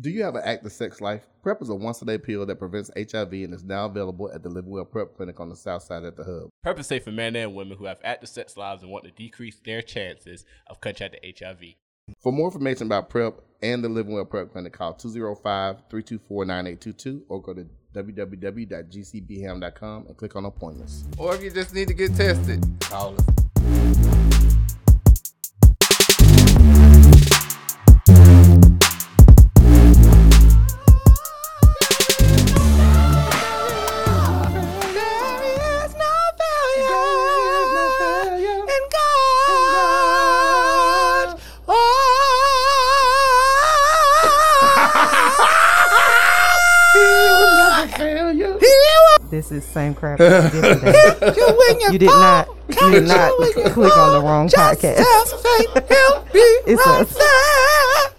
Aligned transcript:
Do 0.00 0.08
you 0.08 0.22
have 0.22 0.36
an 0.36 0.42
active 0.44 0.70
sex 0.72 1.02
life? 1.02 1.26
PrEP 1.42 1.60
is 1.60 1.68
a 1.68 1.74
once 1.74 2.00
a 2.00 2.06
day 2.06 2.16
pill 2.16 2.46
that 2.46 2.58
prevents 2.58 2.90
HIV 2.96 3.32
and 3.32 3.52
is 3.52 3.64
now 3.64 3.84
available 3.84 4.32
at 4.32 4.42
the 4.42 4.48
Living 4.48 4.70
Well 4.70 4.86
PrEP 4.86 5.14
Clinic 5.16 5.38
on 5.40 5.50
the 5.50 5.56
south 5.56 5.82
side 5.82 6.04
at 6.04 6.16
the 6.16 6.24
hub. 6.24 6.48
PrEP 6.62 6.78
is 6.78 6.86
safe 6.86 7.04
for 7.04 7.12
men 7.12 7.36
and 7.36 7.54
women 7.54 7.76
who 7.76 7.84
have 7.84 7.98
active 8.02 8.30
sex 8.30 8.56
lives 8.56 8.82
and 8.82 8.90
want 8.90 9.04
to 9.04 9.10
decrease 9.10 9.60
their 9.62 9.82
chances 9.82 10.46
of 10.68 10.80
contracting 10.80 11.34
HIV. 11.38 11.74
For 12.18 12.32
more 12.32 12.46
information 12.46 12.86
about 12.86 13.10
PrEP 13.10 13.42
and 13.62 13.84
the 13.84 13.90
Living 13.90 14.14
Well 14.14 14.24
PrEP 14.24 14.52
Clinic, 14.52 14.72
call 14.72 14.94
205 14.94 15.82
324 15.90 16.44
9822 16.46 17.26
or 17.28 17.42
go 17.42 17.52
to 17.52 17.66
www.gcbham.com 17.94 20.06
and 20.06 20.16
click 20.16 20.34
on 20.34 20.46
appointments. 20.46 21.04
Or 21.18 21.34
if 21.34 21.42
you 21.42 21.50
just 21.50 21.74
need 21.74 21.88
to 21.88 21.94
get 21.94 22.14
tested, 22.14 22.64
call 22.80 23.16
us. 23.16 23.26
This 49.50 49.66
same 49.66 49.94
crap. 49.94 50.20
as 50.20 50.52
different 50.52 51.82
you 51.92 51.98
did 51.98 52.06
not. 52.06 52.48
You 52.68 52.90
did 52.92 53.08
not 53.08 53.32
click 53.72 53.96
on 53.96 54.12
the 54.12 54.20
wrong 54.22 54.48
podcast. 54.48 55.02
it's 56.68 56.86
us. 56.86 57.16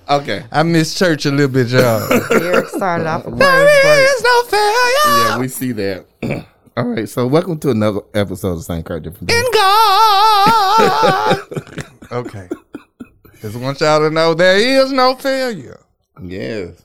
Okay. 0.10 0.44
I 0.52 0.64
missed 0.64 0.98
church 0.98 1.26
a 1.26 1.32
little 1.32 1.48
bit, 1.48 1.70
y'all. 1.70 2.06
Eric 2.34 2.68
started 2.68 3.08
off 3.08 3.26
a 3.26 3.32
praise 3.32 3.40
break. 3.40 4.10
no 4.24 4.44
failure 4.44 5.30
Yeah, 5.30 5.38
we 5.40 5.48
see 5.48 5.72
that. 5.72 6.06
All 6.76 6.84
right, 6.84 7.08
so 7.08 7.26
welcome 7.28 7.58
to 7.60 7.70
another 7.70 8.02
episode 8.14 8.58
of 8.58 8.64
Same 8.64 8.84
Crowd 8.84 9.04
Different 9.04 9.32
in 9.32 9.46
God. 9.54 11.40
okay. 12.12 12.50
Just 13.40 13.56
want 13.56 13.80
y'all 13.80 14.00
to 14.02 14.10
know 14.10 14.34
there 14.34 14.58
is 14.58 14.92
no 14.92 15.16
failure. 15.16 15.80
Yes. 16.22 16.82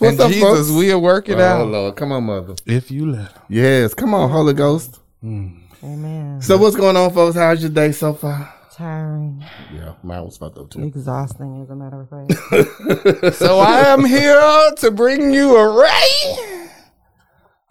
And 0.00 0.18
Jesus 0.18 0.40
folks? 0.40 0.70
will 0.70 1.00
work 1.00 1.28
it 1.28 1.38
Oh, 1.38 1.42
out. 1.42 1.68
Lord. 1.68 1.96
Come 1.96 2.12
on, 2.12 2.24
mother. 2.24 2.54
If 2.66 2.90
you 2.90 3.10
let 3.10 3.32
him. 3.32 3.42
Yes. 3.48 3.94
Come 3.94 4.14
on, 4.14 4.30
Holy 4.30 4.54
Ghost. 4.54 4.98
Hmm. 5.22 5.48
Amen. 5.82 6.40
So, 6.42 6.56
what's 6.58 6.76
going 6.76 6.96
on, 6.96 7.12
folks? 7.12 7.36
How's 7.36 7.60
your 7.62 7.70
day 7.70 7.92
so 7.92 8.12
far? 8.14 8.52
Tiring, 8.72 9.42
Yeah, 9.72 9.94
mine 10.02 10.22
was 10.24 10.36
fucked 10.36 10.58
up 10.58 10.68
too. 10.68 10.82
exhausting, 10.84 11.62
as 11.62 11.70
a 11.70 11.74
matter 11.74 12.02
of 12.02 12.10
fact. 12.10 13.34
So 13.36 13.58
I 13.58 13.80
am 13.88 14.04
here 14.04 14.70
to 14.76 14.90
bring 14.90 15.32
you 15.32 15.56
a 15.56 15.80
ray 15.80 16.58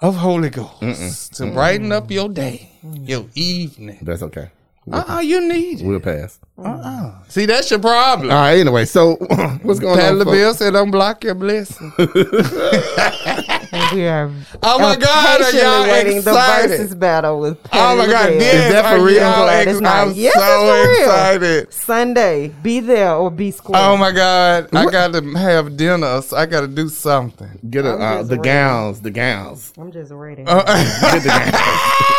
of 0.02 0.16
Holy 0.16 0.50
Ghost 0.50 1.36
to 1.36 1.52
brighten 1.52 1.92
up 1.92 2.10
your 2.10 2.28
day, 2.28 2.72
your 3.04 3.28
evening. 3.36 4.00
That's 4.02 4.24
okay. 4.24 4.50
Uh-uh, 4.92 5.20
you 5.20 5.48
need 5.48 5.82
it. 5.82 5.86
We'll 5.86 6.00
pass. 6.00 6.40
Uh-uh. 6.58 7.24
See, 7.28 7.46
that's 7.46 7.70
your 7.72 7.80
problem. 7.80 8.30
All 8.30 8.38
right, 8.38 8.60
anyway, 8.60 8.86
so 8.86 9.16
what's 9.64 9.80
going 9.80 9.98
Pat 9.98 10.14
on? 10.14 10.20
folks? 10.20 10.30
LaBelle 10.30 10.54
said, 10.54 10.74
unblock 10.74 11.24
your 11.24 11.36
blessing. 11.36 11.92
And 13.76 13.92
we 13.92 14.08
are 14.08 14.32
Oh 14.64 14.80
my 14.80 14.96
God, 14.96 15.42
are 15.42 15.52
y'all 15.52 15.84
waiting 15.84 16.22
the 16.22 16.32
versus 16.32 16.96
battle 16.96 17.42
with 17.42 17.58
Oh 17.74 17.96
my 17.98 18.06
God, 18.08 18.30
LaBelle. 18.32 18.42
Is 18.42 18.74
that 18.74 18.82
for 18.90 19.02
are 19.02 19.04
real? 19.06 19.16
y'all 19.16 19.26
I'm 19.26 19.44
glad 19.44 19.68
ex- 19.68 19.82
I'm 19.84 20.14
Yes, 20.14 20.34
so 20.34 20.42
it's 20.42 20.86
for 20.88 20.92
real. 20.92 21.10
excited. 21.10 21.74
Sunday, 21.74 22.48
be 22.64 22.80
there 22.80 23.14
or 23.16 23.30
be 23.30 23.52
square. 23.52 23.82
Oh 23.84 23.98
my 23.98 24.12
God, 24.14 24.70
I 24.74 24.90
got 24.90 25.12
to 25.14 25.22
have 25.34 25.76
dinner. 25.76 26.22
So 26.22 26.38
I 26.38 26.46
got 26.46 26.62
to 26.62 26.68
do 26.68 26.88
something. 26.88 27.50
Get 27.70 27.86
a, 27.86 27.90
I'm 27.96 28.02
uh, 28.02 28.24
the 28.24 28.38
ready. 28.38 28.44
gowns, 28.50 29.02
the 29.02 29.12
gowns. 29.12 29.74
I'm 29.78 29.92
just 29.92 30.12
ready. 30.12 30.44
Uh, 30.48 30.64
Get 31.12 31.24
the 31.24 31.30
gowns. 31.30 31.54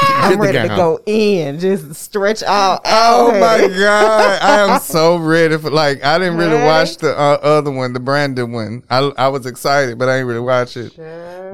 I'm 0.08 0.30
Get 0.30 0.30
the 0.30 0.38
ready 0.38 0.68
to 0.68 0.76
go 0.76 1.00
in, 1.06 1.58
just 1.58 1.94
stretch 1.94 2.42
out. 2.42 2.80
Oh 2.84 3.28
out. 3.30 3.40
my 3.40 3.68
god, 3.78 4.42
I 4.42 4.74
am 4.74 4.80
so 4.82 5.16
ready 5.16 5.56
for 5.56 5.70
like 5.70 6.04
I 6.04 6.18
didn't 6.18 6.36
really 6.36 6.52
Ready? 6.54 6.66
watch 6.66 6.96
the 6.98 7.18
uh, 7.18 7.38
other 7.42 7.70
one, 7.70 7.92
the 7.94 8.00
Brandon 8.00 8.52
one. 8.52 8.82
I 8.90 8.98
I 9.16 9.28
was 9.28 9.46
excited, 9.46 9.98
but 9.98 10.08
I 10.08 10.18
ain't 10.18 10.26
really 10.26 10.40
watch 10.40 10.76
it. 10.76 10.92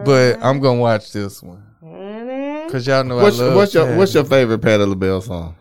But 0.05 0.43
I'm 0.43 0.61
gonna 0.61 0.81
watch 0.81 1.13
this 1.13 1.43
one 1.43 1.63
Mm-hmm. 1.83 2.67
because 2.67 2.87
y'all 2.87 3.03
know 3.05 3.17
What's, 3.17 3.39
I 3.41 3.45
love. 3.45 3.57
what's 3.57 3.75
your 3.75 3.85
Patti. 3.87 3.99
What's 3.99 4.15
your 4.15 4.25
favorite 4.25 4.59
Patti 4.61 4.85
LaBelle 4.85 5.21
song? 5.21 5.55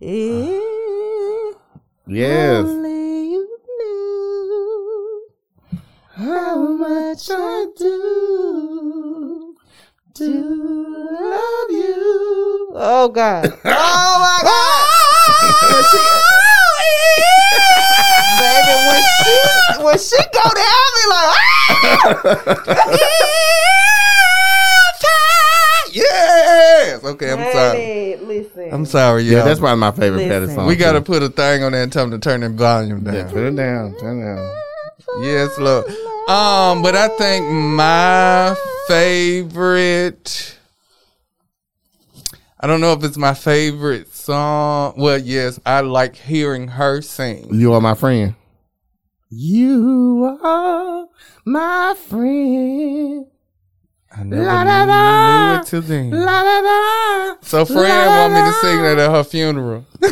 If 0.00 1.56
Yes. 2.06 2.66
only 2.66 3.30
you 3.30 3.58
knew 3.78 5.28
how 6.16 6.56
much 6.76 7.28
I 7.30 7.66
do 7.76 9.56
to 10.14 10.24
love 10.24 11.70
you. 11.70 12.72
Oh 12.74 13.08
God! 13.12 13.58
Oh 13.64 14.18
my 14.20 14.40
God! 14.42 16.18
when 19.68 19.78
she, 19.78 19.84
when 19.84 19.98
she 19.98 20.16
go 20.32 20.42
down, 20.54 20.86
me 20.94 21.04
like. 21.10 22.78
Yes. 25.94 27.04
Okay, 27.04 27.32
I'm 27.32 27.52
sorry. 27.52 27.78
Hey, 27.78 28.16
listen. 28.16 28.68
I'm 28.72 28.86
sorry, 28.86 29.24
y'all. 29.24 29.38
Yeah, 29.38 29.44
that's 29.44 29.60
probably 29.60 29.78
my 29.80 29.90
favorite 29.90 30.26
Patti 30.26 30.40
Listen. 30.40 30.54
song. 30.56 30.66
we 30.66 30.76
got 30.76 30.92
to 30.92 31.02
put 31.02 31.22
a 31.22 31.28
thing 31.28 31.62
on 31.62 31.72
there 31.72 31.82
and 31.82 31.92
tell 31.92 32.08
them 32.08 32.18
to 32.18 32.18
turn 32.18 32.40
the 32.40 32.48
volume 32.48 33.04
down. 33.04 33.14
Yeah, 33.14 33.24
put 33.30 33.42
it 33.44 33.56
down. 33.56 33.94
Turn 33.98 34.20
it 34.20 34.24
down. 34.24 34.56
Yes, 35.20 35.58
look. 35.58 35.86
Um, 36.30 36.82
but 36.82 36.96
I 36.96 37.08
think 37.18 37.46
my 37.50 38.56
favorite. 38.88 40.58
I 42.58 42.66
don't 42.66 42.80
know 42.80 42.92
if 42.92 43.02
it's 43.04 43.18
my 43.18 43.34
favorite 43.34 44.14
song. 44.14 44.94
Well, 44.96 45.18
yes, 45.18 45.60
I 45.66 45.80
like 45.80 46.16
hearing 46.16 46.68
her 46.68 47.02
sing. 47.02 47.52
You 47.52 47.74
are 47.74 47.80
my 47.80 47.94
friend. 47.94 48.34
You 49.34 50.38
are 50.42 51.06
my 51.46 51.94
friend. 52.06 53.24
I 54.14 54.24
never 54.24 54.42
La, 54.44 54.62
la, 54.62 54.84
la. 54.84 55.54
knew 55.54 55.60
it 55.62 55.66
till 55.66 55.80
then. 55.80 56.10
La 56.10 56.42
la 56.42 56.58
la. 56.60 57.36
So, 57.40 57.64
friend 57.64 57.80
want 57.86 58.34
me 58.34 58.40
to 58.40 58.52
sing 58.60 58.82
that 58.82 58.98
at 58.98 59.10
her 59.10 59.24
funeral. 59.24 59.86
Tell, 60.02 60.10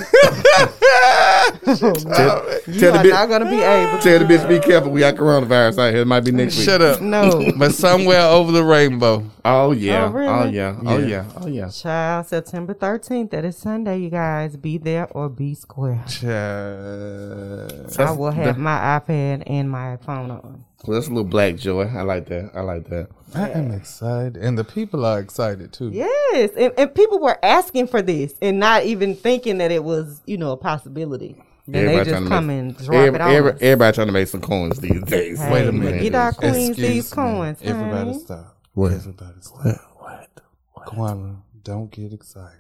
you 2.67 2.81
tell 2.81 2.95
are 2.95 3.03
the 3.03 3.05
bitch. 3.05 3.11
not 3.11 3.29
gonna 3.29 3.51
be 3.51 3.61
able. 3.61 3.99
to. 3.99 4.03
Tell 4.03 4.19
the 4.19 4.25
bitch 4.25 4.49
be 4.49 4.59
careful. 4.61 4.91
We 4.91 5.01
got 5.01 5.15
coronavirus 5.17 5.79
out 5.79 5.93
here. 5.93 6.03
It 6.03 6.07
might 6.07 6.21
be 6.25 6.33
next 6.33 6.57
week. 6.57 6.65
Shut 6.67 6.81
up. 6.83 7.01
No. 7.01 7.53
But 7.57 7.75
somewhere 7.75 8.23
over 8.23 8.53
the 8.53 8.65
rainbow. 8.65 9.25
Oh 9.45 9.73
yeah. 9.73 10.05
Oh, 10.05 10.07
Oh, 10.07 10.11
really? 10.13 10.51
yeah. 10.57 10.77
Oh 10.85 10.99
Yeah. 10.99 11.07
yeah. 11.07 11.25
Oh 11.41 11.47
yeah. 11.47 11.69
Child, 11.69 12.27
September 12.27 12.75
13th. 12.75 13.31
That 13.31 13.45
is 13.45 13.57
Sunday, 13.57 13.99
you 13.99 14.11
guys. 14.11 14.57
Be 14.57 14.79
there 14.79 15.09
or 15.11 15.29
be 15.29 15.55
square. 15.55 16.03
Child. 16.09 17.95
I 17.99 18.11
will 18.13 18.31
have 18.31 18.59
my 18.59 19.01
iPad 19.01 19.43
and 19.47 19.71
my 19.71 19.97
phone 19.99 20.31
on. 20.31 20.65
Well, 20.87 20.95
that's 20.99 21.09
a 21.09 21.11
little 21.11 21.25
black 21.29 21.57
joy. 21.57 21.83
I 21.87 22.03
like 22.03 22.27
that. 22.29 22.53
I 22.55 22.61
like 22.63 22.89
that. 22.89 23.09
I 23.35 23.51
am 23.51 23.71
excited. 23.71 24.37
And 24.39 24.57
the 24.59 24.65
people 24.65 25.05
are 25.05 25.19
excited 25.21 25.73
too. 25.73 25.91
Yes. 25.93 26.51
And, 26.57 26.73
and 26.79 26.95
people 26.95 27.21
were 27.21 27.39
asking 27.45 27.89
for 27.89 28.01
this 28.03 28.35
and 28.41 28.59
not 28.59 28.85
even 28.85 29.15
thinking 29.15 29.59
that 29.59 29.71
it 29.71 29.85
was, 29.85 30.23
you 30.27 30.39
know, 30.39 30.53
a 30.53 30.57
possibility. 30.57 31.37
And 31.67 31.75
they 31.75 32.03
just 32.05 32.27
come 32.29 32.47
make- 32.49 32.59
and 32.59 32.77
drop 32.79 32.95
every- 32.95 33.15
it 33.17 33.21
on 33.21 33.31
every- 33.31 33.53
everybody 33.61 33.95
trying 33.95 34.07
to 34.09 34.13
make 34.13 34.27
some 34.29 34.41
coins 34.41 34.79
these 34.81 35.03
days. 35.03 35.39
Hey, 35.41 35.53
Wait 35.53 35.69
a 35.69 35.73
minute. 35.73 36.03
Get 36.03 36.15
our 36.15 36.33
queens 36.33 36.71
Excuse 36.71 36.89
these 36.89 37.11
me. 37.13 37.15
coins. 37.23 37.59
Everybody 37.63 37.97
honey. 38.11 38.19
stop. 38.19 38.57
What? 38.73 38.93
Everybody 38.93 39.35
stop. 39.41 39.77
What? 39.99 40.29
Kwana, 40.89 41.43
don't 41.63 41.91
get 41.93 42.13
excited. 42.13 42.57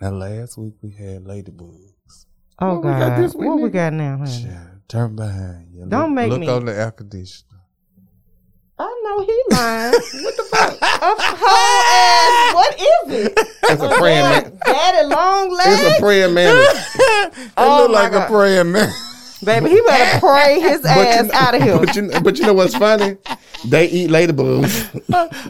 Now, 0.00 0.10
last 0.10 0.58
week 0.58 0.74
we 0.82 0.90
had 0.90 1.24
ladybugs. 1.24 2.26
Oh, 2.58 2.74
What 2.74 2.84
we 2.84 2.90
got 2.90 2.98
God. 3.10 3.18
this 3.22 3.34
week, 3.34 3.46
what 3.48 3.60
we 3.60 3.68
got 3.70 3.92
now, 3.92 4.16
honey? 4.18 4.42
Yeah, 4.46 4.64
turn 4.92 5.16
behind 5.16 5.68
you. 5.72 5.86
Don't 5.88 6.10
look, 6.10 6.10
make 6.10 6.30
look 6.30 6.40
me- 6.40 6.48
on 6.48 6.64
the 6.66 6.74
air 6.74 6.90
conditioner. 6.90 7.48
I 8.78 9.00
know 9.04 9.20
he 9.24 9.42
lying. 9.50 9.92
what 9.92 10.36
the 10.36 10.42
fuck? 10.50 10.78
A 10.82 10.86
whole 11.38 11.82
ass. 11.92 12.54
What 12.54 12.74
is 12.74 13.26
it? 13.26 13.32
It's 13.70 13.82
a 13.82 13.88
praying 13.98 14.22
man. 14.24 14.58
Daddy 14.64 15.06
long 15.06 15.50
legs. 15.50 15.82
It's 15.82 15.98
a 15.98 16.00
praying 16.00 16.34
man. 16.34 16.54
It 17.34 17.50
Oh 17.56 17.82
look 17.82 17.90
like 17.92 18.12
God. 18.12 18.24
a 18.24 18.26
praying 18.32 18.72
man. 18.72 18.92
Baby, 19.44 19.70
he 19.70 19.80
better 19.82 20.20
pray 20.26 20.60
his 20.60 20.84
ass 20.84 21.30
out 21.32 21.54
of 21.54 21.62
here. 21.62 21.78
But 21.78 21.96
you, 21.96 22.10
but 22.22 22.38
you 22.38 22.46
know 22.46 22.54
what's 22.54 22.74
funny? 22.76 23.16
They 23.66 23.88
eat 23.88 24.10
ladybugs. 24.10 25.02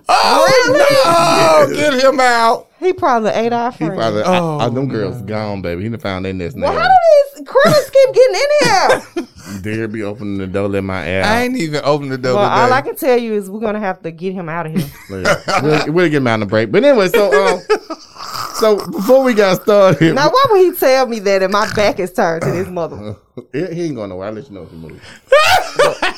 Oh, 0.09 1.67
no! 1.69 1.75
Get 1.77 1.95
him 2.05 2.21
out. 2.21 2.69
He 2.83 2.93
probably 2.93 3.31
ate 3.31 3.53
our 3.53 3.71
He 3.71 3.79
friend. 3.79 3.95
probably, 3.95 4.23
Oh, 4.25 4.59
I, 4.59 4.67
I, 4.67 4.69
them 4.69 4.89
girls 4.89 5.23
gone, 5.23 5.63
baby. 5.63 5.85
He 5.85 5.89
done 5.89 6.01
found 6.01 6.25
their 6.25 6.33
nest 6.33 6.57
now. 6.57 6.67
well, 6.67 6.75
now. 6.75 6.81
how 6.81 6.89
do 6.89 7.39
these 7.39 7.49
critters 7.49 7.91
keep 7.91 8.15
getting 8.15 8.35
in 8.35 8.49
here? 8.65 9.27
Dare 9.63 9.89
be 9.89 10.03
opening 10.03 10.39
the 10.39 10.47
door, 10.47 10.69
let 10.69 10.83
my 10.83 11.07
ass. 11.07 11.27
I 11.27 11.43
ain't 11.43 11.57
even 11.57 11.81
opened 11.85 12.11
the 12.13 12.19
door 12.19 12.35
well, 12.37 12.49
all. 12.49 12.73
I 12.73 12.81
can 12.81 12.97
tell 12.97 13.17
you 13.19 13.35
is 13.35 13.51
we're 13.51 13.61
gonna 13.61 13.81
have 13.81 14.03
to 14.03 14.11
get 14.11 14.33
him 14.33 14.49
out 14.49 14.67
of 14.67 14.73
here. 14.75 14.89
We'll, 15.63 15.93
we'll 15.93 16.07
get 16.09 16.17
him 16.19 16.27
out 16.27 16.35
on 16.35 16.41
the 16.41 16.47
break. 16.47 16.73
But 16.73 16.85
anyway, 16.85 17.09
so 17.09 17.31
um, 17.33 17.61
so 18.55 18.77
before 18.91 19.23
we 19.23 19.35
got 19.35 19.63
started, 19.63 20.15
now, 20.15 20.29
why 20.31 20.45
would 20.51 20.61
he 20.61 20.73
tell 20.79 21.07
me 21.07 21.19
that? 21.21 21.43
And 21.43 21.53
my 21.53 21.71
back 21.75 21.99
is 22.01 22.13
turned 22.13 22.43
to 22.43 22.51
this 22.51 22.69
mother. 22.69 23.17
he, 23.53 23.67
he 23.75 23.83
ain't 23.87 23.97
going 23.97 24.09
nowhere. 24.11 24.29
I'll 24.29 24.33
let 24.35 24.49
you 24.49 24.55
know 24.55 24.63
if 24.63 24.71
he 24.71 24.77
moves. 24.77 25.01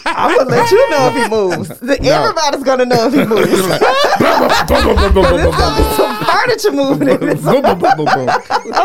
I'm 0.07 0.31
I'm 0.31 0.37
gonna 0.37 0.51
let 0.51 0.71
you 0.71 0.91
know 0.91 1.09
if 1.09 1.15
he 1.15 1.29
moves. 1.29 1.71
Everybody's 1.83 2.63
gonna 2.63 2.85
know 2.87 3.07
if 3.09 3.15
he 3.15 3.25
moves. 3.25 3.51
Some 6.35 6.49
furniture 6.49 6.73
moving 6.73 7.09
in 7.09 7.21
this. 7.29 7.47
I'm 7.47 7.63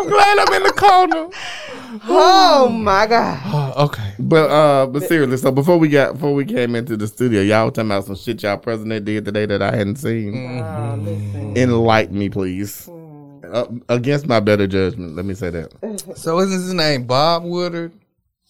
glad 0.07 0.39
I'm 0.39 0.53
in 0.53 0.63
the 0.63 0.73
corner. 0.75 1.29
Oh 2.07 2.69
my 2.69 3.07
god. 3.07 3.39
Oh, 3.45 3.73
okay. 3.85 4.13
But 4.19 4.49
uh, 4.49 4.87
but 4.87 5.03
seriously, 5.03 5.37
so 5.37 5.51
before 5.51 5.77
we 5.77 5.89
got 5.89 6.13
before 6.13 6.33
we 6.33 6.45
came 6.45 6.75
into 6.75 6.95
the 6.97 7.07
studio, 7.07 7.41
y'all 7.41 7.65
were 7.65 7.71
talking 7.71 7.89
about 7.91 8.05
some 8.05 8.15
shit 8.15 8.43
y'all 8.43 8.57
president 8.57 9.05
did 9.05 9.25
today 9.25 9.45
that 9.45 9.61
I 9.61 9.75
hadn't 9.75 9.95
seen. 9.97 10.59
Oh, 10.61 10.95
listen. 11.01 11.57
Enlighten 11.57 12.17
me, 12.17 12.29
please. 12.29 12.87
Uh, 13.51 13.65
against 13.89 14.27
my 14.27 14.39
better 14.39 14.67
judgment, 14.67 15.15
let 15.15 15.25
me 15.25 15.33
say 15.33 15.49
that. 15.49 15.73
So 16.15 16.39
isn't 16.39 16.51
his 16.51 16.73
name 16.73 17.05
Bob 17.05 17.43
Woodward? 17.43 17.91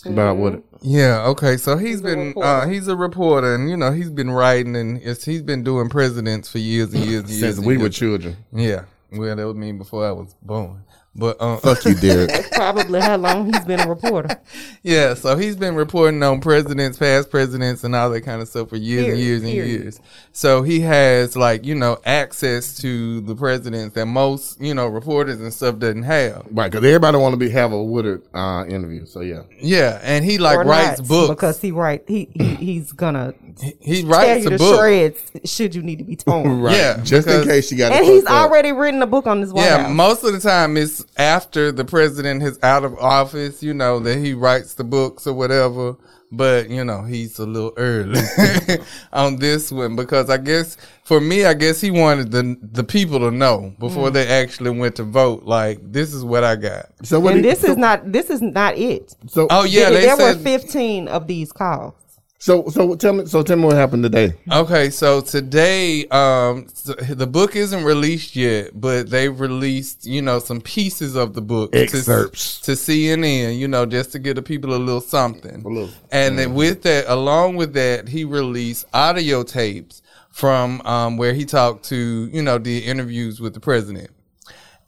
About 0.06 0.38
what? 0.38 0.64
Yeah. 0.82 1.26
Okay. 1.28 1.58
So 1.58 1.78
he's 1.78 2.00
a 2.00 2.04
been 2.04 2.34
uh, 2.38 2.68
he's 2.68 2.88
a 2.88 2.96
reporter, 2.96 3.54
and 3.54 3.70
you 3.70 3.76
know 3.76 3.92
he's 3.92 4.10
been 4.10 4.32
writing, 4.32 4.76
and 4.76 5.02
it's, 5.02 5.26
he's 5.26 5.42
been 5.42 5.64
doing 5.64 5.90
presidents 5.90 6.50
for 6.50 6.60
years 6.60 6.94
and 6.94 7.04
years 7.04 7.22
and 7.22 7.30
years. 7.30 7.40
Since 7.42 7.58
and 7.58 7.68
we 7.68 7.78
were 7.78 7.90
children. 7.90 8.38
Yeah. 8.54 8.86
Well, 9.12 9.36
that 9.36 9.46
would 9.46 9.58
mean 9.58 9.78
before 9.78 10.08
I 10.08 10.12
was 10.12 10.36
born. 10.42 10.84
But 11.16 11.38
uh, 11.42 11.58
Fuck 11.58 11.84
you, 11.86 11.96
Derek. 11.96 12.30
That's 12.30 12.50
probably 12.56 13.02
how 13.02 13.18
long 13.18 13.52
he's 13.52 13.66
been 13.66 13.80
a 13.80 13.90
reporter. 13.90 14.40
yeah, 14.84 15.16
so 15.16 15.36
he's 15.36 15.56
been 15.56 15.76
reporting 15.76 16.22
on 16.24 16.40
presidents, 16.40 16.98
past 16.98 17.30
presidents, 17.32 17.84
and 17.84 17.96
all 17.96 18.10
that 18.12 18.22
kind 18.22 18.42
of 18.42 18.48
stuff 18.48 18.70
for 18.70 18.76
years 18.78 19.06
and 19.06 19.14
Period, 19.16 19.26
years 19.26 19.44
and 19.44 19.52
period. 19.52 19.82
years. 19.82 20.00
So 20.32 20.62
he 20.62 20.80
has 20.82 21.36
like 21.36 21.66
you 21.66 21.74
know 21.76 21.98
access 22.06 22.78
to 22.82 23.22
the 23.22 23.36
presidents 23.36 23.96
that 23.96 24.06
most 24.06 24.62
you 24.62 24.74
know 24.74 24.88
reporters 24.88 25.42
and 25.42 25.52
stuff 25.54 25.80
doesn't 25.80 26.04
have. 26.04 26.46
right, 26.52 26.72
because 26.72 26.86
everybody 26.86 27.18
want 27.18 27.34
to 27.34 27.38
be 27.38 27.50
have 27.50 27.74
a 27.74 27.84
Woodward 27.84 28.22
uh, 28.34 28.66
interview. 28.70 29.06
So 29.06 29.22
yeah, 29.22 29.42
Yeah, 29.60 30.00
and 30.04 30.24
he 30.24 30.38
like 30.38 30.60
or 30.60 30.64
writes 30.64 31.00
not, 31.00 31.08
books. 31.10 31.30
because 31.32 31.60
he 31.62 31.72
write 31.72 32.04
he, 32.08 32.30
he 32.36 32.56
he's 32.56 32.92
gonna 32.94 33.34
he, 33.60 33.74
he 33.82 34.02
tell 34.04 34.12
writes 34.12 34.42
you 34.44 34.48
a 34.48 34.52
the 34.52 34.58
book. 34.58 34.80
shreds 34.80 35.32
should 35.44 35.74
you 35.76 35.82
need 35.82 35.98
to 35.98 36.04
be 36.06 36.16
torn. 36.16 36.62
right. 36.62 36.78
Yeah, 36.78 37.02
just 37.04 37.28
in 37.28 37.44
case 37.46 37.72
you 37.72 37.78
got. 37.80 37.92
And 37.94 38.06
he's 38.06 38.26
already 38.28 38.72
written 38.72 39.02
a 39.02 39.08
book 39.08 39.26
on 39.28 39.42
this 39.42 39.52
White 39.52 39.66
Yeah, 39.66 39.84
House. 39.84 39.92
most 39.92 40.24
of 40.24 40.32
the 40.34 40.40
time 40.40 40.78
it's 40.78 40.99
after 41.18 41.72
the 41.72 41.86
president 41.86 42.44
is 42.44 42.60
out 42.64 42.84
of 42.84 42.98
office, 42.98 43.62
you 43.64 43.74
know, 43.74 44.00
that 44.00 44.18
he 44.18 44.34
writes 44.34 44.74
the 44.74 44.84
books 44.84 45.28
or 45.28 45.34
whatever. 45.34 45.96
But, 46.32 46.70
you 46.70 46.84
know, 46.84 47.02
he's 47.02 47.40
a 47.40 47.46
little 47.46 47.74
early 47.76 48.22
on 49.14 49.38
this 49.38 49.72
one 49.72 49.96
because 49.96 50.30
I 50.30 50.38
guess 50.38 50.78
for 51.04 51.20
me, 51.20 51.46
I 51.46 51.56
guess 51.56 51.82
he 51.82 51.90
wanted 51.90 52.30
the 52.30 52.56
the 52.62 52.84
people 52.84 53.18
to 53.20 53.32
know 53.32 53.74
before 53.80 54.10
mm. 54.10 54.14
they 54.14 54.28
actually 54.28 54.70
went 54.70 54.96
to 54.98 55.04
vote. 55.04 55.44
Like, 55.44 55.80
this 55.82 56.14
is 56.14 56.24
what 56.24 56.44
I 56.44 56.56
got. 56.56 56.86
So 57.02 57.20
what? 57.20 57.34
and 57.34 57.44
he- 57.44 57.50
this 57.50 57.62
so, 57.62 57.72
is 57.72 57.78
not 57.78 58.12
this 58.12 58.30
is 58.30 58.44
not 58.44 58.78
it. 58.78 59.16
So 59.26 59.48
Oh 59.50 59.64
yeah, 59.64 59.90
there 59.90 60.02
they 60.02 60.24
there 60.24 60.36
were 60.36 60.36
15 60.36 61.08
of 61.08 61.26
these 61.26 61.52
calls. 61.52 61.96
So 62.42 62.70
so 62.70 62.96
tell 62.96 63.12
me. 63.14 63.26
So 63.26 63.44
tell 63.44 63.58
me 63.58 63.66
what 63.66 63.76
happened 63.76 64.04
today. 64.04 64.34
Okay, 64.50 64.90
so 64.92 65.20
today, 65.20 66.08
um, 66.08 66.68
so 66.74 66.94
the 66.94 67.28
book 67.28 67.58
isn't 67.58 67.84
released 67.84 68.34
yet, 68.34 68.80
but 68.80 69.10
they 69.10 69.28
released, 69.28 70.06
you 70.06 70.22
know, 70.22 70.40
some 70.40 70.62
pieces 70.62 71.16
of 71.16 71.34
the 71.34 71.42
book 71.42 71.74
to- 71.74 71.80
Excerpts. 71.80 72.62
to, 72.62 72.72
CNN, 72.78 73.58
you 73.60 73.68
know, 73.68 73.86
just 73.86 74.14
to 74.14 74.20
give 74.20 74.38
the 74.38 74.42
people 74.42 74.74
a 74.74 74.78
little 74.78 75.02
something. 75.02 75.64
little- 75.64 75.90
and 76.14 76.40
then 76.40 76.54
with 76.54 76.84
that, 76.84 77.06
along 77.10 77.58
with 77.58 77.74
that, 77.74 78.08
he 78.08 78.24
released 78.24 78.86
audio 78.94 79.44
tapes 79.44 80.02
from 80.30 80.80
um, 80.86 81.18
where 81.18 81.34
he 81.34 81.44
talked 81.44 81.84
to, 81.90 82.30
you 82.32 82.42
know, 82.42 82.58
the 82.58 82.80
interviews 82.80 83.42
with 83.42 83.54
the 83.54 83.60
president. 83.60 84.12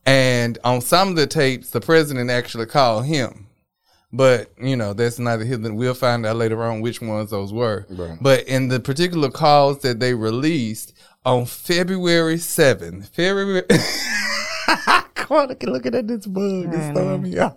And 0.06 0.57
on 0.63 0.80
some 0.80 1.09
of 1.09 1.15
the 1.18 1.27
tapes, 1.27 1.71
the 1.71 1.81
president 1.81 2.30
actually 2.30 2.65
called 2.68 3.06
him. 3.07 3.47
But 4.13 4.52
you 4.62 4.75
know 4.75 4.94
that's 4.94 5.19
neither 5.19 5.46
here 5.46 5.58
than 5.58 5.75
we'll 5.75 5.94
find 5.94 6.25
out 6.25 6.36
later 6.36 6.62
on 6.63 6.81
which 6.81 7.02
ones 7.02 7.30
those 7.30 7.54
were. 7.54 7.86
Right. 7.90 8.18
But 8.19 8.46
in 8.48 8.68
the 8.68 8.80
particular 8.80 9.30
calls 9.31 9.80
that 9.80 10.00
they 10.00 10.13
released 10.13 10.94
on 11.25 11.46
February 11.46 12.38
seventh, 12.38 13.08
February. 13.10 13.63
God, 15.16 15.52
I 15.52 15.54
can 15.56 15.72
looking 15.72 15.96
at 15.96 16.08
this 16.08 16.25
bug. 16.28 16.74
It's 16.74 16.98
throwing 16.98 17.22
me 17.24 17.38
off. 17.40 17.56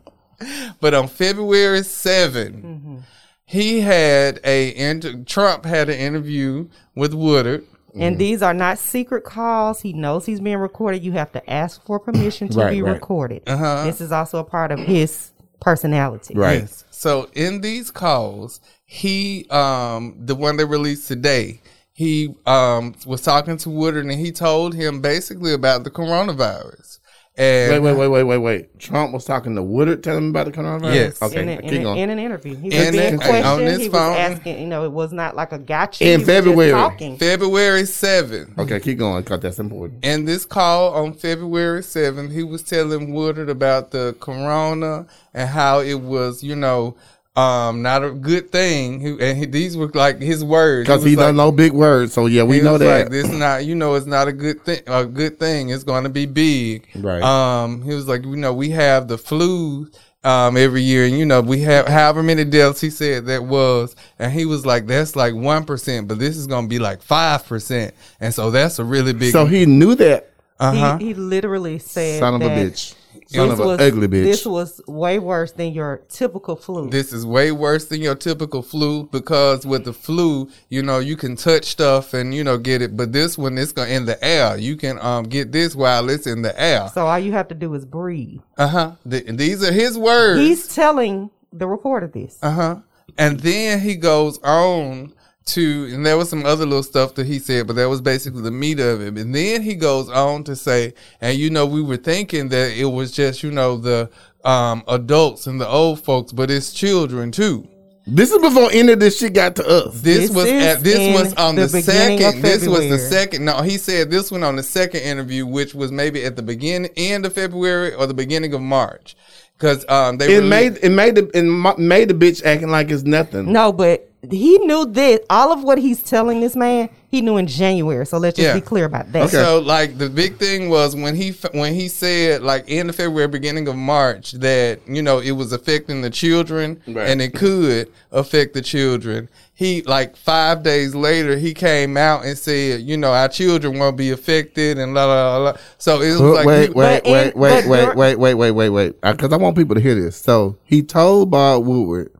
But 0.81 0.95
on 0.95 1.09
February 1.09 1.81
7th, 1.81 3.03
he 3.47 3.81
had 3.81 4.41
a 4.45 4.75
inter- 4.77 5.23
Trump 5.25 5.65
had 5.65 5.89
an 5.89 5.99
interview 5.99 6.69
with 6.95 7.15
Woodward. 7.15 7.65
And 7.97 8.19
these 8.19 8.43
are 8.43 8.53
not 8.55 8.79
secret 8.79 9.23
calls. 9.23 9.81
He 9.83 9.93
knows 9.93 10.27
he's 10.27 10.41
being 10.41 10.57
recorded. 10.59 11.05
You 11.05 11.13
have 11.13 11.31
to 11.33 11.51
ask 11.51 11.85
for 11.85 12.01
permission 12.01 12.49
to 12.49 12.59
Right, 12.59 12.71
be 12.73 12.83
right. 12.83 12.93
recorded. 12.95 13.43
Uh-huh. 13.47 13.85
This 13.85 14.01
is 14.01 14.11
also 14.11 14.39
a 14.39 14.45
part 14.45 14.73
of 14.73 14.81
his 14.81 15.31
personality. 15.61 16.35
Right. 16.35 16.61
Yes. 16.61 16.85
So 16.91 17.29
in 17.35 17.61
these 17.61 17.91
calls, 17.91 18.61
he 18.85 19.47
um 19.51 20.17
the 20.19 20.35
one 20.35 20.57
they 20.57 20.65
released 20.65 21.09
today, 21.09 21.61
he 21.93 22.35
um 22.47 22.95
was 23.07 23.23
talking 23.23 23.57
to 23.59 23.71
Woodward 23.71 24.07
and 24.07 24.21
he 24.21 24.33
told 24.33 24.75
him 24.75 25.01
basically 25.01 25.53
about 25.53 25.85
the 25.85 25.91
coronavirus. 25.91 26.99
And 27.37 27.73
Wait, 27.73 27.81
wait, 27.81 27.97
wait, 27.99 28.09
wait, 28.09 28.23
wait, 28.23 28.39
wait. 28.39 28.79
Trump 28.79 29.13
was 29.13 29.25
talking 29.25 29.57
to 29.57 29.63
Woodward, 29.63 30.05
telling 30.05 30.23
him 30.25 30.31
about 30.31 30.47
the 30.47 30.53
coronavirus. 30.53 30.95
Yes. 30.95 31.21
Okay, 31.23 31.43
In, 31.43 31.49
a- 31.49 31.53
in, 31.53 31.63
keep 31.63 31.81
a- 31.81 31.83
going. 31.83 31.99
in 31.99 32.11
an 32.11 32.19
interview, 32.21 32.55
he 32.55 32.69
In 32.73 32.79
was 32.87 32.91
being 32.93 33.15
a- 33.15 33.17
questioned. 33.17 33.45
on 33.47 33.61
his 33.63 33.79
he 33.81 33.89
phone. 33.89 34.11
was 34.11 34.19
asking. 34.19 34.61
You 34.61 34.67
know, 34.69 34.85
it 34.85 34.93
was 34.93 35.13
not 35.13 35.35
like 35.35 35.51
a 35.51 35.59
gotcha. 35.59 36.05
In 36.05 36.11
He 36.11 36.17
was 36.19 36.27
just 36.29 36.45
February. 36.45 36.71
talking. 36.71 37.17
February 37.19 37.83
7th. 37.83 38.57
okay, 38.59 38.79
keep 38.79 38.99
going. 38.99 39.25
Cause 39.25 39.41
that's 39.41 39.59
important. 39.59 40.05
In 40.05 40.27
this 40.27 40.47
call 40.47 40.95
on 40.95 41.13
February 41.13 41.81
7th, 41.83 42.31
he 42.31 42.45
was 42.45 42.63
telling 42.63 43.13
Woodward 43.13 43.49
about 43.49 43.91
the 43.91 44.15
corona 44.21 45.05
and 45.35 45.49
how 45.49 45.81
it 45.81 45.95
was, 46.03 46.45
you 46.45 46.55
know, 46.55 46.95
um, 47.37 47.83
not 47.83 48.05
a 48.05 48.11
good 48.13 48.53
thing. 48.53 49.01
He, 49.01 49.09
and 49.21 49.37
he, 49.39 49.47
these 49.47 49.77
were 49.77 49.89
like 49.89 50.21
his 50.21 50.45
words. 50.45 50.87
Because 50.87 51.03
was 51.03 51.11
he 51.11 51.17
like, 51.17 51.25
doesn't 51.25 51.37
know 51.37 51.51
big 51.51 51.73
words. 51.73 52.13
So 52.13 52.27
yeah, 52.27 52.45
we 52.45 52.61
know 52.61 52.79
that. 52.79 53.03
Like, 53.05 53.11
this 53.11 53.29
not, 53.29 53.65
you 53.65 53.75
know, 53.75 53.95
it's 53.95 54.07
not 54.07 54.29
a 54.29 54.33
good 54.33 54.65
thing. 54.65 54.83
A 54.87 55.05
good 55.05 55.39
thing. 55.41 55.71
It's 55.71 55.83
going 55.83 56.05
to 56.05 56.11
be 56.11 56.27
big. 56.27 56.87
Right. 56.95 57.23
Um, 57.23 57.83
he 57.83 57.93
was 57.93 58.07
like, 58.07 58.25
you 58.25 58.37
know, 58.37 58.53
we 58.55 58.71
have 58.71 59.09
the 59.09 59.19
flu. 59.19 59.91
Um, 60.23 60.57
every 60.57 60.81
year, 60.81 61.05
and 61.05 61.19
you 61.19 61.27
know, 61.27 61.43
we 61.43 61.61
have 61.61 61.87
however 61.87 62.23
many 62.23 62.47
deaths 62.47 62.81
he 62.81 62.89
said 62.89 63.27
that 63.27 63.45
was, 63.45 63.95
and 64.19 64.33
he 64.33 64.47
was 64.47 64.65
like, 64.65 64.87
"That's 64.87 65.15
like 65.15 65.35
one 65.35 65.67
percent, 65.67 66.09
but 66.09 66.19
this 66.19 66.39
is 66.39 66.47
gonna 66.47 66.67
be 66.67 66.79
like 66.79 67.03
five 67.03 67.45
percent," 67.45 67.93
and 68.21 68.33
so 68.33 68.51
that's 68.51 68.79
a 68.79 68.85
really 68.85 69.13
big. 69.13 69.33
so 69.33 69.45
he 69.45 69.67
knew 69.67 69.95
that. 69.97 70.31
uh-huh. 70.59 70.97
He, 70.97 71.09
he 71.09 71.15
literally 71.15 71.79
said, 71.79 72.21
Son 72.21 72.37
of 72.37 72.41
a 72.41 72.49
bitch. 72.49 72.95
Son 73.27 73.49
This 73.49 73.59
of 73.59 73.67
was 73.67 73.81
an 73.81 73.87
ugly 73.87 74.09
bitch. 74.09 74.25
This 74.25 74.47
was 74.47 74.81
way 74.87 75.19
worse 75.19 75.53
than 75.53 75.73
your 75.73 76.03
typical 76.09 76.57
flu. 76.57 76.91
This 76.91 77.13
is 77.13 77.25
way 77.25 77.53
worse 77.53 77.87
than 77.87 78.01
your 78.01 78.15
typical 78.15 78.63
flu 78.63 79.05
because 79.05 79.67
with 79.67 79.85
the 79.85 79.93
flu, 79.93 80.49
you 80.69 80.83
know, 80.83 80.99
you 80.99 81.17
can 81.17 81.37
touch 81.37 81.65
stuff 81.65 82.15
and 82.15 82.35
you 82.35 82.45
know 82.45 82.59
get 82.59 82.83
it, 82.83 82.97
but 82.97 83.13
this 83.13 83.39
one 83.39 83.59
it's 83.59 83.73
gonna 83.73 83.91
in 83.91 84.05
the 84.05 84.23
air. 84.25 84.57
You 84.57 84.77
can 84.77 84.99
um 85.01 85.25
get 85.25 85.53
this 85.53 85.75
while 85.75 86.09
it's 86.09 86.27
in 86.27 86.43
the 86.43 86.59
air. 86.61 86.89
so 86.93 87.07
all 87.07 87.19
you 87.19 87.33
have 87.33 87.49
to 87.49 87.55
do 87.55 87.73
is 87.75 87.85
breathe. 87.85 88.41
Uh 88.59 88.69
huh. 88.69 88.93
these 89.05 89.63
are 89.63 89.73
his 89.73 89.99
words. 89.99 90.41
He's 90.41 90.75
telling 90.75 91.31
the 91.53 91.67
reporter 91.67 92.07
this. 92.07 92.39
Uh 92.43 92.51
huh. 92.51 92.77
And 93.17 93.41
then 93.41 93.81
he 93.81 93.97
goes 93.97 94.39
on 94.39 95.13
to, 95.47 95.89
and 95.93 96.05
there 96.07 96.17
was 96.17 96.29
some 96.31 96.47
other 96.47 96.65
little 96.65 96.83
stuff 96.83 97.15
that 97.17 97.27
he 97.27 97.39
said, 97.39 97.67
but 97.67 97.77
that 97.77 97.89
was 97.89 98.01
basically 98.01 98.43
the 98.43 98.51
meat 98.51 98.81
of 98.81 99.01
it. 99.01 99.17
And 99.19 99.35
then 99.35 99.63
he 99.63 99.75
goes 99.75 100.09
on 100.09 100.45
to 100.45 100.57
say, 100.57 100.95
and 101.21 101.37
you 101.39 101.51
know, 101.51 101.67
we 101.67 101.83
were 101.83 101.97
thinking 101.99 102.49
that 102.49 102.73
it 102.77 102.87
was 102.87 103.13
just, 103.13 103.43
you 103.43 103.51
know, 103.51 103.77
the 103.77 104.11
um, 104.45 104.83
adults 104.89 105.47
and 105.47 105.61
the 105.61 105.69
old 105.69 106.03
folks, 106.03 106.33
but 106.33 106.51
it's 106.51 106.73
children 106.73 107.31
too. 107.31 107.69
This 108.07 108.31
is 108.31 108.39
before 108.39 108.69
any 108.71 108.93
of 108.93 109.01
this 109.01 109.19
shit 109.19 109.33
got 109.33 109.57
to 109.57 109.67
us. 109.67 110.01
This, 110.03 110.29
This 110.29 110.31
was 110.31 110.47
at 110.47 110.85
this 110.85 111.15
was 111.23 111.33
on 111.35 111.55
the 111.55 111.63
the, 111.67 111.81
second. 111.81 112.43
This 112.43 112.67
was 112.69 112.87
the 112.87 112.99
second. 112.99 113.47
No, 113.47 113.63
he 113.63 113.79
said 113.79 114.11
this 114.11 114.31
one 114.31 114.43
on 114.43 114.57
the 114.57 114.63
second 114.63 115.01
interview, 115.01 115.47
which 115.47 115.75
was 115.75 115.91
maybe 115.91 116.23
at 116.25 116.37
the 116.37 116.43
beginning, 116.43 116.91
end 116.99 117.25
of 117.25 117.33
February 117.33 117.95
or 117.95 118.07
the 118.07 118.13
beginning 118.13 118.53
of 118.53 118.61
March, 118.61 119.17
because 119.57 119.87
um 119.89 120.19
they 120.19 120.27
It 120.35 120.41
released- 120.41 120.51
made 120.51 120.85
it 120.85 120.91
made 120.91 121.15
the 121.15 121.31
it 121.33 121.79
made 121.79 122.09
the 122.09 122.15
bitch 122.15 122.45
acting 122.45 122.69
like 122.69 122.91
it's 122.91 123.05
nothing. 123.05 123.51
No, 123.51 123.73
but 123.73 124.07
he 124.31 124.59
knew 124.59 124.87
this. 124.87 125.21
All 125.31 125.53
of 125.53 125.63
what 125.65 125.79
he's 125.79 126.03
telling 126.03 126.41
this 126.41 126.55
man, 126.57 126.89
he 127.11 127.21
knew 127.23 127.37
in 127.37 127.47
January. 127.47 128.05
So 128.07 128.19
let's 128.19 128.37
just 128.37 128.47
Yeah. 128.47 128.55
be 128.55 128.61
clear 128.61 128.85
about 128.85 129.13
that. 129.13 129.31
So 129.31 129.61
like 129.61 129.99
the 129.99 130.09
big 130.09 130.37
thing 130.39 130.69
was 130.69 130.95
when 130.97 131.15
he 131.15 131.31
when 131.53 131.75
he 131.75 131.89
said 131.89 132.43
like 132.43 132.65
end 132.69 132.91
of 132.91 132.97
February, 132.97 133.29
beginning 133.29 133.69
of 133.69 133.77
March 133.77 134.33
that 134.33 134.81
you 134.89 135.03
know 135.03 135.19
it 135.21 135.33
was 135.33 135.53
affecting 135.53 136.03
the 136.03 136.11
children 136.11 136.81
Right. 136.87 137.09
and 137.09 137.23
it 137.23 137.35
could 137.35 137.89
affect 138.13 138.55
the 138.55 138.63
children. 138.63 139.29
He 139.57 139.83
like 139.83 140.17
five 140.17 140.65
days 140.65 140.97
later 140.97 141.37
he 141.39 141.55
came 141.55 141.97
out 141.97 142.25
and 142.25 142.37
said 142.37 142.81
you 142.81 142.97
know 142.97 143.13
our 143.13 143.29
children 143.29 143.79
won't 143.79 143.97
be 143.97 144.11
affected 144.11 144.79
and 144.79 144.95
la 144.95 145.05
la 145.07 145.37
la. 145.37 145.45
la. 145.45 145.53
So 145.79 146.01
it 146.03 146.11
was 146.11 146.21
Wait, 146.21 146.33
like 146.35 146.47
wait, 146.47 146.67
he- 146.69 146.73
wait, 146.75 146.75
But 146.75 147.07
in- 147.07 147.13
wait, 147.13 147.37
wait, 147.37 147.51
but 147.63 147.69
wait, 147.71 147.85
dur- 147.85 147.95
wait, 147.95 148.19
wait, 148.19 148.35
wait, 148.35 148.51
wait, 148.51 148.69
wait. 148.71 149.01
Because 149.01 149.33
I 149.33 149.37
want 149.37 149.57
people 149.57 149.77
to 149.77 149.81
hear 149.81 149.95
this. 149.95 150.17
So 150.17 150.57
he 150.65 150.83
told 150.83 151.31
Bob 151.31 151.65
Woodward 151.65 152.11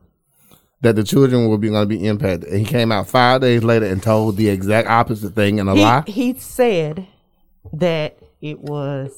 that 0.85 0.95
the 0.95 1.03
children 1.03 1.47
will 1.49 1.57
be 1.57 1.69
going 1.69 1.81
to 1.81 1.87
be 1.97 2.05
impacted, 2.07 2.49
and 2.49 2.59
he 2.59 2.65
came 2.65 2.91
out 2.91 3.09
five 3.09 3.41
days 3.41 3.63
later 3.63 3.85
and 3.85 4.01
told 4.01 4.37
the 4.37 4.47
exact 4.49 4.87
opposite 4.87 5.33
thing 5.33 5.57
in 5.59 5.67
a 5.67 5.73
lie. 5.73 6.03
he, 6.05 6.33
he 6.33 6.39
said 6.39 7.05
that 7.73 8.17
it 8.41 8.59
was 8.59 9.11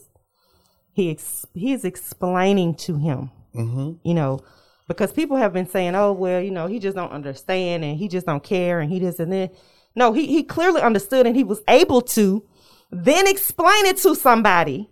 he 0.93 1.11
ex, 1.11 1.45
he's 1.53 1.85
explaining 1.85 2.73
to 2.75 2.97
him, 2.97 3.29
Mm-hmm. 3.55 3.93
you 4.03 4.13
know, 4.13 4.39
because 4.87 5.11
people 5.11 5.35
have 5.37 5.51
been 5.53 5.67
saying, 5.67 5.95
"Oh, 5.95 6.13
well, 6.13 6.41
you 6.41 6.51
know, 6.51 6.67
he 6.67 6.79
just 6.79 6.95
don't 6.95 7.11
understand 7.11 7.83
and 7.83 7.97
he 7.97 8.07
just 8.07 8.25
don't 8.25 8.43
care 8.43 8.79
and 8.79 8.91
he 8.91 8.99
just 8.99 9.19
and 9.19 9.31
then." 9.31 9.49
No, 9.95 10.13
he 10.13 10.27
he 10.27 10.43
clearly 10.43 10.81
understood 10.81 11.25
and 11.25 11.35
he 11.35 11.43
was 11.43 11.61
able 11.67 12.01
to 12.01 12.43
then 12.91 13.27
explain 13.27 13.85
it 13.87 13.97
to 13.97 14.15
somebody. 14.15 14.89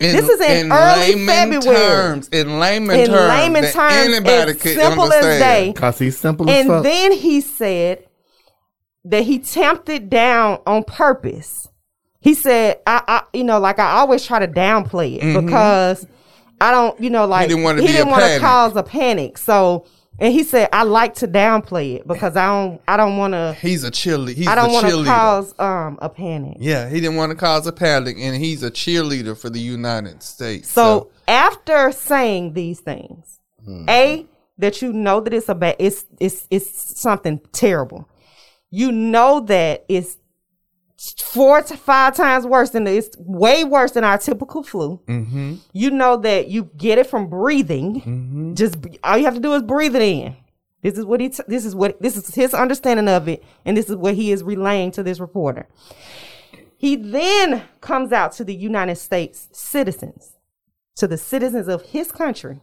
In, 0.00 0.16
This 0.16 0.28
is 0.28 0.40
in 0.40 0.72
early 0.72 1.14
layman 1.14 1.26
February. 1.62 1.76
terms. 1.78 2.28
In 2.28 2.58
layman 2.58 3.00
In 3.00 3.06
terms. 3.06 3.28
layman 3.28 3.62
terms, 3.72 3.92
anybody 3.94 4.50
as 4.52 4.56
could 4.62 4.74
simple 4.74 5.12
as 5.12 5.24
day. 5.40 5.72
Cause 5.76 5.98
he's 5.98 6.18
simple 6.18 6.50
as 6.50 6.66
And 6.66 6.84
then 6.84 7.12
he 7.12 7.40
said 7.40 8.04
that 9.04 9.22
he 9.24 9.38
tamped 9.38 9.88
it 9.88 10.08
down 10.10 10.58
on 10.66 10.82
purpose. 10.84 11.68
He 12.20 12.34
said, 12.34 12.80
I, 12.86 13.02
I 13.06 13.22
you 13.36 13.44
know, 13.44 13.58
like 13.60 13.78
I 13.78 13.98
always 13.98 14.24
try 14.24 14.38
to 14.38 14.48
downplay 14.48 15.18
it 15.22 15.44
because 15.44 16.06
I 16.60 16.70
don't, 16.70 16.98
you 17.00 17.10
know, 17.10 17.26
like 17.26 17.42
Mm-hmm. 17.42 17.48
didn't 17.50 17.64
wanna 17.64 17.82
he 17.82 17.88
didn't 17.88 18.08
want 18.10 18.24
to 18.24 18.40
cause 18.40 18.74
a 18.76 18.82
panic. 18.82 19.38
So, 19.38 19.86
and 20.18 20.32
he 20.32 20.44
said, 20.44 20.68
I 20.72 20.84
like 20.84 21.14
to 21.16 21.28
downplay 21.28 21.96
it 21.96 22.06
because 22.06 22.36
I 22.36 22.46
don't, 22.46 22.80
I 22.86 22.96
don't 22.96 23.16
want 23.16 23.32
to, 23.34 23.54
He's 23.60 23.84
a 23.84 23.90
cheerleader. 23.90 24.34
He's 24.34 24.46
I 24.46 24.54
don't 24.54 24.72
want 24.72 24.86
to 24.86 25.04
cause 25.04 25.54
um 25.58 25.98
a 26.00 26.08
panic. 26.08 26.56
yeah, 26.60 26.88
he 26.88 27.00
didn't 27.00 27.16
want 27.16 27.30
to 27.30 27.36
cause 27.36 27.66
a 27.66 27.72
panic, 27.72 28.16
and 28.18 28.36
he's 28.36 28.62
a 28.62 28.70
cheerleader 28.70 29.36
for 29.36 29.50
the 29.50 29.60
United 29.60 30.22
States. 30.22 30.70
So 30.70 31.10
after 31.26 31.90
saying 31.92 32.52
these 32.54 32.80
things, 32.80 33.40
a 33.88 34.26
that 34.58 34.82
you 34.82 34.92
know 34.92 35.20
that 35.20 35.32
it's 35.34 35.48
a 35.48 35.54
bad, 35.54 35.76
it's 35.78 36.04
it's 36.20 36.46
it's 36.50 37.00
something 37.00 37.40
terrible. 37.52 38.08
You 38.70 38.92
know 38.92 39.40
that 39.40 39.84
it's 39.88 40.16
four 41.12 41.62
to 41.62 41.76
five 41.76 42.16
times 42.16 42.46
worse 42.46 42.70
than 42.70 42.86
it's 42.86 43.16
way 43.18 43.64
worse 43.64 43.92
than 43.92 44.04
our 44.04 44.18
typical 44.18 44.62
flu. 44.62 45.00
Mm-hmm. 45.06 45.56
You 45.72 45.90
know 45.90 46.16
that 46.18 46.48
you 46.48 46.70
get 46.76 46.98
it 46.98 47.06
from 47.06 47.28
breathing. 47.28 48.54
Just 48.54 48.76
all 49.02 49.18
you 49.18 49.24
have 49.24 49.34
to 49.34 49.40
do 49.40 49.54
is 49.54 49.62
breathe 49.62 49.96
it 49.96 50.02
in. 50.02 50.36
This 50.82 50.98
is 50.98 51.04
what 51.04 51.20
he. 51.20 51.30
T- 51.30 51.42
this 51.48 51.64
is 51.64 51.74
what 51.74 52.00
this 52.00 52.16
is 52.16 52.34
his 52.34 52.52
understanding 52.54 53.08
of 53.08 53.28
it, 53.28 53.42
and 53.64 53.76
this 53.76 53.88
is 53.88 53.96
what 53.96 54.14
he 54.14 54.32
is 54.32 54.42
relaying 54.42 54.90
to 54.92 55.02
this 55.02 55.18
reporter. 55.18 55.66
He 56.76 56.96
then 56.96 57.62
comes 57.80 58.12
out 58.12 58.32
to 58.32 58.44
the 58.44 58.54
United 58.54 58.96
States 58.96 59.48
citizens, 59.52 60.34
to 60.96 61.06
the 61.06 61.16
citizens 61.16 61.68
of 61.68 61.82
his 61.82 62.12
country, 62.12 62.60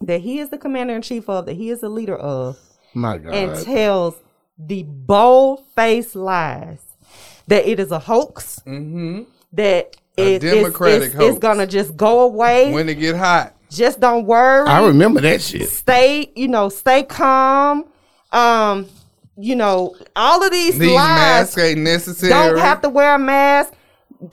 that 0.00 0.20
he 0.20 0.38
is 0.38 0.50
the 0.50 0.58
commander 0.58 0.94
in 0.94 1.02
chief 1.02 1.28
of, 1.28 1.46
that 1.46 1.54
he 1.54 1.70
is 1.70 1.80
the 1.80 1.88
leader 1.88 2.16
of, 2.16 2.56
My 2.94 3.18
God. 3.18 3.34
and 3.34 3.64
tells 3.64 4.14
the 4.56 4.84
bold 4.84 5.64
faced 5.74 6.14
lies 6.14 6.91
that 7.48 7.66
it 7.68 7.78
is 7.80 7.90
a 7.90 7.98
hoax, 7.98 8.60
that 8.66 8.66
it- 9.54 9.96
it's- 10.16 10.40
democratic 10.54 11.02
it's, 11.08 11.14
hoax. 11.14 11.26
it's 11.30 11.38
gonna 11.38 11.66
just 11.66 11.96
go 11.96 12.20
away. 12.20 12.72
when 12.72 12.88
it 12.88 12.96
get 12.96 13.16
hot, 13.16 13.54
just 13.70 14.00
don't 14.00 14.26
worry. 14.26 14.68
I 14.68 14.84
remember 14.86 15.20
that 15.22 15.40
shit. 15.40 15.68
stay, 15.70 16.30
you 16.34 16.48
know, 16.48 16.68
stay 16.68 17.02
calm. 17.04 17.84
Um, 18.32 18.86
you 19.36 19.56
know, 19.56 19.94
all 20.14 20.42
of 20.44 20.50
these, 20.52 20.78
these 20.78 20.90
lies 20.94 21.08
masks 21.08 21.58
ain't 21.58 21.80
necessary. 21.80 22.30
don't 22.32 22.58
have 22.58 22.80
to 22.82 22.88
wear 22.88 23.14
a 23.14 23.18
mask. 23.18 23.72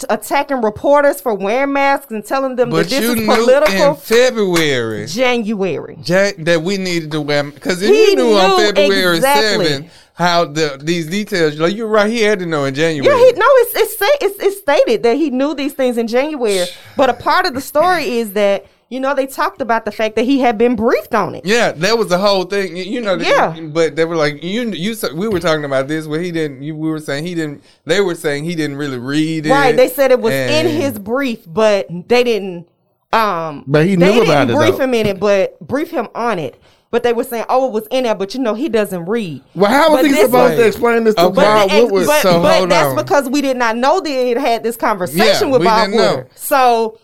Attacking 0.08 0.62
reporters 0.62 1.20
for 1.20 1.34
wearing 1.34 1.74
masks 1.74 2.12
and 2.12 2.24
telling 2.24 2.56
them 2.56 2.70
But 2.70 2.84
that 2.84 2.90
this 2.92 3.02
you 3.02 3.10
is 3.14 3.16
knew 3.16 3.26
political. 3.26 3.90
in 3.90 3.96
February 3.96 5.08
January. 5.08 5.98
Jack, 6.04 6.36
that 6.40 6.62
we 6.62 6.78
needed 6.78 7.10
to 7.14 7.22
wear 7.22 7.44
because 7.46 7.82
He 7.82 7.88
you 7.88 8.16
knew, 8.16 8.34
on 8.38 8.50
knew 8.60 8.66
February 8.68 9.16
exactly. 9.18 9.66
7th 9.66 9.90
how 10.20 10.46
the 10.46 10.78
these 10.80 11.08
details. 11.08 11.58
Like 11.58 11.76
you're 11.76 11.88
right, 11.88 12.12
he 12.12 12.22
had 12.22 12.38
to 12.40 12.46
know 12.46 12.66
in 12.66 12.76
January. 12.76 13.08
Yeah, 13.12 13.26
he 13.26 13.32
no, 13.34 13.46
it's 13.48 13.76
it's 13.76 13.98
say, 13.98 14.10
it's 14.22 14.40
it's 14.44 14.60
stated 14.60 15.02
that 15.04 15.16
he 15.16 15.30
knew 15.32 15.56
these 15.56 15.74
things 15.74 15.98
in 15.98 16.08
January. 16.08 16.66
But 16.96 17.10
a 17.10 17.14
part 17.14 17.46
of 17.48 17.54
the 17.56 17.62
story 17.62 18.18
is 18.20 18.34
that 18.34 18.66
you 18.90 19.00
know 19.00 19.16
they 19.16 19.26
talked 19.28 19.62
about 19.62 19.86
the 19.86 19.92
fact 19.92 20.16
that 20.18 20.24
he 20.26 20.40
had 20.40 20.58
been 20.58 20.76
briefed 20.76 21.16
on 21.16 21.36
it. 21.36 21.46
Yeah, 21.46 21.72
that 21.72 21.98
was 21.98 22.08
the 22.10 22.18
whole 22.18 22.44
thing. 22.44 22.76
You- 22.76 22.84
You 22.84 23.02
know, 23.02 23.16
Yeah. 23.16 23.58
But 23.62 23.96
they 23.96 24.04
were 24.06 24.16
like, 24.18 24.44
you, 24.44 24.70
you. 24.72 24.96
We 25.16 25.28
were 25.30 25.40
talking 25.40 25.64
about 25.66 25.88
this 25.88 26.06
where 26.06 26.20
he 26.20 26.32
didn't. 26.32 26.64
You, 26.64 26.76
we 26.76 26.90
were 26.90 27.00
saying 27.00 27.26
he 27.26 27.34
didn't. 27.34 27.64
They 27.86 28.02
were 28.02 28.16
saying 28.16 28.44
he 28.44 28.56
didn't 28.56 28.76
really 28.78 28.98
read 29.00 29.46
it. 29.46 29.52
Right? 29.52 29.76
They 29.76 29.88
said 29.90 30.12
it 30.12 30.20
was 30.20 30.34
in 30.34 30.66
his 30.68 31.00
brief, 31.00 31.40
but 31.48 31.88
they 32.08 32.24
didn't. 32.24 32.68
Um, 33.14 33.64
But 33.66 33.86
he 33.88 33.96
they 33.96 34.06
knew 34.06 34.14
didn't 34.26 34.30
about 34.30 34.50
it, 34.52 34.56
brief 34.56 34.78
though. 34.78 34.84
him 34.84 34.94
in 34.94 35.06
it, 35.08 35.20
but 35.20 35.60
brief 35.60 35.90
him 35.90 36.10
on 36.14 36.38
it. 36.38 36.62
But 36.92 37.04
they 37.04 37.14
were 37.14 37.24
saying, 37.24 37.46
"Oh, 37.50 37.68
it 37.68 37.72
was 37.72 37.86
in 37.92 38.06
there," 38.06 38.16
but 38.16 38.34
you 38.34 38.40
know, 38.40 38.56
he 38.56 38.68
doesn't 38.68 39.06
read. 39.06 39.44
Well, 39.54 39.70
how 39.70 39.92
was 39.92 40.02
But 40.02 40.06
he 40.08 40.14
supposed 40.16 40.32
was- 40.34 40.56
to 40.56 40.66
explain 40.66 41.04
this 41.04 41.16
to 41.16 41.26
Okay. 41.26 41.36
Bob 41.36 41.70
and- 41.72 41.84
Woodward? 41.84 42.08
but, 42.08 42.22
So, 42.24 42.42
but 42.42 42.68
that's 42.70 42.88
on. 42.90 42.96
because 42.96 43.30
we 43.30 43.42
did 43.42 43.58
not 43.58 43.78
know 43.78 44.00
that 44.02 44.10
he 44.10 44.32
had 44.32 44.64
this 44.64 44.76
conversation 44.76 45.48
Yeah, 45.50 45.54
with 45.54 45.64
Bob 45.64 45.86
didn't 45.86 45.98
know. 45.98 46.08
Woodward. 46.08 46.30
So 46.36 46.98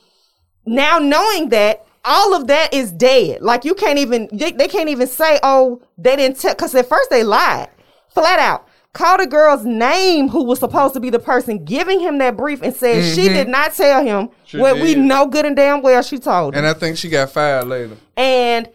now 0.66 0.98
knowing 1.00 1.50
that, 1.50 1.86
all 2.04 2.34
of 2.36 2.48
that 2.48 2.74
is 2.74 2.92
dead. 2.92 3.42
Like 3.42 3.64
you 3.66 3.74
can't 3.76 4.00
even 4.00 4.28
they, 4.32 4.52
they 4.52 4.68
can't 4.68 4.90
even 4.90 5.08
say, 5.08 5.40
oh, 5.44 5.82
they 5.98 6.16
didn't 6.16 6.40
tell 6.40 6.54
because 6.54 6.74
at 6.76 6.88
first 6.90 7.10
they 7.10 7.24
lied 7.24 7.70
flat 8.14 8.40
out. 8.40 8.68
Called 8.94 9.20
a 9.20 9.28
girl's 9.28 9.66
name 9.66 10.30
who 10.30 10.44
was 10.46 10.60
supposed 10.60 10.94
to 10.94 11.00
be 11.02 11.10
the 11.10 11.20
person 11.20 11.66
giving 11.66 12.00
him 12.00 12.18
that 12.20 12.38
brief 12.38 12.62
and 12.62 12.74
said 12.74 13.04
she 13.14 13.28
did 13.28 13.48
not 13.50 13.74
tell 13.74 14.02
him 14.04 14.30
Sure 14.46 14.62
what 14.62 14.76
we 14.76 14.96
Mm-hmm. 14.96 15.08
know 15.08 15.26
good 15.28 15.46
and 15.46 15.56
damn 15.56 15.82
well 15.82 16.02
she 16.02 16.18
told 16.18 16.54
him 16.54 16.60
And 16.60 16.68
I 16.68 16.74
think 16.74 16.96
she 16.98 17.10
got 17.10 17.30
fired 17.30 17.68
later. 17.68 17.98
and 18.16 18.70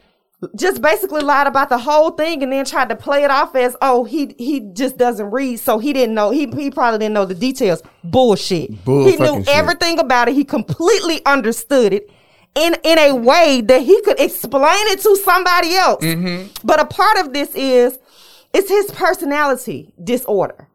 just 0.57 0.81
basically 0.81 1.21
lied 1.21 1.47
about 1.47 1.69
the 1.69 1.79
whole 1.79 2.11
thing 2.11 2.43
and 2.43 2.53
then 2.53 2.65
tried 2.65 2.89
to 2.89 2.97
play 2.97 3.25
it 3.25 3.31
off 3.31 3.55
as 3.55 3.77
oh 3.83 4.05
he 4.05 4.35
he 4.39 4.61
just 4.73 4.97
doesn't 4.97 5.31
read. 5.31 5.59
So 5.59 5.79
he 5.79 5.93
didn't 5.93 6.15
know 6.15 6.31
he, 6.31 6.47
he 6.47 6.71
probably 6.71 6.99
didn't 6.99 7.15
know 7.15 7.27
the 7.27 7.35
details. 7.35 7.83
Bullshit. 8.03 8.85
Bull 8.85 9.05
he 9.05 9.13
knew 9.13 9.27
fucking 9.27 9.45
shit. 9.45 9.55
everything 9.55 9.99
about 9.99 10.29
it. 10.29 10.35
He 10.35 10.45
completely 10.45 11.25
understood 11.27 11.93
it 11.93 12.11
in 12.55 12.77
in 12.85 12.99
a 12.99 13.15
way 13.15 13.61
that 13.61 13.83
he 13.83 14.01
could 14.03 14.19
explain 14.19 14.87
it 14.89 15.01
to 15.01 15.17
somebody 15.17 15.75
else. 15.75 16.03
Mm-hmm. 16.03 16.49
But 16.65 16.81
a 16.81 16.87
part 16.87 17.19
of 17.19 17.33
this 17.33 17.55
is 17.55 17.99
it's 18.55 18.69
his 18.69 18.91
personality 18.93 19.93
disorder. 20.03 20.69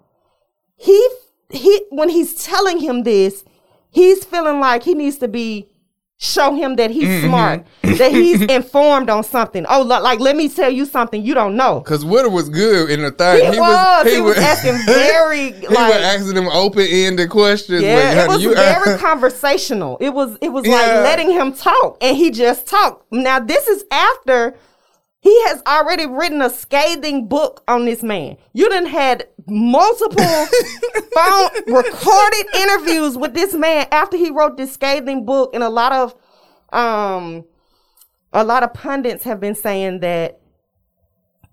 He 0.76 1.10
he 1.50 1.86
when 1.90 2.10
he's 2.10 2.36
telling 2.36 2.80
him 2.80 3.04
this 3.04 3.44
he's 3.90 4.24
feeling 4.26 4.60
like 4.60 4.84
he 4.84 4.94
needs 4.94 5.18
to 5.18 5.28
be 5.28 5.70
show 6.18 6.56
him 6.56 6.78
that 6.78 6.92
he's 6.92 7.08
mm-hmm. 7.08 7.28
smart 7.28 7.68
that 7.82 8.12
he's 8.12 8.42
informed 8.50 9.10
on 9.10 9.22
something 9.22 9.66
oh 9.68 9.82
like 9.82 10.20
let 10.22 10.36
me 10.36 10.48
tell 10.48 10.70
you 10.70 10.86
something 10.86 11.26
you 11.26 11.34
don't 11.34 11.58
know 11.58 11.82
Cause 11.82 12.06
Woodward 12.06 12.32
was 12.32 12.50
good 12.50 12.90
in 12.90 13.02
the 13.02 13.12
thing. 13.12 13.52
He 13.52 13.60
was. 13.60 14.08
He 14.08 14.22
was 14.22 14.38
asking 14.38 14.78
very, 14.86 15.52
he 15.52 15.68
was 15.68 15.78
asking 15.78 16.36
them 16.36 16.48
open 16.48 16.86
ended 16.90 17.30
questions. 17.30 17.84
yeah 17.84 18.14
like, 18.16 18.18
it 18.18 18.28
was 18.30 18.44
you- 18.44 18.56
very 18.56 18.98
conversational 19.00 19.98
it 20.00 20.10
was 20.10 20.38
it 20.42 20.50
was 20.50 20.66
Yeah. 20.66 20.76
like 20.76 20.88
letting 20.88 21.32
him 21.32 21.54
talk 21.54 21.98
and 22.02 22.16
he 22.16 22.32
just 22.32 22.66
talked 22.66 23.12
now 23.12 23.40
this 23.40 23.68
is 23.68 23.84
after 23.92 24.56
he 25.26 25.44
has 25.48 25.62
already 25.66 26.06
written 26.06 26.40
a 26.44 26.52
scathing 26.52 27.28
book 27.28 27.64
on 27.68 27.86
this 27.86 28.04
man. 28.04 28.38
You 28.54 28.70
done 28.70 28.86
had 28.86 29.28
multiple 29.48 30.46
phone 31.14 31.50
recorded 31.68 32.46
interviews 32.56 33.18
with 33.18 33.34
this 33.34 33.54
man 33.54 33.88
after 33.92 34.18
he 34.18 34.30
wrote 34.32 34.58
this 34.58 34.74
scathing 34.74 35.26
book, 35.26 35.54
and 35.54 35.64
a 35.64 35.70
lot 35.70 35.92
of 35.92 36.16
um 36.74 37.46
a 38.34 38.44
lot 38.44 38.64
of 38.64 38.74
pundits 38.74 39.24
have 39.24 39.40
been 39.40 39.56
saying 39.56 40.00
that 40.02 40.40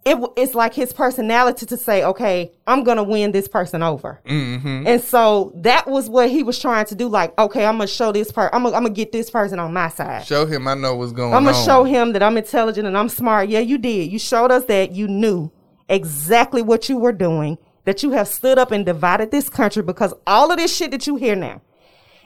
it 0.05 0.19
it's 0.37 0.55
like 0.57 0.75
his 0.75 0.93
personality 0.93 1.65
to 1.67 1.77
say, 1.77 2.03
okay, 2.03 2.51
I'm 2.67 2.83
gonna 2.83 3.05
win 3.05 3.31
this 3.31 3.47
person 3.47 3.85
over, 3.85 4.21
Mm-hmm. 4.27 4.85
and 4.89 5.01
so 5.01 5.53
that 5.57 5.87
was 5.87 6.09
what 6.11 6.29
he 6.29 6.43
was 6.43 6.59
trying 6.59 6.87
to 6.87 6.97
do. 6.97 7.07
Like, 7.07 7.39
okay, 7.39 7.65
I'm 7.65 7.75
gonna 7.77 7.87
show 7.87 8.11
this 8.11 8.33
person, 8.33 8.51
I'm 8.53 8.65
gonna, 8.65 8.75
I'm 8.75 8.83
gonna 8.83 8.95
get 8.95 9.13
this 9.13 9.31
person 9.31 9.61
on 9.61 9.73
my 9.73 9.89
side. 9.91 10.27
show 10.27 10.45
him 10.45 10.67
I 10.67 10.75
know 10.75 10.97
what's 10.97 11.13
going 11.13 11.33
on. 11.33 11.37
I'm 11.37 11.45
gonna 11.45 11.65
show 11.65 11.85
him 11.85 12.15
that 12.15 12.23
I'm 12.23 12.37
intelligent 12.37 12.89
and 12.89 12.99
I'm 12.99 13.09
smart. 13.09 13.49
Yeah, 13.49 13.61
you 13.61 13.79
did. 13.79 14.11
You 14.11 14.19
showed 14.19 14.51
us 14.51 14.65
that 14.65 14.91
you 14.91 15.07
knew 15.07 15.53
exactly 15.89 16.63
what 16.63 16.89
you 16.89 16.97
were 16.97 17.13
doing. 17.13 17.57
That 17.85 18.03
you 18.03 18.13
have 18.13 18.29
stood 18.29 18.59
up 18.59 18.71
and 18.71 18.87
divided 18.87 19.31
this 19.33 19.49
country 19.49 19.83
because 19.83 20.15
all 20.27 20.53
of 20.53 20.59
this 20.59 20.75
shit 20.75 20.93
that 20.93 21.07
you 21.07 21.17
hear 21.17 21.35
now, 21.35 21.61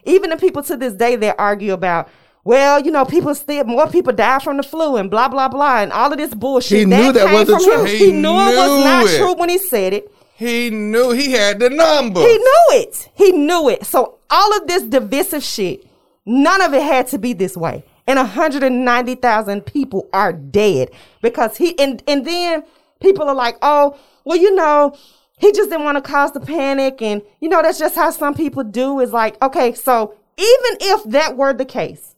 even 0.04 0.30
the 0.30 0.36
people 0.36 0.62
to 0.64 0.76
this 0.76 0.92
day 0.92 1.16
that 1.16 1.36
argue 1.38 1.72
about, 1.72 2.08
well, 2.44 2.78
you 2.78 2.90
know, 2.90 3.04
people 3.06 3.34
still 3.34 3.64
more 3.64 3.88
people 3.88 4.12
die 4.12 4.38
from 4.38 4.58
the 4.58 4.62
flu 4.62 4.96
and 4.96 5.10
blah 5.10 5.28
blah 5.28 5.48
blah 5.48 5.78
and 5.80 5.92
all 5.92 6.12
of 6.12 6.18
this 6.18 6.34
bullshit. 6.34 6.80
He 6.80 6.84
knew 6.84 7.10
that 7.12 7.32
wasn't 7.32 7.62
true. 7.62 7.84
He 7.84 7.98
He, 7.98 8.12
knew 8.12 8.28
it 8.38 8.56
was 8.56 8.84
not 8.84 9.06
it. 9.06 9.18
true 9.18 9.34
when 9.34 9.48
he 9.48 9.58
said 9.58 9.94
it. 9.94 10.12
He 10.34 10.68
knew 10.68 11.12
he 11.12 11.32
had 11.32 11.58
the 11.58 11.70
number. 11.70 12.20
He 12.20 12.36
knew 12.36 12.64
it. 12.72 13.08
He 13.14 13.32
knew 13.32 13.70
it. 13.70 13.86
So 13.86 14.18
all 14.28 14.56
of 14.58 14.66
this 14.66 14.82
divisive 14.82 15.42
shit, 15.42 15.86
none 16.26 16.60
of 16.60 16.74
it 16.74 16.82
had 16.82 17.06
to 17.08 17.18
be 17.18 17.32
this 17.32 17.56
way. 17.56 17.82
And 18.06 18.18
190,000 18.18 19.62
people 19.66 20.08
are 20.12 20.32
dead 20.32 20.90
because 21.22 21.56
he 21.56 21.76
and 21.78 22.02
and 22.06 22.24
then 22.26 22.62
people 23.00 23.28
are 23.28 23.34
like, 23.34 23.56
"Oh, 23.62 23.96
well, 24.24 24.36
you 24.36 24.54
know, 24.54 24.94
he 25.38 25.52
just 25.52 25.70
didn't 25.70 25.84
want 25.84 25.96
to 25.96 26.02
cause 26.02 26.32
the 26.32 26.40
panic 26.40 27.02
and 27.02 27.22
you 27.40 27.48
know, 27.48 27.62
that's 27.62 27.78
just 27.78 27.94
how 27.94 28.10
some 28.10 28.34
people 28.34 28.64
do 28.64 29.00
is 29.00 29.12
like, 29.12 29.40
okay, 29.42 29.74
so 29.74 30.14
even 30.36 30.78
if 30.80 31.04
that 31.04 31.36
were 31.36 31.52
the 31.52 31.64
case 31.64 32.14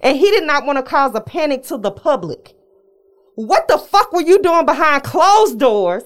and 0.00 0.16
he 0.16 0.30
did 0.30 0.44
not 0.44 0.66
want 0.66 0.76
to 0.78 0.82
cause 0.82 1.14
a 1.14 1.20
panic 1.20 1.64
to 1.64 1.78
the 1.78 1.90
public, 1.90 2.54
what 3.34 3.68
the 3.68 3.78
fuck 3.78 4.12
were 4.12 4.22
you 4.22 4.42
doing 4.42 4.66
behind 4.66 5.02
closed 5.02 5.58
doors? 5.58 6.04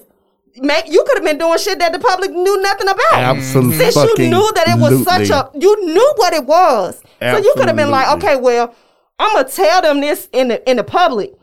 Make, 0.55 0.87
you 0.87 1.03
could 1.07 1.17
have 1.17 1.25
been 1.25 1.39
doing 1.39 1.57
shit 1.57 1.79
that 1.79 1.93
the 1.93 1.99
public 1.99 2.29
knew 2.29 2.61
nothing 2.61 2.87
about. 2.87 3.13
Absolutely. 3.13 3.89
Since 3.89 3.95
you 3.95 4.29
knew 4.29 4.51
that 4.53 4.67
it 4.67 4.79
was 4.79 5.03
such 5.03 5.31
a, 5.31 5.49
you 5.59 5.83
knew 5.85 6.13
what 6.17 6.33
it 6.33 6.45
was. 6.45 7.01
So 7.19 7.37
you 7.37 7.53
could 7.57 7.67
have 7.67 7.75
been 7.75 7.89
like, 7.89 8.07
okay, 8.17 8.35
well, 8.35 8.75
I'm 9.17 9.33
gonna 9.33 9.49
tell 9.49 9.81
them 9.81 10.01
this 10.01 10.29
in 10.31 10.49
the 10.49 10.69
in 10.69 10.77
the 10.77 10.83
public, 10.83 11.33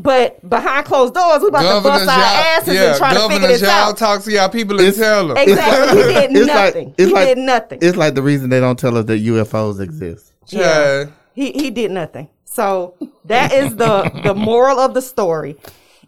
But 0.00 0.48
behind 0.48 0.86
closed 0.86 1.14
doors, 1.14 1.40
we 1.42 1.48
about 1.48 1.78
to 1.78 1.82
bust 1.82 2.08
our 2.08 2.18
asses 2.18 2.74
y'all, 2.74 2.84
and 2.84 2.96
try 2.98 3.14
to 3.14 3.20
figure 3.20 3.34
governors, 3.38 3.60
this 3.60 3.68
y'all 3.68 3.90
out. 3.90 3.96
talk 3.96 4.22
to 4.22 4.30
y'all 4.32 4.48
people 4.48 4.78
and 4.78 4.86
It's- 4.88 4.96
tell 5.02 5.28
them. 5.28 5.36
Exactly. 5.36 5.98
He 5.98 6.12
did 6.28 6.36
It's 6.36 6.46
nothing. 6.46 6.86
like 6.88 6.94
it's 6.98 7.08
he 7.08 7.14
like 7.14 7.26
did 7.28 7.38
nothing. 7.38 7.78
It's 7.82 7.96
like 7.96 8.14
the 8.14 8.22
reason 8.22 8.48
they 8.50 8.60
don't 8.60 8.78
tell 8.78 8.96
us 8.96 9.06
that 9.06 9.20
UFOs 9.24 9.80
exist. 9.80 10.32
Yeah. 10.48 11.06
He 11.34 11.52
he 11.52 11.70
did 11.70 11.90
nothing. 11.90 12.28
So 12.44 12.94
that 13.24 13.52
is 13.52 13.76
the 13.76 14.10
the 14.24 14.34
moral 14.34 14.78
of 14.78 14.94
the 14.94 15.02
story. 15.02 15.56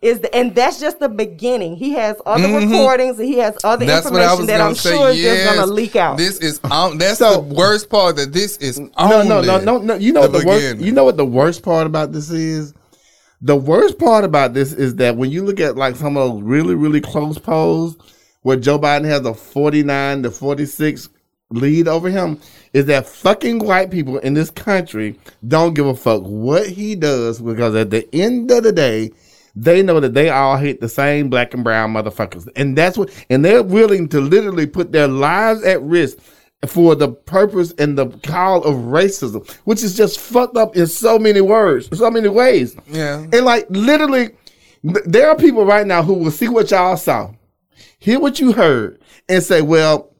Is 0.02 0.20
the, 0.20 0.34
and 0.34 0.54
that's 0.54 0.80
just 0.80 0.98
the 0.98 1.10
beginning. 1.10 1.76
He 1.76 1.92
has 1.92 2.16
other 2.24 2.48
recordings 2.48 3.18
and 3.18 3.28
he 3.28 3.36
has 3.38 3.58
other 3.64 3.84
Mm-hmm. 3.84 3.88
That's 3.88 4.10
what 4.10 4.22
I 4.22 4.32
information 4.32 4.38
was 4.38 4.46
that 4.46 4.60
I'm 4.62 4.74
say. 4.74 4.90
sure 4.96 5.08
is 5.10 5.20
just 5.20 5.44
gonna 5.56 5.66
leak 5.70 5.94
out. 5.96 6.16
This 6.16 6.38
is 6.38 6.58
um, 6.70 6.96
that's 6.96 7.18
So- 7.18 7.34
the 7.42 7.54
worst 7.54 7.90
part. 7.90 8.16
That 8.16 8.32
this 8.32 8.56
is 8.58 8.78
No, 8.80 8.88
only 8.98 9.28
no, 9.28 9.40
no, 9.42 9.58
no, 9.60 9.78
no. 9.78 9.94
You 9.96 10.12
know 10.12 10.26
the 10.26 10.38
the 10.38 10.46
worst. 10.46 10.78
You 10.78 10.92
know 10.92 11.04
what 11.04 11.16
the 11.18 11.26
worst 11.26 11.62
part 11.62 11.86
about 11.86 12.12
this 12.12 12.30
is. 12.30 12.72
The 13.42 13.56
worst 13.56 13.98
part 13.98 14.24
about 14.24 14.54
this 14.54 14.72
is 14.72 14.96
that 14.96 15.16
when 15.16 15.30
you 15.30 15.44
look 15.44 15.60
at 15.60 15.76
like 15.76 15.96
some 15.96 16.16
of 16.16 16.30
those 16.30 16.42
really, 16.42 16.74
really 16.74 17.00
close 17.00 17.38
polls 17.38 17.96
where 18.42 18.56
Joe 18.56 18.78
Biden 18.78 19.04
has 19.04 19.24
a 19.24 19.34
forty-nine 19.34 20.22
to 20.22 20.30
forty-six 20.30 21.08
lead 21.50 21.88
over 21.88 22.08
him, 22.10 22.40
is 22.72 22.86
that 22.86 23.06
fucking 23.06 23.60
white 23.60 23.90
people 23.90 24.18
in 24.18 24.34
this 24.34 24.50
country 24.50 25.18
don't 25.48 25.74
give 25.74 25.86
a 25.86 25.94
fuck 25.94 26.22
what 26.22 26.68
he 26.68 26.94
does 26.94 27.40
because 27.40 27.74
at 27.74 27.90
the 27.90 28.08
end 28.14 28.50
of 28.50 28.62
the 28.62 28.72
day. 28.72 29.10
They 29.56 29.82
know 29.82 29.98
that 29.98 30.14
they 30.14 30.30
all 30.30 30.56
hate 30.56 30.80
the 30.80 30.88
same 30.88 31.28
black 31.28 31.54
and 31.54 31.64
brown 31.64 31.92
motherfuckers. 31.92 32.48
And 32.54 32.78
that's 32.78 32.96
what, 32.96 33.10
and 33.28 33.44
they're 33.44 33.64
willing 33.64 34.08
to 34.10 34.20
literally 34.20 34.64
put 34.64 34.92
their 34.92 35.08
lives 35.08 35.64
at 35.64 35.82
risk 35.82 36.18
for 36.66 36.94
the 36.94 37.08
purpose 37.08 37.72
and 37.78 37.96
the 37.96 38.08
call 38.22 38.62
of 38.64 38.74
racism, 38.76 39.50
which 39.64 39.82
is 39.82 39.96
just 39.96 40.18
fucked 40.18 40.56
up 40.56 40.76
in 40.76 40.86
so 40.86 41.18
many 41.18 41.40
words, 41.40 41.96
so 41.96 42.10
many 42.10 42.28
ways. 42.28 42.76
Yeah. 42.86 43.26
And 43.32 43.44
like 43.44 43.66
literally, 43.70 44.30
there 44.82 45.28
are 45.30 45.36
people 45.36 45.64
right 45.64 45.86
now 45.86 46.02
who 46.02 46.14
will 46.14 46.30
see 46.30 46.48
what 46.48 46.70
y'all 46.70 46.96
saw, 46.96 47.30
hear 47.98 48.20
what 48.20 48.40
you 48.40 48.52
heard, 48.52 49.00
and 49.28 49.42
say, 49.42 49.62
well, 49.62 50.14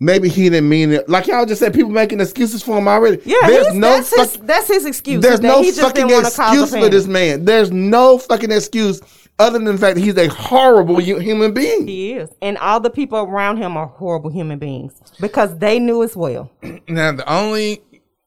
maybe 0.00 0.28
he 0.28 0.44
didn't 0.48 0.68
mean 0.68 0.92
it. 0.92 1.08
Like 1.08 1.26
y'all 1.26 1.44
just 1.44 1.60
said, 1.60 1.74
people 1.74 1.90
making 1.90 2.20
excuses 2.20 2.62
for 2.62 2.78
him 2.78 2.88
already. 2.88 3.20
yeah, 3.24 3.46
There's 3.46 3.74
no 3.74 4.00
that's, 4.00 4.14
his, 4.14 4.36
that's 4.38 4.68
his 4.68 4.86
excuse. 4.86 5.22
there's 5.22 5.40
that 5.40 5.46
no 5.46 5.60
he 5.60 5.68
just 5.68 5.80
fucking 5.80 6.06
didn't 6.08 6.22
want 6.22 6.34
to 6.34 6.40
cause 6.40 6.62
excuse 6.62 6.82
for 6.84 6.88
this 6.88 7.06
man. 7.06 7.44
There's 7.44 7.70
no 7.70 8.16
fucking 8.18 8.50
excuse 8.50 9.00
other 9.38 9.58
than 9.58 9.74
the 9.74 9.78
fact 9.78 9.96
that 9.96 10.02
he's 10.02 10.16
a 10.16 10.28
horrible 10.28 10.98
human 11.00 11.52
being. 11.52 11.86
He 11.86 12.12
is, 12.12 12.30
and 12.40 12.58
all 12.58 12.80
the 12.80 12.90
people 12.90 13.18
around 13.18 13.56
him 13.58 13.76
are 13.76 13.86
horrible 13.86 14.30
human 14.30 14.58
beings 14.58 14.94
because 15.20 15.58
they 15.58 15.78
knew 15.78 16.02
as 16.02 16.16
well. 16.16 16.50
Now 16.88 17.12
the 17.12 17.32
only 17.32 17.80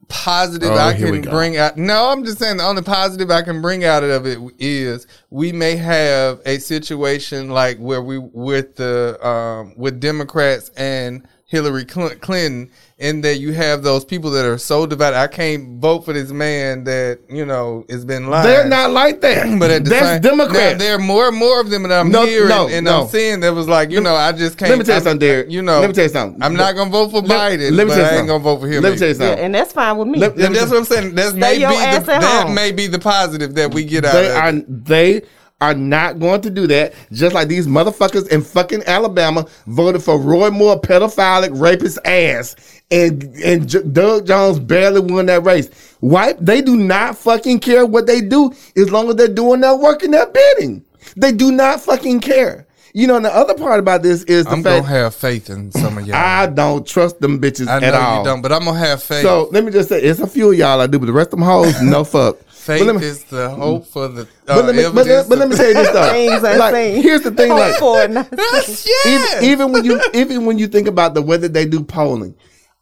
positive 0.08 0.72
Oh, 0.72 0.78
I 0.78 0.94
can 0.94 1.22
bring 1.22 1.58
out 1.58 1.78
no, 1.78 2.10
I'm 2.10 2.24
just 2.24 2.40
saying 2.40 2.58
the 2.58 2.64
only 2.64 2.84
positive 2.84 3.32
I 3.32 3.42
can 3.42 3.62
bring 3.62 3.84
out 3.84 4.04
of 4.04 4.26
it 4.26 4.40
is 4.60 5.08
we 5.30 5.52
may 5.52 5.76
have 5.76 6.42
a 6.46 6.60
situation 6.60 7.50
like 7.50 7.78
where 7.78 8.02
we 8.02 8.18
with 8.18 8.76
the 8.76 9.18
um 9.28 9.74
with 9.78 10.00
Democrats 10.00 10.70
and 10.78 11.28
Hillary 11.46 11.86
Clinton 11.86 12.72
in 12.98 13.20
that 13.20 13.40
you 13.40 13.52
have 13.52 13.84
those 13.84 14.06
people 14.06 14.32
that 14.32 14.46
are 14.46 14.58
so 14.58 14.86
divided. 14.86 15.18
I 15.18 15.28
can't 15.28 15.82
vote 15.82 16.06
for 16.06 16.14
this 16.14 16.32
man 16.32 16.86
that, 16.86 17.20
you 17.30 17.46
know, 17.46 17.84
has 17.90 18.06
been 18.06 18.30
lying. 18.30 18.48
They're 18.48 18.66
not 18.70 18.92
like 18.92 19.20
that. 19.20 19.46
But 19.60 19.70
at 19.70 19.84
the 19.84 19.90
that's 19.90 20.06
same, 20.06 20.22
Democrats. 20.22 20.74
Now, 20.74 20.78
there 20.78 20.96
are 20.96 21.00
more 21.00 21.28
and 21.28 21.36
more 21.38 21.60
of 21.60 21.70
them 21.70 21.84
that 21.84 21.92
I'm 21.92 22.10
No, 22.10 22.25
hearing, 22.25 22.48
no, 22.48 22.70
and 22.70 22.86
no. 22.86 23.02
I'm 23.02 23.08
seeing 23.10 23.42
that 23.42 23.54
was 23.54 23.68
like, 23.68 23.90
you 23.92 24.00
know, 24.00 24.16
I 24.16 24.32
just 24.32 24.58
can't. 24.58 24.70
Let 24.70 24.80
me 24.80 24.86
tell 24.86 24.96
you 24.98 25.04
something, 25.04 25.20
Derek. 25.20 25.52
You 25.52 25.62
know, 25.62 25.82
Let 25.82 25.88
me 25.88 25.94
tell 25.94 26.06
you 26.06 26.10
something. 26.10 26.42
I'm 26.42 26.54
not 26.56 26.74
gonna 26.75 26.90
vote 26.90 27.12
for 27.12 27.20
Let- 27.22 27.60
Biden, 27.60 27.72
let 27.75 27.88
me 27.88 27.94
tell 27.94 28.00
you 28.00 28.04
I 28.04 28.08
ain't 28.08 28.10
something. 28.12 28.28
gonna 28.28 28.40
vote 28.44 28.62
for 28.62 28.68
him. 28.68 28.82
Let 28.82 28.94
me 28.94 28.98
tell 28.98 29.08
you 29.10 29.14
either. 29.16 29.24
Yeah, 29.25 29.30
something. 29.32 29.46
and 29.46 29.56
that's 29.56 29.74
fine 29.74 29.98
with 29.98 30.08
me. 30.08 30.20
Let- 30.20 30.38
let 30.38 30.46
And 30.46 30.54
me 30.54 30.60
that's 30.60 30.72
what 30.72 30.78
I'm 30.80 30.86
saying. 30.86 31.16
That's 31.16 31.30
Stay 31.32 31.40
may 31.40 31.56
your 31.58 31.70
be 31.72 31.75
ass 31.75 32.06
the, 32.06 32.14
at 32.14 32.22
that 32.22 32.46
home. 32.46 32.56
may 32.56 32.72
be 32.72 32.88
the 32.88 33.00
positive 33.00 33.56
that 33.56 33.74
we 33.74 33.84
get 33.84 34.06
out 34.06 34.14
They 34.14 34.30
of 34.30 34.36
are 34.38 34.50
it. 34.52 34.86
they 34.86 35.22
are 35.62 35.74
not 35.74 36.20
going 36.20 36.42
to 36.42 36.50
do 36.50 36.68
that. 36.68 36.94
Just 37.12 37.34
like 37.34 37.48
these 37.48 37.68
motherfuckers 37.68 38.28
in 38.30 38.42
fucking 38.42 38.84
Alabama 38.86 39.46
voted 39.68 40.04
for 40.04 40.20
Roy 40.20 40.50
Moore, 40.50 40.80
pedophilic 40.80 41.60
rapist 41.60 41.98
ass, 42.06 42.56
and 42.92 43.24
and 43.44 43.68
J- 43.68 43.84
Doug 43.84 44.27
Jones 44.27 44.60
barely 44.60 45.00
won 45.00 45.27
that 45.27 45.44
race. 45.44 45.70
White, 46.01 46.44
they 46.44 46.62
do 46.62 46.75
not 46.75 47.18
fucking 47.18 47.60
care 47.60 47.86
what 47.86 48.06
they 48.06 48.22
do 48.22 48.51
as 48.75 48.92
long 48.92 49.10
as 49.10 49.16
they're 49.16 49.27
doing 49.27 49.62
their 49.62 49.75
work 49.75 50.03
and 50.03 50.14
their 50.14 50.27
bidding. 50.27 50.84
They 51.16 51.32
do 51.32 51.51
not 51.51 51.82
fucking 51.82 52.20
care. 52.20 52.68
You 52.94 53.08
know, 53.08 53.18
and 53.18 53.25
the 53.25 53.36
other 53.36 53.56
part 53.56 53.82
about 53.82 54.03
this 54.03 54.24
is 54.24 54.46
the 54.46 54.51
fact 54.51 54.58
I'm 54.58 54.64
fact 54.64 54.84
gonna 54.86 54.98
have 55.00 55.16
faith 55.16 55.50
in 55.50 55.70
some 55.72 55.98
of 55.98 56.08
y'all. 56.08 56.16
I 56.16 56.48
don't 56.48 56.88
trust 56.88 57.20
them 57.20 57.42
bitches 57.42 57.68
I 57.68 57.79
know 57.79 57.88
at 57.88 57.94
all. 57.94 58.20
you 58.20 58.24
don't, 58.24 58.42
but 58.42 58.53
I'm 58.53 58.64
gonna 58.64 58.79
have 58.79 59.03
faith. 59.03 59.22
So 59.22 59.50
let 59.51 59.66
me 59.66 59.72
just 59.72 59.90
say, 59.90 60.01
it's 60.01 60.22
a 60.22 60.27
few 60.27 60.51
of 60.51 60.58
y'all 60.58 60.79
I 60.79 60.88
do, 60.88 60.98
but 61.00 61.06
the 61.08 61.12
rest 61.14 61.27
of 61.34 61.40
them 61.40 61.42
hoes, 61.42 61.82
no 61.82 62.03
fuck. 62.06 62.38
Faith 62.66 62.80
But 62.82 62.88
let 62.88 62.96
me- 63.01 63.06
is 63.08 63.24
the 63.25 63.50
hope 63.50 63.86
for 63.86 64.08
the. 64.08 64.22
Uh, 64.24 64.25
but 64.48 64.66
let 64.66 64.75
me, 64.75 64.84
but, 64.84 65.06
let, 65.06 65.30
but 65.30 65.38
let 65.38 65.50
me 65.50 65.56
tell 65.56 65.68
you 65.68 65.74
this 65.74 65.90
though. 65.92 66.10
Things 66.10 66.44
unseen. 66.44 66.60
like, 66.60 66.75
here's 66.75 67.22
the 67.22 67.32
thing, 67.32 67.51
like 67.51 67.75
Hope 67.75 67.80
for 67.80 68.01
it, 68.04 68.12
not- 68.12 68.30
That's- 68.32 68.88
even, 69.08 69.44
even 69.44 69.72
when 69.72 69.86
you 69.86 70.01
even 70.14 70.46
when 70.46 70.58
you 70.60 70.68
think 70.68 70.88
about 70.88 71.14
the 71.14 71.22
way 71.22 71.38
that 71.38 71.54
they 71.54 71.66
do 71.66 71.84
polling, 71.84 72.36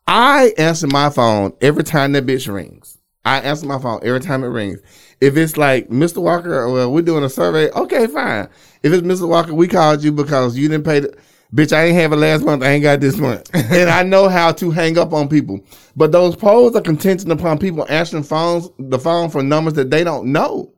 I 0.08 0.54
answer 0.58 0.88
my 0.88 1.10
phone 1.10 1.54
every 1.62 1.84
time 1.84 2.13
that 2.13 2.26
bitch 2.26 2.52
rings. 2.52 2.98
I 3.26 3.39
answer 3.39 3.65
my 3.65 3.80
phone 3.80 4.00
every 4.04 4.19
time 4.19 4.43
it 4.43 4.48
rings. 4.48 4.80
If 5.22 5.38
it's 5.38 5.56
like 5.56 5.88
Mr. 5.88 6.17
Walker, 6.22 6.69
well, 6.69 6.91
we're 6.91 7.02
doing 7.04 7.24
a 7.24 7.30
survey. 7.30 7.69
Okay, 7.72 8.08
fine. 8.08 8.50
If 8.82 8.91
it's 8.91 9.06
Mr. 9.08 9.28
Walker, 9.28 9.54
we 9.54 9.67
called 9.69 10.04
you 10.04 10.12
because 10.12 10.58
you 10.58 10.67
didn't 10.67 10.84
pay 10.84 11.00
the 11.00 11.17
bitch. 11.54 11.74
I 11.74 11.86
ain't 11.86 11.96
have 11.96 12.12
it 12.13 12.18
last 12.18 12.44
month. 12.44 12.63
I 12.63 12.70
ain't 12.72 12.84
got 12.84 13.00
this 13.00 13.18
month, 13.18 13.50
and 13.54 13.89
I 13.89 14.04
know 14.04 14.28
how 14.30 14.52
to 14.54 14.72
hang 14.72 14.98
up 14.98 15.13
on 15.13 15.28
people. 15.30 15.60
But 15.96 16.12
those 16.12 16.36
polls 16.36 16.76
are 16.76 16.82
contingent 16.82 17.32
upon 17.32 17.58
people 17.60 17.86
answering 17.89 18.24
phones, 18.24 18.70
the 18.80 19.00
phone 19.00 19.30
for 19.30 19.44
numbers 19.44 19.74
that 19.74 19.89
they 19.92 20.04
don't 20.04 20.32
know. 20.32 20.72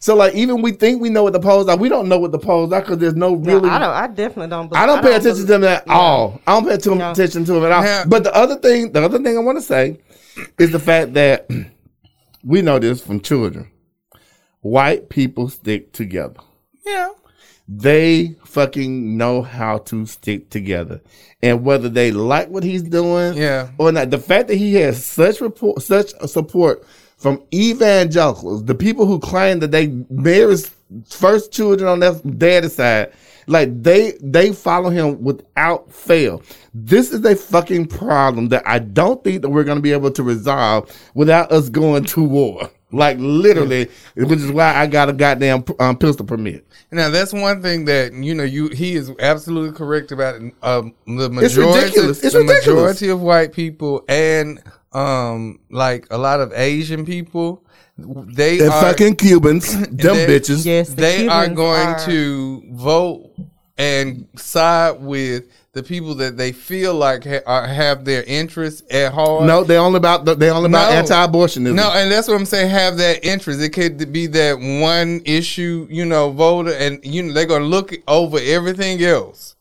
So 0.00 0.14
like 0.14 0.34
even 0.34 0.60
we 0.60 0.72
think 0.72 1.00
we 1.00 1.08
know 1.08 1.22
what 1.22 1.32
the 1.32 1.40
polls 1.40 1.66
are, 1.68 1.76
we 1.78 1.88
don't 1.88 2.08
know 2.10 2.18
what 2.18 2.30
the 2.30 2.38
polls 2.38 2.72
are 2.74 2.82
because 2.82 2.98
there's 2.98 3.14
no 3.14 3.30
No, 3.36 3.54
really. 3.54 3.70
I 3.70 3.78
don't. 3.78 3.90
I 3.94 4.06
definitely 4.08 4.48
don't. 4.48 4.76
I 4.76 4.84
don't 4.84 5.02
pay 5.02 5.14
attention 5.16 5.46
to 5.46 5.52
them 5.52 5.64
at 5.64 5.88
all. 5.88 6.40
I 6.46 6.52
don't 6.60 6.68
pay 6.68 6.76
too 6.76 6.94
No. 6.94 7.12
attention 7.12 7.44
to 7.46 7.52
them 7.54 7.64
at 7.64 7.72
all. 7.72 7.82
Yeah. 7.82 8.04
But 8.06 8.22
the 8.24 8.34
other 8.36 8.56
thing, 8.56 8.92
the 8.92 9.02
other 9.02 9.18
thing 9.18 9.36
I 9.36 9.40
want 9.40 9.56
to 9.56 9.62
say 9.62 9.98
is 10.58 10.72
the 10.72 10.78
fact 10.78 11.14
that 11.14 11.48
we 12.44 12.60
know 12.60 12.78
this 12.78 13.00
from 13.02 13.20
children. 13.20 13.70
White 14.60 15.08
people 15.08 15.48
stick 15.48 15.92
together. 15.92 16.40
yeah. 16.86 17.08
They 17.66 18.36
fucking 18.44 19.16
know 19.16 19.40
how 19.42 19.78
to 19.78 20.04
stick 20.06 20.50
together, 20.50 21.00
and 21.42 21.64
whether 21.64 21.88
they 21.88 22.12
like 22.12 22.48
what 22.50 22.62
he's 22.62 22.82
doing, 22.82 23.34
Yeah. 23.34 23.68
or 23.78 23.90
not. 23.90 24.10
The 24.10 24.18
fact 24.18 24.48
that 24.48 24.56
he 24.56 24.74
has 24.74 25.04
such 25.04 25.40
report, 25.40 25.82
such 25.82 26.10
support 26.26 26.84
from 27.16 27.42
evangelicals, 27.54 28.64
the 28.64 28.74
people 28.74 29.06
who 29.06 29.18
claim 29.18 29.60
that 29.60 29.70
they 29.70 29.86
bear 29.86 30.54
first 31.08 31.52
children 31.52 31.88
on 31.88 32.00
their 32.00 32.12
daddy's 32.36 32.74
side, 32.74 33.12
like 33.46 33.82
they 33.82 34.12
they 34.22 34.52
follow 34.52 34.90
him 34.90 35.22
without 35.22 35.90
fail. 35.90 36.42
This 36.74 37.12
is 37.12 37.24
a 37.24 37.34
fucking 37.34 37.86
problem 37.86 38.48
that 38.48 38.62
I 38.66 38.78
don't 38.78 39.22
think 39.24 39.42
that 39.42 39.48
we're 39.50 39.64
going 39.64 39.78
to 39.78 39.82
be 39.82 39.92
able 39.92 40.10
to 40.10 40.22
resolve 40.22 40.90
without 41.14 41.50
us 41.50 41.68
going 41.70 42.04
to 42.04 42.22
war. 42.24 42.70
Like 42.94 43.16
literally, 43.18 43.88
which 44.16 44.38
is 44.40 44.50
why 44.52 44.74
I 44.74 44.86
got 44.86 45.08
a 45.08 45.12
goddamn 45.12 45.64
um, 45.80 45.96
pistol 45.98 46.24
permit. 46.26 46.66
Now 46.92 47.10
that's 47.10 47.32
one 47.32 47.60
thing 47.60 47.86
that 47.86 48.12
you 48.12 48.34
know 48.34 48.44
you 48.44 48.68
he 48.68 48.94
is 48.94 49.10
absolutely 49.18 49.76
correct 49.76 50.12
about. 50.12 50.36
Um, 50.62 50.94
the 51.06 51.24
It's 51.24 51.56
majority, 51.56 51.80
ridiculous. 51.80 52.22
It's 52.24 52.32
the 52.34 52.40
ridiculous. 52.40 52.66
majority 52.66 53.08
of 53.08 53.20
white 53.20 53.52
people 53.52 54.04
and 54.08 54.62
um 54.92 55.58
like 55.70 56.06
a 56.10 56.18
lot 56.18 56.40
of 56.40 56.52
Asian 56.52 57.04
people, 57.04 57.64
they 57.98 58.60
And 58.60 58.70
are 58.70 58.82
fucking 58.82 59.16
Cubans, 59.16 59.72
them 59.88 60.16
they- 60.16 60.26
bitches. 60.26 60.64
Yes, 60.64 60.90
the 60.90 60.94
they 60.96 61.26
are 61.28 61.48
going 61.48 61.88
are- 61.88 62.06
to 62.06 62.62
vote 62.72 63.30
and 63.76 64.28
side 64.36 65.00
with 65.00 65.44
the 65.74 65.82
people 65.82 66.14
that 66.14 66.36
they 66.36 66.52
feel 66.52 66.94
like 66.94 67.24
ha- 67.24 67.40
are, 67.46 67.66
have 67.66 68.04
their 68.04 68.22
interests 68.22 68.82
at 68.90 69.12
heart. 69.12 69.44
No, 69.44 69.64
they 69.64 69.76
only 69.76 69.96
about 69.98 70.24
they 70.24 70.48
only 70.50 70.68
about 70.70 70.90
No. 70.92 70.96
anti-abortionism. 70.98 71.74
No, 71.74 71.90
and 71.92 72.10
that's 72.10 72.28
what 72.28 72.34
I'm 72.36 72.46
saying. 72.46 72.70
Have 72.70 72.96
that 72.98 73.24
interest. 73.24 73.60
It 73.60 73.70
could 73.70 74.12
be 74.12 74.26
that 74.28 74.58
one 74.58 75.20
issue, 75.24 75.86
you 75.90 76.04
know, 76.04 76.30
voter, 76.30 76.72
and 76.72 77.04
you 77.04 77.22
know 77.24 77.32
they're 77.32 77.46
gonna 77.46 77.64
look 77.64 77.92
over 78.06 78.38
everything 78.40 79.02
else, 79.02 79.56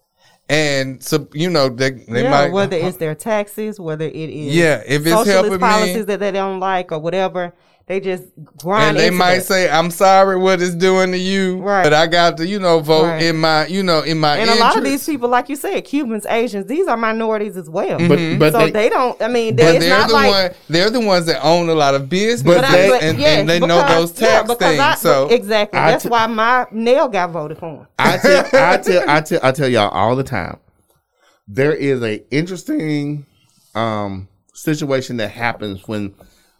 and 0.49 1.02
so 1.04 1.28
you 1.34 1.49
know 1.49 1.69
they 1.69 1.89
they 1.91 2.23
yeah, 2.23 2.30
might 2.30 2.52
whether 2.52 2.78
it's 2.78 2.97
their 2.97 3.15
taxes, 3.15 3.80
whether 3.80 4.06
it 4.06 4.15
is 4.30 4.56
Yeah, 4.56 4.84
if 4.86 5.02
it's 5.06 5.10
socialist 5.10 5.28
helping 5.32 5.52
me- 5.54 5.58
policies 5.58 6.06
that 6.06 6.19
they 6.19 6.32
don't 6.32 6.60
like 6.60 6.91
or 6.91 6.99
whatever, 6.99 7.54
they 7.86 8.00
just 8.00 8.24
grind. 8.58 8.91
and 8.91 8.98
they 8.98 9.08
into 9.08 9.17
might 9.17 9.36
that. 9.39 9.46
say, 9.46 9.69
"I'm 9.69 9.91
sorry, 9.91 10.38
what 10.38 10.62
it's 10.62 10.74
doing 10.74 11.12
to 11.12 11.17
you," 11.17 11.58
Right. 11.62 11.84
but 11.84 11.93
I 11.93 12.08
got 12.08 12.38
to, 12.38 12.48
you 12.48 12.58
know, 12.58 12.80
vote 12.80 13.04
Right. 13.08 13.24
in 13.24 13.38
my, 13.38 13.65
you 13.67 13.84
know, 13.84 14.02
in 14.02 14.19
my. 14.19 14.38
And 14.38 14.50
a 14.50 14.56
lot 14.56 14.78
of 14.78 14.86
these 14.86 15.06
people, 15.06 15.28
like 15.28 15.50
you 15.50 15.58
said, 15.58 15.84
Cubans, 15.84 16.26
Asians, 16.26 16.65
these 16.67 16.88
are 16.88 16.96
minorities 16.96 17.58
as 17.58 17.69
well. 17.69 17.98
But 18.08 18.39
but 18.39 18.52
so 18.54 18.60
they, 18.60 18.72
they, 18.72 18.89
don't. 18.89 19.22
I 19.22 19.28
mean, 19.28 19.58
But 19.58 19.65
it's 19.76 19.80
they're 19.86 19.89
not 19.98 20.08
the 20.08 20.13
like. 20.13 20.32
one. 20.32 20.52
They're 20.69 20.89
the 20.89 21.02
ones 21.02 21.26
that 21.26 21.43
own 21.43 21.67
a 21.67 21.76
lot 21.76 21.93
of 21.93 22.08
business, 22.08 22.41
But 22.43 22.62
But 22.62 22.72
they- 22.72 22.86
I, 22.86 22.89
but 22.89 23.04
and, 23.04 23.19
yes, 23.19 23.39
and 23.41 23.50
they 23.50 23.60
know 23.60 23.86
those 23.88 24.17
yeah, 24.22 24.28
tax 24.28 24.48
because 24.48 24.58
things. 24.69 24.80
I- 24.80 24.96
so 24.96 25.28
exactly, 25.28 25.78
I 25.80 25.91
that's 25.91 26.04
t- 26.04 26.10
why 26.10 26.26
my 26.28 26.65
nail 26.72 27.10
got 27.10 27.32
voted 27.32 27.58
for. 27.58 27.86
I 28.00 28.17
tell 28.17 28.46
I 28.54 28.78
tell 28.78 29.10
I 29.10 29.22
tell 29.22 29.39
I 29.43 29.52
tell 29.52 29.67
y'all 29.67 29.89
all 29.89 30.15
the 30.15 30.24
time. 30.24 30.58
There 31.50 31.74
is 31.74 32.02
a 32.02 32.24
interesting 32.34 33.26
um 33.76 34.30
situation 34.54 35.17
that 35.17 35.32
happens 35.32 35.86
when 35.86 36.13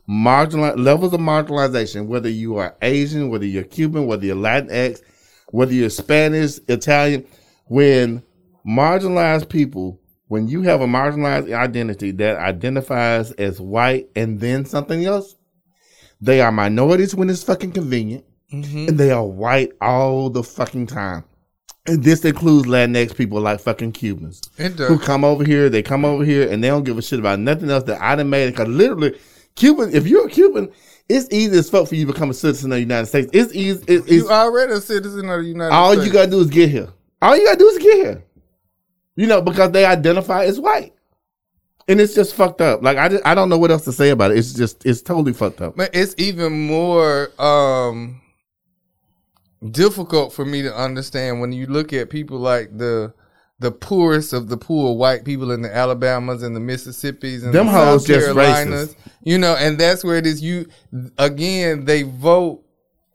marginal 0.08 0.76
levels 0.76 1.14
of 1.14 1.20
marginalization, 1.20 2.08
whether 2.08 2.30
you 2.30 2.58
are 2.58 2.76
Asian, 2.82 3.30
whether 3.30 3.46
you're 3.46 3.64
Cuban, 3.64 4.06
whether 4.06 4.26
you're 4.26 4.36
Latinx, 4.36 5.02
whether 5.50 5.74
you're 5.74 5.90
Spanish, 5.90 6.60
Italian, 6.68 7.26
when 7.68 8.24
marginalized 8.68 9.50
people, 9.50 10.00
when 10.28 10.48
you 10.48 10.64
have 10.64 10.82
a 10.82 10.88
marginalized 10.88 11.54
identity 11.54 12.12
that 12.12 12.38
identifies 12.38 13.32
as 13.34 13.62
white 13.62 14.10
and 14.16 14.40
then 14.40 14.66
something 14.66 15.06
else, 15.06 15.36
they 16.20 16.42
are 16.42 16.52
minorities 16.52 17.14
when 17.14 17.30
it's 17.30 17.44
fucking 17.44 17.72
convenient, 17.74 18.26
mm-hmm. 18.52 18.88
and 18.88 18.98
they 18.98 19.12
are 19.12 19.26
white 19.26 19.72
all 19.82 20.30
the 20.30 20.44
fucking 20.44 20.88
time. 20.88 21.24
And 21.86 22.02
this 22.02 22.24
includes 22.24 22.66
Latinx 22.66 23.14
people 23.16 23.42
like 23.42 23.60
fucking 23.60 23.92
Cubans 23.92 24.42
who 24.58 24.98
come 24.98 25.26
over 25.26 25.44
here. 25.44 25.70
They 25.70 25.84
come 25.84 26.06
over 26.06 26.24
here 26.24 26.50
and 26.50 26.64
they 26.64 26.70
don't 26.70 26.86
give 26.86 26.98
a 26.98 27.02
shit 27.02 27.20
about 27.20 27.40
nothing 27.40 27.70
else 27.70 27.84
that 27.84 28.02
I 28.02 28.16
done 28.16 28.30
made. 28.30 28.52
Because 28.52 28.70
literally, 28.70 29.20
Cuban, 29.56 29.94
if 29.94 30.08
you're 30.08 30.28
a 30.28 30.30
Cuban, 30.30 30.72
it's 31.10 31.28
easy 31.32 31.58
as 31.58 31.70
fuck 31.70 31.88
for 31.88 31.96
you 31.96 32.06
to 32.06 32.14
become 32.14 32.30
a 32.30 32.34
citizen 32.34 32.72
of 32.72 32.78
the 32.78 32.82
United 32.82 33.06
States. 33.08 33.30
It's 33.34 33.54
easy. 33.54 33.84
It, 33.88 34.02
it's, 34.02 34.12
You 34.12 34.30
already 34.30 34.74
a 34.74 34.82
citizen 34.82 35.30
of 35.30 35.42
the 35.42 35.48
United 35.48 35.74
all 35.74 35.92
States. 35.92 36.00
All 36.00 36.08
you 36.08 36.14
gotta 36.14 36.32
do 36.32 36.40
is 36.40 36.50
get 36.50 36.70
here. 36.70 36.90
All 37.22 37.38
you 37.38 37.46
gotta 37.46 37.60
do 37.60 37.68
is 37.68 37.78
get 37.78 37.96
here. 37.96 38.24
You 39.16 39.28
know, 39.28 39.42
because 39.42 39.72
they 39.72 39.86
identify 39.86 40.46
as 40.46 40.60
white. 40.60 40.94
And 41.88 42.00
it's 42.00 42.16
just 42.16 42.34
fucked 42.34 42.62
up. 42.62 42.82
Like 42.82 42.98
I, 42.98 43.10
just, 43.10 43.26
I 43.26 43.36
don't 43.36 43.50
know 43.50 43.58
what 43.58 43.70
else 43.70 43.84
to 43.86 43.92
say 43.92 44.10
about 44.10 44.32
it. 44.32 44.38
It's 44.38 44.54
just 44.54 44.86
it's 44.86 45.02
totally 45.02 45.34
fucked 45.34 45.62
up. 45.62 45.76
But 45.76 45.92
it's 45.94 46.16
even 46.18 46.66
more 46.68 47.30
um 47.40 48.22
difficult 49.72 50.34
for 50.34 50.46
me 50.46 50.62
to 50.62 50.76
understand 50.76 51.42
when 51.42 51.52
you 51.52 51.68
look 51.68 51.94
at 51.94 52.10
people 52.10 52.40
like 52.40 52.78
the 52.78 53.14
the 53.60 53.72
poorest 53.72 54.34
of 54.34 54.50
the 54.50 54.58
poor 54.58 54.96
white 54.96 55.24
people 55.24 55.52
in 55.52 55.62
the 55.62 55.74
Alabamas 55.74 56.44
and 56.44 56.56
the 56.56 56.60
Mississippis 56.60 57.44
and 57.44 57.54
Them 57.54 57.68
the 57.68 57.72
hoes 57.72 58.02
South 58.02 58.08
just 58.08 58.26
Carolinas. 58.28 58.94
racist. 58.94 58.96
You 59.24 59.38
know, 59.38 59.56
and 59.58 59.80
that's 59.80 60.04
where 60.04 60.18
it 60.18 60.28
is. 60.28 60.42
You 60.42 60.68
again, 61.18 61.86
they 61.86 62.04
vote 62.04 62.62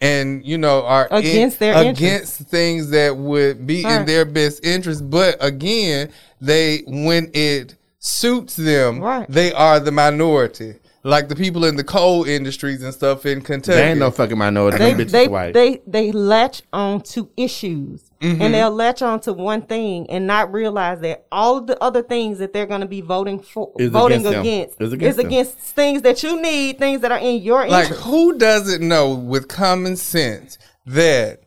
and 0.01 0.45
you 0.47 0.57
know 0.57 0.85
are 0.85 1.07
in- 1.09 1.17
Against 1.17 1.59
their 1.59 1.77
against 1.91 2.39
things 2.49 2.91
that 2.91 3.17
would 3.17 3.67
be 3.67 3.83
in 3.85 4.07
their 4.07 4.25
best 4.25 4.65
interest. 4.65 5.09
But 5.11 5.37
again, 5.41 6.11
they 6.41 6.83
when 6.87 7.31
it 7.35 7.75
suits 7.99 8.55
them, 8.57 9.01
Right. 9.01 9.27
they 9.29 9.53
are 9.53 9.81
the 9.81 9.93
minority. 9.93 10.75
Like 11.05 11.29
the 11.29 11.37
people 11.37 11.65
in 11.65 11.77
the 11.77 11.85
coal 11.85 12.25
industries 12.25 12.83
and 12.83 12.93
stuff 12.95 13.25
in 13.27 13.41
Kentucky. 13.41 13.77
They 13.79 13.91
ain't 13.91 13.99
no 13.99 14.11
fucking 14.11 14.37
minority. 14.39 14.79
they 14.79 14.93
Them 14.95 15.07
bitches 15.07 15.11
they, 15.11 15.29
white. 15.29 15.55
they 15.55 15.81
they 15.87 16.13
latch 16.13 16.63
on 16.73 17.01
to 17.03 17.29
issues 17.37 18.08
Mm-hmm. 18.21 18.43
and 18.43 18.53
they'll 18.53 18.73
latch 18.73 19.01
on 19.01 19.21
to 19.21 19.33
one 19.33 19.63
thing 19.63 20.11
and 20.11 20.27
not 20.27 20.53
realize 20.53 20.99
that 21.01 21.27
all 21.31 21.61
the 21.61 21.81
other 21.81 22.03
things 22.03 22.41
that 22.41 22.53
they're 22.53 22.67
going 22.67 22.81
to 22.81 22.87
be 22.87 23.01
voting 23.01 23.39
for 23.39 23.73
Is 23.79 23.91
voting 23.91 24.27
against 24.27 24.41
against, 24.41 24.81
Is 24.81 24.93
against 24.93 25.19
is 25.19 25.25
against 25.25 25.57
things 25.57 26.03
that 26.03 26.23
you 26.25 26.41
need 26.43 26.79
things 26.79 27.03
that 27.03 27.13
are 27.13 27.19
in 27.19 27.41
your 27.43 27.69
like 27.69 27.87
who 27.89 28.37
doesn't 28.37 28.87
know 28.87 29.15
with 29.15 29.47
common 29.47 29.97
sense 29.97 30.59
that 30.85 31.43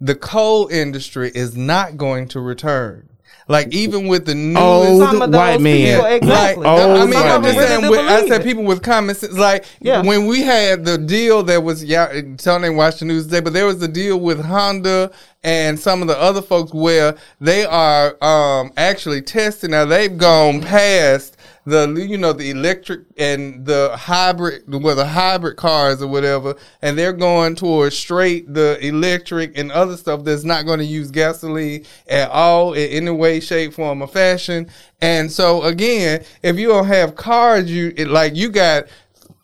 the 0.00 0.14
coal 0.14 0.68
industry 0.68 1.30
is 1.34 1.56
not 1.56 1.98
going 1.98 2.28
to 2.28 2.40
return? 2.40 3.08
Like 3.46 3.72
even 3.74 4.06
with 4.08 4.24
the 4.24 4.34
newest 4.34 4.98
some 4.98 5.20
of 5.20 5.30
white 5.30 5.60
man, 5.60 5.96
people 5.96 6.06
exactly 6.06 6.64
Like, 6.64 6.80
I 6.80 7.04
mean, 7.04 7.14
I'm 7.14 7.42
just 7.42 7.58
saying. 7.58 7.82
really 7.82 7.90
With, 7.90 8.00
I 8.00 8.26
said 8.26 8.42
people 8.42 8.64
with 8.64 8.82
common 8.82 9.14
sense. 9.14 9.34
Like 9.34 9.64
Yeah. 9.80 10.02
when 10.02 10.26
we 10.26 10.42
had 10.42 10.84
the 10.84 10.96
deal 10.96 11.42
that 11.44 11.62
was, 11.62 11.84
yeah, 11.84 12.22
Tony 12.38 12.70
watched 12.70 13.00
the 13.00 13.04
news 13.04 13.24
today, 13.26 13.40
but 13.40 13.52
there 13.52 13.66
was 13.66 13.78
the 13.80 13.88
deal 13.88 14.18
with 14.18 14.40
Honda 14.42 15.10
and 15.42 15.78
some 15.78 16.00
of 16.00 16.08
the 16.08 16.18
other 16.18 16.40
folks 16.40 16.72
where 16.72 17.16
they 17.38 17.66
are 17.66 18.16
um, 18.24 18.72
actually 18.78 19.20
testing. 19.20 19.72
Now 19.72 19.84
they've 19.84 20.16
gone 20.16 20.62
past 20.62 21.36
the 21.66 21.88
you 22.08 22.18
know 22.18 22.32
the 22.32 22.50
electric 22.50 23.02
and 23.16 23.64
the 23.64 23.96
hybrid, 23.96 24.62
well 24.68 24.94
the 24.94 25.06
hybrid 25.06 25.56
cars 25.56 26.02
or 26.02 26.08
whatever, 26.08 26.54
and 26.82 26.98
they're 26.98 27.12
going 27.12 27.54
towards 27.56 27.96
straight 27.96 28.52
the 28.52 28.78
electric 28.84 29.56
and 29.56 29.72
other 29.72 29.96
stuff 29.96 30.24
that's 30.24 30.44
not 30.44 30.66
going 30.66 30.78
to 30.78 30.84
use 30.84 31.10
gasoline 31.10 31.84
at 32.08 32.30
all 32.30 32.74
in 32.74 32.88
any 32.90 33.10
way, 33.10 33.40
shape, 33.40 33.72
form, 33.74 34.02
or 34.02 34.08
fashion. 34.08 34.68
And 35.00 35.30
so 35.32 35.62
again, 35.62 36.24
if 36.42 36.58
you 36.58 36.68
don't 36.68 36.86
have 36.86 37.16
cars, 37.16 37.70
you 37.70 37.94
it, 37.96 38.08
like 38.08 38.36
you 38.36 38.50
got 38.50 38.84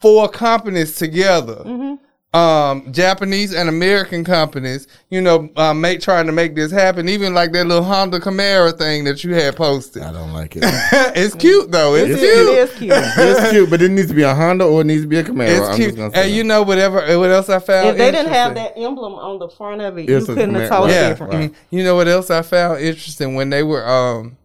four 0.01 0.29
companies 0.29 0.97
together. 0.97 1.63
Mm-hmm. 1.65 2.05
Um, 2.33 2.93
Japanese 2.93 3.53
and 3.53 3.69
American 3.69 4.23
companies, 4.23 4.87
you 5.09 5.21
know, 5.21 5.49
uh, 5.57 5.75
make 5.75 6.01
trying 6.01 6.27
to 6.27 6.33
make 6.33 6.55
this 6.55 6.71
happen. 6.71 7.09
Even 7.09 7.35
like 7.35 7.51
that 7.51 7.67
little 7.67 7.83
Honda 7.83 8.21
Camaro 8.21 8.73
thing 8.79 9.03
that 9.03 9.25
you 9.25 9.35
had 9.35 9.57
posted. 9.57 10.05
I 10.05 10.13
don't 10.13 10.33
like 10.33 10.55
it. 10.55 10.63
it's 11.17 11.35
cute 11.35 11.73
though. 11.73 11.97
It's, 11.97 12.11
it 12.11 12.19
cute. 12.21 12.55
is 12.59 12.71
cute 12.79 12.93
it's 12.95 13.51
cute, 13.51 13.69
but 13.69 13.83
it 13.83 13.91
needs 13.91 14.07
to 14.09 14.15
be 14.15 14.23
a 14.23 14.33
Honda 14.33 14.65
or 14.65 14.83
it 14.83 14.85
needs 14.85 15.03
to 15.03 15.09
be 15.09 15.19
a 15.19 15.25
Camaro. 15.25 15.49
It's 15.49 15.69
I'm 15.71 15.75
cute. 15.77 15.89
just 15.97 16.01
And 16.03 16.13
that. 16.15 16.31
you 16.31 16.45
know 16.45 16.63
whatever 16.63 16.99
what 17.19 17.31
else 17.31 17.49
I 17.49 17.59
found? 17.59 17.89
if 17.89 17.97
they 17.99 18.13
didn't 18.13 18.33
have 18.33 18.55
that 18.55 18.75
emblem 18.79 19.15
on 19.15 19.41
the 19.41 19.49
front 19.49 19.81
of 19.81 19.99
it 19.99 20.09
It's 20.09 20.29
you 20.29 20.35
couldn't 20.35 20.55
have 20.55 20.69
command- 20.69 20.71
told 20.71 20.89
right. 20.89 20.91
it 20.91 20.95
Yeah. 21.01 21.09
different 21.09 21.33
Right. 21.33 21.51
mhm. 21.53 21.55
You 21.71 21.83
know 21.83 21.97
what 21.97 22.07
else 22.07 22.31
I 22.31 22.43
found 22.43 22.81
interesting 22.81 23.35
when 23.35 23.51
they 23.51 23.65
were 23.65 23.85
um 23.89 24.37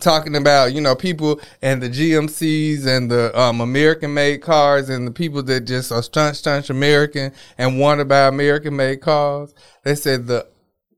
talking 0.00 0.36
about 0.36 0.72
you 0.72 0.80
know 0.80 0.94
people 0.94 1.40
and 1.62 1.82
the 1.82 1.88
GMCs 1.88 2.86
and 2.86 3.10
the 3.10 3.38
um, 3.38 3.60
American 3.60 4.14
made 4.14 4.42
cars 4.42 4.88
and 4.88 5.06
the 5.06 5.10
people 5.12 5.42
that 5.44 5.60
just 5.60 5.92
are 5.92 6.02
stunt 6.02 6.36
stunt 6.36 6.70
American 6.70 7.32
and 7.58 7.78
want 7.78 8.00
to 8.00 8.04
buy 8.04 8.26
American 8.26 8.76
made 8.76 9.00
cars. 9.00 9.54
They 9.84 9.94
said 9.94 10.26
the 10.26 10.46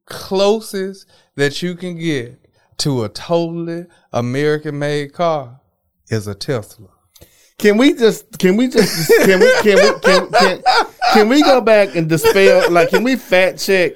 closest 0.07 1.09
that 1.37 1.63
you 1.63 1.75
can 1.75 1.99
get 1.99 2.39
to 2.79 3.05
a 3.05 3.09
totally 3.09 3.87
American 4.13 4.79
made 4.79 5.13
car 5.13 5.61
is 6.09 6.27
a 6.27 6.35
Tesla. 6.35 6.89
Can 7.59 7.77
we 7.77 7.95
just 7.95 8.39
can 8.39 8.57
we 8.57 8.69
just 8.69 9.09
can 9.25 9.41
we 9.41 9.53
can 9.63 9.77
we 9.77 10.01
can, 10.01 10.31
can, 10.31 10.63
can 11.13 11.29
we 11.29 11.43
go 11.43 11.61
back 11.61 11.95
and 11.95 12.09
dispel 12.09 12.71
like 12.71 12.91
can 12.91 13.05
we 13.05 13.17
fact 13.17 13.61
check 13.61 13.93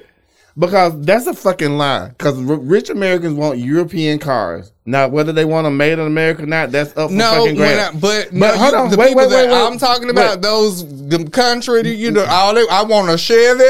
because 0.57 0.99
that's 1.01 1.27
a 1.27 1.33
fucking 1.33 1.77
lie 1.77 2.09
because 2.09 2.37
rich 2.41 2.89
Americans 2.89 3.35
want 3.35 3.59
European 3.59 4.19
cars 4.19 4.71
now 4.87 5.07
whether 5.07 5.31
they 5.31 5.45
want 5.45 5.65
them 5.65 5.77
made 5.77 5.93
in 5.93 5.99
America 5.99 6.43
or 6.43 6.47
not 6.47 6.71
that's 6.71 6.95
up 6.97 7.09
for 7.09 7.15
No, 7.15 7.31
fucking 7.45 7.59
when 7.59 7.69
I, 7.69 7.73
grabs. 7.91 7.99
but, 7.99 8.33
no, 8.33 8.47
hold 8.57 8.73
on, 8.73 8.89
the 8.89 8.97
wait, 8.97 9.09
people 9.09 9.21
wait, 9.23 9.29
wait, 9.29 9.47
wait. 9.49 9.53
I'm 9.67 9.77
talking 9.77 10.07
Wait. 10.07 10.11
about 10.11 10.41
those 10.41 10.85
the 11.07 11.29
country, 11.29 11.89
you 11.91 12.09
know, 12.11 12.25
all 12.25 12.53
they, 12.55 12.65
I 12.69 12.83
want 12.83 13.09
a 13.09 13.17
Chevy, 13.17 13.63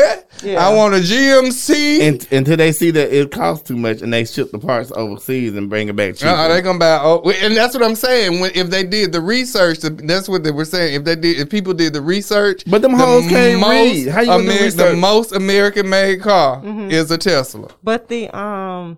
Yeah. 0.44 0.66
I 0.66 0.74
want 0.74 0.96
a 0.96 1.00
GMC. 1.00 2.00
And, 2.08 2.28
until 2.32 2.58
they 2.58 2.72
see 2.72 2.92
that 2.92 3.12
it 3.16 3.32
costs 3.32 3.68
too 3.68 3.76
much 3.76 4.02
and 4.02 4.12
they 4.14 4.26
ship 4.26 4.52
the 4.52 4.60
parts 4.60 4.92
overseas 4.92 5.56
and 5.56 5.70
bring 5.70 5.88
it 5.88 5.96
back 5.96 6.16
cheap. 6.16 6.28
uh, 6.28 6.48
they 6.48 6.62
gonna 6.62 6.80
buy, 6.80 7.00
oh, 7.02 7.30
and 7.30 7.56
that's 7.56 7.74
what 7.74 7.84
I'm 7.84 7.96
saying. 7.96 8.40
When 8.40 8.52
if 8.56 8.70
they 8.70 8.84
did 8.84 9.12
the 9.12 9.22
research, 9.22 9.80
that's 9.80 10.30
what 10.30 10.44
they 10.44 10.52
were 10.52 10.66
saying. 10.66 10.96
If 10.96 11.04
they 11.04 11.16
did, 11.16 11.40
if 11.40 11.50
people 11.50 11.74
did 11.74 11.94
the 11.94 12.02
research, 12.02 12.64
But 12.68 12.82
them 12.82 12.92
the 12.94 12.98
hoes 12.98 13.28
can't 13.28 13.62
read. 13.64 14.08
How 14.10 14.22
you 14.22 14.28
gonna 14.28 14.44
do 14.44 14.52
Amer- 14.52 14.72
the 14.72 14.96
most 14.96 15.32
American 15.36 15.90
made 15.90 16.22
car 16.22 16.62
Mm-hmm. 16.62 16.92
is 16.92 17.12
a 17.12 17.18
Tesla. 17.18 17.70
But 17.84 18.08
the 18.08 18.30
um 18.38 18.98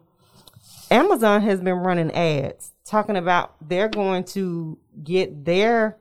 Amazon 0.92 1.42
has 1.42 1.62
been 1.62 1.76
running 1.78 2.12
ads 2.12 2.72
talking 2.86 3.16
about 3.16 3.56
they're 3.68 3.90
going 3.90 4.24
to 4.26 4.78
get 5.04 5.46
their 5.46 5.98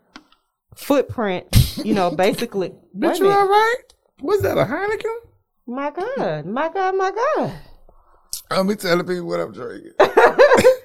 footprint, 0.74 1.46
you 1.84 1.94
know, 1.94 2.10
basically. 2.10 2.70
wait 2.94 3.08
a 3.08 3.12
Bitch, 3.14 3.18
you 3.20 3.30
all 3.30 3.46
right? 3.48 3.76
Was 4.20 4.42
that 4.42 4.56
a 4.58 4.64
Heineken? 4.64 5.16
My 5.66 5.90
God, 5.90 6.46
my 6.46 6.68
God, 6.70 6.96
my 6.96 7.10
God. 7.10 7.52
I'm 8.50 8.66
be 8.66 8.76
telling 8.76 9.06
people 9.06 9.26
what 9.26 9.40
I'm 9.40 9.52
drinking. 9.52 9.92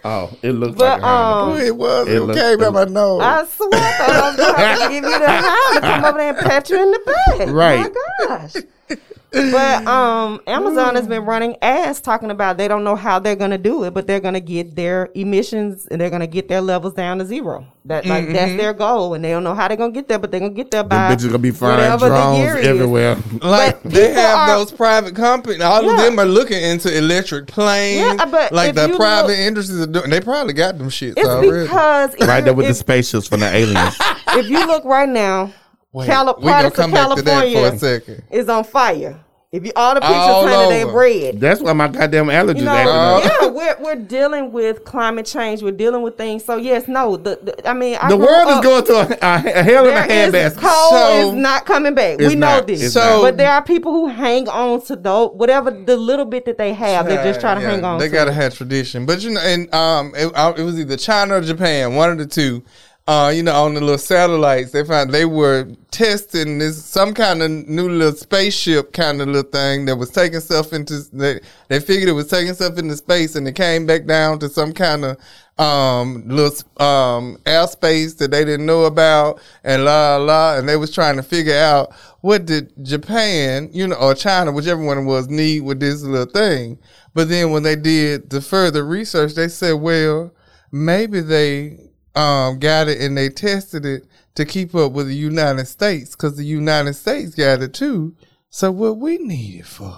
Oh, 0.06 0.30
it 0.42 0.52
looks 0.52 0.76
But, 0.78 1.00
like 1.00 1.02
a 1.02 1.06
Heineken. 1.06 1.54
um, 1.54 1.62
it 1.62 1.76
was. 1.78 2.08
It 2.10 2.16
It, 2.16 2.20
look- 2.24 2.36
came 2.36 2.60
it- 2.60 2.66
out 2.66 2.74
my 2.74 2.84
nose. 2.84 3.22
I 3.24 3.46
swear 3.46 3.70
I 3.72 3.92
thought 3.98 4.10
I 4.10 4.28
was 4.28 4.36
going 4.36 4.56
to 4.56 4.84
to 4.84 4.90
give 4.90 5.04
you 5.06 5.20
the 5.20 5.30
hand 5.30 5.76
to 5.76 5.80
come 5.82 6.04
over 6.04 6.18
there 6.18 6.30
and 6.30 6.38
pat 6.40 6.70
you 6.70 6.84
in 6.84 6.92
the 6.92 7.00
back. 7.06 7.48
Right. 7.54 7.80
My 7.80 8.28
gosh. 8.28 8.54
But 9.34 9.88
um, 9.88 10.40
Amazon 10.48 10.96
has 10.96 11.08
been 11.08 11.26
running 11.26 11.58
ads 11.62 12.00
talking 12.02 12.30
about 12.32 12.58
they 12.58 12.68
don't 12.68 12.84
know 12.84 12.96
how 12.96 13.18
they're 13.20 13.36
going 13.36 13.52
to 13.52 13.58
do 13.58 13.84
it, 13.84 13.94
but 13.94 14.06
they're 14.08 14.20
going 14.20 14.36
to 14.36 14.40
get 14.40 14.76
their 14.76 15.10
emissions 15.16 15.88
and 15.88 16.00
they're 16.00 16.10
going 16.12 16.22
to 16.22 16.28
get 16.28 16.48
their 16.48 16.62
levels 16.62 16.94
down 16.94 17.18
to 17.18 17.26
zero. 17.26 17.66
That 17.86 18.06
like 18.06 18.30
that's 18.30 18.56
their 18.56 18.72
goal, 18.72 19.14
and 19.14 19.26
they 19.26 19.32
don't 19.32 19.44
know 19.44 19.54
how 19.56 19.68
they're 19.68 19.76
going 19.76 19.92
to 19.92 20.00
get 20.00 20.08
there, 20.08 20.18
but 20.20 20.32
they're 20.32 20.40
going 20.40 20.54
to 20.54 20.56
get 20.56 20.72
there 20.72 20.84
Them 20.84 20.90
by 20.90 21.14
bitches 21.16 21.26
gonna 21.26 21.40
be 21.40 21.52
flying 21.52 21.80
whatever 21.80 22.08
the 22.08 22.36
year 22.38 22.54
drones 22.54 22.68
everywhere. 22.68 23.18
Like 23.42 23.84
But 23.84 23.92
they 23.92 24.14
have 24.14 24.38
are- 24.38 24.58
those 24.58 24.72
private 24.72 25.16
companies. 25.16 25.62
All 25.62 25.90
of 25.90 25.98
them 25.98 26.18
are 26.18 26.26
looking 26.26 26.62
into 26.64 26.96
electric 26.98 27.48
planes. 27.48 28.00
Yeah, 28.20 28.26
but 28.26 28.54
like 28.54 28.76
the 28.76 28.94
private 28.96 29.30
look- 29.30 29.38
industries 29.38 29.82
are 29.82 29.88
doing. 29.88 30.10
They 30.10 30.22
probably 30.22 30.54
got 30.54 30.78
them 30.78 30.88
shits 30.90 31.16
It's 31.18 31.28
already. 31.28 31.64
because 31.64 32.14
if, 32.16 32.28
Right 32.28 32.44
there 32.46 32.54
with 32.54 32.68
the 32.68 32.74
spaceships 32.74 33.28
from 33.28 33.42
the 33.42 33.54
aliens. 33.54 33.98
if 34.30 34.48
you 34.48 34.66
look 34.66 34.86
right 34.86 35.10
now, 35.10 35.52
Wait, 35.92 36.06
Cali- 36.08 36.34
we 36.38 36.46
gonna 36.46 36.72
come 36.72 36.92
of 36.92 36.96
back 36.96 37.16
to 37.18 37.22
that 37.24 37.52
for 37.54 37.76
a 37.76 37.78
second. 37.80 38.24
is 38.32 38.48
on 38.48 38.64
fire. 38.64 39.20
If 39.54 39.64
you 39.66 39.72
all 39.76 39.94
the 39.94 40.02
pictures, 40.02 40.18
All 40.18 40.48
honey, 40.48 40.70
they 40.74 40.84
over. 40.84 40.98
red. 40.98 41.40
That's 41.40 41.62
why 41.62 41.74
my 41.74 41.88
goddamn 41.88 42.26
allergies 42.26 42.58
You 42.58 42.66
know, 42.66 42.72
acting 42.72 43.30
up. 43.30 43.40
yeah, 43.42 43.48
we're 43.50 43.76
we're 43.82 43.96
dealing 44.04 44.52
with 44.52 44.84
climate 44.84 45.28
change. 45.28 45.62
We're 45.62 45.72
dealing 45.74 46.02
with 46.02 46.18
things. 46.18 46.44
So 46.44 46.58
yes, 46.58 46.88
no. 46.88 47.18
The, 47.18 47.38
the 47.40 47.70
I 47.70 47.74
mean, 47.74 47.96
I 48.02 48.10
The 48.10 48.18
grew 48.18 48.26
world 48.26 48.50
is 48.50 48.60
going 48.62 48.86
to 48.86 48.94
a, 48.94 49.04
a, 49.22 49.60
a 49.60 49.64
hell 49.64 49.88
of 49.88 49.94
a 49.94 49.98
handbasket. 50.02 50.58
coal 50.58 50.90
So- 50.90 51.28
is 51.30 51.34
not 51.36 51.68
coming 51.68 51.94
back. 51.94 52.18
We 52.18 52.34
know 52.34 52.48
not. 52.58 52.66
this. 52.68 52.82
It's 52.82 52.96
not. 52.96 53.22
but 53.22 53.38
there 53.38 53.52
are 53.52 53.64
people 53.64 53.92
who 53.92 54.08
hang 54.08 54.50
on 54.50 54.82
to 54.86 54.96
those 54.96 55.30
whatever 55.36 55.70
the 55.70 55.98
little 55.98 56.26
bit 56.26 56.46
that 56.46 56.58
they 56.58 56.74
have. 56.74 57.06
They 57.06 57.18
just 57.18 57.40
try 57.40 57.54
to 57.54 57.62
Yeah, 57.62 57.70
hang 57.70 57.84
on. 57.86 58.00
They 58.00 58.08
to 58.08 58.12
gotta 58.12 58.32
it. 58.32 58.34
have 58.34 58.56
tradition, 58.56 59.06
but 59.06 59.22
you 59.22 59.30
know, 59.30 59.42
and 59.42 59.72
um, 59.72 60.14
it, 60.16 60.32
uh, 60.36 60.54
it 60.58 60.64
was 60.64 60.80
either 60.80 60.98
China 60.98 61.36
or 61.36 61.42
Japan, 61.42 61.94
one 61.94 62.10
of 62.10 62.18
the 62.18 62.26
two. 62.26 62.64
Uh, 63.06 63.34
you 63.36 63.44
know, 63.44 63.66
on 63.66 63.74
the 63.74 63.82
little 63.82 63.98
satellites, 63.98 64.72
they 64.72 64.86
found 64.86 65.12
they 65.12 65.26
were 65.26 65.68
testing 65.92 66.60
this 66.60 66.84
some 66.84 67.14
kind 67.14 67.44
of 67.44 67.52
new 67.52 67.90
little 67.90 68.16
spaceship 68.16 68.94
kind 68.94 69.22
of 69.22 69.28
little 69.28 69.52
thing 69.52 69.86
that 69.86 69.98
was 69.98 70.10
taking 70.10 70.40
stuff 70.40 70.72
into. 70.72 71.02
They, 71.12 71.42
they 71.68 71.82
figured 71.82 72.08
it 72.08 72.14
was 72.14 72.30
taking 72.30 72.54
stuff 72.54 72.78
into 72.78 72.96
space, 72.96 73.36
and 73.36 73.46
it 73.46 73.56
came 73.56 73.86
back 73.86 74.06
down 74.06 74.40
to 74.40 74.48
some 74.48 74.72
kind 74.72 75.04
of 75.04 75.18
um 75.60 76.24
little 76.30 76.58
um 76.82 77.38
airspace 77.46 78.18
that 78.18 78.32
they 78.32 78.46
didn't 78.46 78.66
know 78.66 78.86
about, 78.86 79.42
and 79.66 79.84
la 79.84 80.16
la. 80.16 80.58
And 80.58 80.70
they 80.70 80.78
was 80.78 80.94
trying 80.94 81.18
to 81.18 81.24
figure 81.24 81.58
out 81.58 81.94
what 82.22 82.46
did 82.46 82.72
Japan, 82.86 83.70
you 83.74 83.86
know, 83.86 83.96
or 83.96 84.16
China, 84.16 84.54
whichever 84.54 84.82
one 84.82 85.00
it 85.00 85.04
was, 85.04 85.28
need 85.28 85.60
with 85.60 85.82
this 85.82 86.04
little 86.04 86.26
thing. 86.26 86.80
But 87.14 87.28
then 87.28 87.52
when 87.52 87.64
they 87.64 87.76
did 87.76 88.30
the 88.30 88.40
further 88.40 88.86
research, 88.86 89.34
they 89.34 89.50
said, 89.50 89.74
well, 89.74 90.34
maybe 90.72 91.20
they 91.20 91.92
um, 92.16 92.60
got 92.60 92.88
it 92.88 93.02
and 93.02 93.18
they 93.18 93.30
tested 93.30 93.86
it 93.86 94.04
to 94.36 94.46
keep 94.46 94.74
up 94.76 94.92
with 94.92 95.08
the 95.08 95.16
United 95.16 95.66
States 95.68 96.12
because 96.16 96.38
the 96.38 96.46
United 96.46 96.94
States 96.94 97.36
got 97.36 97.62
it 97.62 97.74
too. 97.74 98.16
So 98.50 98.72
what 98.72 98.98
we 98.98 99.18
need 99.18 99.60
it 99.62 99.66
for? 99.66 99.96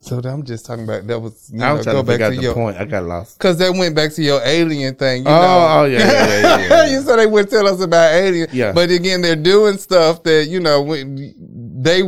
So 0.00 0.18
I'm 0.18 0.42
just 0.44 0.66
talking 0.66 0.84
about 0.84 1.06
that 1.06 1.18
was 1.18 1.50
you 1.50 1.62
I 1.62 1.68
know, 1.68 1.76
was 1.76 1.84
trying 1.86 1.96
go 1.96 2.02
to 2.02 2.06
back 2.18 2.30
to 2.30 2.36
the 2.36 2.42
your 2.42 2.52
point. 2.52 2.76
I 2.76 2.84
got 2.84 3.04
lost. 3.04 3.38
because 3.38 3.56
that 3.58 3.72
went 3.72 3.96
back 3.96 4.12
to 4.12 4.22
your 4.22 4.42
alien 4.44 4.94
thing. 4.96 5.22
You 5.22 5.30
Oh, 5.30 5.32
know? 5.40 5.78
oh, 5.80 5.84
yeah, 5.86 5.98
yeah, 5.98 6.26
yeah, 6.26 6.40
yeah, 6.58 6.68
yeah. 6.68 6.86
you 6.90 7.00
said 7.00 7.16
they 7.16 7.26
would 7.26 7.48
tell 7.48 7.66
us 7.66 7.80
about 7.80 8.12
alien. 8.12 8.48
Yeah. 8.52 8.72
But 8.72 8.90
again, 8.90 9.22
they're 9.22 9.34
doing 9.34 9.78
stuff 9.78 10.22
that 10.24 10.44
you 10.48 10.60
know 10.60 10.82
when 10.82 11.34
they 11.82 12.02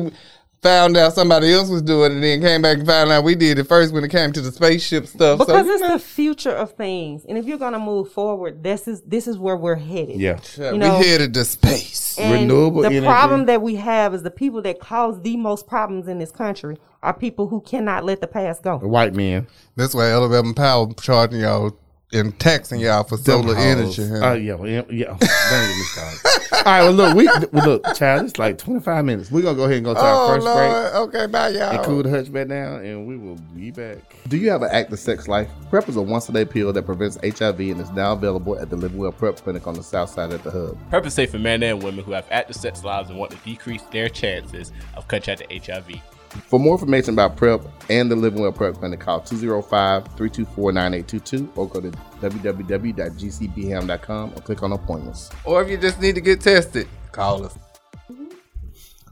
found 0.62 0.96
out 0.96 1.12
somebody 1.12 1.52
else 1.52 1.68
was 1.68 1.82
doing 1.82 2.12
it, 2.12 2.14
and 2.14 2.24
then 2.24 2.40
came 2.40 2.62
back 2.62 2.78
and 2.78 2.86
found 2.86 3.10
out 3.10 3.24
we 3.24 3.34
did 3.34 3.58
it 3.58 3.64
first 3.64 3.92
when 3.92 4.04
it 4.04 4.10
came 4.10 4.32
to 4.32 4.40
the 4.40 4.50
spaceship 4.50 5.06
stuff. 5.06 5.38
Because 5.38 5.66
so, 5.66 5.72
it's 5.72 5.92
the 5.92 5.98
future 5.98 6.50
of 6.50 6.72
things, 6.72 7.24
and 7.28 7.38
if 7.38 7.46
you're 7.46 7.58
gonna 7.58 7.78
move 7.78 8.10
forward, 8.10 8.62
this 8.62 8.88
is 8.88 9.02
this 9.02 9.26
is 9.26 9.38
where 9.38 9.56
we're 9.56 9.76
headed. 9.76 10.16
Yeah. 10.20 10.38
Yeah, 10.56 10.72
you 10.72 10.78
know- 10.78 10.98
we 10.98 11.06
headed 11.06 11.34
to 11.34 11.44
space. 11.44 12.18
And 12.18 12.32
Renewable 12.32 12.80
the 12.80 12.88
energy. 12.88 13.04
problem 13.06 13.44
that 13.44 13.60
we 13.60 13.74
have 13.76 14.14
is 14.14 14.22
the 14.22 14.30
people 14.30 14.62
that 14.62 14.80
cause 14.80 15.20
the 15.20 15.36
most 15.36 15.66
problems 15.66 16.08
in 16.08 16.18
this 16.18 16.30
country 16.30 16.78
are 17.02 17.12
people 17.12 17.48
who 17.48 17.60
cannot 17.60 18.04
let 18.04 18.22
the 18.22 18.26
past 18.26 18.62
go. 18.62 18.78
White 18.78 19.14
men. 19.14 19.46
That's 19.76 19.94
why 19.94 20.10
Alabama 20.10 20.54
Power 20.54 20.92
charging 20.94 21.40
y'all 21.40 21.76
and 22.12 22.38
taxing 22.38 22.80
y'all 22.80 23.02
for 23.04 23.16
solar 23.16 23.54
Them 23.54 23.78
energy. 23.78 24.02
hoes. 24.06 24.20
huh? 24.20 24.30
Oh 24.30 24.34
yeah, 24.34 24.54
well, 24.54 24.68
yeah. 24.68 24.82
yeah. 24.90 25.06
Don't 25.06 25.18
get 25.20 25.76
me 25.76 25.82
started. 25.82 26.20
All 26.52 26.62
right, 26.64 26.82
well 26.82 26.92
look, 26.92 27.16
we 27.16 27.24
well, 27.52 27.66
look, 27.66 27.94
child, 27.96 28.24
it's 28.26 28.38
like 28.38 28.58
twenty 28.58 28.80
five 28.80 29.04
minutes. 29.04 29.30
We're 29.30 29.42
gonna 29.42 29.56
go 29.56 29.64
ahead 29.64 29.76
and 29.78 29.84
go 29.86 29.94
to 29.94 30.00
our 30.00 30.24
oh 30.24 30.28
first 30.40 30.46
break. 30.46 31.22
Okay, 31.22 31.26
bye 31.30 31.48
y'all. 31.48 31.76
and 31.76 31.84
cool 31.84 32.02
the 32.02 32.10
hutch 32.10 32.32
back 32.32 32.48
down, 32.48 32.84
and 32.84 33.06
we 33.06 33.16
will 33.16 33.36
be 33.54 33.70
back. 33.70 33.98
Do 34.28 34.36
you 34.36 34.50
have 34.50 34.62
an 34.62 34.70
active 34.72 34.98
sex 34.98 35.26
life? 35.28 35.48
PrEP 35.70 35.88
is 35.88 35.96
a 35.96 36.02
once 36.02 36.28
a 36.28 36.32
day 36.32 36.44
pill 36.44 36.72
that 36.72 36.84
prevents 36.86 37.16
HIV 37.22 37.58
and 37.60 37.80
is 37.80 37.90
now 37.90 38.12
available 38.12 38.58
at 38.58 38.70
the 38.70 38.76
Living 38.76 38.98
Well 38.98 39.12
PrEP 39.12 39.36
Clinic 39.36 39.66
on 39.66 39.74
the 39.74 39.82
south 39.82 40.10
side 40.10 40.32
at 40.32 40.42
the 40.44 40.50
hub. 40.50 40.78
PrEP 40.90 41.06
is 41.06 41.14
safe 41.14 41.30
for 41.32 41.38
men 41.38 41.62
and 41.62 41.82
women 41.82 42.04
who 42.04 42.12
have 42.12 42.26
active 42.30 42.56
sex 42.56 42.84
lives 42.84 43.10
and 43.10 43.18
want 43.18 43.32
to 43.32 43.38
decrease 43.38 43.82
their 43.92 44.08
chances 44.08 44.72
of 44.94 45.06
contracting 45.08 45.60
HIV. 45.60 46.00
For 46.48 46.58
more 46.60 46.74
information 46.74 47.14
about 47.14 47.36
PrEP 47.36 47.62
and 47.90 48.10
the 48.10 48.16
Living 48.16 48.42
Well 48.42 48.52
PrEP 48.52 48.74
Clinic, 48.76 49.00
call 49.00 49.20
205 49.20 50.04
324 50.16 50.72
9822 50.72 51.52
or 51.56 51.68
go 51.68 51.80
to 51.80 51.90
www.gcbham.com 52.20 54.30
or 54.30 54.40
click 54.42 54.62
on 54.62 54.72
appointments. 54.72 55.30
Or 55.44 55.62
if 55.62 55.70
you 55.70 55.76
just 55.76 56.00
need 56.00 56.14
to 56.14 56.20
get 56.20 56.40
tested, 56.40 56.86
call 57.12 57.44
us. 57.44 57.58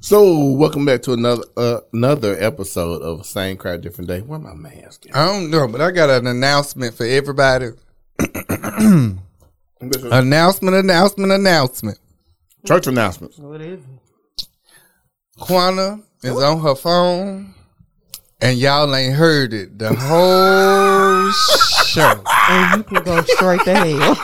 So, 0.01 0.51
welcome 0.51 0.85
back 0.85 1.01
to 1.03 1.13
another 1.15 1.45
uh, 1.57 1.81
another 1.95 2.37
episode 2.39 3.01
of 3.01 3.25
Same 3.25 3.57
Crowd 3.57 3.81
Different 3.81 4.09
Day. 4.09 4.21
Where 4.21 4.39
my 4.39 4.53
mask? 4.53 5.07
at? 5.09 5.17
I 5.17 5.25
don't 5.25 5.51
know, 5.51 5.67
but 5.67 5.81
I 5.81 5.91
got 5.93 6.11
an 6.11 6.27
announcement 6.27 6.95
for 6.95 7.07
everybody. 7.07 7.71
announcement, 9.81 10.77
announcement, 10.77 11.33
announcement. 11.33 11.99
Church 12.67 12.87
announcements. 12.87 13.39
What 13.39 13.63
is 13.63 13.81
it? 13.81 13.87
Quana 15.39 16.01
is 16.25 16.43
on 16.43 16.61
her 16.61 16.75
phone, 16.75 17.55
and 18.41 18.59
y'all 18.59 18.95
ain't 18.95 19.15
heard 19.15 19.53
it 19.53 19.79
the 19.79 19.95
whole 19.95 21.31
show. 21.87 22.23
And 22.51 22.79
you 22.79 22.85
can 22.85 23.05
go 23.05 23.23
straight 23.23 23.61
to 23.65 23.75
hell. 23.75 24.17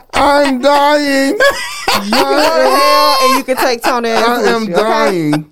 I'm 0.24 0.60
dying. 0.60 1.34
you 1.34 2.10
can 2.10 2.10
go 2.10 2.56
to 2.56 2.76
hell 2.76 3.16
and 3.22 3.38
you 3.38 3.44
can 3.44 3.56
take 3.56 3.82
Tony 3.82 4.10
I 4.10 4.42
am 4.42 4.66
dying. 4.66 5.50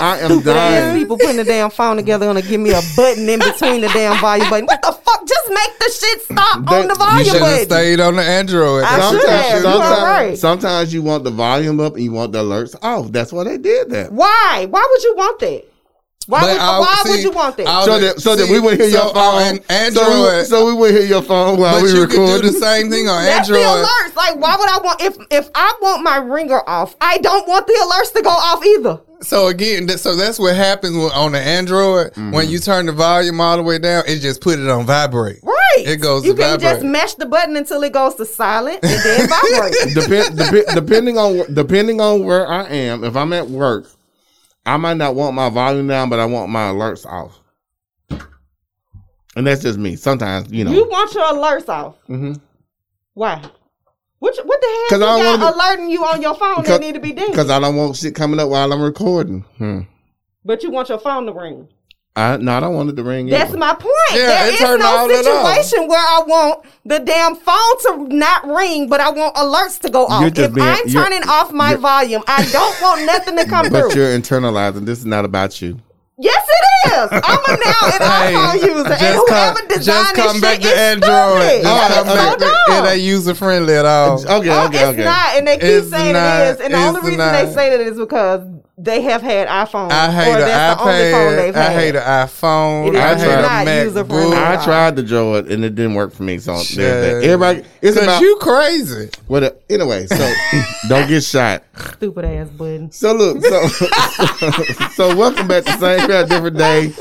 I 0.00 0.18
am 0.20 0.40
dying. 0.42 0.98
people 0.98 1.16
putting 1.16 1.36
the 1.36 1.44
damn 1.44 1.70
phone 1.70 1.96
together 1.96 2.26
gonna 2.26 2.42
give 2.42 2.60
me 2.60 2.70
a 2.70 2.80
button 2.96 3.28
in 3.28 3.38
between 3.40 3.80
the 3.80 3.88
damn 3.88 4.18
volume 4.20 4.48
button. 4.50 4.66
What 4.66 4.82
the 4.82 4.92
fuck? 4.92 5.26
Just 5.26 5.48
make 5.48 5.78
the 5.78 5.90
shit 5.98 6.22
stop 6.22 6.64
That- 6.64 6.72
on 6.82 6.88
the 6.88 6.94
You 6.94 6.98
volume 6.98 7.24
should 7.24 7.32
have 7.34 7.40
button. 7.42 7.64
stayed 7.64 8.00
on 8.00 8.16
the 8.16 8.22
Android. 8.22 8.84
I 8.84 8.96
That's 8.96 9.10
should 9.10 9.16
what 9.18 9.26
you 9.26 9.30
have. 9.30 9.62
You 9.64 10.04
right. 10.04 10.38
sometimes 10.38 10.92
you 10.94 11.02
want 11.02 11.24
the 11.24 11.30
volume 11.30 11.80
up 11.80 11.94
and 11.94 12.04
you 12.04 12.12
want 12.12 12.32
the 12.32 12.42
alerts 12.42 12.74
off. 12.82 13.10
That's 13.12 13.32
why 13.32 13.44
they 13.44 13.58
did 13.58 13.90
that. 13.90 14.12
Why? 14.12 14.66
Why 14.70 14.86
would 14.90 15.02
you 15.02 15.14
want 15.16 15.38
that? 15.40 15.64
Why, 16.28 16.42
would, 16.42 16.60
I- 16.60 16.78
why 16.78 17.00
see, 17.04 17.10
would 17.10 17.22
you 17.22 17.30
want 17.32 17.56
that? 17.56 17.66
I- 17.66 17.84
So 17.86 17.98
that 17.98 18.20
so 18.20 18.36
that 18.36 18.48
we 18.50 18.60
would 18.60 18.78
hear 18.78 18.90
so 18.90 19.02
your 19.04 19.14
phone. 19.14 19.42
on 19.42 19.60
Android- 19.70 20.04
So 20.04 20.38
we, 20.38 20.44
so 20.44 20.66
we 20.66 20.74
would 20.74 20.90
hear 20.94 21.04
your 21.04 21.22
phone 21.22 21.58
while 21.58 21.76
But 21.76 21.82
we 21.84 21.88
you 21.92 22.02
record. 22.02 22.14
can 22.16 22.40
do 22.42 22.50
the 22.50 22.58
same 22.60 22.90
thing 22.90 23.08
on 23.08 23.24
That's 23.24 23.48
the 23.48 23.56
Android. 23.58 23.86
alerts. 23.86 24.16
Like, 24.16 24.36
why 24.38 24.56
would 24.56 24.68
I 24.68 24.78
want 24.78 25.00
if 25.02 25.16
if 25.30 25.48
I 25.54 25.74
want 25.80 26.02
my 26.02 26.18
ringer 26.18 26.60
off? 26.68 26.94
I 27.00 27.16
don't 27.18 27.48
want 27.48 27.66
the 27.66 27.72
alerts 27.72 28.12
to 28.14 28.22
go 28.22 28.30
off 28.30 28.64
either. 28.64 29.00
So 29.22 29.48
again, 29.48 29.88
so 29.98 30.14
that's 30.14 30.38
what 30.38 30.54
happens 30.54 30.94
on 31.12 31.32
the 31.32 31.40
Android 31.40 32.12
Mm-hmm. 32.12 32.30
when 32.32 32.48
you 32.50 32.58
turn 32.60 32.86
the 32.86 32.92
volume 32.92 33.40
all 33.40 33.56
the 33.56 33.62
way 33.64 33.78
down. 33.78 34.04
It 34.06 34.18
just 34.20 34.40
put 34.40 34.58
it 34.60 34.68
on 34.68 34.86
vibrate. 34.86 35.40
Right. 35.42 35.54
It 35.78 35.96
goes 35.96 36.24
You 36.24 36.34
to 36.34 36.38
can 36.40 36.50
vibrate. 36.60 36.72
just 36.74 36.84
mash 36.84 37.14
the 37.14 37.26
button 37.26 37.56
until 37.56 37.82
it 37.82 37.92
goes 37.92 38.14
to 38.16 38.24
silent 38.24 38.78
and 38.82 39.00
then 39.02 39.28
vibrate. 39.28 39.74
Depend, 39.94 40.38
depe- 40.38 40.74
depending 40.74 41.18
on 41.18 41.52
depending 41.54 42.00
on 42.00 42.22
where 42.24 42.46
I 42.46 42.64
am, 42.68 43.02
if 43.02 43.16
I'm 43.16 43.32
at 43.32 43.48
work, 43.48 43.86
I 44.68 44.76
might 44.76 44.96
not 44.98 45.14
want 45.14 45.34
my 45.34 45.48
volume 45.48 45.86
down, 45.88 46.08
but 46.10 46.20
I 46.20 46.26
want 46.26 46.50
my 46.50 46.70
alerts 46.70 47.06
off. 47.06 47.40
And 49.36 49.46
that's 49.46 49.62
just 49.62 49.78
me. 49.78 49.96
Sometimes, 49.96 50.50
you 50.52 50.64
know, 50.64 50.70
You 50.72 50.88
want 50.88 51.14
your 51.14 51.24
alerts 51.24 51.68
off. 51.68 51.94
Mhm. 52.08 52.40
Why? 53.14 53.42
What, 54.18 54.36
you- 54.36 54.44
what 54.44 54.60
the 54.60 54.66
hell 54.96 55.04
I 55.04 55.16
you 55.18 55.22
don't 55.22 55.54
alerting 55.54 55.90
you 55.90 56.04
on 56.04 56.20
your 56.20 56.34
phone 56.34 56.56
Because- 56.56 56.68
that 56.68 56.80
need 56.80 56.94
to 56.94 57.00
be 57.00 57.12
dinged? 57.12 57.32
because 57.32 57.50
I 57.50 57.60
don't 57.60 57.76
want 57.76 57.96
shit 57.96 58.14
coming 58.14 58.40
up 58.40 58.48
while 58.48 58.72
I'm 58.72 58.82
recording. 58.82 59.44
Hmm. 59.58 59.80
But 60.44 60.62
you 60.62 60.70
want 60.70 60.88
your 60.88 60.98
phone 60.98 61.26
to 61.26 61.32
ring. 61.32 61.68
I 62.16 62.36
no, 62.36 62.56
I 62.56 62.60
don't 62.60 62.74
want 62.74 62.90
it 62.90 62.96
to 62.96 63.04
ring. 63.04 63.26
That's 63.26 63.50
either. 63.50 63.58
my 63.58 63.74
point. 63.74 63.94
Yeah, 64.12 64.26
there 64.26 64.48
it 64.48 64.54
is 64.54 64.60
turned 64.60 64.80
no 64.80 65.08
situation 65.08 65.86
where 65.86 66.00
I 66.00 66.22
want 66.26 66.64
the 66.84 66.98
damn 66.98 67.36
phone 67.36 67.78
to 68.08 68.08
not 68.16 68.44
ring, 68.46 68.88
but 68.88 69.00
I 69.00 69.10
want 69.10 69.36
alerts 69.36 69.78
to 69.82 69.90
go 69.90 70.06
off. 70.06 70.24
If 70.24 70.34
being- 70.54 70.66
I'm 70.66 70.88
turning 70.88 71.22
off 71.28 71.52
my 71.52 71.76
volume, 71.76 72.22
I 72.26 72.44
don't 72.50 72.82
want 72.82 73.04
nothing 73.06 73.36
to 73.36 73.44
come 73.46 73.68
But 73.70 73.92
through. 73.92 74.02
you're 74.02 74.18
internalizing. 74.18 74.84
This 74.84 74.98
is 74.98 75.06
not 75.06 75.24
about 75.24 75.62
you. 75.62 75.80
Yes, 76.20 76.44
it 76.48 76.92
is. 76.94 77.08
I'm 77.12 77.38
a 77.38 77.56
now 77.64 77.86
an 77.86 78.00
iPhone 78.02 78.54
user, 78.66 78.78
and 78.90 78.98
just 78.98 79.28
whoever 79.28 79.54
come, 79.58 79.68
designed 79.68 79.84
just 79.84 80.14
this 80.16 80.26
come 80.26 80.40
back 80.40 80.60
shit 80.60 80.72
to 80.74 80.76
Android. 80.80 81.42
stupid. 81.42 81.62
Come 81.62 82.06
It's 82.08 82.14
back 82.14 82.30
so 82.32 82.36
dumb. 82.38 82.84
It 82.86 82.90
ain't 82.90 83.02
user 83.02 83.34
friendly 83.36 83.74
at 83.74 83.86
all. 83.86 84.24
Oh, 84.28 84.38
okay, 84.40 84.50
Oh, 84.50 84.66
okay, 84.66 84.78
it's 84.78 84.86
okay. 84.88 85.04
not, 85.04 85.36
and 85.36 85.46
they 85.46 85.54
keep 85.58 85.62
It's 85.64 85.90
saying 85.90 86.14
not. 86.14 86.40
it 86.40 86.44
is. 86.56 86.60
And 86.60 86.74
the 86.74 86.78
only 86.78 87.00
reason 87.02 87.18
not. 87.18 87.32
they 87.46 87.52
say 87.54 87.70
that 87.70 87.78
is 87.80 87.96
because 87.98 88.40
they 88.80 89.00
have 89.02 89.22
had 89.22 89.48
iPhones, 89.48 89.90
I 89.90 90.10
hate 90.12 90.30
or 90.30 90.34
an 90.36 90.40
that's 90.40 90.80
the 90.80 90.88
only 90.88 91.10
phone 91.12 91.36
they've 91.36 91.56
I 91.56 91.58
had. 91.60 91.72
hate 91.80 91.94
an 91.96 92.02
iPhone. 92.02 92.96
I 92.96 93.64
hate 93.64 93.86
a. 93.88 94.04
MacBook. 94.04 94.32
I 94.34 94.64
tried 94.64 94.96
to 94.96 95.02
draw 95.02 95.34
it 95.34 95.50
and 95.50 95.64
it 95.64 95.74
didn't 95.74 95.94
work 95.94 96.12
for 96.12 96.22
me. 96.22 96.38
So 96.38 96.52
there's 96.52 96.74
that. 96.76 97.22
Shit. 97.22 97.24
everybody, 97.24 97.64
it's 97.82 97.96
about 97.96 98.20
you 98.20 98.36
crazy. 98.40 99.10
what. 99.26 99.42
a- 99.42 99.56
Anyway, 99.70 100.06
so 100.06 100.16
don't 100.88 101.08
get 101.08 101.22
shot. 101.24 101.62
Stupid 101.96 102.24
ass 102.24 102.48
button. 102.50 102.90
So 102.92 103.12
look, 103.12 103.44
so 103.44 103.66
so 104.94 105.16
welcome 105.16 105.46
back 105.48 105.64
to 105.64 105.72
Same 105.78 106.06
Crowd 106.06 106.28
Different 106.28 106.56
Day. 106.56 106.92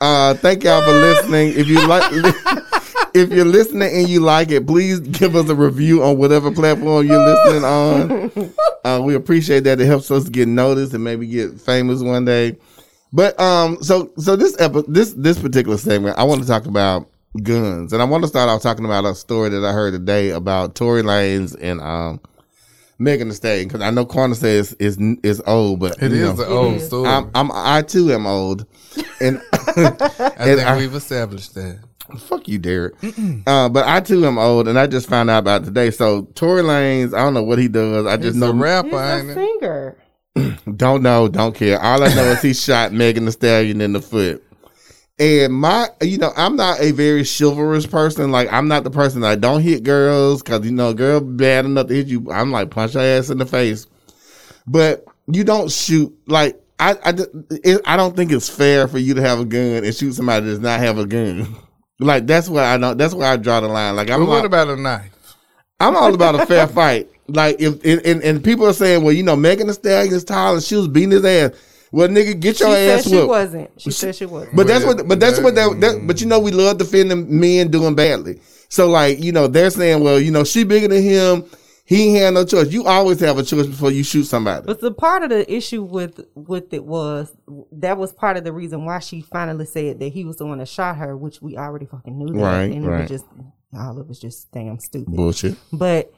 Uh, 0.00 0.34
thank 0.34 0.64
y'all 0.64 0.82
for 0.82 0.90
listening. 0.92 1.52
If 1.56 1.68
you 1.68 1.86
like, 1.86 2.02
if 3.14 3.30
you're 3.30 3.44
listening 3.44 3.94
and 3.94 4.08
you 4.08 4.18
like 4.20 4.50
it, 4.50 4.66
please 4.66 4.98
give 4.98 5.36
us 5.36 5.48
a 5.48 5.54
review 5.54 6.02
on 6.02 6.16
whatever 6.18 6.50
platform 6.50 7.06
you're 7.06 7.24
listening 7.24 7.64
on. 7.64 8.52
Uh, 8.98 9.02
we 9.02 9.14
appreciate 9.14 9.60
that. 9.64 9.80
It 9.80 9.86
helps 9.86 10.10
us 10.10 10.28
get 10.28 10.48
noticed 10.48 10.94
and 10.94 11.02
maybe 11.04 11.26
get 11.26 11.60
famous 11.60 12.02
one 12.02 12.24
day. 12.24 12.56
But 13.12 13.38
um, 13.40 13.82
so 13.82 14.10
so 14.18 14.36
this 14.36 14.56
epi- 14.60 14.84
this 14.88 15.12
this 15.14 15.38
particular 15.38 15.76
segment, 15.78 16.18
I 16.18 16.24
want 16.24 16.40
to 16.42 16.46
talk 16.46 16.66
about 16.66 17.06
guns, 17.42 17.92
and 17.92 18.00
I 18.00 18.04
want 18.04 18.22
to 18.24 18.28
start 18.28 18.48
off 18.48 18.62
talking 18.62 18.84
about 18.84 19.04
a 19.04 19.14
story 19.14 19.48
that 19.50 19.64
I 19.64 19.72
heard 19.72 19.92
today 19.92 20.30
about 20.30 20.74
Tory 20.74 21.02
Lanez 21.02 21.56
and 21.60 21.80
um. 21.80 22.20
Megan 22.98 23.30
Thee 23.30 23.34
Stallion, 23.34 23.66
because 23.66 23.80
I 23.80 23.90
know 23.90 24.06
Quanah 24.06 24.36
says 24.36 24.74
is 24.74 24.96
is 25.24 25.42
old, 25.44 25.80
but 25.80 26.00
it 26.00 26.12
is 26.12 26.38
know, 26.38 26.44
an 26.44 26.52
old 26.52 26.80
story. 26.80 27.08
I'm, 27.08 27.28
I'm 27.34 27.50
I 27.52 27.82
too 27.82 28.12
am 28.12 28.26
old, 28.28 28.64
and 29.20 29.42
I 29.52 29.72
and 30.36 30.38
think 30.38 30.60
I- 30.60 30.76
we've 30.76 30.94
established 30.94 31.52
that. 31.56 31.80
Fuck 32.18 32.48
you, 32.48 32.58
Derek. 32.58 32.94
Uh, 33.46 33.68
but 33.68 33.86
I 33.86 34.00
too 34.00 34.24
am 34.26 34.38
old, 34.38 34.68
and 34.68 34.78
I 34.78 34.86
just 34.86 35.08
found 35.08 35.30
out 35.30 35.38
about 35.38 35.64
today. 35.64 35.90
So 35.90 36.22
Tory 36.34 36.62
Lanez, 36.62 37.14
I 37.14 37.18
don't 37.18 37.34
know 37.34 37.42
what 37.42 37.58
he 37.58 37.68
does. 37.68 38.06
I 38.06 38.16
just 38.16 38.34
He's 38.34 38.42
a 38.42 38.52
know, 38.52 38.54
rapper, 38.54 38.88
He's 38.88 38.94
ain't 38.94 39.28
a 39.28 39.30
it? 39.30 39.34
singer. 39.34 39.98
don't 40.76 41.02
know, 41.02 41.28
don't 41.28 41.54
care. 41.54 41.80
All 41.80 42.02
I 42.02 42.14
know 42.14 42.24
is 42.24 42.42
he 42.42 42.54
shot 42.54 42.92
Megan 42.92 43.24
Thee 43.26 43.32
Stallion 43.32 43.80
in 43.80 43.92
the 43.92 44.00
foot, 44.00 44.42
And 45.18 45.52
my, 45.52 45.88
you 46.00 46.16
know, 46.18 46.32
I'm 46.36 46.56
not 46.56 46.80
a 46.80 46.92
very 46.92 47.24
chivalrous 47.24 47.86
person. 47.86 48.30
Like, 48.30 48.50
I'm 48.52 48.66
not 48.68 48.84
the 48.84 48.90
person 48.90 49.20
that 49.22 49.40
don't 49.40 49.60
hit 49.60 49.82
girls 49.82 50.42
because, 50.42 50.64
you 50.64 50.72
know, 50.72 50.90
a 50.90 50.94
girl 50.94 51.20
bad 51.20 51.64
enough 51.66 51.88
to 51.88 51.94
hit 51.94 52.06
you. 52.06 52.30
I'm 52.32 52.50
like, 52.50 52.70
punch 52.70 52.94
her 52.94 53.00
ass 53.00 53.28
in 53.30 53.38
the 53.38 53.46
face. 53.46 53.86
But 54.66 55.04
you 55.26 55.44
don't 55.44 55.70
shoot, 55.70 56.16
like, 56.26 56.58
I, 56.80 56.92
I, 57.04 57.14
it, 57.62 57.80
I 57.84 57.96
don't 57.96 58.16
think 58.16 58.32
it's 58.32 58.48
fair 58.48 58.88
for 58.88 58.98
you 58.98 59.14
to 59.14 59.20
have 59.22 59.38
a 59.38 59.44
gun 59.44 59.84
and 59.84 59.94
shoot 59.94 60.14
somebody 60.14 60.46
that 60.46 60.50
does 60.50 60.60
not 60.60 60.80
have 60.80 60.98
a 60.98 61.06
gun. 61.06 61.54
Like, 62.02 62.26
that's 62.26 62.48
where 62.48 62.64
I 62.64 62.76
don't, 62.78 62.96
that's 62.98 63.14
where 63.14 63.30
I 63.30 63.36
draw 63.36 63.60
the 63.60 63.68
line. 63.68 63.96
Like, 63.96 64.10
I'm 64.10 64.20
But 64.20 64.28
what 64.28 64.36
not- 64.38 64.44
about 64.46 64.68
a 64.68 64.76
knife? 64.76 65.10
I'm 65.80 65.96
all 65.96 66.14
about 66.14 66.34
a 66.36 66.46
fair 66.46 66.66
fight. 66.80 67.08
Like 67.28 67.56
if 67.60 67.84
and, 67.84 68.04
and, 68.04 68.22
and 68.22 68.44
people 68.44 68.66
are 68.66 68.72
saying, 68.72 69.02
well, 69.02 69.12
you 69.12 69.22
know, 69.22 69.36
Megan 69.36 69.66
Thee 69.68 69.72
Stallion 69.72 70.12
is 70.14 70.24
tall 70.24 70.54
and 70.54 70.62
she 70.62 70.74
was 70.76 70.88
beating 70.88 71.12
his 71.12 71.24
ass. 71.24 71.52
Well, 71.90 72.08
nigga, 72.08 72.38
get 72.38 72.56
She 72.56 72.64
your 72.64 72.72
said 72.74 72.98
ass 72.98 73.04
she 73.08 73.14
whooped. 73.16 73.28
wasn't. 73.28 73.70
She 73.80 73.90
said 73.90 74.14
she 74.16 74.26
wasn't. 74.26 74.56
But 74.56 74.66
that's 74.66 74.84
what. 74.84 75.06
But 75.08 75.20
that's 75.20 75.40
what 75.40 75.54
that, 75.54 75.80
that- 75.80 75.98
that. 75.98 76.06
But 76.06 76.20
you 76.20 76.26
know, 76.26 76.40
we 76.40 76.50
love 76.52 76.78
defending 76.78 77.38
men 77.40 77.70
doing 77.70 77.94
badly. 77.94 78.40
So 78.68 78.88
like, 78.88 79.22
you 79.22 79.32
know, 79.32 79.46
they're 79.46 79.70
saying, 79.70 80.02
well, 80.02 80.18
you 80.20 80.30
know, 80.30 80.44
she 80.44 80.64
bigger 80.64 80.88
than 80.88 81.02
him. 81.02 81.44
He 81.84 82.08
ain't 82.10 82.18
had 82.18 82.34
no 82.34 82.44
choice. 82.44 82.70
You 82.72 82.84
always 82.86 83.18
have 83.20 83.38
a 83.38 83.42
choice 83.42 83.66
before 83.66 83.90
you 83.90 84.04
shoot 84.04 84.24
somebody. 84.24 84.64
But 84.66 84.80
the 84.80 84.92
part 84.92 85.24
of 85.24 85.30
the 85.30 85.52
issue 85.52 85.82
with 85.82 86.24
with 86.34 86.72
it 86.72 86.84
was 86.84 87.34
that 87.72 87.98
was 87.98 88.12
part 88.12 88.36
of 88.36 88.44
the 88.44 88.52
reason 88.52 88.84
why 88.84 89.00
she 89.00 89.20
finally 89.20 89.66
said 89.66 89.98
that 89.98 90.12
he 90.12 90.24
was 90.24 90.36
the 90.36 90.46
one 90.46 90.58
that 90.58 90.68
shot 90.68 90.96
her, 90.98 91.16
which 91.16 91.42
we 91.42 91.56
already 91.56 91.86
fucking 91.86 92.16
knew 92.16 92.32
that, 92.34 92.40
Right, 92.40 92.72
and 92.72 92.84
it 92.84 92.88
right. 92.88 93.00
was 93.00 93.10
just 93.10 93.24
all 93.76 93.98
it 93.98 94.06
was 94.06 94.20
just 94.20 94.50
damn 94.52 94.78
stupid. 94.78 95.12
Bullshit. 95.14 95.56
But 95.72 96.12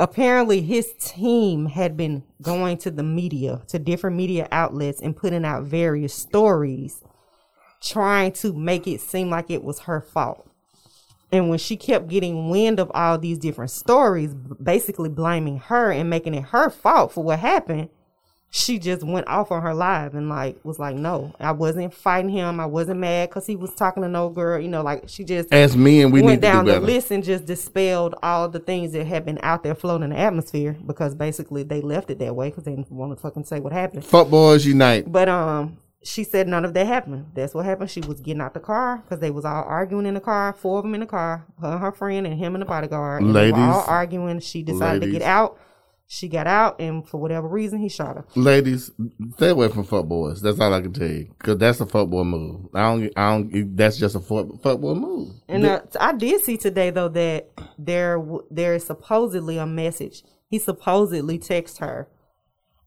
apparently, 0.00 0.60
his 0.60 0.92
team 0.98 1.66
had 1.66 1.96
been 1.96 2.24
going 2.42 2.78
to 2.78 2.90
the 2.90 3.02
media, 3.04 3.62
to 3.68 3.78
different 3.78 4.16
media 4.16 4.48
outlets, 4.50 5.00
and 5.00 5.16
putting 5.16 5.44
out 5.44 5.62
various 5.64 6.14
stories, 6.14 7.00
trying 7.80 8.32
to 8.32 8.52
make 8.52 8.86
it 8.88 9.00
seem 9.00 9.30
like 9.30 9.50
it 9.50 9.62
was 9.62 9.80
her 9.80 10.00
fault. 10.00 10.48
And 11.34 11.50
when 11.50 11.58
she 11.58 11.76
kept 11.76 12.06
getting 12.06 12.48
wind 12.48 12.78
of 12.78 12.92
all 12.94 13.18
these 13.18 13.38
different 13.38 13.72
stories, 13.72 14.32
basically 14.32 15.08
blaming 15.08 15.58
her 15.58 15.90
and 15.90 16.08
making 16.08 16.32
it 16.32 16.44
her 16.44 16.70
fault 16.70 17.10
for 17.10 17.24
what 17.24 17.40
happened, 17.40 17.88
she 18.50 18.78
just 18.78 19.02
went 19.02 19.26
off 19.26 19.50
on 19.50 19.60
her 19.62 19.74
live 19.74 20.14
and 20.14 20.28
like 20.28 20.64
was 20.64 20.78
like, 20.78 20.94
"No, 20.94 21.34
I 21.40 21.50
wasn't 21.50 21.92
fighting 21.92 22.30
him. 22.30 22.60
I 22.60 22.66
wasn't 22.66 23.00
mad 23.00 23.30
because 23.30 23.48
he 23.48 23.56
was 23.56 23.74
talking 23.74 24.04
to 24.04 24.08
no 24.08 24.28
girl. 24.28 24.60
You 24.60 24.68
know, 24.68 24.82
like 24.82 25.08
she 25.08 25.24
just 25.24 25.52
As 25.52 25.76
men, 25.76 26.12
we 26.12 26.22
went 26.22 26.40
down 26.40 26.66
do 26.66 26.70
the 26.70 26.78
list 26.78 27.10
and 27.10 27.24
just 27.24 27.46
dispelled 27.46 28.14
all 28.22 28.48
the 28.48 28.60
things 28.60 28.92
that 28.92 29.08
had 29.08 29.24
been 29.24 29.40
out 29.42 29.64
there 29.64 29.74
floating 29.74 30.04
in 30.04 30.10
the 30.10 30.18
atmosphere 30.20 30.76
because 30.86 31.16
basically 31.16 31.64
they 31.64 31.80
left 31.80 32.12
it 32.12 32.20
that 32.20 32.36
way 32.36 32.50
because 32.50 32.62
they 32.62 32.76
didn't 32.76 32.92
want 32.92 33.10
to 33.10 33.20
fucking 33.20 33.42
say 33.42 33.58
what 33.58 33.72
happened. 33.72 34.04
Fuck 34.04 34.30
boys 34.30 34.64
unite. 34.64 35.10
But 35.10 35.28
um, 35.28 35.78
she 36.04 36.22
said 36.22 36.46
none 36.46 36.64
of 36.64 36.74
that 36.74 36.86
happened. 36.86 37.30
That's 37.34 37.54
what 37.54 37.64
happened. 37.64 37.90
She 37.90 38.02
was 38.02 38.20
getting 38.20 38.42
out 38.42 38.54
the 38.54 38.60
car 38.60 38.98
because 38.98 39.20
they 39.20 39.30
was 39.30 39.44
all 39.44 39.64
arguing 39.64 40.06
in 40.06 40.14
the 40.14 40.20
car. 40.20 40.52
Four 40.52 40.78
of 40.78 40.84
them 40.84 40.94
in 40.94 41.00
the 41.00 41.06
car. 41.06 41.46
Her, 41.60 41.72
and 41.72 41.80
her 41.80 41.92
friend, 41.92 42.26
and 42.26 42.38
him 42.38 42.54
and 42.54 42.62
the 42.62 42.66
bodyguard. 42.66 43.22
And 43.22 43.34
they 43.34 43.50
were 43.50 43.58
all 43.58 43.84
arguing. 43.88 44.38
She 44.40 44.62
decided 44.62 45.00
to 45.00 45.10
get 45.10 45.22
out. 45.22 45.58
She 46.06 46.28
got 46.28 46.46
out, 46.46 46.80
and 46.80 47.08
for 47.08 47.18
whatever 47.18 47.48
reason, 47.48 47.78
he 47.78 47.88
shot 47.88 48.16
her. 48.16 48.26
Ladies, 48.36 48.90
stay 49.36 49.48
away 49.48 49.68
from 49.68 49.84
fuck 49.84 50.04
boys. 50.04 50.42
That's 50.42 50.60
all 50.60 50.74
I 50.74 50.82
can 50.82 50.92
tell 50.92 51.08
you. 51.08 51.34
Cause 51.38 51.56
that's 51.56 51.80
a 51.80 51.86
fuck 51.86 52.08
boy 52.10 52.24
move. 52.24 52.68
I 52.74 52.82
don't. 52.82 53.12
I 53.16 53.30
don't. 53.30 53.76
That's 53.76 53.96
just 53.96 54.14
a 54.14 54.20
fuck, 54.20 54.62
fuck 54.62 54.80
boy 54.80 54.94
move. 54.94 55.32
And 55.48 55.64
uh, 55.64 55.80
I 55.98 56.12
did 56.12 56.42
see 56.42 56.58
today 56.58 56.90
though 56.90 57.08
that 57.08 57.50
there 57.78 58.22
there 58.50 58.74
is 58.74 58.84
supposedly 58.84 59.56
a 59.56 59.64
message. 59.64 60.22
He 60.46 60.58
supposedly 60.58 61.38
texted 61.38 61.78
her 61.78 62.08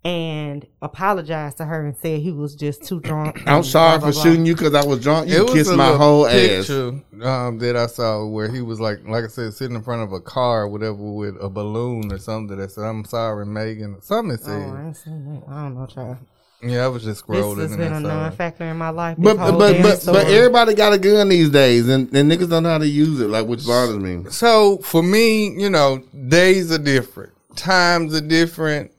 and 0.08 0.66
apologized 0.82 1.58
to 1.58 1.66
her 1.66 1.86
and 1.86 1.96
said 1.98 2.22
he 2.22 2.32
was 2.32 2.56
just 2.56 2.84
too 2.84 3.02
drunk. 3.02 3.42
I'm 3.46 3.62
sorry 3.64 4.00
blah, 4.00 4.08
for 4.08 4.14
blah, 4.14 4.24
shooting 4.24 4.46
you 4.46 4.56
because 4.56 4.74
I 4.74 4.86
was 4.86 5.02
drunk. 5.02 5.28
You 5.28 5.46
kissed 5.48 5.70
my 5.74 5.92
little 5.92 5.98
whole 5.98 6.28
ass. 6.28 6.34
picture, 6.36 7.02
um, 7.24 7.58
that 7.60 7.76
I 7.76 7.88
saw 7.88 8.26
where 8.26 8.50
he 8.50 8.62
was 8.62 8.80
like, 8.80 9.06
like 9.06 9.26
I 9.26 9.28
said, 9.28 9.54
sitting 9.54 9.76
in 9.76 9.84
front 9.84 10.04
of 10.04 10.14
a 10.14 10.22
car 10.22 10.62
or 10.64 10.68
whatever 10.70 10.96
with 10.96 11.36
a 11.42 11.50
balloon 11.50 12.12
or 12.14 12.20
something 12.20 12.56
that 12.58 12.72
said, 12.72 12.86
"I'm 12.86 13.04
sorry, 13.04 13.46
Megan." 13.46 13.96
or 13.96 14.02
Something 14.02 14.38
that 14.38 14.44
blah. 14.46 14.54
said, 14.54 14.70
Oh, 14.70 14.76
I 14.76 14.86
ain't 14.86 14.98
seen 14.98 15.26
that. 15.26 15.44
I 15.52 15.62
don't 15.64 15.76
know, 15.76 15.86
child. 15.88 16.18
yeah, 16.64 16.86
I 16.86 16.88
was 16.88 17.04
just 17.04 17.26
scrolling. 17.28 17.58
This 17.58 17.72
has 17.72 17.78
been 17.78 17.92
I 17.94 17.98
a 17.98 18.02
saw 18.02 18.08
it. 18.08 18.14
non-factor 18.22 18.64
in 18.64 18.78
my 18.78 18.90
life. 18.90 19.18
But 19.20 19.36
this 19.36 20.06
but 20.06 20.06
but, 20.06 20.14
but 20.14 20.28
everybody 20.28 20.74
got 20.74 20.94
a 20.94 20.98
gun 20.98 21.28
these 21.28 21.50
days, 21.50 21.90
and, 21.90 22.12
and 22.16 22.32
niggas 22.32 22.50
don't 22.50 22.64
know 22.64 22.70
how 22.70 22.78
to 22.78 22.88
use 22.88 23.20
it. 23.20 23.28
Like 23.28 23.46
which 23.46 23.66
bothers 23.68 23.98
me. 23.98 24.24
So 24.32 24.78
for 24.78 25.04
me, 25.04 25.50
you 25.62 25.70
know, 25.70 25.98
days 26.30 26.72
are 26.72 26.78
different, 26.78 27.34
times 27.58 28.16
are 28.16 28.22
different. 28.22 28.92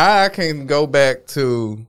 I 0.00 0.28
can 0.28 0.66
go 0.66 0.86
back 0.86 1.26
to 1.28 1.84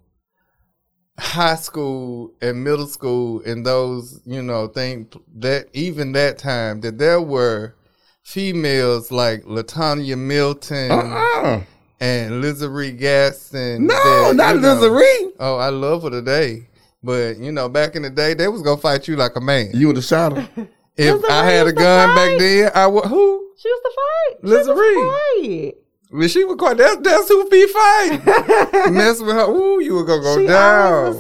high 1.20 1.58
school 1.58 2.34
and 2.42 2.64
middle 2.64 2.88
school 2.88 3.44
and 3.46 3.64
those, 3.64 4.20
you 4.26 4.42
know, 4.42 4.66
things 4.66 5.14
that 5.38 5.68
even 5.74 6.14
that 6.14 6.40
time 6.40 6.82
that 6.82 6.98
there 6.98 7.22
were 7.22 7.76
females 8.24 9.12
like 9.12 9.44
Latanya 9.44 10.18
Milton 10.18 10.90
Uh-uh. 10.92 11.62
and 12.00 12.42
Lizzie 12.42 12.94
Gaston. 12.94 13.86
No, 13.86 13.94
that, 13.94 14.36
not 14.36 14.56
you 14.56 14.62
know- 14.62 14.74
Lizzie. 14.80 15.34
Oh, 15.40 15.58
I 15.58 15.70
love 15.70 16.02
her 16.02 16.10
today. 16.10 16.68
But 17.04 17.38
you 17.38 17.52
know, 17.52 17.70
back 17.70 17.96
in 17.96 18.02
the 18.02 18.10
day, 18.10 18.34
they 18.34 18.48
was 18.48 18.64
gonna 18.64 18.82
fight 18.82 19.08
you 19.08 19.18
like 19.18 19.36
a 19.36 19.40
man. 19.42 19.70
You 19.76 19.86
would 19.88 19.98
have 19.98 20.06
shot 20.06 20.36
her. 20.36 20.50
if 20.98 21.14
Lizzie 21.14 21.28
I 21.28 21.46
had 21.46 21.62
a 21.68 21.70
used 21.70 21.78
to 21.78 21.84
gun 21.84 22.16
back 22.16 22.40
then, 22.40 22.72
I 22.74 22.88
would. 22.88 23.06
Who? 23.06 23.52
she 23.56 23.70
was 23.70 23.82
the 23.84 23.92
fight. 23.96 24.44
Lizzie 24.44 25.74
she 26.12 26.18
was 26.18 26.18
Reed. 26.18 26.18
fight. 26.18 26.18
Well, 26.18 26.28
she 26.28 26.44
was 26.44 26.56
quite. 26.58 26.78
That's 26.78 26.98
that's 27.02 27.28
who 27.30 27.50
be 27.50 27.68
fighting. 27.68 28.94
Mess 28.96 29.22
with 29.22 29.36
her. 29.36 29.46
Ooh, 29.50 29.80
you 29.82 29.96
were 29.96 30.06
gonna 30.06 30.22
go 30.22 30.38
She 30.40 30.48
down. 30.48 31.14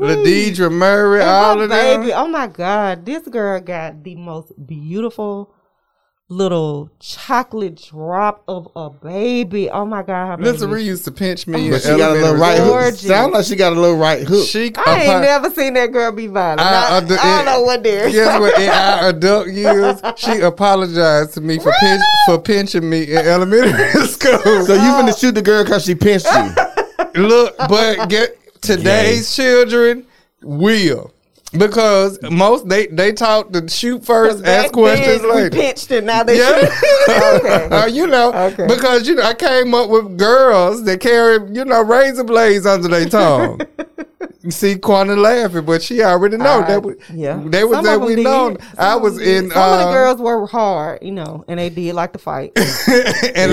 Ladidra 0.00 0.70
Murray, 0.72 1.20
And 1.20 1.30
all 1.30 1.60
of 1.60 1.70
baby, 1.70 2.06
them. 2.08 2.18
oh 2.24 2.28
my 2.28 2.46
God, 2.46 3.04
this 3.04 3.26
girl 3.28 3.60
got 3.60 4.02
the 4.04 4.16
most 4.16 4.52
beautiful 4.66 5.54
little 6.30 6.88
chocolate 7.00 7.74
drop 7.90 8.44
of 8.46 8.68
a 8.76 8.88
baby. 8.88 9.68
Oh 9.68 9.84
my 9.84 10.02
God, 10.02 10.38
her 10.40 10.52
baby. 10.68 10.84
Used 10.84 11.04
to 11.04 11.10
pinch 11.10 11.46
me. 11.48 11.66
in 11.66 11.70
But 11.72 11.82
she 11.82 11.88
got 11.88 12.12
a 12.12 12.14
little 12.14 12.36
right 12.36 12.56
school. 12.56 12.78
hook. 12.78 12.94
Sound 12.94 13.32
like 13.32 13.44
she 13.44 13.56
got 13.56 13.72
a 13.72 13.80
little 13.80 13.96
right 13.98 14.22
hook. 14.26 14.46
She, 14.46 14.72
I 14.76 15.00
ain't 15.00 15.08
apo- 15.10 15.20
never 15.20 15.50
seen 15.50 15.74
that 15.74 15.90
girl 15.92 16.12
be 16.12 16.28
violent. 16.28 16.60
I- 16.60 16.88
I, 16.90 16.96
I 16.96 17.00
do- 17.00 17.16
I 17.20 17.36
don't 17.36 17.44
know 17.46 17.62
what 17.62 17.82
there. 17.82 18.08
Guess 18.10 18.40
what? 18.40 18.60
In 18.60 18.68
our 18.70 19.08
adult 19.08 19.48
years, 19.48 20.00
she 20.16 20.38
apologized 20.40 21.34
to 21.34 21.40
me 21.40 21.58
for 21.58 21.72
pinch, 21.80 22.02
for 22.26 22.38
pinching 22.40 22.88
me 22.88 23.10
in 23.10 23.18
elementary 23.18 23.90
school. 24.06 24.38
so 24.64 24.74
you 24.74 24.80
finna 24.80 25.18
shoot 25.18 25.32
the 25.34 25.42
girl 25.42 25.64
because 25.64 25.84
she 25.84 25.94
pinched 25.96 26.26
you. 26.26 26.54
Look, 27.26 27.56
but 27.58 28.08
get 28.08 28.38
today's 28.62 29.34
children 29.34 30.06
will. 30.42 31.12
Because 31.56 32.18
most 32.30 32.68
they 32.68 32.86
they 32.86 33.12
taught 33.12 33.52
to 33.52 33.66
shoot 33.68 34.04
first, 34.04 34.44
ask 34.44 34.72
questions 34.72 35.20
then, 35.22 35.28
we 35.30 35.42
later. 35.42 35.50
pinched 35.50 35.90
it. 35.90 36.04
Now 36.04 36.22
they 36.22 36.38
Yeah. 36.38 36.70
okay. 37.34 37.64
Uh, 37.70 37.86
you 37.86 38.06
know, 38.06 38.32
Okay. 38.32 38.66
because 38.68 39.08
you 39.08 39.16
know, 39.16 39.22
I 39.24 39.34
came 39.34 39.74
up 39.74 39.90
with 39.90 40.16
girls 40.16 40.84
that 40.84 41.00
carry, 41.00 41.38
you 41.52 41.64
know, 41.64 41.82
razor 41.82 42.22
blades 42.24 42.66
under 42.66 42.86
their 42.88 43.08
tongue. 43.08 43.60
you 44.42 44.50
see, 44.50 44.76
Quanta 44.76 45.16
laughing, 45.16 45.64
but 45.64 45.82
she 45.82 46.02
already 46.02 46.36
know 46.36 46.60
I- 46.62 46.66
that. 46.68 46.82
We, 46.82 46.94
yeah, 47.14 47.42
they 47.46 47.64
was 47.64 47.76
Some 47.76 47.84
that 47.86 48.00
we 48.00 48.16
know. 48.22 48.56
I 48.78 48.96
of 48.96 49.02
was 49.02 49.14
'em 49.18 49.24
did. 49.24 49.44
in. 49.44 49.50
Some 49.50 49.72
of 49.72 49.78
the 49.78 49.86
uh, 49.86 49.92
girls 49.92 50.20
were 50.20 50.46
hard, 50.46 51.02
you 51.02 51.12
know, 51.12 51.44
and 51.48 51.58
they 51.58 51.70
did 51.70 51.94
like 51.94 52.12
to 52.12 52.18
fight. 52.18 52.52
and 52.56 52.66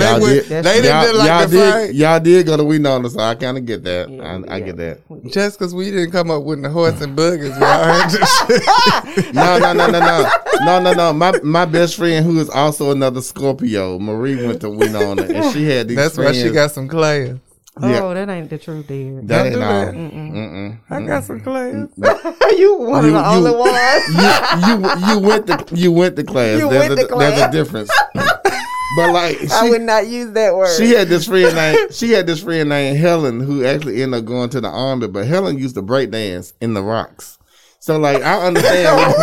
Y'all 0.00 0.20
would, 0.20 0.48
did- 0.48 0.64
they 0.64 0.82
didn't 0.82 0.84
y'all, 0.84 1.16
like 1.16 1.28
y'all 1.28 1.44
to 1.44 1.50
did, 1.50 1.72
fight. 1.72 1.94
Y'all 1.94 2.20
did 2.20 2.46
go 2.46 2.56
to 2.56 2.64
we 2.64 2.78
know 2.78 3.02
so 3.08 3.20
I 3.20 3.34
kind 3.34 3.56
of 3.56 3.64
get 3.66 3.84
that. 3.84 4.10
Yeah, 4.10 4.40
I, 4.48 4.56
I 4.56 4.60
get 4.60 4.76
that. 4.76 5.00
Just 5.26 5.58
because 5.58 5.74
we 5.74 5.90
didn't 5.90 6.10
come 6.10 6.30
up 6.30 6.42
with 6.42 6.62
the 6.62 6.68
horse 6.70 7.00
and 7.00 7.14
buggies, 7.16 7.56
we 7.56 7.62
all 7.64 7.84
had 7.84 8.08
to 8.10 9.32
No, 9.32 9.58
no, 9.58 9.72
no, 9.72 9.86
no, 9.90 9.98
no, 10.00 10.30
no, 10.64 10.80
no, 10.80 10.92
no. 10.92 11.12
My 11.12 11.32
my 11.42 11.64
best 11.64 11.96
friend, 11.96 12.24
who 12.24 12.38
is 12.40 12.50
also 12.50 12.90
another 12.90 13.20
Scorpio, 13.20 13.98
Marie 13.98 14.46
went 14.46 14.60
to 14.62 14.66
Wenonah, 14.68 15.28
and 15.28 15.52
she 15.52 15.64
had 15.64 15.88
these. 15.88 15.96
That's 15.96 16.16
why 16.18 16.32
she 16.32 16.50
got 16.50 16.70
some 16.72 16.88
class. 16.88 17.36
Yeah. 17.82 18.00
Oh, 18.02 18.14
that 18.14 18.28
ain't 18.28 18.50
the 18.50 18.58
truth, 18.58 18.86
dear. 18.86 19.20
That 19.22 19.46
ain't 19.46 19.54
do 19.54 19.62
all. 19.62 19.68
that. 19.86 19.94
Mm-mm. 19.94 20.78
I 20.90 21.02
got 21.02 21.24
some 21.24 21.40
class. 21.40 21.88
you 22.58 22.76
one 22.78 23.04
You- 23.06 23.16
of 23.16 23.22
the 23.22 23.28
only 23.28 23.50
ones. 23.52 23.74
You 24.58 24.68
you 24.68 25.14
you 25.14 25.20
went 25.28 25.46
to 25.46 25.76
you 25.76 25.92
went 25.92 26.16
to 26.16 26.24
class. 26.24 26.58
You 26.60 26.68
there's 26.68 26.88
went 26.90 27.00
a, 27.00 27.06
to 27.08 27.14
There's 27.16 27.40
a 27.40 27.50
difference. 27.50 27.90
but 28.14 29.12
like 29.12 29.38
I 29.52 29.64
she, 29.64 29.70
would 29.70 29.82
not 29.82 30.06
use 30.08 30.32
that 30.32 30.54
word. 30.54 30.76
she 30.76 30.90
had 30.90 31.08
this 31.08 31.26
friend 31.26 31.54
named 31.54 31.94
she 31.94 32.10
had 32.12 32.26
this 32.26 32.42
friend 32.42 32.68
named 32.68 32.98
Helen 32.98 33.40
who 33.40 33.64
actually 33.64 34.02
ended 34.02 34.20
up 34.20 34.24
going 34.26 34.48
to 34.50 34.60
the 34.60 34.68
army. 34.68 35.06
But 35.08 35.26
Helen 35.26 35.58
used 35.58 35.74
to 35.76 35.82
break 35.82 36.10
dance 36.10 36.52
in 36.60 36.74
the 36.74 36.82
rocks. 36.82 37.37
So 37.80 37.98
like 37.98 38.22
I 38.22 38.44
understand 38.46 39.14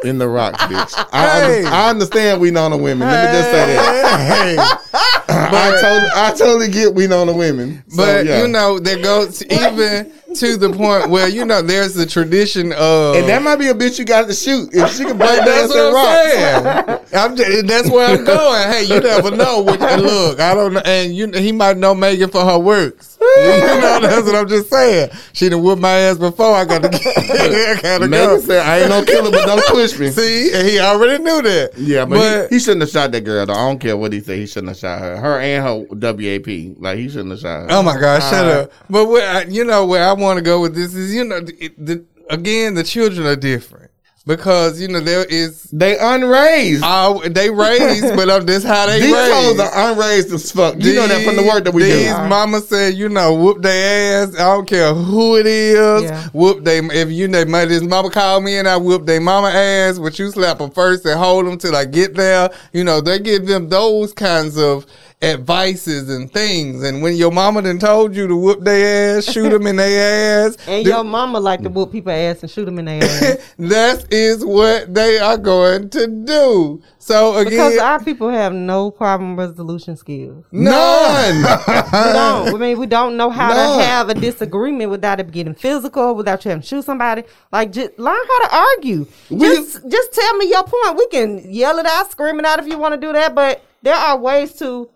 in 0.04 0.18
the 0.18 0.28
rock, 0.28 0.54
bitch. 0.54 0.94
I, 1.12 1.40
Hey. 1.40 1.58
under, 1.64 1.68
I 1.68 1.90
understand 1.90 2.40
we 2.40 2.50
know 2.50 2.68
the 2.70 2.76
women. 2.76 3.08
Let 3.08 3.26
me 3.32 3.38
just 3.38 3.50
say 3.50 3.74
that. 3.74 4.20
Hey. 4.20 4.56
I 5.28 5.78
totally 5.80 6.10
I 6.14 6.30
totally 6.36 6.68
get 6.68 6.94
we 6.94 7.06
know 7.06 7.24
the 7.26 7.34
women. 7.34 7.82
So, 7.88 7.96
But 7.98 8.26
yeah. 8.26 8.42
you 8.42 8.48
know, 8.48 8.78
there 8.78 9.02
goes 9.02 9.42
even 9.44 10.12
to 10.36 10.56
the 10.56 10.70
point 10.70 11.10
where 11.10 11.28
you 11.28 11.44
know 11.44 11.62
there's 11.62 11.94
the 11.94 12.06
tradition 12.06 12.72
of 12.72 13.16
And 13.16 13.28
that 13.28 13.42
might 13.42 13.56
be 13.56 13.68
a 13.68 13.74
bitch 13.74 13.98
you 13.98 14.04
got 14.04 14.26
to 14.26 14.34
shoot. 14.34 14.70
If 14.72 14.96
she 14.96 15.04
can 15.04 15.18
break 15.18 15.40
But 15.40 15.48
in 15.48 15.68
what 15.68 15.94
rocks. 15.94 16.06
I'm 16.08 16.86
saying. 16.86 17.00
I'm 17.14 17.36
just, 17.36 17.66
that's 17.66 17.90
where 17.90 18.08
I'm 18.08 18.24
going. 18.24 18.68
Hey, 18.70 18.84
you 18.84 19.00
never 19.00 19.30
know. 19.30 19.60
What, 19.60 19.80
look, 19.80 20.40
I 20.40 20.54
don't 20.54 20.74
know, 20.74 20.82
and 20.84 21.14
you 21.14 21.30
he 21.32 21.52
might 21.52 21.76
know 21.76 21.94
Megan 21.94 22.30
for 22.30 22.44
her 22.44 22.58
works. 22.58 23.16
you 23.36 23.42
know, 23.42 24.00
that's 24.00 24.26
what 24.26 24.34
I'm 24.34 24.48
just 24.48 24.68
saying. 24.70 25.10
She 25.32 25.48
done 25.48 25.62
whooped 25.62 25.80
my 25.80 25.90
ass 25.90 26.18
before 26.18 26.54
I 26.54 26.64
got 26.64 26.82
to 26.82 26.88
I 26.88 27.80
gotta 27.80 28.08
Megan 28.08 28.26
go. 28.26 28.40
said, 28.40 28.66
I 28.66 28.80
ain't 28.80 28.90
no 28.90 29.04
killer, 29.04 29.30
but 29.30 29.46
don't 29.46 29.64
push 29.66 29.98
me. 29.98 30.10
See, 30.16 30.52
and 30.52 30.66
he 30.66 30.78
already 30.78 31.22
knew 31.22 31.42
that. 31.42 31.70
Yeah, 31.76 32.04
but, 32.04 32.48
he, 32.50 32.56
he 32.56 32.60
shouldn't 32.60 32.82
have 32.82 32.90
shot 32.90 33.12
that 33.12 33.22
girl. 33.22 33.46
Though. 33.46 33.54
I 33.54 33.68
don't 33.68 33.78
care 33.78 33.96
what 33.96 34.12
he 34.12 34.20
said. 34.20 34.38
He 34.38 34.46
shouldn't 34.46 34.68
have 34.68 34.76
shot 34.76 34.98
her. 35.00 35.16
Her 35.16 35.40
and 35.40 35.64
her 35.64 36.12
WAP. 36.12 36.76
Like 36.78 36.98
he 36.98 37.08
shouldn't 37.08 37.30
have 37.30 37.40
shot 37.40 37.62
her. 37.62 37.66
Oh 37.70 37.82
my 37.82 37.98
God, 37.98 38.20
shut 38.20 38.46
uh, 38.46 38.60
up. 38.62 38.72
But 38.90 39.06
where 39.06 39.48
you 39.48 39.64
know 39.64 39.86
where 39.86 40.06
I 40.06 40.12
want 40.12 40.25
to 40.34 40.42
go 40.42 40.60
with 40.60 40.74
this 40.74 40.94
is, 40.94 41.14
you 41.14 41.24
know, 41.24 41.40
the, 41.40 41.72
the, 41.78 42.04
again, 42.28 42.74
the 42.74 42.82
children 42.82 43.26
are 43.26 43.36
different 43.36 43.90
because 44.26 44.80
you 44.80 44.88
know 44.88 45.00
there 45.00 45.24
is. 45.24 45.62
They 45.64 45.96
unraised. 45.98 46.82
Uh, 46.84 47.20
they 47.28 47.48
raised, 47.48 48.16
but 48.16 48.28
uh, 48.28 48.40
this 48.40 48.64
how 48.64 48.86
they 48.86 49.00
These 49.00 49.14
hoes 49.14 49.58
raised. 49.58 49.60
are 49.60 49.92
unraised 49.92 50.32
as 50.32 50.50
fuck. 50.50 50.74
You 50.78 50.94
know 50.94 51.06
that 51.06 51.24
from 51.24 51.36
the 51.36 51.44
work 51.44 51.64
that 51.64 51.72
we 51.72 51.84
these 51.84 52.06
do. 52.06 52.28
mama 52.28 52.60
said, 52.60 52.94
you 52.94 53.08
know, 53.08 53.34
whoop 53.34 53.62
their 53.62 54.24
ass. 54.24 54.34
I 54.34 54.38
don't 54.38 54.66
care 54.66 54.92
who 54.92 55.36
it 55.36 55.46
is. 55.46 56.02
Yeah. 56.02 56.28
Whoop 56.32 56.64
they 56.64 56.78
if 56.78 57.10
you 57.10 57.28
know 57.28 57.44
my 57.44 57.64
this 57.64 57.82
mama 57.82 58.10
called 58.10 58.44
me 58.44 58.56
and 58.58 58.68
I 58.68 58.76
whoop 58.76 59.06
their 59.06 59.20
mama 59.20 59.48
ass, 59.48 59.98
but 59.98 60.18
you 60.18 60.30
slap 60.30 60.58
them 60.58 60.70
first 60.70 61.06
and 61.06 61.18
hold 61.18 61.46
them 61.46 61.56
till 61.56 61.76
I 61.76 61.84
get 61.84 62.14
there. 62.14 62.50
You 62.72 62.84
know, 62.84 63.00
they 63.00 63.20
give 63.20 63.46
them 63.46 63.68
those 63.68 64.12
kinds 64.12 64.58
of 64.58 64.86
advices 65.22 66.10
and 66.10 66.30
things. 66.30 66.82
And 66.82 67.02
when 67.02 67.16
your 67.16 67.30
mama 67.30 67.62
done 67.62 67.78
told 67.78 68.14
you 68.14 68.26
to 68.26 68.36
whoop 68.36 68.60
their 68.60 69.16
ass, 69.16 69.24
shoot 69.24 69.48
them 69.48 69.66
in 69.66 69.76
their 69.76 70.46
ass, 70.46 70.56
And 70.66 70.84
th- 70.84 70.86
your 70.86 71.04
mama 71.04 71.40
like 71.40 71.62
to 71.62 71.70
whoop 71.70 71.90
people 71.92 72.12
ass 72.12 72.42
and 72.42 72.50
shoot 72.50 72.66
them 72.66 72.78
in 72.78 72.84
their 72.84 73.02
ass. 73.02 73.54
that 73.58 74.12
is 74.12 74.44
what 74.44 74.92
they 74.92 75.18
are 75.18 75.38
going 75.38 75.88
to 75.90 76.06
do. 76.06 76.82
So 76.98 77.36
again, 77.36 77.50
because 77.50 77.78
our 77.78 78.02
people 78.02 78.28
have 78.28 78.52
no 78.52 78.90
problem 78.90 79.36
resolution 79.36 79.96
skills. 79.96 80.44
None. 80.52 81.36
We 81.86 82.12
don't. 82.12 82.54
I 82.54 82.58
mean, 82.58 82.78
we 82.78 82.86
don't 82.86 83.16
know 83.16 83.30
how 83.30 83.48
None. 83.48 83.78
to 83.78 83.84
have 83.84 84.08
a 84.08 84.14
disagreement 84.14 84.90
without 84.90 85.20
it 85.20 85.30
getting 85.30 85.54
physical, 85.54 86.14
without 86.14 86.44
you 86.44 86.50
having 86.50 86.62
to 86.62 86.66
shoot 86.68 86.84
somebody. 86.84 87.22
Like, 87.52 87.72
just 87.72 87.98
learn 87.98 88.16
how 88.28 88.48
to 88.48 88.56
argue. 88.56 89.06
Just, 89.28 89.88
just 89.88 90.12
tell 90.12 90.36
me 90.36 90.48
your 90.48 90.64
point. 90.64 90.96
We 90.98 91.06
can 91.08 91.52
yell 91.52 91.78
it 91.78 91.86
out, 91.86 92.10
scream 92.10 92.38
it 92.40 92.44
out 92.44 92.58
if 92.58 92.66
you 92.66 92.76
want 92.78 92.94
to 92.94 93.00
do 93.00 93.12
that, 93.12 93.34
but 93.34 93.62
there 93.82 93.94
are 93.94 94.18
ways 94.18 94.52
to 94.54 94.90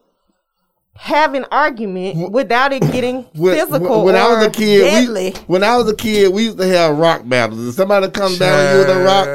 have 1.00 1.32
an 1.32 1.46
argument 1.50 2.30
without 2.30 2.74
it 2.74 2.82
getting 2.92 3.22
When, 3.34 3.56
physical 3.56 4.04
when 4.04 4.14
I 4.16 4.28
was 4.28 4.46
a 4.46 4.50
kid, 4.50 4.82
deadly. 4.82 5.30
we, 5.30 5.40
when 5.46 5.64
I 5.64 5.74
was 5.78 5.88
a 5.90 5.96
kid, 5.96 6.30
we 6.32 6.44
used 6.44 6.58
to 6.58 6.66
have 6.66 6.98
rock 6.98 7.22
battles. 7.26 7.68
If 7.68 7.74
somebody 7.74 8.10
comes 8.10 8.38
down 8.38 8.66
on 8.66 8.72
you 8.74 8.78
with 8.80 8.96
a 8.96 9.02
rock, 9.02 9.26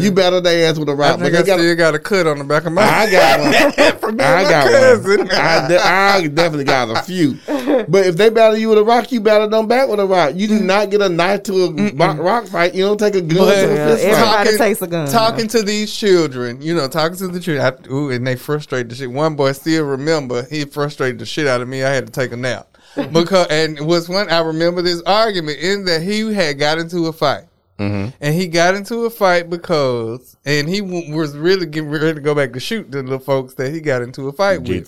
you 0.00 0.12
battle 0.12 0.40
their 0.40 0.70
ass 0.70 0.78
with 0.78 0.88
a 0.88 0.94
rock. 0.94 1.18
think 1.20 1.34
I 1.34 1.42
got 1.42 1.58
still 1.58 1.76
got 1.76 1.94
a 1.94 1.98
cut 1.98 2.26
on 2.26 2.38
the 2.38 2.44
back 2.44 2.64
of 2.64 2.72
my. 2.72 2.82
I 2.82 3.10
got 3.10 3.40
one. 3.40 3.98
From 3.98 4.20
I 4.20 4.42
my 4.42 4.50
got 4.50 4.70
cousin. 4.70 5.18
one. 5.18 5.30
I, 5.30 5.68
de- 5.68 5.78
I 5.78 6.26
definitely 6.28 6.64
got 6.64 6.90
a 6.90 7.02
few. 7.02 7.38
But 7.46 8.06
if 8.06 8.16
they 8.16 8.30
battle 8.30 8.56
you 8.56 8.68
with 8.68 8.78
a 8.78 8.84
rock, 8.84 9.10
you 9.12 9.20
battle 9.20 9.48
them 9.48 9.66
back 9.66 9.88
with 9.88 10.00
a 10.00 10.06
rock. 10.06 10.32
You 10.34 10.48
do 10.48 10.60
mm. 10.60 10.64
not 10.64 10.90
get 10.90 11.00
a 11.00 11.08
knife 11.08 11.42
to 11.44 11.64
a 11.64 11.92
rock, 11.92 12.18
rock 12.18 12.46
fight. 12.46 12.74
You 12.74 12.84
don't 12.84 12.98
take 12.98 13.14
a 13.14 13.20
gun 13.20 13.38
But- 13.38 13.54
to 13.54 13.72
a 13.72 13.74
Yeah, 13.74 14.20
fight. 14.20 14.46
everybody 14.46 14.56
takes 14.58 14.82
a 14.82 14.86
gun. 14.86 15.08
Talking 15.08 15.48
to 15.48 15.62
these 15.62 15.94
children, 15.94 16.60
you 16.60 16.74
know, 16.74 16.88
talking 16.88 17.16
to 17.18 17.28
the 17.28 17.40
children, 17.40 17.64
I, 17.64 17.92
ooh, 17.92 18.10
and 18.10 18.26
they 18.26 18.36
frustrate 18.36 18.88
the 18.88 18.94
shit. 18.94 19.10
One 19.10 19.36
boy 19.36 19.52
still 19.52 19.84
remember 19.84 20.44
he 20.44 20.64
frustrated 20.64 21.18
the 21.18 21.26
shit 21.26 21.46
out 21.46 21.60
of 21.60 21.68
me. 21.68 21.84
I 21.84 21.90
had 21.90 22.06
to 22.06 22.12
take 22.12 22.32
a 22.32 22.36
nap 22.36 22.76
because, 23.12 23.46
and 23.50 23.78
it 23.78 23.84
was 23.84 24.08
one 24.08 24.30
I 24.30 24.40
remember 24.40 24.82
this 24.82 25.02
argument 25.02 25.58
in 25.58 25.84
that 25.86 26.02
he 26.02 26.32
had 26.34 26.58
got 26.58 26.78
into 26.78 27.06
a 27.06 27.12
fight. 27.12 27.44
Mm-hmm. 27.78 28.10
And 28.20 28.34
he 28.34 28.46
got 28.46 28.74
into 28.74 29.04
a 29.04 29.10
fight 29.10 29.50
because, 29.50 30.36
and 30.44 30.68
he 30.68 30.80
w- 30.80 31.14
was 31.14 31.36
really 31.36 31.66
getting 31.66 31.90
ready 31.90 32.14
to 32.14 32.20
go 32.20 32.34
back 32.34 32.52
to 32.52 32.60
shoot 32.60 32.90
the 32.90 33.02
little 33.02 33.18
folks 33.18 33.54
that 33.54 33.72
he 33.72 33.80
got 33.80 34.02
into 34.02 34.28
a 34.28 34.32
fight 34.32 34.60
with 34.60 34.68
be 34.68 34.80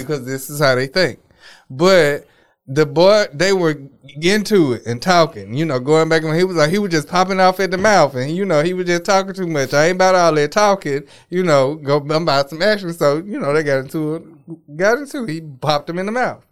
because 0.00 0.24
this 0.24 0.50
is 0.50 0.60
how 0.60 0.74
they 0.74 0.88
think. 0.88 1.20
But 1.68 2.26
the 2.66 2.86
boy, 2.86 3.26
they 3.32 3.52
were 3.52 3.80
into 4.20 4.72
it 4.72 4.86
and 4.86 5.00
talking, 5.00 5.54
you 5.54 5.64
know, 5.64 5.78
going 5.80 6.08
back 6.08 6.22
and 6.22 6.36
he 6.36 6.44
was 6.44 6.56
like, 6.56 6.70
he 6.70 6.78
was 6.78 6.90
just 6.90 7.08
popping 7.08 7.40
off 7.40 7.60
at 7.60 7.70
the 7.70 7.78
mouth, 7.78 8.14
and 8.14 8.34
you 8.34 8.44
know, 8.44 8.62
he 8.62 8.74
was 8.74 8.86
just 8.86 9.04
talking 9.04 9.34
too 9.34 9.46
much. 9.46 9.74
I 9.74 9.86
ain't 9.86 9.96
about 9.96 10.14
all 10.14 10.34
that 10.34 10.52
talking, 10.52 11.02
you 11.28 11.42
know. 11.42 11.74
Go, 11.76 11.98
I'm 11.98 12.10
about 12.10 12.50
some 12.50 12.62
action. 12.62 12.92
So 12.92 13.18
you 13.18 13.38
know, 13.38 13.52
they 13.52 13.62
got 13.62 13.78
into 13.78 14.14
it, 14.14 14.76
got 14.76 14.98
into 14.98 15.24
it. 15.24 15.30
He 15.30 15.40
popped 15.40 15.90
him 15.90 15.98
in 15.98 16.06
the 16.06 16.12
mouth. 16.12 16.46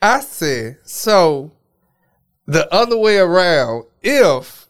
I 0.00 0.20
said, 0.20 0.78
so 0.84 1.52
the 2.46 2.72
other 2.72 2.98
way 2.98 3.18
around, 3.18 3.84
if 4.02 4.61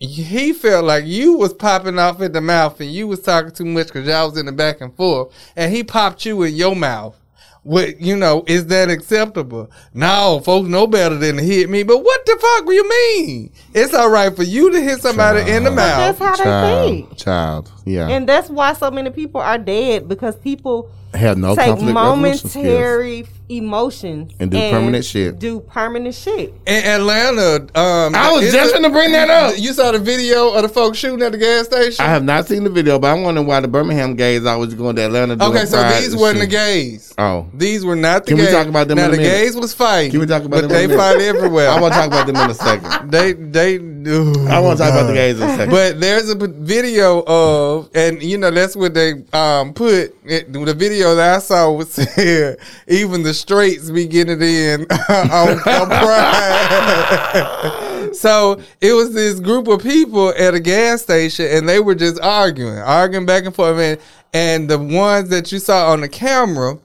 he 0.00 0.54
felt 0.54 0.86
like 0.86 1.04
you 1.04 1.34
was 1.34 1.52
popping 1.52 1.98
off 1.98 2.22
at 2.22 2.32
the 2.32 2.40
mouth 2.40 2.80
and 2.80 2.90
you 2.90 3.06
was 3.06 3.20
talking 3.20 3.50
too 3.50 3.66
much 3.66 3.88
because 3.88 4.08
y'all 4.08 4.30
was 4.30 4.38
in 4.38 4.46
the 4.46 4.52
back 4.52 4.80
and 4.80 4.94
forth, 4.96 5.32
and 5.54 5.72
he 5.72 5.84
popped 5.84 6.24
you 6.24 6.42
in 6.42 6.54
your 6.54 6.74
mouth. 6.74 7.16
What 7.62 8.00
you 8.00 8.16
know 8.16 8.42
is 8.46 8.66
that 8.68 8.88
acceptable? 8.88 9.70
No, 9.92 10.40
folks 10.42 10.70
know 10.70 10.86
better 10.86 11.16
than 11.16 11.36
to 11.36 11.42
hit 11.42 11.68
me. 11.68 11.82
But 11.82 11.98
what 11.98 12.24
the 12.24 12.38
fuck 12.40 12.66
do 12.66 12.72
you 12.72 12.88
mean? 12.88 13.52
It's 13.74 13.92
all 13.92 14.08
right 14.08 14.34
for 14.34 14.42
you 14.42 14.72
to 14.72 14.80
hit 14.80 15.00
somebody 15.00 15.40
in 15.50 15.64
the 15.64 15.70
mouth. 15.70 16.18
That's 16.18 16.20
mouth. 16.20 16.38
how 16.38 16.62
they 16.62 16.88
think. 16.88 17.18
Child, 17.18 17.66
child, 17.66 17.72
yeah. 17.84 18.08
And 18.08 18.26
that's 18.26 18.48
why 18.48 18.72
so 18.72 18.90
many 18.90 19.10
people 19.10 19.42
are 19.42 19.58
dead 19.58 20.08
because 20.08 20.36
people 20.36 20.90
have 21.12 21.36
no 21.36 21.54
take 21.54 21.66
conflict 21.66 21.92
momentary 21.92 23.26
emotions 23.50 24.32
And 24.38 24.50
do 24.50 24.58
permanent 24.58 25.04
shit. 25.04 25.38
Do 25.38 25.60
permanent 25.60 26.14
shit. 26.14 26.54
In 26.66 26.84
Atlanta, 26.84 27.56
um, 27.78 28.14
I 28.14 28.32
was 28.32 28.52
just 28.52 28.70
a- 28.70 28.74
gonna 28.74 28.90
bring 28.90 29.12
that 29.12 29.28
up. 29.30 29.54
You 29.58 29.72
saw 29.72 29.90
the 29.92 29.98
video 29.98 30.50
of 30.54 30.62
the 30.62 30.68
folks 30.68 30.98
shooting 30.98 31.22
at 31.22 31.32
the 31.32 31.38
gas 31.38 31.66
station. 31.66 32.04
I 32.04 32.08
have 32.08 32.24
not 32.24 32.46
seen 32.46 32.64
the 32.64 32.70
video, 32.70 32.98
but 32.98 33.08
I'm 33.12 33.22
wondering 33.22 33.46
why 33.46 33.60
the 33.60 33.68
Birmingham 33.68 34.14
gays 34.16 34.46
always 34.46 34.74
going 34.74 34.96
to 34.96 35.02
Atlanta. 35.04 35.36
doing 35.36 35.50
okay, 35.50 35.66
so 35.66 35.82
these 36.00 36.12
and 36.12 36.20
wasn't 36.20 36.40
the 36.40 36.46
gays. 36.46 37.14
Oh, 37.18 37.46
These 37.54 37.84
were 37.84 37.96
not 37.96 38.24
the 38.24 38.30
gays. 38.32 38.36
Can 38.36 38.38
we 38.38 38.44
gays. 38.44 38.52
talk 38.54 38.66
about 38.68 38.88
them 38.88 38.96
Now 38.98 39.06
in 39.06 39.10
the 39.12 39.16
minute? 39.18 39.30
gays 39.30 39.56
was 39.56 39.74
fighting. 39.74 40.10
Can 40.12 40.20
we 40.20 40.26
talk 40.26 40.42
about 40.44 40.62
but 40.62 40.68
them 40.68 40.76
in 40.82 40.88
they 40.88 40.94
a 40.94 40.98
fight 40.98 41.20
everywhere. 41.20 41.68
I 41.68 41.80
want 41.80 41.92
to 41.94 41.98
talk 42.00 42.06
about 42.08 42.26
them 42.26 42.36
in 42.36 42.50
a 42.50 42.54
second. 42.54 42.90
They 43.10 43.32
they 43.32 43.78
do. 43.78 44.32
I 44.48 44.60
want 44.60 44.78
to 44.78 44.84
talk 44.84 44.92
about 44.92 45.06
the 45.08 45.14
gays 45.14 45.36
in 45.40 45.42
a 45.48 45.56
second. 45.56 45.70
But 45.70 46.00
there's 46.00 46.30
a 46.30 46.34
video 46.36 47.22
of, 47.26 47.90
and 47.94 48.22
you 48.22 48.38
know 48.38 48.50
that's 48.50 48.76
what 48.76 48.94
they 48.94 49.14
um 49.32 49.72
put. 49.74 50.14
It, 50.24 50.52
the 50.52 50.74
video 50.74 51.14
that 51.16 51.36
I 51.36 51.38
saw 51.40 51.70
was 51.72 51.96
here. 52.14 52.56
Even 52.86 53.22
the 53.22 53.34
straights 53.40 53.90
be 53.90 54.06
getting 54.06 54.40
it 54.40 54.42
in 54.42 54.82
on, 55.08 55.58
on 55.58 55.88
Pride. 55.88 57.30
so 58.12 58.60
it 58.80 58.92
was 58.92 59.12
this 59.14 59.40
group 59.40 59.68
of 59.68 59.82
people 59.82 60.32
at 60.38 60.54
a 60.54 60.60
gas 60.60 61.02
station, 61.02 61.46
and 61.46 61.68
they 61.68 61.80
were 61.80 61.94
just 61.94 62.20
arguing, 62.20 62.78
arguing 62.78 63.26
back 63.26 63.44
and 63.44 63.54
forth. 63.54 63.78
And, 63.78 64.00
and 64.32 64.70
the 64.70 64.78
ones 64.78 65.28
that 65.30 65.50
you 65.50 65.58
saw 65.58 65.92
on 65.92 66.00
the 66.02 66.08
camera 66.08 66.78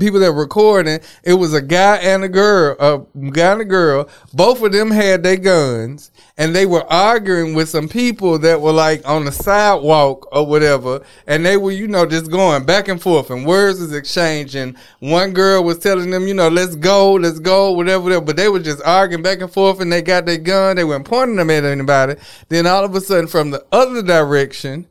people 0.00 0.20
that 0.20 0.32
were 0.32 0.42
recording, 0.42 1.00
it 1.22 1.34
was 1.34 1.54
a 1.54 1.62
guy 1.62 1.96
and 1.96 2.24
a 2.24 2.28
girl, 2.28 2.76
a 2.78 3.30
guy 3.30 3.52
and 3.52 3.60
a 3.60 3.64
girl. 3.64 4.08
Both 4.32 4.62
of 4.62 4.72
them 4.72 4.90
had 4.90 5.22
their 5.22 5.36
guns, 5.36 6.10
and 6.36 6.54
they 6.54 6.66
were 6.66 6.90
arguing 6.90 7.54
with 7.54 7.68
some 7.68 7.88
people 7.88 8.38
that 8.38 8.60
were 8.60 8.72
like 8.72 9.06
on 9.06 9.24
the 9.24 9.32
sidewalk 9.32 10.28
or 10.32 10.46
whatever, 10.46 11.04
and 11.26 11.44
they 11.44 11.56
were, 11.56 11.72
you 11.72 11.86
know, 11.88 12.06
just 12.06 12.30
going 12.30 12.64
back 12.64 12.88
and 12.88 13.02
forth, 13.02 13.30
and 13.30 13.46
words 13.46 13.80
was 13.80 13.92
exchanging. 13.92 14.76
One 15.00 15.32
girl 15.32 15.64
was 15.64 15.78
telling 15.78 16.10
them, 16.10 16.26
you 16.26 16.34
know, 16.34 16.48
let's 16.48 16.76
go, 16.76 17.14
let's 17.14 17.38
go, 17.38 17.72
whatever, 17.72 18.04
whatever. 18.04 18.24
But 18.24 18.36
they 18.36 18.48
were 18.48 18.60
just 18.60 18.82
arguing 18.82 19.22
back 19.22 19.40
and 19.40 19.52
forth, 19.52 19.80
and 19.80 19.92
they 19.92 20.02
got 20.02 20.26
their 20.26 20.38
gun. 20.38 20.76
They 20.76 20.84
weren't 20.84 21.04
pointing 21.04 21.36
them 21.36 21.50
at 21.50 21.64
anybody. 21.64 22.16
Then 22.48 22.66
all 22.66 22.84
of 22.84 22.94
a 22.94 23.00
sudden, 23.00 23.26
from 23.26 23.50
the 23.50 23.64
other 23.72 24.02
direction, 24.02 24.86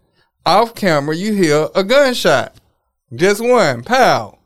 off 0.46 0.74
camera, 0.76 1.16
you 1.16 1.34
hear 1.34 1.70
a 1.76 1.84
gunshot. 1.84 2.56
Just 3.14 3.42
one, 3.42 3.84
pow. 3.84 4.38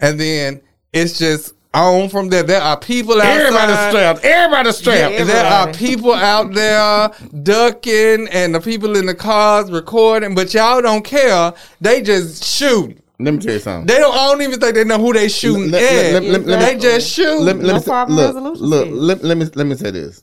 And 0.00 0.18
then 0.18 0.60
it's 0.92 1.18
just 1.18 1.54
on 1.74 2.08
from 2.08 2.28
there. 2.28 2.42
There 2.42 2.60
are 2.62 2.78
people 2.78 3.14
outside. 3.20 3.40
Everybody's 3.40 3.88
strapped. 3.88 4.24
Everybody's 4.24 4.76
strapped. 4.76 5.12
Yeah. 5.14 5.24
There 5.24 5.44
are 5.46 5.72
people 5.72 6.14
out 6.14 6.52
there 6.54 7.10
ducking 7.42 8.28
and 8.28 8.54
the 8.54 8.60
people 8.60 8.96
in 8.96 9.06
the 9.06 9.14
cars 9.14 9.70
recording, 9.70 10.34
but 10.34 10.54
y'all 10.54 10.80
don't 10.82 11.04
care. 11.04 11.52
They 11.80 12.02
just 12.02 12.44
shoot. 12.44 12.98
Let 13.20 13.34
me 13.34 13.40
tell 13.40 13.54
you 13.54 13.58
something. 13.58 13.86
They 13.86 13.98
don't. 13.98 14.14
I 14.14 14.26
don't 14.30 14.42
even 14.42 14.60
think 14.60 14.74
they 14.76 14.84
know 14.84 14.98
who 14.98 15.12
they 15.12 15.28
shooting 15.28 15.72
Let- 15.72 15.82
at. 15.82 16.12
let- 16.14 16.22
let- 16.22 16.46
let- 16.46 16.60
they 16.60 16.78
just 16.78 17.10
shoot. 17.10 17.40
Let, 17.40 17.56
let 17.58 17.66
No 17.66 17.74
me 17.74 17.80
say, 17.80 18.04
look, 18.06 18.60
look, 18.60 18.88
let, 18.92 19.24
let 19.24 19.36
me 19.36 19.46
let 19.56 19.66
me 19.66 19.74
say 19.74 19.90
this. 19.90 20.22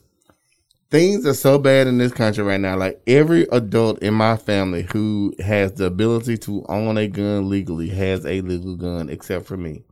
Things 0.90 1.26
are 1.26 1.34
so 1.34 1.58
bad 1.58 1.88
in 1.88 1.98
this 1.98 2.12
country 2.12 2.44
right 2.44 2.60
now. 2.60 2.76
Like 2.76 3.00
every 3.06 3.42
adult 3.50 3.98
in 4.00 4.14
my 4.14 4.36
family 4.36 4.86
who 4.92 5.34
has 5.40 5.72
the 5.72 5.86
ability 5.86 6.38
to 6.38 6.64
own 6.68 6.96
a 6.96 7.08
gun 7.08 7.48
legally 7.48 7.88
has 7.88 8.24
a 8.24 8.40
legal 8.40 8.76
gun, 8.76 9.08
except 9.08 9.46
for 9.46 9.56
me. 9.56 9.82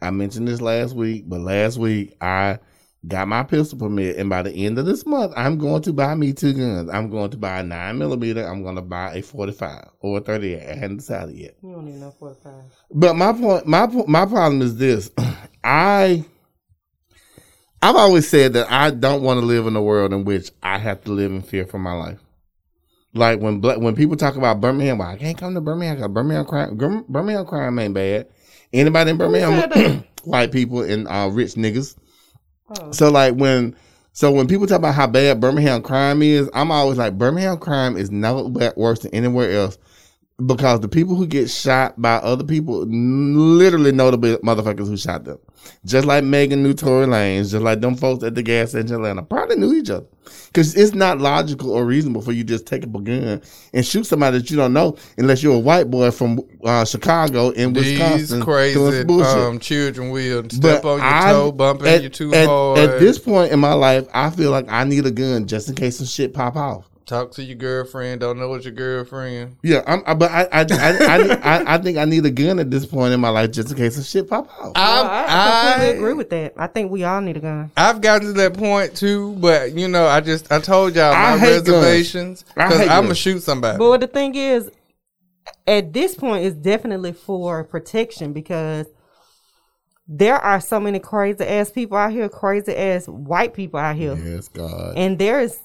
I 0.00 0.10
mentioned 0.10 0.48
this 0.48 0.60
last 0.60 0.94
week, 0.94 1.24
but 1.28 1.40
last 1.40 1.78
week 1.78 2.16
I 2.20 2.58
got 3.06 3.28
my 3.28 3.42
pistol 3.42 3.78
permit, 3.78 4.16
and 4.16 4.30
by 4.30 4.42
the 4.42 4.52
end 4.52 4.78
of 4.78 4.86
this 4.86 5.06
month, 5.06 5.32
I'm 5.36 5.58
going 5.58 5.82
to 5.82 5.92
buy 5.92 6.14
me 6.14 6.32
two 6.32 6.52
guns. 6.52 6.88
I'm 6.90 7.10
going 7.10 7.30
to 7.30 7.36
buy 7.36 7.60
a 7.60 7.62
nine 7.62 7.98
millimeter. 7.98 8.46
I'm 8.46 8.62
going 8.62 8.76
to 8.76 8.82
buy 8.82 9.14
a 9.14 9.22
forty 9.22 9.52
five 9.52 9.88
or 10.00 10.18
a 10.18 10.20
thirty 10.20 10.54
eight. 10.54 10.68
I 10.68 10.74
hadn't 10.74 10.98
decided 10.98 11.36
yet. 11.36 11.56
You 11.62 11.72
don't 11.72 11.84
need 11.84 11.96
no 11.96 12.10
45. 12.10 12.52
But 12.92 13.14
my 13.16 13.32
point, 13.32 13.66
my 13.66 13.86
my 14.06 14.26
problem 14.26 14.62
is 14.62 14.76
this: 14.76 15.10
I, 15.64 16.24
I've 17.84 17.96
always 17.96 18.26
said 18.26 18.54
that 18.54 18.72
I 18.72 18.90
don't 18.92 19.22
want 19.22 19.40
to 19.40 19.44
live 19.44 19.66
in 19.66 19.76
a 19.76 19.82
world 19.82 20.14
in 20.14 20.24
which 20.24 20.50
I 20.62 20.78
have 20.78 21.04
to 21.04 21.12
live 21.12 21.30
in 21.30 21.42
fear 21.42 21.66
for 21.66 21.78
my 21.78 21.92
life. 21.92 22.18
Like 23.12 23.40
when 23.40 23.60
black, 23.60 23.76
when 23.78 23.94
people 23.94 24.16
talk 24.16 24.36
about 24.36 24.62
Birmingham, 24.62 24.96
well, 24.96 25.08
I 25.08 25.18
can't 25.18 25.36
come 25.36 25.52
to 25.52 25.60
Birmingham 25.60 25.96
because 25.96 26.10
Birmingham 26.10 26.46
crime, 26.46 27.04
Birmingham 27.06 27.44
crime 27.44 27.78
ain't 27.78 27.92
bad. 27.92 28.28
Anybody 28.72 29.10
in 29.10 29.18
Birmingham? 29.18 30.02
white 30.24 30.50
people 30.50 30.80
and 30.80 31.06
uh, 31.08 31.28
rich 31.30 31.56
niggas. 31.56 31.94
So 32.92 33.10
like 33.10 33.34
when 33.34 33.76
so 34.12 34.32
when 34.32 34.48
people 34.48 34.66
talk 34.66 34.78
about 34.78 34.94
how 34.94 35.06
bad 35.06 35.38
Birmingham 35.40 35.82
crime 35.82 36.22
is, 36.22 36.48
I'm 36.54 36.70
always 36.70 36.96
like 36.96 37.18
Birmingham 37.18 37.58
crime 37.58 37.98
is 37.98 38.08
be- 38.08 38.70
worse 38.76 39.00
than 39.00 39.14
anywhere 39.14 39.52
else 39.52 39.76
because 40.44 40.80
the 40.80 40.88
people 40.88 41.14
who 41.14 41.26
get 41.26 41.48
shot 41.48 42.00
by 42.00 42.14
other 42.16 42.44
people 42.44 42.80
literally 42.86 43.92
know 43.92 44.10
the 44.10 44.38
motherfuckers 44.38 44.88
who 44.88 44.96
shot 44.96 45.24
them. 45.24 45.38
Just 45.86 46.06
like 46.06 46.24
Megan 46.24 46.62
knew 46.62 46.74
Tory 46.74 47.06
Lanez, 47.06 47.50
just 47.52 47.62
like 47.62 47.80
them 47.80 47.94
folks 47.96 48.24
at 48.24 48.34
the 48.34 48.42
gas 48.42 48.70
station 48.70 48.88
in 48.88 48.94
Atlanta 48.96 49.22
probably 49.22 49.56
knew 49.56 49.72
each 49.72 49.88
other. 49.90 50.06
Because 50.46 50.74
it's 50.74 50.92
not 50.94 51.18
logical 51.18 51.70
or 51.70 51.84
reasonable 51.86 52.20
for 52.20 52.32
you 52.32 52.42
to 52.42 52.48
just 52.48 52.66
take 52.66 52.82
up 52.82 52.94
a 52.94 53.00
gun 53.00 53.40
and 53.72 53.86
shoot 53.86 54.04
somebody 54.04 54.38
that 54.38 54.50
you 54.50 54.56
don't 54.56 54.72
know 54.72 54.96
unless 55.18 55.42
you're 55.42 55.54
a 55.54 55.58
white 55.58 55.90
boy 55.90 56.10
from 56.10 56.40
uh, 56.64 56.84
Chicago 56.84 57.50
in 57.50 57.72
These 57.72 57.98
Wisconsin. 57.98 58.40
doing 58.40 58.44
crazy 58.44 58.78
um, 59.40 59.58
children 59.58 60.10
will 60.10 60.42
step 60.50 60.82
But 60.82 60.88
on 60.94 60.98
your 60.98 61.06
I- 61.08 61.32
toe, 61.32 61.52
bumping 61.52 61.86
at, 61.86 62.02
you 62.02 62.08
too 62.08 62.34
at, 62.34 62.46
hard. 62.46 62.78
At 62.80 62.98
this 63.00 63.18
point 63.18 63.52
in 63.52 63.60
my 63.60 63.72
life, 63.74 64.06
I 64.12 64.30
feel 64.30 64.50
like 64.50 64.66
I 64.70 64.84
need 64.84 65.06
a 65.06 65.10
gun 65.10 65.46
just 65.46 65.68
in 65.68 65.74
case 65.76 65.98
some 65.98 66.06
shit 66.06 66.34
pop 66.34 66.56
off. 66.56 66.90
Talk 67.06 67.32
to 67.32 67.42
your 67.42 67.56
girlfriend. 67.56 68.22
Don't 68.22 68.38
know 68.38 68.48
what 68.48 68.64
your 68.64 68.72
girlfriend. 68.72 69.56
Yeah, 69.62 69.82
I'm, 69.86 70.02
I, 70.06 70.14
but 70.14 70.30
I 70.30 70.44
I, 70.50 70.60
I, 70.70 70.96
I, 71.00 71.34
I 71.34 71.74
I 71.74 71.78
think 71.78 71.98
I 71.98 72.06
need 72.06 72.24
a 72.24 72.30
gun 72.30 72.58
at 72.58 72.70
this 72.70 72.86
point 72.86 73.12
in 73.12 73.20
my 73.20 73.28
life 73.28 73.50
just 73.52 73.70
in 73.70 73.76
case 73.76 73.96
some 73.96 74.04
shit 74.04 74.28
pop 74.30 74.48
out. 74.58 74.72
I've, 74.74 75.06
I, 75.06 75.24
I 75.28 75.76
I- 75.80 75.84
agree 75.88 76.14
with 76.14 76.30
that. 76.30 76.54
I 76.56 76.66
think 76.66 76.90
we 76.90 77.04
all 77.04 77.20
need 77.20 77.36
a 77.36 77.40
gun. 77.40 77.70
I've 77.76 78.00
gotten 78.00 78.28
to 78.28 78.32
that 78.34 78.54
point 78.54 78.96
too, 78.96 79.32
but 79.38 79.72
you 79.72 79.86
know, 79.86 80.06
I 80.06 80.20
just 80.22 80.50
I 80.50 80.60
told 80.60 80.94
y'all 80.96 81.12
I 81.12 81.32
my 81.32 81.38
hate 81.38 81.50
reservations 81.68 82.42
because 82.54 82.80
I'm 82.88 83.02
gonna 83.04 83.14
shoot 83.14 83.42
somebody. 83.42 83.76
But 83.76 83.98
the 84.00 84.06
thing 84.06 84.34
is, 84.34 84.70
at 85.66 85.92
this 85.92 86.14
point, 86.14 86.46
it's 86.46 86.56
definitely 86.56 87.12
for 87.12 87.64
protection 87.64 88.32
because 88.32 88.86
there 90.08 90.36
are 90.36 90.60
so 90.60 90.80
many 90.80 90.98
crazy 91.00 91.44
ass 91.44 91.70
people 91.70 91.96
out 91.98 92.12
here, 92.12 92.28
crazy 92.30 92.74
ass 92.74 93.06
white 93.08 93.52
people 93.54 93.78
out 93.80 93.96
here, 93.96 94.14
Yes, 94.16 94.48
God. 94.48 94.96
and 94.96 95.18
there's, 95.18 95.58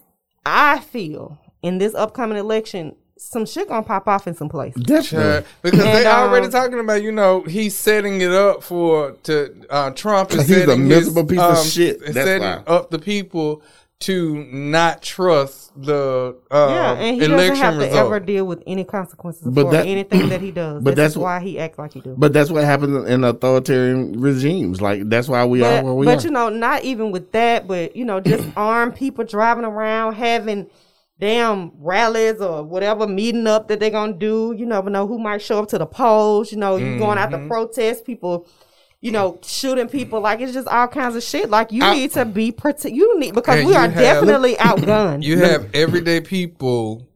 I 0.50 0.80
feel, 0.80 1.38
in 1.62 1.78
this 1.78 1.94
upcoming 1.94 2.38
election, 2.38 2.96
some 3.18 3.46
shit 3.46 3.68
gonna 3.68 3.84
pop 3.84 4.08
off 4.08 4.28
in 4.28 4.34
some 4.34 4.48
place. 4.50 4.74
Definitely. 4.76 5.46
because 5.62 5.80
they 5.84 6.06
And, 6.06 6.08
already 6.08 6.46
um, 6.46 6.52
talking 6.52 6.80
about 6.80 7.04
you 7.04 7.12
know 7.12 7.42
he's 7.44 7.78
setting 7.78 8.22
it 8.22 8.32
up 8.32 8.64
for 8.64 9.12
to 9.24 9.54
uh, 9.70 9.92
Trump 9.92 10.32
is 10.32 10.38
'Cause 10.38 10.48
he's 10.48 10.68
a 10.68 10.78
miserable 10.78 11.24
his, 11.24 11.32
piece 11.32 11.40
of 11.40 11.58
um, 11.58 11.66
shit. 11.66 12.00
That's 12.00 12.14
setting 12.14 12.44
why. 12.44 12.64
up 12.66 12.90
the 12.92 13.00
people 13.00 13.62
to 14.02 14.46
not 14.46 15.02
trust 15.02 15.72
the 15.82 16.34
uh, 16.50 16.68
Yeah, 16.70 16.94
and 16.94 17.16
he 17.16 17.20
doesn't 17.20 17.34
election 17.34 17.56
have 17.58 17.80
to 17.80 17.90
ever 17.92 18.20
deal 18.22 18.46
with 18.46 18.64
any 18.66 18.86
consequences 18.86 19.48
But 19.52 19.64
for 19.66 19.72
that- 19.74 19.86
anything 19.86 20.30
that 20.30 20.40
he 20.42 20.52
does. 20.52 20.82
but 20.82 20.92
this 20.92 21.04
that's 21.04 21.14
is 21.14 21.18
why 21.18 21.42
he 21.42 21.60
acts 21.60 21.78
like 21.78 21.92
he 21.94 22.00
does. 22.00 22.16
But 22.18 22.32
that's 22.32 22.50
what 22.50 22.64
happens 22.64 23.10
in 23.10 23.24
authoritarian 23.26 24.22
regimes. 24.22 24.82
Like 24.82 25.10
that's 25.10 25.28
why 25.28 25.44
we 25.46 25.60
but, 25.60 25.80
are 25.80 25.84
where 25.84 25.94
we 25.94 26.06
but 26.06 26.20
are. 26.24 26.28
you 26.28 26.32
know, 26.32 26.48
not 26.48 26.84
even 26.86 27.12
with 27.12 27.34
that, 27.34 27.68
but 27.68 27.94
you 27.94 28.06
know, 28.06 28.22
just 28.22 28.48
armed 28.56 28.96
people 28.96 29.26
driving 29.26 29.66
around 29.66 30.14
having 30.14 30.68
damn 31.20 31.72
rallies 31.78 32.40
or 32.40 32.64
whatever 32.64 33.06
meeting 33.06 33.48
up 33.48 33.68
that 33.68 33.82
they're 33.82 33.90
gonna 33.90 34.14
do. 34.14 34.56
You 34.58 34.66
never 34.66 34.90
know 34.90 35.08
who 35.08 35.20
might 35.20 35.42
show 35.42 35.60
up 35.62 35.68
to 35.70 35.78
the 35.78 35.86
polls. 35.86 36.54
You 36.54 36.58
know, 36.58 36.78
you 36.78 36.98
going 36.98 37.18
out 37.18 37.32
Mm-hmm. 37.32 37.44
to 37.44 37.48
protest, 37.50 38.06
people, 38.06 38.48
you 39.02 39.12
know, 39.12 39.40
shooting 39.44 39.88
people. 39.88 40.20
Like 40.22 40.42
it's 40.42 40.54
just 40.54 40.68
all 40.68 40.88
kinds 40.88 41.16
of 41.16 41.24
shit. 41.24 41.50
Like 41.50 41.72
you 41.72 41.84
I- 41.84 41.94
need 41.96 42.12
to 42.12 42.26
be 42.26 42.52
protect. 42.52 42.94
You 42.94 43.20
need 43.20 43.34
because 43.36 43.66
we 43.66 43.76
are 43.76 43.88
have- 43.90 43.96
definitely 43.96 44.56
outgunned. 44.56 45.24
You 45.24 45.38
have 45.40 45.70
everyday 45.74 46.22
people 46.22 47.08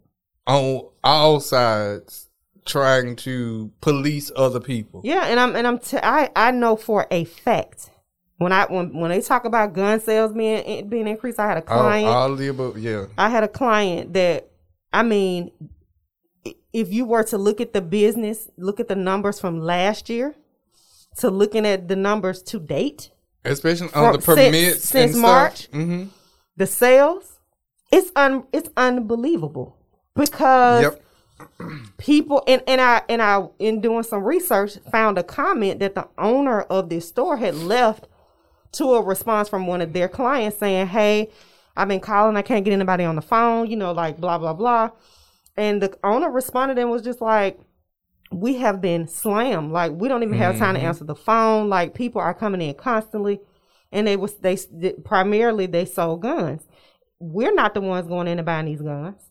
on 0.48 0.82
all 1.04 1.40
sides 1.40 2.30
trying 2.66 3.16
to 3.18 3.70
police 3.82 4.32
other 4.36 4.60
people. 4.60 5.02
Yeah, 5.04 5.26
and 5.26 5.40
I'm 5.40 5.56
and 5.56 5.68
I'm 5.68 5.80
t- 5.80 5.98
I 6.02 6.30
I 6.36 6.52
know 6.52 6.76
for 6.78 7.06
a 7.12 7.26
fact 7.26 7.90
when 8.38 8.52
I 8.54 8.66
when 8.66 8.94
when 8.98 9.10
they 9.12 9.20
talk 9.22 9.44
about 9.46 9.74
gun 9.74 10.00
sales 10.00 10.32
being 10.32 10.64
eh, 10.66 10.82
being 10.84 11.08
increased, 11.08 11.40
I 11.40 11.48
had 11.48 11.58
a 11.58 11.70
All, 11.70 11.82
client. 11.82 12.08
all 12.08 12.36
the 12.36 12.48
above, 12.48 12.78
yeah. 12.78 13.06
I 13.18 13.28
had 13.30 13.44
a 13.44 13.48
client 13.50 14.14
that 14.14 14.50
I 14.94 15.04
mean, 15.04 15.52
if 16.72 16.94
you 16.94 17.06
were 17.06 17.24
to 17.24 17.38
look 17.38 17.60
at 17.62 17.74
the 17.74 17.82
business, 17.82 18.50
look 18.58 18.80
at 18.80 18.88
the 18.88 18.96
numbers 18.96 19.40
from 19.40 19.60
last 19.60 20.10
year, 20.10 20.36
to 21.18 21.30
looking 21.30 21.66
at 21.66 21.88
the 21.88 21.96
numbers 21.96 22.42
to 22.44 22.60
date, 22.60 23.12
Especially 23.46 23.90
on 23.94 24.14
the 24.14 24.22
since- 24.22 24.26
permits 24.26 24.84
since 24.90 25.14
and 25.14 25.22
March? 25.22 25.68
hmm 25.72 26.04
the 26.56 26.68
sales, 26.68 27.40
it's 27.92 28.12
un 28.16 28.44
it's 28.54 28.70
unbelievable 28.78 29.76
because 30.16 30.82
Yep. 30.84 31.02
people 31.98 32.44
and 32.48 32.62
and 32.68 32.80
I 32.80 33.02
and 33.10 33.22
I 33.22 33.48
in 33.60 33.82
doing 33.82 34.04
some 34.04 34.24
research 34.24 34.78
found 34.92 35.18
a 35.18 35.24
comment 35.24 35.80
that 35.80 35.96
the 35.96 36.08
owner 36.18 36.62
of 36.62 36.90
this 36.90 37.08
store 37.08 37.38
had 37.38 37.56
left 37.56 38.08
to 38.74 38.94
a 38.96 39.02
response 39.02 39.50
from 39.50 39.68
one 39.68 39.82
of 39.82 39.94
their 39.94 40.08
clients 40.08 40.58
saying, 40.58 40.88
"Hey, 40.88 41.30
I've 41.76 41.88
been 41.88 42.00
calling, 42.00 42.38
I 42.38 42.42
can't 42.44 42.64
get 42.66 42.72
anybody 42.74 43.04
on 43.04 43.16
the 43.16 43.22
phone, 43.22 43.70
you 43.70 43.76
know, 43.78 43.92
like 43.92 44.20
blah 44.20 44.38
blah 44.38 44.54
blah." 44.54 44.92
And 45.58 45.82
the 45.82 45.96
owner 46.04 46.30
responded 46.32 46.78
and 46.80 46.90
was 46.90 47.04
just 47.04 47.22
like, 47.22 47.60
"We 48.34 48.56
have 48.56 48.82
been 48.82 49.08
slammed. 49.08 49.72
Like 49.72 49.92
we 49.94 50.08
don't 50.08 50.24
even 50.24 50.38
have 50.38 50.58
time 50.58 50.74
to 50.76 50.80
mm-hmm. 50.80 50.88
answer 50.88 51.04
the 51.04 51.16
phone. 51.16 51.70
Like 51.70 51.94
people 51.94 52.22
are 52.22 52.34
coming 52.34 52.62
in 52.62 52.76
constantly." 52.76 53.40
And 53.92 54.08
they 54.08 54.18
was 54.18 54.36
they 54.36 54.58
primarily 55.04 55.66
they 55.66 55.86
sold 55.86 56.22
guns. 56.22 56.68
We're 57.20 57.54
not 57.54 57.74
the 57.74 57.82
ones 57.82 58.08
going 58.08 58.28
in 58.28 58.40
and 58.40 58.46
buying 58.46 58.66
these 58.66 58.82
guns. 58.82 59.22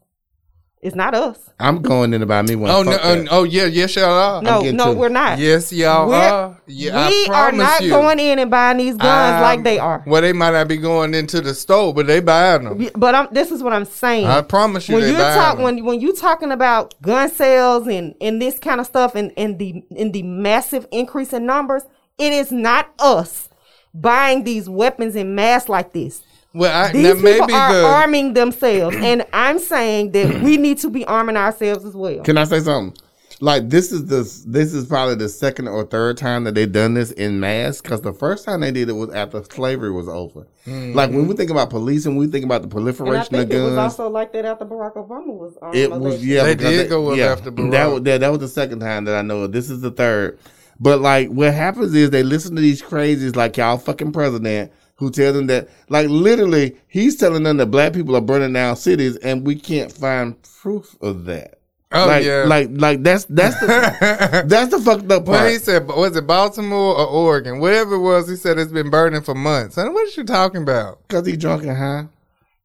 It's 0.83 0.97
not 0.97 1.15
us. 1.15 1.39
I'm 1.61 1.81
going 1.81 2.13
in 2.13 2.23
to 2.23 2.27
buy 2.27 2.43
me 2.43 2.57
one. 2.57 2.69
Oh 2.73 2.83
no! 2.83 2.91
Uh, 2.91 3.15
that. 3.15 3.29
oh 3.31 3.45
yeah! 3.45 3.67
Yes, 3.67 3.95
y'all 3.95 4.11
are. 4.11 4.43
No, 4.43 4.63
no, 4.73 4.93
to- 4.93 4.99
we're 4.99 5.09
not. 5.09 5.39
Yes, 5.39 5.73
y'all 5.73 6.09
We're- 6.09 6.21
are. 6.27 6.61
Yeah, 6.67 7.09
we 7.09 7.29
I 7.31 7.35
are 7.35 7.53
not 7.53 7.81
you. 7.83 7.91
going 7.91 8.19
in 8.19 8.41
and 8.41 8.51
buying 8.51 8.79
these 8.79 8.97
guns 8.97 9.37
Um, 9.37 9.43
like 9.43 9.63
they 9.63 9.79
are. 9.79 10.03
Well, 10.09 10.21
they 10.23 10.33
might 10.33 10.51
not 10.51 10.67
be 10.67 10.79
going 10.79 11.15
into 11.15 11.41
the 11.41 11.55
store, 11.55 11.95
but 11.95 12.09
they 12.09 12.19
buying 12.19 12.65
them. 12.65 12.89
But 12.97 13.15
I'm, 13.15 13.29
this 13.31 13.53
is 13.53 13.63
what 13.63 13.73
I'm 13.73 13.85
saying. 13.85 14.27
I 14.27 14.43
promise 14.43 14.89
you, 14.89 14.97
when 14.97 15.07
you 15.07 15.17
buying 15.17 15.39
talk 15.39 15.55
them. 15.59 15.63
when 15.65 15.85
when 15.85 16.01
you 16.01 16.13
talking 16.17 16.51
about 16.51 17.01
gun 17.01 17.31
sales 17.31 17.87
and 17.87 18.17
and 18.21 18.43
this 18.43 18.59
kind 18.59 18.81
of 18.81 18.87
stuff 18.87 19.15
and 19.15 19.33
and 19.37 19.61
the 19.61 19.85
in 19.91 20.11
the 20.11 20.25
massive 20.25 20.89
increase 20.91 21.33
in 21.33 21.47
numbers, 21.47 21.85
it 22.19 22.33
is 22.33 22.51
not 22.51 22.93
us 22.99 23.49
buying 23.95 24.43
these 24.43 24.69
weapons 24.69 25.15
in 25.15 25.37
mass 25.37 25.69
like 25.69 25.93
this. 25.93 26.23
Well, 26.55 26.85
I, 26.87 26.93
These 26.93 27.03
now 27.03 27.15
people 27.15 27.23
maybe 27.23 27.53
are 27.55 27.75
the 27.75 27.85
arming 27.85 28.35
themselves, 28.35 28.97
and 28.97 29.25
I'm 29.33 29.59
saying 29.59 30.13
that 30.13 30.43
we 30.43 30.57
need 30.57 30.79
to 30.79 30.91
be 30.91 31.05
arming 31.07 31.37
ourselves 31.37 31.85
as 31.85 31.95
well. 31.95 32.23
Can 32.23 32.37
I 32.39 32.45
say 32.45 32.61
something? 32.61 32.97
Like 33.41 33.71
this 33.71 33.91
is 33.91 34.07
the 34.07 34.19
this 34.49 34.73
is 34.73 34.87
probably 34.87 35.17
the 35.17 35.29
second 35.29 35.67
or 35.67 35.85
third 35.85 36.17
time 36.17 36.45
that 36.45 36.55
they've 36.55 36.71
done 36.71 36.95
this 36.95 37.11
in 37.11 37.41
mass 37.41 37.81
because 37.81 38.01
the 38.03 38.13
first 38.13 38.45
time 38.45 38.61
they 38.61 38.71
did 38.71 38.89
it 38.89 38.93
was 38.93 39.11
after 39.13 39.43
slavery 39.43 39.91
was 39.91 40.09
over. 40.09 40.47
Mm-hmm. 40.65 40.93
Like 40.95 41.11
when 41.11 41.27
we 41.27 41.35
think 41.35 41.51
about 41.51 41.69
policing, 41.71 42.15
we 42.17 42.29
think 42.29 42.45
about 42.45 42.63
the 42.63 42.69
And 42.69 42.73
I 42.73 42.77
proliferation 42.93 43.35
of 43.35 43.49
guns. 43.49 43.61
it 43.61 43.65
was 43.65 43.79
also 43.79 44.09
like 44.09 44.33
that 44.35 44.45
after 44.45 44.65
Barack 44.65 44.95
Obama 44.95 45.27
was 45.27 45.57
armed. 45.61 45.75
It 45.77 45.91
was 45.91 46.25
yeah. 46.25 46.45
They 46.45 46.55
because 46.55 46.71
did 46.71 46.89
go 46.89 47.11
up 47.11 47.19
after 47.19 47.51
That 47.51 47.57
Barack. 47.57 47.93
was 47.95 48.03
that, 48.05 48.21
that 48.21 48.29
was 48.29 48.39
the 48.39 48.49
second 48.49 48.79
time 48.79 49.07
that 49.07 49.17
I 49.17 49.23
know. 49.23 49.41
of. 49.43 49.51
This 49.53 49.71
is 49.71 49.81
the 49.81 49.91
third. 49.91 50.39
But 50.79 51.01
like 51.01 51.29
what 51.29 51.53
happens 51.53 51.95
is 51.97 52.11
they 52.11 52.23
listen 52.23 52.55
to 52.55 52.63
these 52.63 52.81
crazies 52.81 53.35
like 53.35 53.57
y'all 53.57 53.77
fucking 53.77 54.13
president 54.13 54.71
who 55.03 55.11
tell 55.11 55.33
them 55.33 55.49
that 55.49 55.69
like 55.89 56.09
literally 56.09 56.77
he's 56.87 57.17
telling 57.17 57.43
them 57.43 57.57
that 57.57 57.67
black 57.67 57.93
people 57.93 58.15
are 58.15 58.21
burning 58.21 58.53
down 58.53 58.77
cities 58.77 59.17
and 59.17 59.45
we 59.45 59.57
can't 59.57 59.91
find 59.91 60.41
proof 60.43 60.97
of 61.03 61.25
that. 61.25 61.59
Oh 61.91 62.07
like, 62.07 62.25
yeah. 62.25 62.45
like 62.47 62.69
like 62.71 63.03
that's 63.03 63.25
that's 63.25 63.59
the 63.59 64.45
that's 64.47 64.71
the 64.71 64.79
fucked 64.79 65.11
up 65.11 65.25
Well, 65.25 65.49
he 65.49 65.59
said, 65.59 65.89
was 65.89 66.15
it 66.15 66.25
Baltimore 66.25 66.97
or 66.97 67.07
Oregon? 67.07 67.59
Whatever 67.59 67.97
it 67.97 68.01
was, 68.01 68.29
he 68.29 68.37
said 68.37 68.59
it's 68.59 68.71
been 68.71 68.91
burning 68.91 69.23
for 69.23 69.35
months. 69.35 69.77
And 69.77 69.93
what 69.93 70.07
are 70.07 70.21
you 70.21 70.25
talking 70.25 70.63
about? 70.63 71.07
Because 71.09 71.27
he 71.27 71.37
drunk 71.37 71.65
and 71.65 71.77
high. 71.77 72.07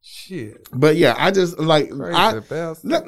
Shit. 0.00 0.68
But 0.72 0.96
yeah, 0.96 1.16
I 1.18 1.32
just 1.32 1.58
like 1.58 1.90
Crazy 1.90 2.14
I, 2.14 2.38
bastard. 2.38 3.02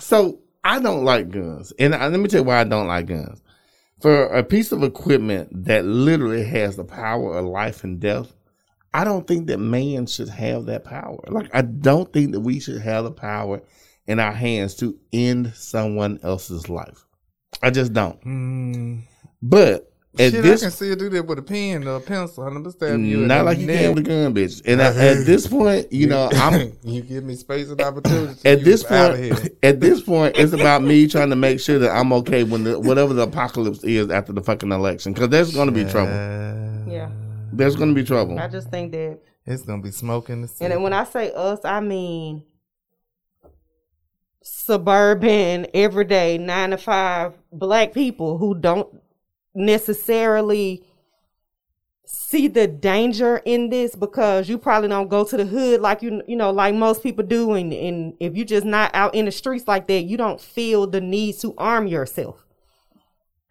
So 0.00 0.40
I 0.62 0.78
don't 0.78 1.04
like 1.04 1.30
guns, 1.30 1.72
and 1.78 1.94
I, 1.94 2.06
let 2.08 2.20
me 2.20 2.28
tell 2.28 2.40
you 2.40 2.46
why 2.46 2.60
I 2.60 2.64
don't 2.64 2.86
like 2.86 3.06
guns. 3.06 3.40
For 4.02 4.26
a 4.26 4.44
piece 4.44 4.70
of 4.70 4.84
equipment 4.84 5.64
that 5.64 5.86
literally 5.86 6.44
has 6.44 6.76
the 6.76 6.84
power 6.84 7.36
of 7.36 7.46
life 7.46 7.82
and 7.82 7.98
death, 7.98 8.32
I 8.94 9.04
don't 9.04 9.26
think 9.26 9.46
that 9.48 9.58
man 9.58 10.06
should 10.06 10.28
have 10.28 10.66
that 10.66 10.84
power. 10.84 11.20
Like 11.28 11.50
I 11.54 11.62
don't 11.62 12.12
think 12.12 12.32
that 12.32 12.40
we 12.40 12.60
should 12.60 12.80
have 12.80 13.04
the 13.04 13.10
power 13.10 13.62
in 14.06 14.18
our 14.18 14.32
hands 14.32 14.74
to 14.76 14.98
end 15.12 15.52
someone 15.54 16.18
else's 16.22 16.68
life. 16.68 17.04
I 17.62 17.70
just 17.70 17.92
don't. 17.92 18.20
Mm. 18.24 19.02
But 19.42 19.92
at 20.18 20.32
Shit, 20.32 20.42
this 20.42 20.62
I 20.62 20.66
can 20.66 20.70
still 20.72 20.96
do 20.96 21.08
that 21.10 21.26
with 21.26 21.38
a 21.38 21.42
pen 21.42 21.86
or 21.86 21.96
a 21.96 22.00
pencil. 22.00 22.42
I'm 22.42 22.54
gonna 22.54 22.70
stab 22.70 22.98
you. 22.98 23.18
not 23.18 23.44
like 23.44 23.58
you 23.58 23.66
neck. 23.66 23.78
can 23.78 23.94
with 23.94 24.06
a 24.06 24.08
gun, 24.08 24.34
bitch. 24.34 24.62
And 24.64 24.80
at, 24.80 24.96
at 24.96 25.26
this 25.26 25.46
point, 25.46 25.92
you 25.92 26.08
know, 26.08 26.28
I'm 26.34 26.72
you 26.82 27.02
give 27.02 27.22
me 27.22 27.36
space 27.36 27.68
and 27.68 27.80
opportunity. 27.80 28.40
at 28.48 28.64
this 28.64 28.82
point, 28.82 29.50
at 29.62 29.80
this 29.80 30.00
point, 30.00 30.36
it's 30.36 30.52
about 30.52 30.82
me 30.82 31.06
trying 31.06 31.30
to 31.30 31.36
make 31.36 31.60
sure 31.60 31.78
that 31.78 31.90
I'm 31.90 32.12
okay 32.14 32.42
when 32.42 32.64
the, 32.64 32.80
whatever 32.80 33.14
the 33.14 33.22
apocalypse 33.22 33.84
is 33.84 34.10
after 34.10 34.32
the 34.32 34.42
fucking 34.42 34.72
election, 34.72 35.12
because 35.12 35.28
there's 35.28 35.54
going 35.54 35.68
to 35.68 35.72
be 35.72 35.88
trouble. 35.88 36.10
Yeah, 36.90 37.10
There's 37.52 37.76
going 37.76 37.90
to 37.90 37.94
be 37.94 38.04
trouble. 38.04 38.38
I 38.38 38.48
just 38.48 38.70
think 38.70 38.92
that 38.92 39.18
It's 39.46 39.62
gonna 39.62 39.82
be 39.82 39.90
smoking. 39.90 40.42
the. 40.42 40.52
And 40.60 40.72
then 40.72 40.82
when 40.82 40.92
I 40.92 41.04
say 41.04 41.32
us, 41.32 41.60
I 41.64 41.80
mean 41.80 42.44
suburban, 44.42 45.66
everyday, 45.74 46.38
nine 46.38 46.70
to 46.70 46.78
five 46.78 47.34
black 47.52 47.92
people 47.92 48.38
who 48.38 48.54
don't 48.54 48.88
necessarily 49.54 50.84
see 52.06 52.48
the 52.48 52.66
danger 52.66 53.42
in 53.44 53.68
this 53.68 53.94
because 53.94 54.48
you 54.48 54.56
probably 54.56 54.88
don't 54.88 55.08
go 55.08 55.24
to 55.24 55.36
the 55.36 55.44
hood 55.44 55.80
like 55.82 56.00
you 56.00 56.22
you 56.26 56.36
know 56.36 56.50
like 56.50 56.74
most 56.74 57.02
people 57.02 57.22
do 57.22 57.52
and, 57.52 57.70
and 57.72 58.14
if 58.18 58.34
you're 58.34 58.46
just 58.46 58.64
not 58.64 58.90
out 58.94 59.14
in 59.14 59.26
the 59.26 59.30
streets 59.30 59.68
like 59.68 59.86
that 59.86 60.02
you 60.04 60.16
don't 60.16 60.40
feel 60.40 60.86
the 60.86 61.02
need 61.02 61.38
to 61.38 61.54
arm 61.58 61.86
yourself 61.86 62.46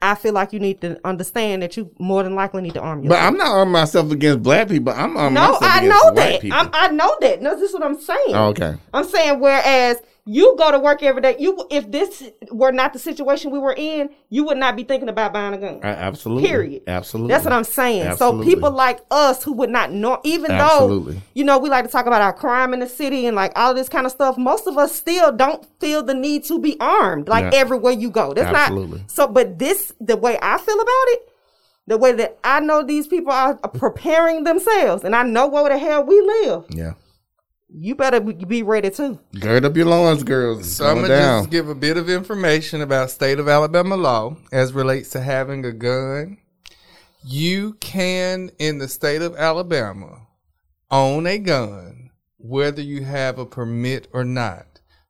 i 0.02 0.14
feel 0.16 0.34
like 0.34 0.54
you 0.54 0.60
need 0.60 0.80
to 0.82 1.00
understand 1.06 1.62
that 1.64 1.76
you 1.78 1.90
more 2.00 2.24
than 2.24 2.36
likely 2.36 2.62
need 2.62 2.74
to 2.74 2.80
arm 2.82 3.04
yourself. 3.04 3.20
But 3.20 3.26
I'm 3.28 3.38
not 3.38 3.48
arming 3.48 3.72
myself 3.72 4.12
against 4.12 4.44
black 4.44 4.68
people. 4.68 4.94
I'm 4.94 5.18
arming 5.18 5.34
no 5.36 5.54
myself 5.54 5.64
i 5.64 5.78
against 5.80 5.90
know 5.90 6.12
white 6.12 6.16
that 6.16 6.42
people. 6.42 6.58
I'm, 6.60 6.70
i 6.74 6.88
know 6.90 7.18
that 7.22 7.42
no 7.42 7.56
this 7.60 7.70
is 7.70 7.74
what 7.74 7.84
i'm 7.84 8.00
saying 8.00 8.20
Oh, 8.36 8.48
okay. 8.50 8.76
i'm 8.94 9.04
saying 9.06 9.40
whereas 9.40 9.98
you 10.30 10.56
go 10.58 10.72
to 10.72 10.78
work 10.80 11.02
every 11.02 11.22
day 11.22 11.36
you 11.40 11.66
if 11.72 11.90
this 11.90 12.30
were 12.52 12.72
not 12.72 12.92
the 12.92 13.00
situation 13.00 13.50
we 13.50 13.58
were 13.60 13.74
in 13.78 14.10
you 14.30 14.44
would 14.44 14.58
not 14.58 14.76
be 14.76 14.84
thinking 14.84 15.08
about 15.08 15.32
buying 15.32 15.54
a 15.54 15.58
gun 15.58 15.80
A- 15.84 15.86
absolutely. 15.86 16.48
Period. 16.50 16.82
Absolutely. 16.86 17.32
That's 17.34 17.46
what 17.46 17.54
I'm 17.54 17.64
saying. 17.64 18.02
Absolutely. 18.04 18.46
So 18.46 18.54
people 18.54 18.72
like 18.72 19.00
us 19.10 19.44
who 19.44 19.54
would 19.54 19.70
not 19.70 19.92
know, 19.94 20.20
even 20.26 20.52
Absolutely. 20.52 21.14
though 21.14 21.22
you 21.34 21.44
know 21.46 21.58
we 21.58 21.70
like 21.70 21.86
to 21.86 21.92
talk 21.92 22.06
about 22.08 22.22
our 22.22 22.34
crime 22.34 22.74
in 22.74 22.82
the 22.82 22.90
city 22.90 23.26
and 23.26 23.36
like 23.36 23.54
all 23.56 23.74
this 23.74 23.88
kind 23.90 24.06
of 24.06 24.12
stuff. 24.12 24.38
Most 24.38 24.68
of 24.68 24.78
us 24.78 24.94
still 24.94 25.32
don't 25.32 25.66
feel 25.80 26.04
the 26.04 26.14
need 26.14 26.44
to 26.46 26.60
be 26.60 26.76
armed, 26.80 27.28
like 27.30 27.54
Yeah. 27.54 27.60
everywhere 27.60 27.94
you 27.94 28.10
go. 28.12 28.34
That's 28.34 28.54
Absolutely. 28.54 29.00
not 29.00 29.12
so. 29.12 29.28
But 29.28 29.58
this, 29.60 29.94
the 30.02 30.18
way 30.18 30.38
I 30.42 30.58
feel 30.58 30.76
about 30.80 31.06
it, 31.08 31.30
the 31.88 31.98
way 31.98 32.12
that 32.12 32.38
I 32.44 32.60
know 32.60 32.84
these 32.84 33.08
people 33.08 33.32
are 33.32 33.56
preparing 33.56 34.44
themselves, 34.44 35.06
and 35.06 35.16
I 35.16 35.24
know 35.24 35.48
where 35.48 35.70
the 35.70 35.78
hell 35.78 36.04
we 36.04 36.20
live. 36.20 36.66
Yeah. 36.70 36.94
You 37.70 37.96
better 37.96 38.20
be- 38.22 38.46
be 38.46 38.64
ready 38.64 38.90
too. 38.90 39.20
Gird 39.40 39.66
up 39.66 39.76
your 39.76 39.88
loins, 39.88 40.24
girls. 40.24 40.72
So 40.72 40.84
So 40.86 40.90
I'm 40.90 40.96
gonna 40.98 41.08
down. 41.10 41.40
just 41.44 41.50
give 41.52 41.68
a 41.68 41.76
bit 41.76 41.98
of 41.98 42.10
information 42.10 42.82
about 42.82 43.12
state 43.12 43.40
of 43.40 43.50
Alabama 43.50 43.98
law 43.98 44.38
as 44.54 44.72
relates 44.74 45.10
to 45.10 45.20
having 45.22 45.66
a 45.66 45.74
gun. 45.74 46.38
You 47.26 47.74
can, 47.82 48.52
in 48.58 48.78
the 48.78 48.88
state 48.88 49.22
of 49.22 49.36
Alabama, 49.36 50.22
own 50.90 51.28
a 51.28 51.38
gun 51.38 52.12
whether 52.38 52.82
you 52.82 53.04
have 53.04 53.38
a 53.38 53.46
permit 53.46 54.08
or 54.14 54.24
not. 54.24 54.66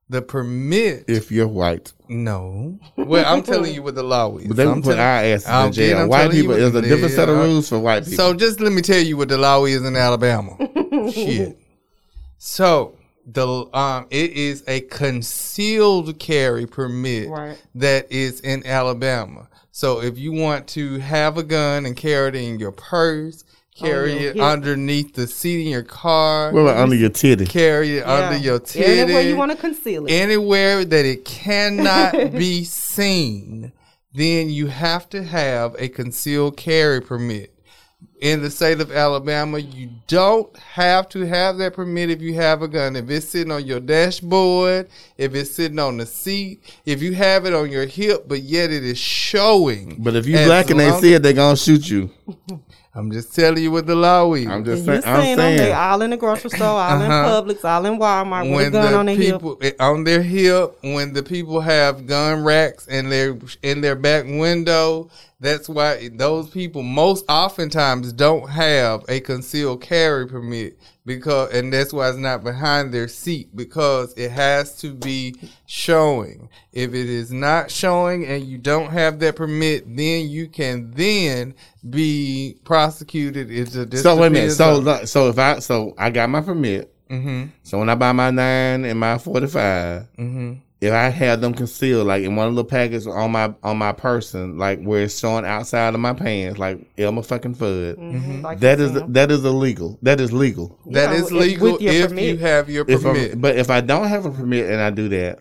The 0.09 0.21
permit, 0.21 1.03
if 1.09 1.31
you're 1.31 1.47
white. 1.49 1.91
no. 2.07 2.79
Well, 2.95 3.25
I'm 3.27 3.43
telling 3.43 3.75
you 3.75 3.83
what 3.83 3.93
the 3.95 4.03
law 4.03 4.37
is. 4.37 4.47
But 4.47 4.55
they 4.57 4.63
I'm 4.63 4.69
will 4.69 4.75
put 4.77 4.83
telling- 4.95 4.99
our 5.01 5.05
asses 5.35 5.47
I'm 5.47 5.67
in 5.67 5.73
jail. 5.73 5.89
getting- 5.97 6.09
white 6.09 6.31
people, 6.31 6.53
what- 6.53 6.59
there's 6.59 6.75
a 6.75 6.81
different 6.81 7.13
set 7.13 7.27
of 7.29 7.37
rules 7.37 7.67
for 7.69 7.77
white 7.77 8.05
people. 8.05 8.17
So 8.17 8.33
just 8.33 8.59
let 8.61 8.71
me 8.71 8.81
tell 8.81 9.01
you 9.01 9.17
what 9.17 9.27
the 9.29 9.37
law 9.37 9.65
is 9.65 9.83
in 9.83 9.95
Alabama. 9.97 10.55
Shit. 11.13 11.59
So 12.37 12.95
the 13.25 13.67
um 13.73 14.07
it 14.09 14.31
is 14.31 14.63
a 14.67 14.81
concealed 14.81 16.17
carry 16.19 16.65
permit 16.65 17.29
Right. 17.29 17.57
that 17.75 18.11
is 18.11 18.39
in 18.41 18.65
Alabama. 18.65 19.49
So 19.71 20.01
if 20.01 20.17
you 20.17 20.31
want 20.31 20.67
to 20.69 20.97
have 20.99 21.37
a 21.37 21.43
gun 21.43 21.85
and 21.85 21.95
carry 21.95 22.29
it 22.29 22.35
in 22.35 22.57
your 22.59 22.71
purse, 22.71 23.43
carry 23.75 24.13
your 24.13 24.29
it 24.31 24.35
hip. 24.37 24.43
underneath 24.43 25.13
the 25.13 25.27
seat 25.27 25.61
in 25.65 25.67
your 25.67 25.83
car, 25.83 26.51
what 26.51 26.61
about 26.61 26.77
under 26.77 26.95
your 26.95 27.09
titty? 27.09 27.45
carry 27.45 27.97
it 27.97 28.03
under 28.03 28.37
your 28.37 28.59
titty, 28.59 29.01
Anywhere 29.01 29.21
you 29.21 29.35
want 29.37 29.51
to 29.51 29.57
conceal 29.57 30.05
it. 30.07 30.11
anywhere 30.11 30.83
that 30.85 31.05
it 31.05 31.25
cannot 31.25 32.13
be 32.31 32.63
seen, 32.63 33.71
then 34.13 34.49
you 34.49 34.67
have 34.67 35.07
to 35.09 35.23
have 35.23 35.75
a 35.77 35.89
concealed 35.89 36.57
carry 36.57 37.01
permit. 37.01 37.53
In 38.19 38.41
the 38.41 38.49
state 38.49 38.81
of 38.81 38.91
Alabama, 38.91 39.59
you 39.59 39.89
don't 40.07 40.55
have 40.57 41.07
to 41.09 41.19
have 41.27 41.57
that 41.59 41.73
permit 41.75 42.09
if 42.09 42.19
you 42.19 42.33
have 42.33 42.63
a 42.63 42.67
gun. 42.67 42.95
If 42.95 43.09
it's 43.11 43.27
sitting 43.27 43.51
on 43.51 43.63
your 43.65 43.79
dashboard, 43.79 44.89
if 45.19 45.35
it's 45.35 45.51
sitting 45.51 45.77
on 45.77 45.97
the 45.97 46.05
seat, 46.07 46.63
if 46.85 47.03
you 47.03 47.13
have 47.13 47.45
it 47.45 47.53
on 47.53 47.69
your 47.69 47.85
hip, 47.85 48.27
but 48.27 48.41
yet 48.41 48.71
it 48.71 48.83
is 48.83 48.97
showing. 48.97 49.97
But 49.99 50.15
if 50.15 50.25
you 50.25 50.33
black 50.45 50.71
and 50.71 50.79
they 50.79 50.91
see 50.99 51.13
it, 51.13 51.21
they 51.21 51.33
gonna 51.33 51.55
shoot 51.57 51.87
you. 51.89 52.09
I'm 52.95 53.11
just 53.11 53.35
telling 53.35 53.61
you 53.61 53.69
what 53.69 53.85
the 53.85 53.93
law 53.93 54.33
is. 54.33 54.47
I'm 54.47 54.65
just 54.65 54.83
saying. 54.83 55.03
saying 55.03 55.33
I'm 55.33 55.37
them, 55.37 55.57
they 55.57 55.71
all 55.71 56.01
in 56.01 56.09
the 56.09 56.17
grocery 56.17 56.49
store, 56.49 56.65
all 56.79 56.99
in 56.99 57.11
Uh-huh. 57.11 57.41
Publix, 57.43 57.63
all 57.63 57.85
in 57.85 57.99
Walmart 57.99 58.51
with 58.55 58.67
a 58.69 58.71
gun 58.71 58.91
the 58.91 58.97
on 58.97 59.05
their 59.05 59.15
hip. 59.15 59.33
people 59.35 59.57
eh, 59.61 59.71
on 59.79 60.03
their 60.03 60.23
hip, 60.23 60.75
when 60.81 61.13
the 61.13 61.21
people 61.21 61.61
have 61.61 62.07
gun 62.07 62.43
racks 62.43 62.87
in 62.87 63.09
their 63.09 63.37
in 63.61 63.81
their 63.81 63.95
back 63.95 64.25
window, 64.25 65.11
that's 65.39 65.69
why 65.69 66.09
those 66.13 66.49
people 66.49 66.81
most 66.81 67.23
oftentimes 67.29 68.11
don't 68.11 68.49
have 68.49 69.05
a 69.07 69.19
concealed 69.19 69.81
carry 69.81 70.27
permit 70.27 70.79
because, 71.05 71.53
and 71.53 71.71
that's 71.71 71.93
why 71.93 72.09
it's 72.09 72.17
not 72.17 72.43
behind 72.43 72.91
their 72.91 73.07
seat 73.07 73.55
because 73.55 74.13
it 74.17 74.31
has 74.31 74.77
to 74.79 74.93
be 74.93 75.35
showing. 75.67 76.49
If 76.73 76.89
it 76.89 77.07
is 77.07 77.31
not 77.31 77.69
showing 77.69 78.25
and 78.25 78.43
you 78.43 78.57
don't 78.57 78.89
have 78.89 79.19
that 79.19 79.35
permit, 79.35 79.85
then 79.95 80.27
you 80.27 80.47
can 80.47 80.91
then 80.91 81.53
be 81.87 82.57
prosecuted. 82.63 83.51
It's 83.51 83.75
a 83.75 83.95
So 83.97 84.17
wait 84.17 84.27
a 84.27 84.29
minute. 84.31 84.51
So 84.53 84.77
look, 84.77 85.07
so 85.07 85.29
if 85.29 85.37
I 85.37 85.59
so 85.59 85.93
I 85.97 86.09
got 86.09 86.29
my 86.29 86.41
permit. 86.41 86.93
Mhm. 87.09 87.51
So 87.63 87.79
when 87.79 87.89
I 87.89 87.95
buy 87.95 88.11
my 88.11 88.31
nine 88.31 88.83
and 88.85 88.99
my 88.99 89.17
forty 89.17 89.47
Mhm. 89.47 90.61
If 90.79 90.93
I 90.93 91.09
have 91.09 91.41
them 91.41 91.53
concealed, 91.55 92.05
like 92.05 92.23
in 92.23 92.35
one 92.35 92.47
of 92.47 92.55
the 92.55 92.63
packets 92.63 93.07
on 93.07 93.31
my 93.31 93.53
on 93.63 93.77
my 93.77 93.91
person, 93.93 94.57
like 94.59 94.81
where 94.83 95.03
it's 95.03 95.17
showing 95.17 95.43
outside 95.45 95.93
of 95.95 95.99
my 95.99 96.13
pants, 96.13 96.59
like 96.59 96.79
Elmer 96.97 97.23
fucking 97.23 97.55
Fudd, 97.55 97.95
Mhm, 97.97 98.43
like 98.43 98.59
that 98.59 98.77
you 98.77 98.85
is 98.85 98.93
saying. 98.93 99.13
that 99.13 99.31
is 99.31 99.43
illegal. 99.43 99.97
That 100.03 100.19
is 100.21 100.31
legal. 100.31 100.77
That 100.91 101.11
Yeah, 101.11 101.17
is 101.17 101.31
legal 101.31 101.73
with 101.73 101.81
if 101.81 102.09
permit. 102.09 102.23
you 102.25 102.37
have 102.37 102.69
your 102.69 102.85
permit. 102.85 103.33
I'm, 103.33 103.39
but 103.39 103.55
if 103.57 103.69
I 103.71 103.81
don't 103.81 104.07
have 104.07 104.25
a 104.25 104.31
permit 104.31 104.69
and 104.69 104.79
I 104.79 104.89
do 104.91 105.09
that, 105.09 105.39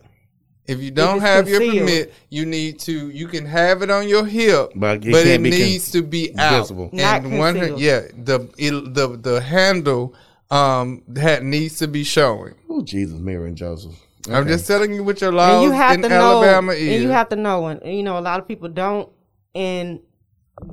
If 0.65 0.81
you 0.81 0.91
don't 0.91 1.17
it's 1.17 1.25
have 1.25 1.47
your 1.47 1.59
permit, 1.61 2.13
you 2.29 2.45
need 2.45 2.79
to. 2.81 3.09
You 3.09 3.27
can 3.27 3.45
have 3.45 3.83
it 3.83 3.89
on 3.91 4.07
your 4.09 4.25
hip, 4.25 4.71
But 4.75 5.01
but 5.01 5.25
it 5.25 5.27
it, 5.27 5.33
con- 5.35 5.43
needs 5.43 5.91
to 5.91 6.01
be 6.01 6.33
out. 6.37 6.61
visible. 6.61 6.89
Not 6.91 7.23
And 7.23 7.37
one, 7.37 7.53
concealed. 7.55 7.79
yeah, 7.79 8.01
the 8.17 8.49
it, 8.57 8.93
the 8.95 9.15
the 9.21 9.39
handle 9.39 10.13
um 10.49 11.03
that 11.09 11.43
needs 11.43 11.77
to 11.77 11.87
be 11.87 12.03
showing. 12.03 12.55
oh 12.69 12.81
Jesus, 12.81 13.19
Mary 13.19 13.47
and 13.49 13.55
Joseph. 13.55 13.95
I'm 14.29 14.47
just 14.47 14.67
telling 14.67 14.93
you 14.93 15.03
what 15.03 15.21
your 15.21 15.31
laws 15.31 15.63
you 15.63 15.71
have 15.71 15.95
in 15.95 16.01
to 16.03 16.09
Alabama 16.11 16.73
know, 16.73 16.77
is. 16.77 16.93
and 16.93 17.03
you 17.03 17.09
have 17.09 17.29
to 17.29 17.35
know, 17.35 17.67
and 17.67 17.81
you 17.95 18.03
know, 18.03 18.17
a 18.17 18.21
lot 18.21 18.39
of 18.39 18.47
people 18.47 18.69
don't. 18.69 19.09
And 19.55 20.01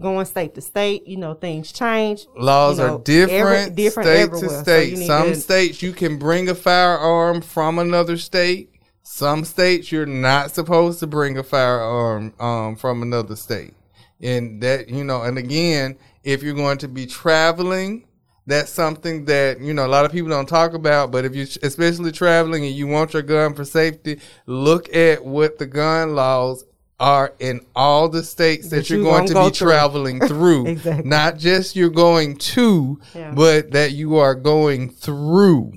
going 0.00 0.24
state 0.26 0.54
to 0.54 0.60
state, 0.60 1.06
you 1.06 1.16
know, 1.16 1.34
things 1.34 1.72
change. 1.72 2.26
Laws 2.36 2.78
you 2.78 2.86
know, 2.86 2.96
are 2.96 3.02
different, 3.02 3.42
every- 3.70 3.74
different 3.74 4.06
state 4.08 4.20
everywhere. 4.22 4.48
to 4.48 4.62
state. 4.62 4.98
need 4.98 5.06
Some 5.06 5.28
to- 5.28 5.36
states 5.36 5.82
you 5.82 5.92
can 5.92 6.18
bring 6.18 6.48
a 6.48 6.54
firearm 6.54 7.40
from 7.40 7.78
another 7.78 8.16
state. 8.16 8.70
Some 9.02 9.44
states 9.44 9.92
you're 9.92 10.06
not 10.06 10.50
supposed 10.54 11.00
to 11.00 11.06
bring 11.06 11.36
a 11.36 11.42
firearm 11.42 12.32
um, 12.40 12.76
from 12.76 13.02
another 13.02 13.36
state. 13.36 13.74
And 14.22 14.62
that 14.62 14.88
you 14.88 15.04
know, 15.04 15.22
and 15.22 15.36
again, 15.36 15.96
if 16.22 16.42
you're 16.42 16.54
going 16.54 16.78
to 16.78 16.88
be 16.88 17.04
traveling, 17.06 18.06
that's 18.46 18.70
something 18.70 19.24
that 19.26 19.60
you 19.60 19.72
know 19.74 19.86
a 19.86 19.88
lot 19.88 20.04
of 20.04 20.12
people 20.12 20.28
don't 20.30 20.48
talk 20.48 20.74
about. 20.74 21.10
But 21.10 21.24
if 21.24 21.34
you, 21.34 21.46
especially 21.62 22.12
traveling, 22.12 22.64
and 22.64 22.74
you 22.74 22.86
want 22.86 23.12
your 23.14 23.22
gun 23.22 23.54
for 23.54 23.64
safety, 23.64 24.20
look 24.46 24.94
at 24.94 25.24
what 25.24 25.58
the 25.58 25.66
gun 25.66 26.14
laws 26.14 26.64
are 27.00 27.32
in 27.40 27.60
all 27.74 28.08
the 28.08 28.22
states 28.22 28.68
that, 28.68 28.76
That 28.76 28.90
you're 28.90 29.02
going 29.02 29.26
gonna 29.26 29.28
to 29.28 29.34
go 29.34 29.50
be 29.50 29.56
through. 29.56 29.68
traveling 29.68 30.20
through. 30.28 30.66
Exactly. 30.68 31.08
Not 31.08 31.38
just 31.38 31.74
you're 31.74 31.90
going 31.90 32.36
to, 32.36 33.00
Yeah. 33.14 33.32
but 33.34 33.72
that 33.72 33.92
you 33.92 34.16
are 34.18 34.34
going 34.36 34.90
through 34.90 35.72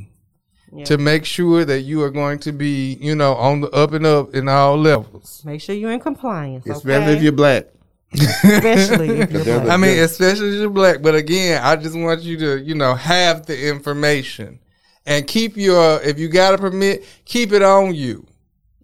Yeah. 0.71 0.83
to 0.85 0.97
make 0.99 1.25
sure 1.25 1.65
that 1.65 1.81
you 1.81 2.03
are 2.03 2.11
going 2.11 2.37
to 2.39 2.51
be, 2.51 2.97
you 3.01 3.15
know, 3.15 3.33
on 3.33 3.61
the 3.61 3.69
up 3.71 3.93
and 3.93 4.05
up 4.05 4.35
in 4.35 4.47
all 4.47 4.77
levels. 4.77 5.41
Make 5.43 5.59
sure 5.61 5.73
you're 5.73 5.91
in 5.91 5.99
compliance. 5.99 6.67
especially 6.67 7.05
okay? 7.05 7.17
if 7.17 7.23
you're 7.23 7.31
black. 7.31 7.65
Especially 8.13 9.19
if 9.21 9.31
you're 9.31 9.43
black. 9.61 9.69
I 9.69 9.77
mean, 9.77 9.99
especially 9.99 10.49
if 10.49 10.55
you're 10.55 10.69
black. 10.69 11.01
But 11.01 11.15
again, 11.15 11.61
I 11.63 11.75
just 11.75 11.97
want 11.97 12.21
you 12.21 12.37
to, 12.39 12.59
you 12.61 12.75
know, 12.75 12.93
have 12.95 13.45
the 13.45 13.67
information 13.69 14.59
and 15.05 15.25
keep 15.27 15.55
your, 15.57 16.01
if 16.01 16.19
you 16.19 16.27
got 16.29 16.53
a 16.53 16.57
permit, 16.57 17.05
keep 17.25 17.51
it 17.51 17.61
on 17.61 17.93
you. 17.95 18.25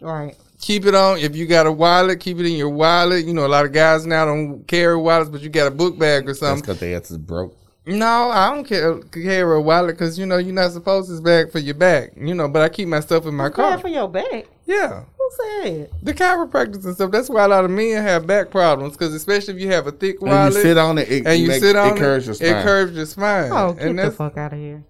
right. 0.02 0.36
Keep 0.62 0.86
it 0.86 0.96
on. 0.96 1.18
If 1.18 1.36
you 1.36 1.46
got 1.46 1.68
a 1.68 1.72
wallet, 1.74 2.22
keep 2.22 2.40
it 2.40 2.46
in 2.46 2.54
your 2.54 2.70
wallet. 2.70 3.26
You 3.26 3.34
know, 3.34 3.46
a 3.46 3.50
lot 3.50 3.66
of 3.66 3.74
guys 3.74 4.06
now 4.06 4.24
don't 4.24 4.66
carry 4.66 4.96
wallets, 4.96 5.30
but 5.30 5.42
you 5.42 5.50
got 5.50 5.68
a 5.68 5.72
book 5.72 6.00
bag 6.00 6.30
or 6.30 6.34
something. 6.34 6.34
That's 6.34 6.40
something. 6.40 6.62
because 6.62 6.80
their 6.80 6.98
ass 6.98 7.12
is 7.12 7.18
broke. 7.18 7.58
No, 7.86 8.30
I 8.30 8.50
don't 8.56 8.64
care, 8.64 8.98
carry 9.00 9.58
a 9.58 9.60
wallet 9.60 9.98
because 9.98 10.18
you 10.18 10.26
know 10.26 10.38
you're 10.38 10.54
not 10.54 10.72
supposed 10.72 11.10
to 11.14 11.22
bag 11.22 11.52
for 11.52 11.60
your 11.60 11.76
back. 11.76 12.12
You 12.16 12.34
know, 12.34 12.48
but 12.48 12.62
I 12.62 12.70
keep 12.70 12.88
my 12.88 13.02
stuff 13.02 13.26
in 13.26 13.36
my 13.36 13.50
Bad 13.50 13.56
car. 13.56 13.78
for 13.80 13.90
your 13.90 14.08
back. 14.08 14.46
Yeah, 14.66 15.04
Who 15.18 15.30
said? 15.62 15.90
the 16.02 16.14
chiropractors 16.14 16.86
and 16.86 16.96
stuff. 16.96 17.12
That's 17.12 17.30
why 17.30 17.44
a 17.44 17.48
lot 17.50 17.66
of 17.66 17.72
men 17.72 18.02
have 18.02 18.26
back 18.26 18.50
problems 18.50 18.94
because 18.94 19.14
especially 19.14 19.56
if 19.56 19.60
you 19.60 19.72
have 19.72 19.88
a 19.88 19.92
thick 19.92 20.22
And 20.22 20.30
wallet 20.30 20.54
you 20.54 20.62
sit 20.62 20.78
on 20.78 20.98
it, 20.98 21.10
it 21.12 21.28
and 21.28 21.40
you 21.42 21.48
makes, 21.50 21.60
sit 21.62 21.76
on 21.76 21.96
it 21.98 22.00
curves 22.00 22.26
your 22.28 22.34
it, 22.34 22.38
spine. 22.38 22.50
it 22.56 22.64
curves 22.64 22.94
your 22.96 23.06
spine. 23.06 23.52
Oh, 23.52 23.74
get 23.74 23.86
and 23.88 24.00
the 24.00 24.12
fuck 24.12 24.38
out 24.38 24.54
of 24.54 24.60
here. 24.60 24.84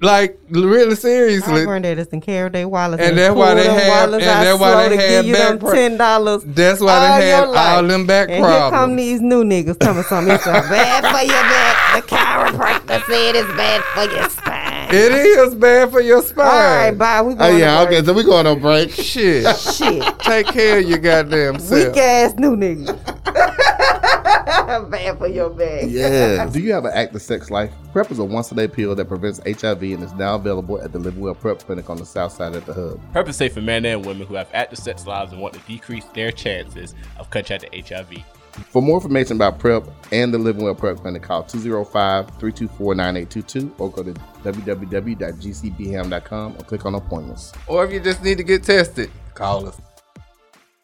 like 0.00 0.40
really 0.50 0.88
My 0.90 0.94
seriously. 0.94 1.66
granddaddies 1.66 2.08
can 2.10 2.20
carry 2.22 2.48
their 2.48 2.66
wallets. 2.66 3.02
And 3.02 3.16
that's 3.18 3.34
why 3.34 3.48
pull 3.48 3.56
they 3.56 3.62
them 3.68 3.78
have- 3.78 4.12
and 4.14 4.22
that's 4.22 4.58
why 4.58 4.72
slow 4.72 4.88
they 4.88 4.96
to 4.96 5.02
have 5.02 5.10
give 5.10 5.26
you 5.26 5.32
them 5.36 5.52
back 5.58 5.60
pro- 5.60 5.74
ten 5.74 5.96
dollars. 5.98 6.42
That's 6.46 6.80
why 6.80 7.20
they 7.20 7.28
had 7.28 7.44
all 7.48 7.82
them 7.86 8.06
back 8.06 8.28
and 8.30 8.44
here 8.44 8.70
come 8.70 8.96
these 8.96 9.20
new 9.20 9.44
niggas 9.44 9.78
coming 9.80 10.02
something. 10.04 10.34
It's 10.34 10.44
bad 10.46 11.04
for 11.04 11.22
your 11.22 11.42
back. 11.42 12.02
The 12.02 12.16
chiropractor 12.16 13.04
said 13.06 13.36
it's 13.36 13.48
bad 13.54 13.82
for 13.94 14.04
your 14.16 14.28
spine. 14.30 14.51
It 14.92 15.12
is 15.12 15.54
bad 15.54 15.90
for 15.90 16.00
your 16.00 16.22
spine. 16.22 16.46
All 16.46 16.52
right, 16.52 16.90
bye. 16.90 17.22
We 17.22 17.34
Oh 17.38 17.56
yeah, 17.56 17.76
to 17.76 17.80
okay. 17.82 17.90
break. 17.96 18.04
So 18.06 18.12
we 18.12 18.24
going 18.24 18.46
on 18.46 18.60
break. 18.60 18.90
Shit. 18.90 19.56
Shit. 19.56 20.18
Take 20.20 20.46
care 20.48 20.78
of 20.78 20.84
your 20.88 20.98
goddamn 20.98 21.58
self. 21.58 21.94
Weak 21.94 21.96
ass 21.96 22.34
new 22.34 22.56
niggas. 22.56 22.98
Bad 24.90 25.18
for 25.18 25.28
your 25.28 25.50
back. 25.50 25.84
Yeah. 25.86 26.46
Do 26.52 26.60
you 26.60 26.72
have 26.72 26.84
an 26.84 26.92
active 26.94 27.20
sex 27.22 27.50
life? 27.50 27.70
PrEP 27.92 28.10
is 28.10 28.18
a 28.18 28.24
once 28.24 28.52
a 28.52 28.54
day 28.54 28.68
pill 28.68 28.94
that 28.94 29.06
prevents 29.06 29.38
HIV 29.44 29.82
and 29.82 30.02
is 30.02 30.12
now 30.14 30.34
available 30.36 30.80
at 30.80 30.92
the 30.92 30.98
Live 30.98 31.18
Well 31.18 31.34
PrEP 31.34 31.60
Clinic 31.60 31.90
on 31.90 31.96
the 31.98 32.06
south 32.06 32.32
side 32.32 32.54
of 32.54 32.64
the 32.66 32.72
hub. 32.74 33.12
PrEP 33.12 33.28
is 33.28 33.36
safe 33.36 33.54
for 33.54 33.60
men 33.60 33.84
and 33.84 34.04
women 34.04 34.26
who 34.26 34.34
have 34.34 34.48
active 34.54 34.78
sex 34.78 35.06
lives 35.06 35.32
and 35.32 35.40
want 35.40 35.54
to 35.54 35.60
decrease 35.60 36.04
their 36.14 36.32
chances 36.32 36.94
of 37.18 37.28
contracting 37.30 37.82
HIV. 37.84 38.24
For 38.52 38.82
more 38.82 38.96
information 38.98 39.36
about 39.36 39.58
PrEP 39.58 39.84
and 40.12 40.32
the 40.32 40.38
Living 40.38 40.64
Well 40.64 40.74
PrEP 40.74 40.98
Clinic, 40.98 41.22
call 41.22 41.42
205 41.42 42.26
324 42.38 42.94
9822 42.94 43.74
or 43.78 43.90
go 43.90 44.02
to 44.02 44.12
www.gcbham.com 44.42 46.52
and 46.54 46.66
click 46.66 46.84
on 46.84 46.94
appointments. 46.94 47.52
Or 47.66 47.84
if 47.84 47.92
you 47.92 48.00
just 48.00 48.22
need 48.22 48.38
to 48.38 48.44
get 48.44 48.62
tested, 48.64 49.10
call 49.34 49.68
us. 49.68 49.80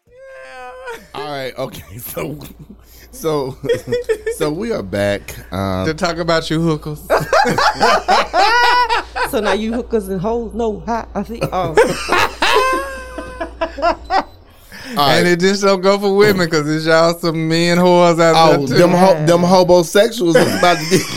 Yeah. 0.06 0.72
All 1.14 1.28
right, 1.30 1.56
okay, 1.58 1.98
so 2.12 2.38
so 3.10 3.56
so 4.36 4.50
we 4.50 4.72
are 4.72 4.82
back. 4.82 5.52
Um, 5.52 5.86
To 5.86 5.94
talk 5.94 6.16
about 6.18 6.50
you 6.50 6.60
hookers. 6.60 7.06
So 9.30 9.40
now 9.40 9.52
you 9.52 9.74
hookers 9.74 10.08
and 10.08 10.18
hoes 10.22 10.54
know 10.54 10.80
how 10.80 11.06
I 11.14 11.22
see. 11.22 11.38
Oh, 11.42 11.74
all 13.82 14.28
right. 14.96 15.18
And 15.18 15.28
it 15.28 15.40
just 15.40 15.62
don't 15.62 15.80
go 15.80 15.98
for 15.98 16.14
women 16.16 16.46
because 16.46 16.68
it's 16.68 16.86
y'all 16.86 17.14
some 17.18 17.48
men 17.48 17.78
whores 17.78 18.20
out 18.20 18.34
Oh, 18.36 18.58
there 18.58 18.66
too. 18.68 18.74
them 18.74 18.90
ho- 18.90 19.26
them 19.26 19.40
homosexuals 19.42 20.36
is 20.36 20.58
about 20.58 20.78
to 20.78 20.90
get 20.90 21.00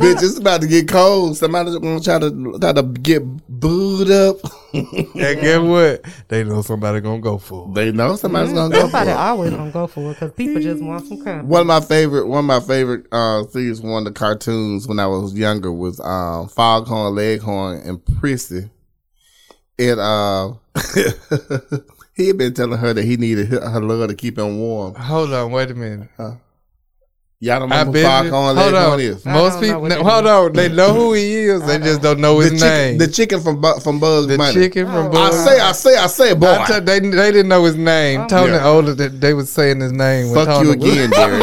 bitch. 0.00 0.22
It's 0.22 0.38
about 0.38 0.60
to 0.62 0.66
get 0.66 0.88
cold. 0.88 1.36
Somebody's 1.36 1.76
gonna 1.76 2.00
try 2.00 2.18
to 2.18 2.58
try 2.60 2.72
to 2.72 2.82
get 2.82 3.22
booed 3.48 4.10
up. 4.10 4.36
and 4.74 5.12
guess 5.14 5.60
what? 5.60 6.04
They 6.28 6.44
know 6.44 6.62
somebody 6.62 7.00
gonna 7.00 7.20
go 7.20 7.38
for. 7.38 7.68
it. 7.68 7.74
they 7.74 7.92
know 7.92 8.16
somebody's 8.16 8.52
gonna 8.52 8.70
go. 8.74 8.82
For 8.82 8.90
somebody 8.90 9.10
it. 9.10 9.16
always 9.16 9.50
gonna 9.50 9.70
go 9.70 9.86
for 9.86 10.10
it 10.10 10.14
because 10.14 10.32
people 10.32 10.60
just 10.60 10.82
want 10.82 11.06
some 11.06 11.22
company. 11.22 11.48
One 11.48 11.62
of 11.62 11.66
my 11.66 11.80
favorite, 11.80 12.26
one 12.26 12.40
of 12.40 12.44
my 12.44 12.60
favorite 12.60 13.06
uh 13.12 13.44
things, 13.44 13.80
one 13.80 14.06
of 14.06 14.12
the 14.12 14.18
cartoons 14.18 14.86
when 14.86 14.98
I 14.98 15.06
was 15.06 15.34
younger 15.34 15.72
was 15.72 16.00
um 16.00 16.48
Foghorn 16.48 17.14
Leghorn 17.14 17.80
and 17.86 18.04
Prissy. 18.20 18.68
And 19.78 20.00
uh 20.00 20.52
he 22.16 22.28
had 22.28 22.38
been 22.38 22.54
telling 22.54 22.78
her 22.78 22.92
that 22.94 23.04
he 23.04 23.16
needed 23.16 23.48
her 23.48 23.60
her 23.68 23.80
love 23.80 24.08
to 24.08 24.14
keep 24.14 24.38
him 24.38 24.58
warm. 24.58 24.94
Hold 24.94 25.32
on, 25.32 25.52
wait 25.52 25.70
a 25.70 25.74
minute. 25.74 26.08
Y'all 27.38 27.60
don't 27.60 27.70
I 27.70 27.80
know 27.82 27.84
who 27.84 27.92
bet 27.92 28.26
hold 28.32 28.56
Leghorn 28.56 28.74
on. 28.94 29.00
is. 29.00 29.26
Most 29.26 29.26
don't 29.26 29.60
know 29.60 29.60
people, 29.60 29.80
what 29.82 29.88
no, 29.90 30.02
hold 30.04 30.26
on, 30.26 30.52
they 30.54 30.68
know 30.70 30.94
who 30.94 31.12
he 31.12 31.34
is. 31.34 31.62
They 31.66 31.78
just 31.78 32.00
don't 32.00 32.18
know 32.18 32.38
The 32.42 32.48
his 32.48 32.52
chicken, 32.62 32.68
name. 32.68 32.98
the 32.98 33.08
chicken 33.08 33.40
from 33.42 33.60
Bu- 33.60 33.78
from 33.80 34.00
Bugs 34.00 34.26
The 34.28 34.38
Bunny. 34.38 34.54
chicken 34.54 34.86
from 34.86 35.14
Oh, 35.14 35.18
I 35.20 35.30
say, 35.32 35.60
I 35.60 35.72
say, 35.72 35.96
I 35.98 36.06
say, 36.06 36.34
boy. 36.34 36.46
I 36.50 36.64
tell- 36.66 36.80
they 36.80 36.98
they 36.98 37.32
didn't 37.32 37.48
know 37.48 37.62
his 37.64 37.76
name. 37.76 38.22
Oh. 38.22 38.28
Tony 38.28 38.52
Yeah. 38.52 38.66
older 38.66 38.94
that 38.94 39.20
they 39.20 39.34
was 39.34 39.50
saying 39.50 39.80
his 39.80 39.92
name. 39.92 40.30
when 40.30 40.46
Fuck 40.46 40.56
Tony 40.64 40.70
you 40.70 40.76
was- 40.78 40.90
again, 40.92 41.10
Derek. 41.10 41.42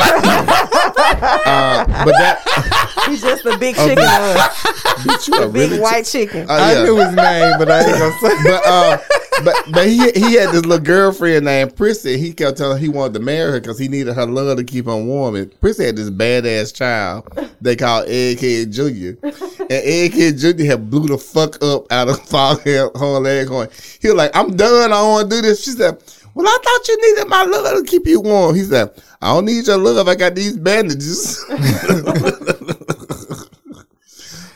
Uh, 1.24 1.86
but 2.06 2.12
that, 2.12 2.90
He's 3.10 3.22
just 3.22 3.46
a 3.46 3.58
big 3.58 3.76
chicken, 3.76 3.98
bitch, 3.98 5.28
you 5.28 5.44
a 5.44 5.50
big 5.50 5.72
really 5.72 5.80
white 5.80 6.06
chicken. 6.06 6.50
Uh, 6.50 6.54
I 6.54 6.84
knew 6.84 6.96
his 6.96 7.14
name, 7.14 7.54
but 7.58 7.70
I 7.70 7.82
ain't 7.82 8.00
gonna 8.00 8.18
say. 8.20 8.44
but 8.44 8.62
uh, 8.66 8.98
but 9.44 9.56
but 9.72 9.88
he 9.88 10.12
he 10.12 10.34
had 10.36 10.50
this 10.54 10.66
little 10.66 10.80
girlfriend 10.80 11.46
named 11.46 11.76
Prissy. 11.76 12.18
He 12.18 12.34
kept 12.34 12.58
telling 12.58 12.78
her 12.78 12.82
he 12.82 12.90
wanted 12.90 13.16
to 13.16 13.20
marry 13.20 13.52
her 13.52 13.60
because 13.60 13.78
he 13.78 13.88
needed 13.88 14.14
her 14.14 14.26
love 14.26 14.58
to 14.58 14.64
keep 14.64 14.88
him 14.88 15.08
warm. 15.08 15.36
And 15.36 15.60
Prissy 15.60 15.86
had 15.86 15.96
this 15.96 16.10
badass 16.10 16.74
child 16.74 17.28
they 17.62 17.76
called 17.76 18.08
Egghead 18.08 18.72
Junior, 18.72 19.18
and 19.22 19.70
Egghead 19.70 20.40
Junior 20.40 20.66
had 20.66 20.90
blew 20.90 21.08
the 21.08 21.18
fuck 21.18 21.62
up 21.64 21.92
out 21.92 22.10
of 22.10 22.20
Foghorn 22.28 23.24
Leghorn. 23.24 23.70
He 24.02 24.08
was 24.08 24.18
like, 24.18 24.32
"I'm 24.36 24.56
done. 24.56 24.92
I 24.92 24.96
don't 24.96 25.12
want 25.12 25.30
to 25.30 25.36
do 25.36 25.42
this." 25.42 25.64
She 25.64 25.72
said. 25.72 26.02
Well, 26.36 26.48
I 26.48 26.58
thought 26.64 26.88
you 26.88 26.98
needed 27.16 27.28
my 27.30 27.44
love 27.44 27.78
to 27.78 27.84
keep 27.90 28.08
you 28.08 28.20
warm. 28.22 28.56
He 28.56 28.64
said, 28.64 28.92
I 29.22 29.34
don't 29.34 29.46
need 29.46 29.68
your 29.68 29.78
love. 29.78 30.08
I 30.08 30.16
got 30.16 30.36
these 30.36 30.58
bandages. 30.58 31.44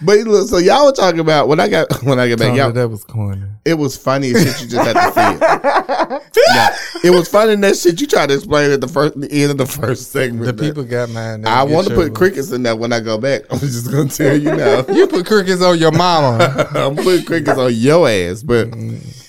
but 0.01 0.17
look, 0.19 0.47
so 0.47 0.57
y'all 0.57 0.85
were 0.85 0.91
talking 0.91 1.19
about 1.19 1.47
when 1.47 1.59
I 1.59 1.67
got 1.67 2.03
when 2.03 2.19
I 2.19 2.27
get 2.27 2.39
back, 2.39 2.55
y'all, 2.55 2.71
that 2.71 2.87
was 2.89 3.03
corny. 3.03 3.43
it 3.65 3.73
was 3.75 3.97
funny 3.97 4.31
shit. 4.33 4.61
You 4.61 4.67
just 4.67 4.75
had 4.75 4.93
to 4.93 5.11
see 5.11 5.45
it. 5.45 6.43
yeah, 6.53 6.75
it 7.03 7.09
was 7.11 7.27
funny 7.29 7.55
that 7.55 7.75
shit. 7.75 7.99
You 7.99 8.07
tried 8.07 8.27
to 8.29 8.35
explain 8.35 8.71
at 8.71 8.81
the 8.81 8.87
first, 8.87 9.19
the 9.19 9.31
end 9.31 9.51
of 9.51 9.57
the 9.57 9.65
first 9.65 10.11
segment. 10.11 10.45
The 10.45 10.53
people 10.53 10.83
got 10.83 11.09
mine. 11.09 11.45
I 11.45 11.63
want 11.63 11.87
to 11.87 11.95
put 11.95 12.13
crickets 12.13 12.51
in 12.51 12.63
there 12.63 12.75
when 12.75 12.93
I 12.93 12.99
go 12.99 13.17
back. 13.17 13.41
I'm 13.49 13.59
just 13.59 13.91
gonna 13.91 14.09
tell 14.09 14.35
you 14.37 14.55
now. 14.55 14.85
You 14.97 15.07
put 15.07 15.25
crickets 15.27 15.61
on 15.61 15.77
your 15.77 15.91
mama. 15.91 16.67
I'm 16.73 16.95
putting 16.95 17.25
crickets 17.25 17.57
on 17.57 17.73
your 17.73 18.07
ass, 18.09 18.41
but 18.43 18.69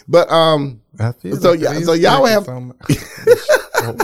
but 0.06 0.30
um, 0.30 0.80
I 1.00 1.12
feel 1.12 1.36
So 1.36 1.50
like 1.52 1.60
y'all- 1.60 1.80
so 1.82 1.92
y'all 1.92 2.24
have- 2.26 2.48
Oh, 2.48 2.74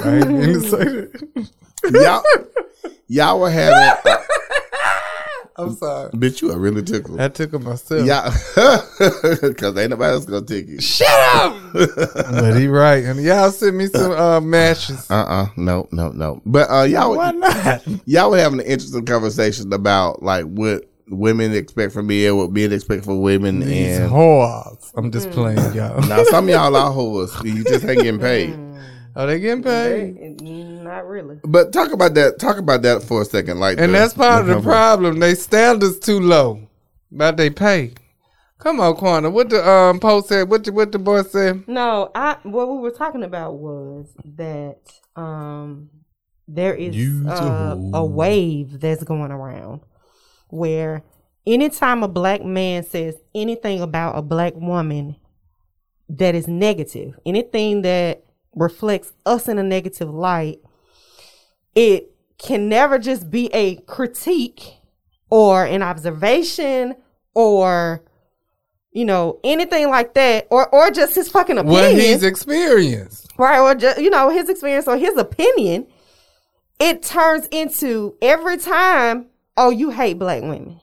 I 0.05 0.17
ain't 0.17 0.29
mean 0.31 0.55
to 0.55 0.61
say 0.61 0.85
that. 0.85 1.93
y'all 1.93 2.23
y'all 3.09 3.41
were 3.41 3.51
having. 3.51 4.15
I'm 5.57 5.73
sorry. 5.77 6.11
bitch, 6.11 6.43
you 6.43 6.51
are 6.51 6.59
really 6.59 6.83
tickled. 6.83 7.21
I 7.21 7.29
took 7.29 7.55
it 7.55 7.61
myself. 7.61 8.05
Yeah, 8.05 8.25
because 9.41 9.77
ain't 9.79 9.91
nobody 9.91 10.13
else 10.15 10.25
gonna 10.25 10.45
take 10.45 10.67
it. 10.69 10.83
Shut 10.83 11.09
up. 11.37 11.57
but 11.73 12.55
he 12.59 12.67
right. 12.67 13.05
And 13.05 13.23
y'all 13.23 13.53
sent 13.53 13.77
me 13.77 13.87
some 13.87 14.11
uh, 14.11 14.41
matches. 14.41 15.09
Uh 15.09 15.15
uh 15.15 15.47
no 15.57 15.87
no 15.93 16.09
no. 16.11 16.43
But 16.45 16.69
uh, 16.71 16.83
y'all 16.83 17.17
Why 17.17 17.31
not? 17.31 17.87
y'all 18.05 18.31
were 18.31 18.39
having 18.39 18.59
an 18.61 18.67
interesting 18.67 19.07
conversation 19.07 19.73
about 19.73 20.25
like 20.25 20.45
what 20.45 20.91
women 21.09 21.53
expect 21.55 21.93
from 21.93 22.07
men, 22.07 22.37
what 22.37 22.51
men 22.51 22.73
expect 22.73 23.05
from 23.05 23.21
women, 23.21 23.61
These 23.61 23.99
and 23.99 24.11
whores. 24.13 24.93
I'm 24.97 25.11
just 25.11 25.31
playing, 25.31 25.59
y'all. 25.75 26.01
now 26.03 26.23
some 26.25 26.45
of 26.45 26.51
y'all 26.51 26.75
are 26.77 26.91
whores. 26.93 27.45
You 27.45 27.65
just 27.65 27.85
ain't 27.85 28.03
getting 28.03 28.21
paid. 28.21 28.59
Are 29.17 29.27
they 29.29 29.39
getting 29.39 29.63
paid? 29.63 30.41
Not 30.43 31.07
really. 31.07 31.39
But 31.45 31.73
talk 31.73 31.93
about 31.93 32.15
that. 32.15 32.39
Talk 32.41 32.59
about 32.59 32.83
that 32.83 33.03
for 33.03 33.23
a 33.23 33.25
second. 33.25 33.61
Like, 33.61 33.79
And 33.79 33.95
the- 33.95 33.99
that's 33.99 34.15
part 34.15 34.43
of 34.43 34.47
the 34.49 34.55
the- 34.57 34.61
problem. 34.63 35.21
They 35.21 35.35
standards 35.35 35.99
too 36.01 36.21
low. 36.21 36.61
About 37.15 37.37
they 37.37 37.49
pay. 37.51 37.93
Come 38.59 38.81
on, 38.81 38.95
Quana. 38.97 39.31
What 39.31 39.51
the 39.51 39.69
um 39.69 40.01
post 40.01 40.29
said? 40.29 40.49
What 40.49 40.65
the, 40.65 40.73
what 40.73 40.91
the 40.91 40.99
boy 40.99 41.23
said? 41.23 41.69
No, 41.69 42.11
I 42.15 42.39
what 42.45 42.69
we 42.71 42.79
were 42.79 42.91
talking 42.91 43.23
about 43.23 43.55
was 43.59 44.13
that 44.37 44.79
um 45.17 45.91
there 46.49 46.75
is 46.75 46.97
Use 46.97 47.27
a 47.27 47.79
a 47.95 48.05
wave 48.05 48.81
that's 48.81 49.05
going 49.05 49.31
around 49.31 49.81
where 50.55 51.03
anytime 51.47 52.03
a 52.03 52.09
black 52.09 52.43
man 52.43 52.85
says 52.85 53.17
anything 53.35 53.81
about 53.81 54.17
a 54.17 54.23
black 54.23 54.55
woman 54.55 55.17
that 56.09 56.35
is 56.35 56.47
negative, 56.49 57.19
anything 57.27 57.83
that 57.83 58.25
reflects 58.55 59.13
us 59.27 59.49
in 59.49 59.59
a 59.59 59.63
negative 59.63 60.09
light, 60.09 60.61
it 61.75 62.11
can 62.39 62.69
never 62.69 62.99
just 62.99 63.31
be 63.31 63.51
a 63.53 63.77
critique 63.77 64.63
or 65.31 65.65
an 65.65 65.83
observation 65.83 66.95
or 67.35 68.05
you 68.93 69.05
know 69.05 69.41
anything 69.43 69.89
like 69.91 70.15
that 70.15 70.47
or 70.51 70.69
or 70.73 70.91
just 70.91 71.15
his 71.17 71.29
fucking 71.29 71.59
opinion 71.59 71.83
What 71.83 71.95
he's 71.95 72.23
experienced. 72.23 73.33
right 73.39 73.59
or 73.59 73.75
just 73.75 74.01
you 74.01 74.11
know 74.11 74.31
his 74.31 74.49
experience 74.49 74.87
or 74.87 74.97
his 74.97 75.17
opinion 75.17 75.87
it 76.79 77.03
turns 77.03 77.47
into 77.51 78.17
every 78.23 78.57
time 78.57 79.27
oh 79.57 79.71
you 79.71 79.91
hate 79.91 80.19
black 80.19 80.43
women 80.43 80.81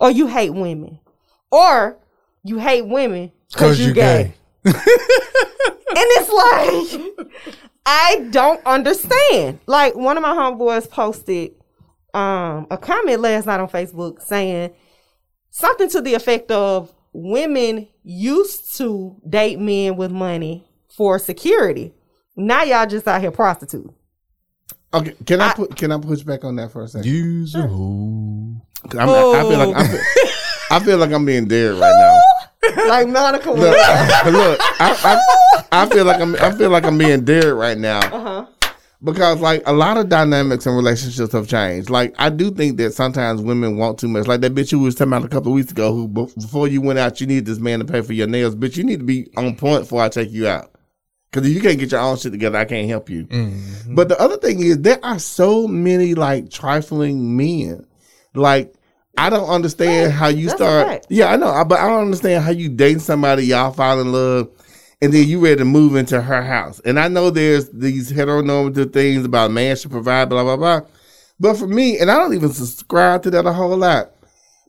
or 0.00 0.10
you 0.10 0.26
hate 0.26 0.50
women 0.50 0.98
or 1.50 1.98
you 2.42 2.58
hate 2.58 2.86
women 2.86 3.32
because 3.52 3.80
you 3.80 3.92
gay. 3.92 4.34
and 4.64 4.74
it's 5.96 6.30
like 6.98 7.26
i 7.86 8.26
don't 8.30 8.64
understand 8.66 9.60
like 9.66 9.94
one 9.94 10.16
of 10.16 10.22
my 10.22 10.34
homeboys 10.34 10.90
posted 10.90 11.52
um 12.14 12.66
a 12.70 12.76
comment 12.76 13.20
last 13.20 13.46
night 13.46 13.60
on 13.60 13.68
facebook 13.68 14.20
saying 14.20 14.72
something 15.50 15.88
to 15.88 16.00
the 16.02 16.14
effect 16.14 16.50
of 16.50 16.92
women 17.16 17.88
used 18.02 18.76
to 18.76 19.16
date 19.28 19.58
men 19.58 19.96
with 19.96 20.12
money 20.12 20.68
for 20.88 21.18
security. 21.18 21.94
Now 22.36 22.62
y'all 22.62 22.86
just 22.86 23.08
out 23.08 23.20
here 23.20 23.30
prostitute. 23.30 23.92
Okay, 24.96 25.14
can 25.26 25.40
I, 25.40 25.52
put 25.52 25.76
can 25.76 25.92
I 25.92 25.98
push 25.98 26.22
back 26.22 26.44
on 26.44 26.56
that 26.56 26.72
for 26.72 26.82
a 26.82 26.88
second? 26.88 27.10
Use 27.10 27.54
a 27.54 27.66
hoe. 27.66 28.60
I'm, 28.92 29.08
I 29.08 29.42
feel 29.42 29.58
like 29.58 29.76
I 29.76 29.88
feel, 29.88 30.00
I 30.70 30.80
feel 30.80 30.98
like 30.98 31.12
I'm 31.12 31.26
being 31.26 31.46
dared 31.46 31.76
right 31.76 31.94
now. 31.94 32.20
Like 32.88 33.08
Monica 33.08 33.50
was. 33.52 33.60
Look, 33.60 33.70
look 34.32 34.60
I, 34.80 35.20
I, 35.70 35.82
I 35.82 35.88
feel 35.88 36.04
like 36.04 36.20
I'm 36.20 36.34
I 36.36 36.50
feel 36.52 36.70
like 36.70 36.84
I'm 36.84 36.98
being 36.98 37.24
dared 37.24 37.54
right 37.54 37.78
now. 37.78 38.00
Uh-huh. 38.00 38.46
Because 39.04 39.40
like 39.40 39.62
a 39.66 39.72
lot 39.72 39.96
of 39.96 40.08
dynamics 40.08 40.66
and 40.66 40.76
relationships 40.76 41.32
have 41.32 41.46
changed. 41.46 41.90
Like 41.90 42.14
I 42.18 42.28
do 42.28 42.50
think 42.50 42.76
that 42.78 42.92
sometimes 42.92 43.40
women 43.40 43.76
want 43.76 43.98
too 43.98 44.08
much. 44.08 44.26
Like 44.26 44.40
that 44.40 44.54
bitch 44.54 44.72
you 44.72 44.80
was 44.80 44.96
talking 44.96 45.12
about 45.12 45.24
a 45.24 45.28
couple 45.28 45.52
of 45.52 45.54
weeks 45.54 45.70
ago, 45.70 45.92
who 45.92 46.08
before 46.08 46.66
you 46.66 46.80
went 46.80 46.98
out, 46.98 47.20
you 47.20 47.26
need 47.26 47.46
this 47.46 47.58
man 47.58 47.78
to 47.78 47.84
pay 47.84 48.00
for 48.00 48.14
your 48.14 48.26
nails. 48.26 48.56
Bitch, 48.56 48.76
you 48.76 48.84
need 48.84 48.98
to 48.98 49.04
be 49.04 49.28
on 49.36 49.54
point 49.54 49.82
before 49.82 50.02
I 50.02 50.08
take 50.08 50.32
you 50.32 50.48
out. 50.48 50.72
Because 51.36 51.50
if 51.50 51.54
you 51.54 51.60
can't 51.60 51.78
get 51.78 51.92
your 51.92 52.00
own 52.00 52.16
shit 52.16 52.32
together, 52.32 52.56
I 52.56 52.64
can't 52.64 52.88
help 52.88 53.10
you. 53.10 53.26
Mm-hmm. 53.26 53.94
But 53.94 54.08
the 54.08 54.18
other 54.18 54.38
thing 54.38 54.58
is, 54.62 54.80
there 54.80 54.98
are 55.04 55.18
so 55.18 55.68
many 55.68 56.14
like 56.14 56.50
trifling 56.50 57.36
men. 57.36 57.86
Like 58.34 58.72
I 59.18 59.28
don't 59.28 59.46
understand 59.48 60.12
how 60.14 60.28
you 60.28 60.48
start. 60.48 60.86
fact. 60.86 61.06
Yeah, 61.10 61.30
I 61.30 61.36
know, 61.36 61.48
I- 61.48 61.64
but 61.64 61.78
I 61.78 61.88
don't 61.88 62.02
understand 62.06 62.42
how 62.42 62.52
you 62.52 62.70
date 62.70 63.02
somebody, 63.02 63.44
y'all 63.44 63.70
fall 63.70 64.00
in 64.00 64.12
love, 64.12 64.48
and 65.02 65.12
then 65.12 65.28
you 65.28 65.38
ready 65.40 65.56
to 65.56 65.66
move 65.66 65.94
into 65.94 66.22
her 66.22 66.42
house. 66.42 66.80
And 66.86 66.98
I 66.98 67.08
know 67.08 67.28
there's 67.28 67.68
these 67.68 68.10
heteronormative 68.10 68.94
things 68.94 69.26
about 69.26 69.50
man 69.50 69.76
should 69.76 69.90
provide, 69.90 70.30
blah 70.30 70.42
blah 70.42 70.56
blah. 70.56 70.80
But 71.38 71.58
for 71.58 71.66
me, 71.66 71.98
and 71.98 72.10
I 72.10 72.16
don't 72.16 72.32
even 72.32 72.48
subscribe 72.48 73.24
to 73.24 73.30
that 73.32 73.44
a 73.44 73.52
whole 73.52 73.76
lot. 73.76 74.10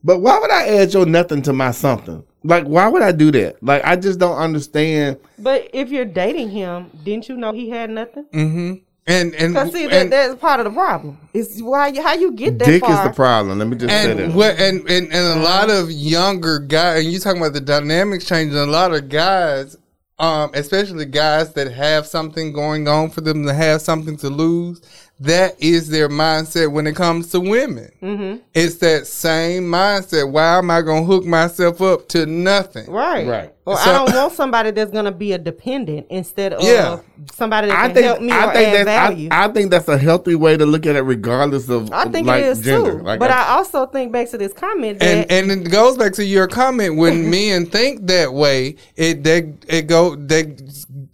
But 0.03 0.19
why 0.19 0.37
would 0.37 0.51
I 0.51 0.67
add 0.79 0.93
your 0.93 1.05
nothing 1.05 1.41
to 1.43 1.53
my 1.53 1.71
something? 1.71 2.25
Like, 2.47 2.63
why 2.63 2.87
would 2.87 3.01
I 3.01 3.11
do 3.11 3.29
that? 3.31 3.61
Like, 3.61 3.83
I 3.83 3.97
just 3.97 4.19
don't 4.19 4.37
understand. 4.37 5.17
But 5.37 5.69
if 5.73 5.89
you're 5.89 6.05
dating 6.05 6.49
him, 6.49 6.89
didn't 7.03 7.27
you 7.27 7.35
know 7.35 7.51
he 7.51 7.69
had 7.69 7.89
nothing? 7.89 8.23
Mm-hmm. 8.33 8.73
And 9.05 9.35
and 9.35 9.53
Because 9.53 9.73
see, 9.73 9.87
that, 9.87 10.01
and, 10.01 10.11
that's 10.11 10.35
part 10.35 10.61
of 10.61 10.65
the 10.65 10.71
problem. 10.71 11.17
It's 11.33 11.61
why 11.61 11.87
you, 11.89 12.01
how 12.01 12.13
you 12.13 12.31
get 12.31 12.57
that 12.59 12.65
Dick 12.65 12.81
far. 12.81 12.91
is 12.91 13.09
the 13.09 13.13
problem. 13.13 13.59
Let 13.59 13.67
me 13.67 13.75
just 13.77 13.89
say 13.89 14.11
and 14.11 14.19
that. 14.19 14.33
what 14.33 14.59
and, 14.59 14.79
and 14.89 15.13
and 15.13 15.39
a 15.39 15.43
lot 15.43 15.69
of 15.69 15.91
younger 15.91 16.59
guys, 16.59 17.03
and 17.03 17.13
you 17.13 17.19
talking 17.19 17.41
about 17.41 17.53
the 17.53 17.61
dynamics 17.61 18.25
changing. 18.25 18.57
A 18.57 18.65
lot 18.65 18.93
of 18.93 19.07
guys, 19.07 19.77
um, 20.19 20.51
especially 20.53 21.05
guys 21.05 21.53
that 21.53 21.71
have 21.71 22.05
something 22.05 22.51
going 22.51 22.89
on 22.89 23.09
for 23.09 23.21
them 23.21 23.45
to 23.45 23.53
have 23.53 23.81
something 23.81 24.17
to 24.17 24.29
lose. 24.29 24.81
That 25.19 25.55
is 25.59 25.89
their 25.89 26.09
mindset 26.09 26.71
when 26.71 26.85
it 26.85 26.95
comes 26.95 27.29
to 27.31 27.39
women. 27.39 27.91
Mm-hmm. 28.03 28.37
It's 28.53 28.75
that 28.75 29.07
same 29.07 29.63
mindset. 29.63 30.29
Why 30.31 30.59
am 30.59 30.69
I 30.69 30.83
gonna 30.83 31.05
hook 31.05 31.25
myself 31.25 31.81
up 31.81 32.07
to 32.09 32.27
nothing? 32.27 32.89
Right. 32.91 33.25
Right. 33.27 33.53
Or 33.65 33.75
So- 33.77 33.89
I 33.89 33.93
don't 33.93 34.15
want 34.15 34.33
somebody 34.33 34.69
that's 34.71 34.91
gonna 34.91 35.11
be 35.11 35.33
a 35.33 35.37
dependent 35.39 36.05
instead 36.11 36.53
of 36.53 36.61
Yeah. 36.63 36.99
somebody 37.33 37.67
that 37.67 37.77
I 37.77 37.85
can 37.87 37.95
think 37.95 38.05
help 38.05 38.21
me 38.21 38.31
I 38.31 38.45
or 38.49 38.53
think 38.53 38.67
add 38.67 38.73
that's 38.87 39.09
value. 39.09 39.29
I, 39.31 39.45
I 39.45 39.47
think 39.49 39.71
that's 39.71 39.87
a 39.87 39.97
healthy 39.97 40.35
way 40.35 40.55
to 40.55 40.65
look 40.67 40.85
at 40.85 40.95
it, 40.95 41.01
regardless 41.01 41.67
of 41.67 41.91
I 41.91 42.05
think 42.05 42.27
like, 42.27 42.43
it 42.43 42.47
is 42.49 42.61
gender. 42.61 42.99
too. 42.99 43.03
Like, 43.03 43.19
but 43.19 43.31
I, 43.31 43.55
also 43.57 43.87
think 43.87 44.11
back 44.11 44.29
to 44.29 44.37
this 44.37 44.53
comment 44.53 44.99
that 44.99 45.31
and 45.31 45.49
and 45.51 45.65
it 45.65 45.71
goes 45.71 45.97
back 45.97 46.13
to 46.13 46.23
your 46.23 46.47
comment 46.47 46.95
when 46.95 47.29
men 47.31 47.65
think 47.65 48.05
that 48.05 48.33
way 48.33 48.75
it 48.95 49.23
they 49.23 49.51
it 49.67 49.87
go 49.87 50.15
they 50.15 50.55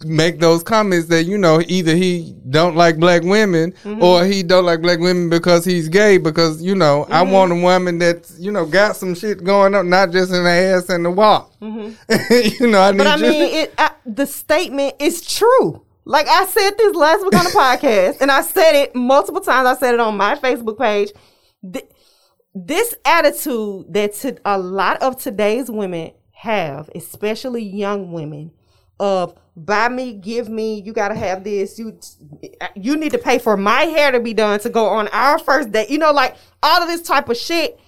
make 0.05 0.39
those 0.39 0.63
comments 0.63 1.07
that 1.07 1.23
you 1.23 1.37
know 1.37 1.61
either 1.67 1.95
he 1.95 2.35
don't 2.49 2.75
like 2.75 2.97
black 2.97 3.21
women 3.23 3.71
Mm-hmm. 3.83 4.03
or 4.03 4.25
he 4.25 4.43
don't 4.43 4.65
like 4.65 4.81
black 4.81 4.99
women 4.99 5.29
because 5.29 5.65
he's 5.65 5.89
gay 5.89 6.17
because 6.17 6.61
you 6.61 6.75
know 6.75 7.05
I 7.09 7.23
Mm-hmm. 7.23 7.31
want 7.31 7.51
a 7.51 7.55
woman 7.55 7.97
that's 7.99 8.37
you 8.39 8.51
know 8.51 8.65
got 8.65 8.95
some 8.95 9.15
shit 9.15 9.43
going 9.43 9.75
on 9.75 9.89
not 9.89 10.11
just 10.11 10.31
in 10.33 10.43
the 10.43 10.49
ass 10.49 10.89
and 10.89 11.05
the 11.05 11.11
walk 11.11 11.51
you 11.61 12.67
know 12.67 12.81
I 12.81 12.91
need 12.91 12.97
But 12.97 13.07
I 13.07 13.15
you 13.17 13.21
mean, 13.21 13.55
it, 13.63 13.73
I, 13.77 13.91
the 14.05 14.25
statement 14.25 14.95
is 14.99 15.21
true. 15.25 15.85
Like 16.05 16.27
I 16.27 16.45
said 16.45 16.71
this 16.77 16.93
last 16.95 17.23
week 17.23 17.33
on 17.35 17.45
the 17.45 17.49
podcast, 17.81 18.19
and 18.19 18.29
I 18.29 18.41
said 18.41 18.73
it 18.75 18.93
multiple 18.95 19.39
times. 19.39 19.65
I 19.67 19.75
said 19.75 19.93
it 19.93 20.01
on 20.01 20.17
my 20.17 20.35
Facebook 20.35 20.77
page. 20.77 21.11
Th- 21.71 21.85
this 22.53 22.93
attitude 23.05 23.85
that 23.93 24.13
to, 24.15 24.37
a 24.43 24.57
lot 24.59 25.01
of 25.01 25.17
today's 25.19 25.71
women 25.71 26.11
have, 26.33 26.89
especially 26.93 27.63
young 27.63 28.11
women, 28.11 28.51
of 28.99 29.33
buy 29.55 29.89
me, 29.89 30.13
give 30.13 30.49
me, 30.49 30.81
you 30.81 30.93
gotta 30.93 31.15
have 31.15 31.43
this, 31.43 31.77
you 31.77 31.99
you 32.75 32.95
need 32.95 33.11
to 33.11 33.17
pay 33.17 33.39
for 33.39 33.57
my 33.57 33.81
hair 33.83 34.11
to 34.11 34.19
be 34.19 34.33
done 34.33 34.59
to 34.61 34.69
go 34.69 34.87
on 34.87 35.07
our 35.09 35.39
first 35.39 35.71
date. 35.71 35.89
You 35.89 35.97
know, 35.97 36.11
like 36.11 36.35
all 36.61 36.81
of 36.81 36.87
this 36.87 37.01
type 37.01 37.29
of 37.29 37.37
shit. 37.37 37.79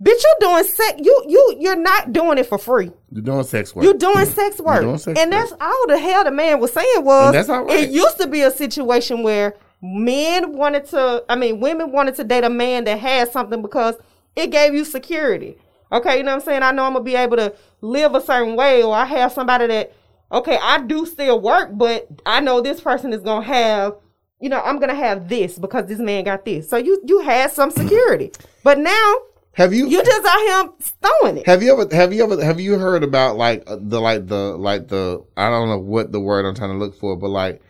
Bitch, 0.00 0.22
you're 0.22 0.52
doing 0.52 0.64
sex. 0.64 1.00
You 1.02 1.24
you 1.26 1.56
you're 1.58 1.74
not 1.74 2.12
doing 2.12 2.38
it 2.38 2.46
for 2.46 2.56
free. 2.56 2.92
you're 3.10 3.22
doing 3.22 3.42
sex 3.42 3.74
work. 3.74 3.84
You're 3.84 3.94
doing 3.94 4.26
sex 4.26 4.60
work, 4.60 4.82
doing 4.82 4.96
sex 4.98 5.18
and 5.18 5.32
work. 5.32 5.48
that's 5.48 5.60
all 5.60 5.86
the 5.88 5.98
hell 5.98 6.22
the 6.22 6.30
man 6.30 6.60
was 6.60 6.72
saying 6.72 7.04
was. 7.04 7.26
And 7.26 7.34
that's 7.34 7.48
all 7.48 7.64
right. 7.64 7.80
It 7.80 7.90
used 7.90 8.16
to 8.20 8.28
be 8.28 8.42
a 8.42 8.50
situation 8.52 9.24
where 9.24 9.56
men 9.82 10.56
wanted 10.56 10.86
to, 10.86 11.24
I 11.28 11.36
mean, 11.36 11.60
women 11.60 11.92
wanted 11.92 12.14
to 12.16 12.24
date 12.24 12.44
a 12.44 12.50
man 12.50 12.84
that 12.84 12.98
had 12.98 13.32
something 13.32 13.62
because 13.62 13.96
it 14.36 14.50
gave 14.50 14.74
you 14.74 14.84
security. 14.84 15.58
Okay, 15.90 16.18
you 16.18 16.22
know 16.22 16.32
what 16.32 16.42
I'm 16.42 16.44
saying? 16.44 16.62
I 16.62 16.70
know 16.72 16.84
I'm 16.84 16.92
gonna 16.92 17.04
be 17.04 17.14
able 17.14 17.36
to 17.38 17.54
live 17.80 18.14
a 18.14 18.20
certain 18.20 18.56
way, 18.56 18.82
or 18.82 18.94
I 18.94 19.04
have 19.06 19.32
somebody 19.32 19.66
that, 19.68 19.92
okay, 20.32 20.58
I 20.60 20.80
do 20.82 21.06
still 21.06 21.40
work, 21.40 21.70
but 21.72 22.08
I 22.26 22.40
know 22.40 22.60
this 22.60 22.80
person 22.80 23.12
is 23.12 23.22
gonna 23.22 23.46
have, 23.46 23.94
you 24.40 24.48
know, 24.48 24.60
I'm 24.60 24.78
gonna 24.78 24.94
have 24.94 25.28
this 25.28 25.58
because 25.58 25.86
this 25.86 25.98
man 25.98 26.24
got 26.24 26.44
this. 26.44 26.68
So 26.68 26.76
you 26.76 27.00
you 27.06 27.20
had 27.20 27.50
some 27.50 27.70
security, 27.70 28.32
but 28.62 28.78
now 28.78 29.14
have 29.52 29.74
you 29.74 29.88
you 29.88 30.02
just 30.04 30.26
out 30.26 30.38
here 30.38 30.90
throwing 31.02 31.38
it. 31.38 31.46
Have 31.46 31.62
you 31.62 31.72
ever 31.72 31.94
have 31.94 32.12
you 32.12 32.22
ever 32.22 32.42
have 32.42 32.60
you 32.60 32.78
heard 32.78 33.02
about 33.02 33.36
like 33.36 33.64
uh, 33.66 33.76
the 33.80 34.00
like 34.00 34.26
the 34.26 34.56
like 34.56 34.88
the 34.88 35.24
I 35.36 35.50
don't 35.50 35.68
know 35.68 35.78
what 35.78 36.12
the 36.12 36.20
word 36.20 36.46
I'm 36.46 36.54
trying 36.54 36.70
to 36.70 36.78
look 36.78 36.94
for, 36.94 37.16
but 37.16 37.28
like 37.30 37.60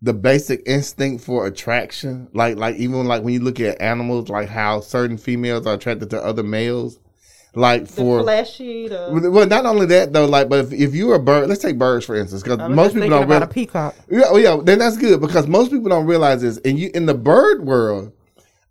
the 0.00 0.12
basic 0.12 0.62
instinct 0.66 1.24
for 1.24 1.46
attraction, 1.46 2.28
like 2.32 2.56
like 2.56 2.76
even 2.76 3.06
like 3.06 3.22
when 3.22 3.34
you 3.34 3.40
look 3.40 3.58
at 3.60 3.80
animals, 3.80 4.28
like 4.28 4.48
how 4.48 4.80
certain 4.80 5.16
females 5.16 5.66
are 5.66 5.74
attracted 5.74 6.10
to 6.10 6.24
other 6.24 6.42
males, 6.42 6.98
like 7.54 7.86
The 7.86 7.92
for 7.92 8.22
fleshy, 8.22 8.88
the 8.88 9.30
well, 9.30 9.46
not 9.46 9.66
only 9.66 9.86
that 9.86 10.12
though, 10.12 10.24
like 10.26 10.48
but 10.48 10.60
if, 10.66 10.72
if 10.72 10.94
you're 10.94 11.14
a 11.16 11.18
bird, 11.20 11.48
let's 11.48 11.60
take 11.60 11.76
birds 11.78 12.06
for 12.06 12.14
instance, 12.16 12.42
because 12.42 12.58
most 12.70 12.94
people 12.94 13.10
don't 13.10 13.24
about 13.24 13.42
a 13.42 13.46
peacock. 13.46 13.94
yeah, 14.10 14.22
oh 14.28 14.38
yeah, 14.38 14.58
then 14.62 14.78
that's 14.78 14.96
good 14.96 15.20
because 15.20 15.46
most 15.46 15.70
people 15.70 15.88
don't 15.90 16.06
realize 16.06 16.40
this. 16.42 16.58
And 16.64 16.78
you 16.78 16.90
in 16.94 17.04
the 17.06 17.14
bird 17.14 17.64
world, 17.66 18.12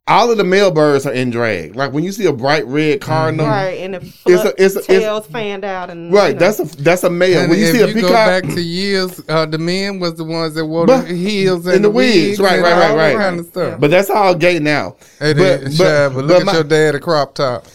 all 0.08 0.32
of 0.32 0.38
the 0.38 0.44
male 0.44 0.72
birds 0.72 1.06
are 1.06 1.14
in 1.14 1.30
drag. 1.30 1.76
Like 1.76 1.94
when 1.94 2.04
you 2.04 2.12
see 2.12 2.26
a 2.26 2.34
bright 2.34 2.66
red 2.66 3.02
cardinal, 3.02 3.46
Right, 3.46 3.78
and 3.82 3.94
the 3.94 3.98
It's 4.26 4.44
a- 4.44 4.54
it's 4.58 4.76
a- 4.76 4.80
it's- 4.80 4.86
tails 4.88 5.28
fanned 5.28 5.64
out, 5.64 5.92
and 5.92 6.12
right? 6.12 6.30
you 6.30 6.34
know. 6.34 6.40
That's 6.40 6.60
a 6.60 6.64
that's 6.82 7.04
a 7.04 7.10
male. 7.12 7.42
And 7.42 7.52
when 7.52 7.60
you 7.60 7.66
if 7.68 7.72
see 7.74 7.82
a 7.82 7.88
you 7.88 7.94
peacock, 7.94 8.10
go 8.10 8.14
back 8.14 8.44
to 8.56 8.62
years, 8.62 9.22
uh, 9.30 9.46
the 9.46 9.60
men 9.60 10.00
was 10.00 10.16
the 10.16 10.24
ones 10.24 10.56
that 10.56 10.66
wore 10.66 10.88
But- 10.88 11.08
the 11.08 11.14
heels 11.16 11.68
and, 11.68 11.76
and 11.76 11.86
the 11.86 11.92
wigs, 11.92 12.40
right, 12.40 12.54
and 12.56 12.64
right, 12.64 12.72
right, 12.74 12.90
all 12.90 12.98
right. 12.98 13.14
that 13.14 13.20
kind 13.20 13.40
of 13.40 13.46
stuff. 13.46 13.80
but 13.80 13.92
that's 13.92 14.10
all 14.10 14.34
gay 14.34 14.58
now. 14.58 14.96
Hey, 15.20 15.34
but, 15.34 15.62
but, 15.66 15.78
but, 15.78 16.10
but 16.16 16.26
look 16.26 16.40
at 16.42 16.46
my- 16.48 16.54
your 16.54 16.64
dad 16.64 16.96
a 16.96 17.00
crop 17.00 17.36
top. 17.36 17.68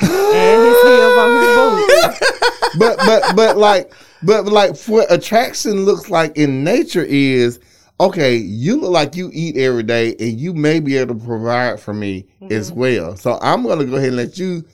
And 0.00 0.62
his 0.62 0.82
heels 0.82 1.18
on 1.18 1.30
his 1.36 1.56
boots. 1.56 2.50
but 2.78 2.98
but 2.98 3.36
but 3.36 3.56
like 3.56 3.92
but 4.22 4.44
like 4.46 4.76
what 4.84 5.10
attraction 5.10 5.84
looks 5.84 6.10
like 6.10 6.36
in 6.36 6.62
nature 6.62 7.04
is 7.04 7.58
okay 7.98 8.36
you 8.36 8.80
look 8.80 8.92
like 8.92 9.16
you 9.16 9.30
eat 9.32 9.56
every 9.56 9.82
day 9.82 10.14
and 10.20 10.40
you 10.40 10.54
may 10.54 10.80
be 10.80 10.96
able 10.96 11.14
to 11.14 11.24
provide 11.24 11.80
for 11.80 11.92
me 11.92 12.26
as 12.50 12.70
mm-hmm. 12.70 12.80
well. 12.80 13.16
So 13.16 13.38
i'm 13.42 13.62
gonna 13.62 13.84
go 13.84 13.96
ahead 13.96 14.08
and 14.08 14.16
let 14.16 14.38
you 14.38 14.64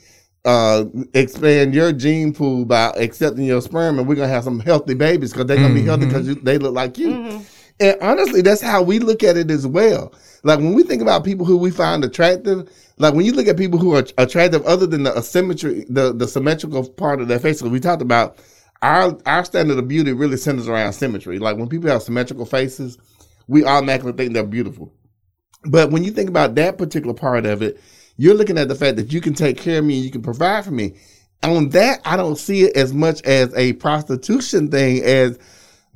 uh 0.44 0.84
expand 1.14 1.74
your 1.74 1.92
gene 1.92 2.32
pool 2.32 2.64
by 2.64 2.92
accepting 2.96 3.44
your 3.44 3.60
sperm 3.60 3.98
and 3.98 4.06
we're 4.06 4.14
gonna 4.14 4.28
have 4.28 4.44
some 4.44 4.60
healthy 4.60 4.94
babies 4.94 5.32
because 5.32 5.46
they're 5.46 5.56
gonna 5.56 5.74
be 5.74 5.82
healthy 5.82 6.06
because 6.06 6.28
mm-hmm. 6.28 6.44
they 6.44 6.58
look 6.58 6.74
like 6.74 6.98
you. 6.98 7.08
Mm-hmm. 7.08 7.42
And 7.80 7.96
honestly 8.00 8.42
that's 8.42 8.60
how 8.60 8.82
we 8.82 8.98
look 8.98 9.22
at 9.22 9.36
it 9.36 9.50
as 9.50 9.66
well. 9.66 10.12
Like 10.42 10.58
when 10.58 10.74
we 10.74 10.82
think 10.82 11.02
about 11.02 11.24
people 11.24 11.46
who 11.46 11.56
we 11.56 11.70
find 11.70 12.04
attractive 12.04 12.70
like 12.98 13.14
when 13.14 13.26
you 13.26 13.32
look 13.32 13.48
at 13.48 13.56
people 13.56 13.78
who 13.78 13.94
are 13.94 14.04
attractive 14.18 14.64
other 14.64 14.86
than 14.86 15.02
the 15.02 15.16
asymmetry 15.16 15.84
the 15.88 16.12
the 16.12 16.26
symmetrical 16.26 16.88
part 16.88 17.20
of 17.20 17.28
their 17.28 17.38
face 17.38 17.60
'cause 17.60 17.70
we 17.70 17.80
talked 17.80 18.02
about 18.02 18.38
our 18.82 19.18
our 19.26 19.44
standard 19.44 19.78
of 19.78 19.88
beauty 19.88 20.12
really 20.12 20.36
centers 20.36 20.68
around 20.68 20.92
symmetry 20.92 21.38
like 21.38 21.56
when 21.56 21.68
people 21.68 21.90
have 21.90 22.02
symmetrical 22.02 22.46
faces 22.46 22.98
we 23.48 23.64
automatically 23.64 24.12
think 24.12 24.32
they're 24.32 24.44
beautiful 24.44 24.92
but 25.64 25.90
when 25.90 26.04
you 26.04 26.10
think 26.10 26.28
about 26.28 26.54
that 26.54 26.78
particular 26.78 27.14
part 27.14 27.46
of 27.46 27.62
it 27.62 27.80
you're 28.16 28.34
looking 28.34 28.58
at 28.58 28.68
the 28.68 28.74
fact 28.74 28.96
that 28.96 29.12
you 29.12 29.20
can 29.20 29.34
take 29.34 29.58
care 29.58 29.78
of 29.78 29.84
me 29.84 29.96
and 29.96 30.04
you 30.04 30.10
can 30.10 30.22
provide 30.22 30.64
for 30.64 30.70
me 30.70 30.94
on 31.42 31.68
that 31.70 32.00
i 32.04 32.16
don't 32.16 32.36
see 32.38 32.62
it 32.62 32.76
as 32.76 32.92
much 32.92 33.22
as 33.22 33.54
a 33.54 33.72
prostitution 33.74 34.70
thing 34.70 35.02
as 35.02 35.38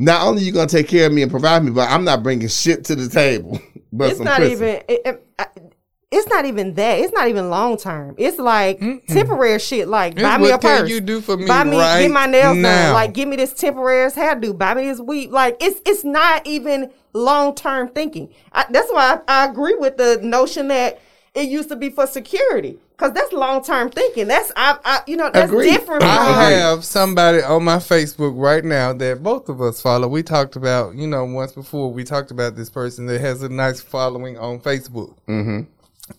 not 0.01 0.26
only 0.26 0.42
you 0.42 0.51
gonna 0.51 0.66
take 0.66 0.88
care 0.88 1.07
of 1.07 1.12
me 1.12 1.20
and 1.20 1.30
provide 1.30 1.62
me, 1.62 1.70
but 1.70 1.88
I'm 1.90 2.05
not 2.05 2.22
bringing 2.22 2.48
shit 2.48 2.84
to 2.86 2.96
the 2.96 3.09
table. 3.09 3.61
But 3.92 4.12
it's 4.12 4.20
not 4.20 4.38
pussy. 4.38 4.53
even. 4.53 4.68
It, 4.68 5.03
it, 5.05 5.69
it's 6.12 6.26
not 6.28 6.44
even 6.44 6.74
that. 6.74 6.98
It's 6.98 7.12
not 7.12 7.28
even 7.28 7.50
long 7.50 7.76
term. 7.76 8.14
It's 8.18 8.38
like 8.38 8.80
temporary 9.06 9.58
shit. 9.61 9.86
Like 9.88 10.14
It's 10.14 10.22
buy 10.22 10.38
me 10.38 10.48
a 10.48 10.52
what 10.52 10.61
can 10.61 10.80
purse. 10.80 10.90
you 10.90 11.00
do 11.00 11.20
for 11.20 11.36
me 11.36 11.46
buy 11.46 11.62
me, 11.64 11.78
right 11.78 12.02
get 12.02 12.11
my 12.11 12.26
nails 12.26 12.56
now? 12.56 12.86
done. 12.86 12.94
Like 12.94 13.12
give 13.14 13.28
me 13.28 13.36
this 13.36 13.52
temporary 13.52 14.11
hairdo. 14.11 14.56
Buy 14.58 14.74
me 14.74 14.86
this 14.86 15.00
weave. 15.00 15.30
Like 15.30 15.56
it's 15.61 15.80
it's 15.86 16.04
not 16.04 16.46
even 16.46 16.90
long 17.12 17.54
term 17.54 17.88
thinking. 17.88 18.28
I, 18.52 18.66
that's 18.70 18.90
why 18.90 19.20
I, 19.28 19.42
I 19.42 19.50
agree 19.50 19.76
with 19.76 19.96
the 19.98 20.18
notion 20.22 20.68
that 20.68 21.00
it 21.34 21.48
used 21.48 21.68
to 21.68 21.76
be 21.76 21.90
for 21.90 22.08
security 22.08 22.76
because 22.98 23.12
that's 23.12 23.32
long 23.32 23.62
term 23.62 23.88
thinking. 23.88 24.26
That's 24.26 24.50
I, 24.56 24.78
I 24.84 25.00
you 25.06 25.16
know 25.16 25.30
that's 25.32 25.48
Agreed. 25.50 25.70
different. 25.70 26.02
I 26.02 26.50
have 26.50 26.84
somebody 26.84 27.40
on 27.40 27.62
my 27.62 27.76
Facebook 27.76 28.32
right 28.36 28.64
now 28.64 28.92
that 28.94 29.22
both 29.22 29.48
of 29.48 29.62
us 29.62 29.80
follow. 29.80 30.08
We 30.08 30.24
talked 30.24 30.56
about, 30.56 30.96
you 30.96 31.06
know, 31.06 31.24
once 31.24 31.52
before 31.52 31.92
we 31.92 32.02
talked 32.02 32.32
about 32.32 32.56
this 32.56 32.68
person 32.68 33.06
that 33.06 33.20
has 33.20 33.44
a 33.44 33.48
nice 33.48 33.80
following 33.80 34.36
on 34.38 34.58
Facebook. 34.58 35.14
Mm-hmm. 35.28 35.70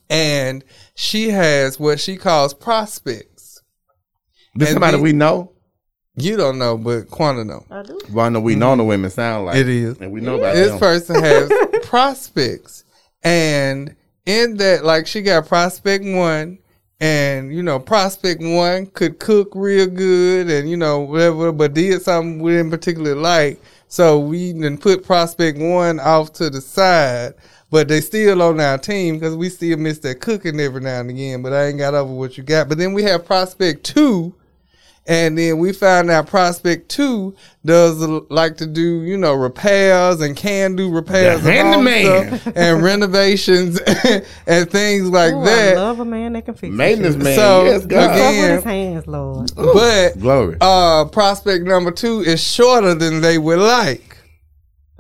And 0.10 0.64
she 0.96 1.30
has 1.30 1.80
what 1.80 2.00
she 2.00 2.18
calls 2.18 2.54
prospects. 2.54 3.62
This 4.56 4.70
and 4.70 4.76
somebody 4.76 4.98
the- 4.98 5.04
we 5.04 5.14
know. 5.14 5.52
You 6.18 6.36
don't 6.36 6.60
know, 6.60 6.78
but 6.78 7.10
Quanta 7.10 7.46
know. 7.46 7.66
I 7.72 7.84
do. 7.84 7.98
Well, 8.12 8.26
I 8.26 8.30
know 8.30 8.42
we 8.42 8.56
know 8.56 8.76
the 8.76 8.84
women 8.84 9.10
sound 9.10 9.46
like 9.46 9.56
It 9.56 9.70
is. 9.70 9.98
and 10.00 10.12
we 10.12 10.20
know 10.20 10.36
about 10.36 10.56
This 10.56 10.72
them. 10.72 10.80
person 10.80 11.24
has 11.24 11.50
prospects. 11.84 12.84
And 13.24 13.96
in 14.26 14.58
that, 14.58 14.84
like, 14.84 15.08
she 15.08 15.22
got 15.22 15.48
prospect 15.48 16.04
one. 16.04 16.58
And, 17.00 17.56
you 17.56 17.64
know, 17.64 17.80
prospect 17.80 18.42
one 18.44 18.86
could 18.88 19.20
cook 19.20 19.54
real 19.56 19.88
good 19.88 20.50
and, 20.52 20.70
you 20.70 20.78
know, 20.78 21.00
whatever, 21.00 21.52
but 21.52 21.74
did 21.74 22.02
something 22.02 22.40
we 22.40 22.52
didn't 22.52 22.70
particularly 22.72 23.20
like. 23.20 23.60
So 23.88 24.20
we 24.20 24.52
then 24.52 24.78
put 24.78 25.04
prospect 25.04 25.58
one 25.58 26.00
off 26.00 26.34
to 26.34 26.50
the 26.52 26.62
side, 26.62 27.34
but 27.72 27.88
they 27.88 28.02
still 28.02 28.42
on 28.44 28.60
our 28.60 28.78
team 28.78 29.18
because 29.18 29.36
we 29.36 29.50
still 29.50 29.78
miss 29.78 29.98
that 30.00 30.20
cooking 30.22 30.60
every 30.60 30.82
now 30.82 31.00
and 31.00 31.10
again. 31.10 31.42
But 31.42 31.54
I 31.54 31.68
ain't 31.68 31.78
got 31.80 31.96
over 31.96 32.14
what 32.14 32.38
you 32.38 32.44
got. 32.44 32.70
But 32.70 32.78
then 32.78 32.94
we 32.94 33.02
have 33.04 33.26
prospect 33.26 33.84
two, 33.86 34.36
And 35.08 35.36
then 35.36 35.58
we 35.58 35.74
find 35.74 36.12
out 36.12 36.28
Prospect 36.28 36.88
Two 36.88 37.34
does 37.66 37.98
like 38.30 38.58
to 38.58 38.68
do, 38.68 39.02
you 39.02 39.18
know, 39.18 39.34
repairs 39.34 40.22
and 40.22 40.38
can 40.38 40.76
do 40.76 40.92
repairs 40.92 41.42
The 41.42 41.52
and, 41.54 41.74
home 41.74 42.30
stuff 42.30 42.56
and 42.56 42.84
renovations 42.92 43.80
and 44.48 44.70
things 44.70 45.10
like 45.10 45.34
Ooh, 45.34 45.42
I 45.42 45.46
that. 45.46 45.76
love 45.78 46.00
a 46.02 46.06
man 46.06 46.34
that 46.34 46.46
can 46.46 46.54
fix 46.54 46.72
Maintenance 46.72 47.16
man. 47.16 47.36
So, 47.36 47.64
yes, 47.66 47.86
God. 47.88 48.12
again- 48.12 48.34
Fuck 48.36 48.42
with 48.42 48.56
his 48.58 48.64
hands, 48.64 49.08
Lord. 49.08 49.52
But 49.56 50.20
Glory. 50.20 50.58
uh, 50.62 51.06
prospect 51.06 51.66
number 51.66 51.90
two 51.92 52.20
is 52.22 52.42
shorter 52.44 52.94
than 52.94 53.22
they 53.22 53.40
would 53.40 53.60
like. 53.60 54.11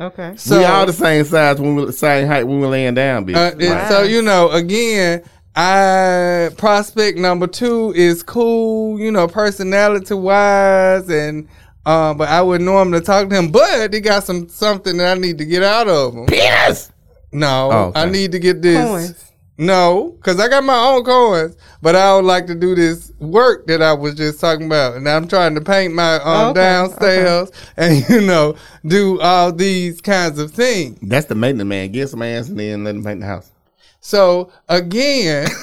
Okay. 0.01 0.33
So 0.35 0.57
we 0.57 0.65
all 0.65 0.85
the 0.85 0.93
same 0.93 1.23
size 1.25 1.59
when 1.61 1.75
we 1.75 1.85
the 1.85 1.93
same 1.93 2.27
height 2.27 2.43
when 2.47 2.55
we 2.57 2.61
were 2.61 2.71
laying 2.71 2.95
down, 2.95 3.25
bitch. 3.25 3.35
Uh, 3.35 3.55
and 3.59 3.87
so 3.87 4.01
you 4.03 4.21
know, 4.23 4.49
again, 4.49 5.23
I 5.55 6.49
prospect 6.57 7.17
number 7.19 7.45
two 7.45 7.93
is 7.95 8.23
cool, 8.23 8.99
you 8.99 9.11
know, 9.11 9.27
personality 9.27 10.15
wise, 10.15 11.07
and 11.09 11.47
uh, 11.85 12.13
but 12.15 12.29
I 12.29 12.41
would 12.41 12.61
normally 12.61 13.01
talk 13.01 13.29
to 13.29 13.35
him, 13.35 13.51
but 13.51 13.93
he 13.93 13.99
got 13.99 14.23
some 14.23 14.49
something 14.49 14.97
that 14.97 15.17
I 15.17 15.19
need 15.19 15.37
to 15.37 15.45
get 15.45 15.61
out 15.61 15.87
of 15.87 16.13
him. 16.15 16.25
Penis. 16.25 16.91
No, 17.31 17.71
Oh, 17.71 17.79
okay. 17.89 18.01
I 18.01 18.05
need 18.09 18.31
to 18.33 18.39
get 18.39 18.61
this. 18.61 18.83
Coins. 18.85 19.30
No, 19.61 20.15
because 20.17 20.39
I 20.39 20.47
got 20.47 20.63
my 20.63 20.75
own 20.75 21.03
coins, 21.03 21.55
but 21.83 21.95
I 21.95 22.15
would 22.15 22.25
like 22.25 22.47
to 22.47 22.55
do 22.55 22.73
this 22.73 23.11
work 23.19 23.67
that 23.67 23.79
I 23.79 23.93
was 23.93 24.15
just 24.15 24.41
talking 24.41 24.65
about, 24.65 24.95
and 24.95 25.07
I'm 25.07 25.27
trying 25.27 25.53
to 25.53 25.61
paint 25.61 25.93
my 25.93 26.15
um, 26.15 26.49
Okay, 26.49 26.61
downstairs, 26.61 27.51
and 27.77 28.03
you 28.09 28.21
know, 28.21 28.55
do 28.83 29.21
all 29.21 29.53
these 29.53 30.01
kinds 30.01 30.39
of 30.39 30.49
things. 30.49 30.97
That's 31.03 31.27
the 31.27 31.35
maintenance 31.35 31.67
man. 31.67 31.91
Get 31.91 32.09
some 32.09 32.23
ass 32.23 32.49
and 32.49 32.59
then 32.59 32.83
let 32.83 32.95
him 32.95 33.03
paint 33.03 33.19
the 33.19 33.27
house. 33.27 33.51
So 33.99 34.51
again. 34.67 35.47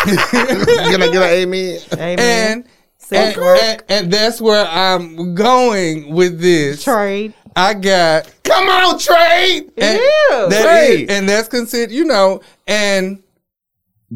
Can 0.00 1.02
I 1.02 1.08
get 1.10 1.16
an 1.16 1.22
amen? 1.22 1.80
Amen. 1.94 2.18
and 2.18 2.64
Sex 2.96 3.36
and, 3.36 3.44
and, 3.44 3.82
and 3.88 4.12
that's 4.12 4.40
where 4.40 4.64
I'm 4.68 5.34
going 5.34 6.14
with 6.14 6.40
this. 6.40 6.84
Trade. 6.84 7.34
I 7.56 7.74
got 7.74 8.30
Come 8.44 8.68
on, 8.68 8.98
trade. 8.98 9.70
and 9.76 9.98
Yeah. 9.98 10.46
that 10.48 10.64
Right. 10.64 11.00
is- 11.00 11.08
and 11.10 11.28
that's 11.28 11.48
considered, 11.48 11.92
you 11.92 12.04
know, 12.04 12.40
and 12.66 13.22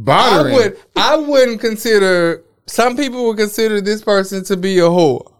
I 0.06 0.42
would 0.42 0.76
I 0.96 1.16
wouldn't 1.16 1.60
consider 1.60 2.42
some 2.66 2.96
people 2.96 3.26
would 3.26 3.36
consider 3.36 3.80
this 3.80 4.02
person 4.02 4.42
to 4.44 4.56
be 4.56 4.78
a 4.78 4.82
whore. 4.82 5.30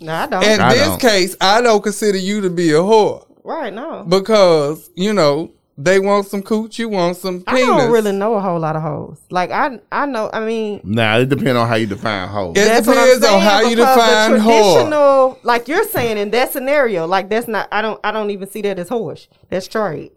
No, 0.00 0.12
I 0.12 0.26
don't. 0.26 0.44
In 0.44 0.60
I 0.60 0.74
this 0.74 0.88
don't. 0.88 1.00
case, 1.00 1.36
I 1.40 1.60
don't 1.62 1.82
consider 1.82 2.18
you 2.18 2.40
to 2.42 2.50
be 2.50 2.70
a 2.70 2.76
whore 2.80 3.24
right, 3.44 3.72
no. 3.72 4.04
because 4.06 4.90
you 4.94 5.12
know 5.12 5.50
they 5.78 6.00
want 6.00 6.26
some 6.26 6.42
cooch, 6.42 6.78
you 6.78 6.88
want 6.88 7.16
some 7.18 7.44
I 7.46 7.58
don't 7.60 7.90
really 7.92 8.12
know 8.12 8.34
a 8.34 8.40
whole 8.40 8.58
lot 8.58 8.76
of 8.76 8.82
hoes. 8.82 9.18
Like 9.30 9.50
I, 9.50 9.78
I 9.92 10.06
know. 10.06 10.30
I 10.32 10.40
mean, 10.44 10.80
Nah, 10.84 11.18
it 11.18 11.28
depends 11.28 11.56
on 11.56 11.68
how 11.68 11.74
you 11.74 11.86
define 11.86 12.28
hoe. 12.28 12.50
It 12.52 12.54
that's 12.54 12.86
what 12.86 12.96
I'm 12.96 13.04
depends 13.06 13.26
on 13.26 13.40
how 13.40 13.60
you 13.60 13.76
because 13.76 13.94
define 13.96 14.32
the 14.32 14.38
whore. 14.38 14.74
traditional, 14.74 15.38
like 15.42 15.68
you're 15.68 15.84
saying 15.84 16.16
in 16.18 16.30
that 16.30 16.52
scenario, 16.52 17.06
like 17.06 17.28
that's 17.28 17.46
not. 17.46 17.68
I 17.70 17.82
don't. 17.82 18.00
I 18.02 18.10
don't 18.12 18.30
even 18.30 18.48
see 18.48 18.62
that 18.62 18.78
as 18.78 18.88
horse. 18.88 19.28
That's 19.50 19.66
trade. 19.68 20.12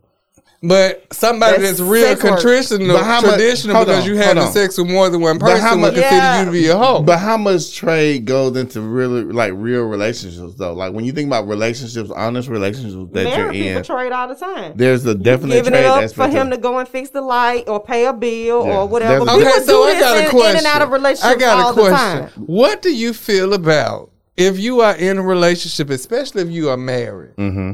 But 0.61 1.13
somebody 1.13 1.59
That's 1.61 1.77
that's, 1.77 1.89
real 1.89 2.05
sex 2.07 2.21
work. 2.21 2.41
traditional, 2.41 2.87
much- 2.97 3.21
traditional 3.23 3.79
because 3.85 4.03
on, 4.03 4.09
you 4.09 4.15
hold 4.21 4.37
having 4.37 4.51
sex 4.51 4.77
with 4.77 4.87
more 4.89 5.09
than 5.09 5.21
one 5.21 5.37
But 5.37 5.57
how 5.61 5.69
person 5.69 5.79
much- 5.79 5.93
would 5.93 6.01
consider 6.01 6.15
Yeah. 6.17 6.39
you 6.41 6.45
to 6.47 6.51
be 6.51 6.67
a 6.67 6.77
hoe. 6.77 7.01
But 7.01 7.19
how 7.19 7.37
much 7.37 7.73
trade 7.77 8.25
goes 8.25 8.57
into 8.57 8.81
really 8.81 9.23
like 9.23 9.53
real 9.55 9.83
relationships 9.83 10.55
though? 10.57 10.73
Like 10.73 10.91
when 10.91 11.05
you 11.05 11.13
think 11.13 11.27
about 11.27 11.47
relationships, 11.47 12.09
honest 12.13 12.49
relationships 12.49 12.93
that 13.13 13.23
Married 13.23 13.37
you're 13.37 13.51
people 13.53 13.77
in, 13.77 13.83
trade 13.85 14.11
all 14.11 14.27
the 14.27 14.35
time. 14.35 14.73
there's 14.75 15.05
a 15.05 15.15
definite 15.15 15.53
Giving 15.53 15.71
trade 15.71 15.85
it 15.85 15.85
up 15.85 16.11
for 16.11 16.27
him 16.27 16.49
to 16.49 16.57
go 16.57 16.77
and 16.77 16.89
fix 16.89 17.09
the 17.11 17.21
light 17.21 17.69
or 17.69 17.79
pay 17.81 18.05
a 18.05 18.11
bill 18.11 18.65
Yeah. 18.65 18.79
or 18.79 18.85
whatever. 18.85 19.23
There's- 19.25 19.37
People 19.37 19.51
Okay, 19.53 19.65
so 19.65 19.65
do 19.65 19.83
I 19.83 19.93
this 19.93 20.01
got 20.03 20.17
a 20.17 20.29
question. 20.29 20.49
in 20.51 20.57
and 20.57 20.65
out 20.65 20.81
of 20.81 20.89
relationships 20.91 21.25
I 21.25 21.35
got 21.39 21.57
all 21.57 21.69
a 21.71 21.73
question. 21.73 21.91
the 21.93 21.97
time. 21.97 22.29
What 22.47 22.81
do 22.81 22.93
you 22.93 23.13
feel 23.13 23.53
about 23.53 24.09
if 24.35 24.59
you 24.59 24.81
are 24.81 24.95
in 24.95 25.17
a 25.19 25.21
relationship, 25.21 25.89
especially 25.89 26.41
if 26.41 26.49
you 26.49 26.69
are 26.69 26.75
married, 26.75 27.37
Mm-hmm. 27.37 27.71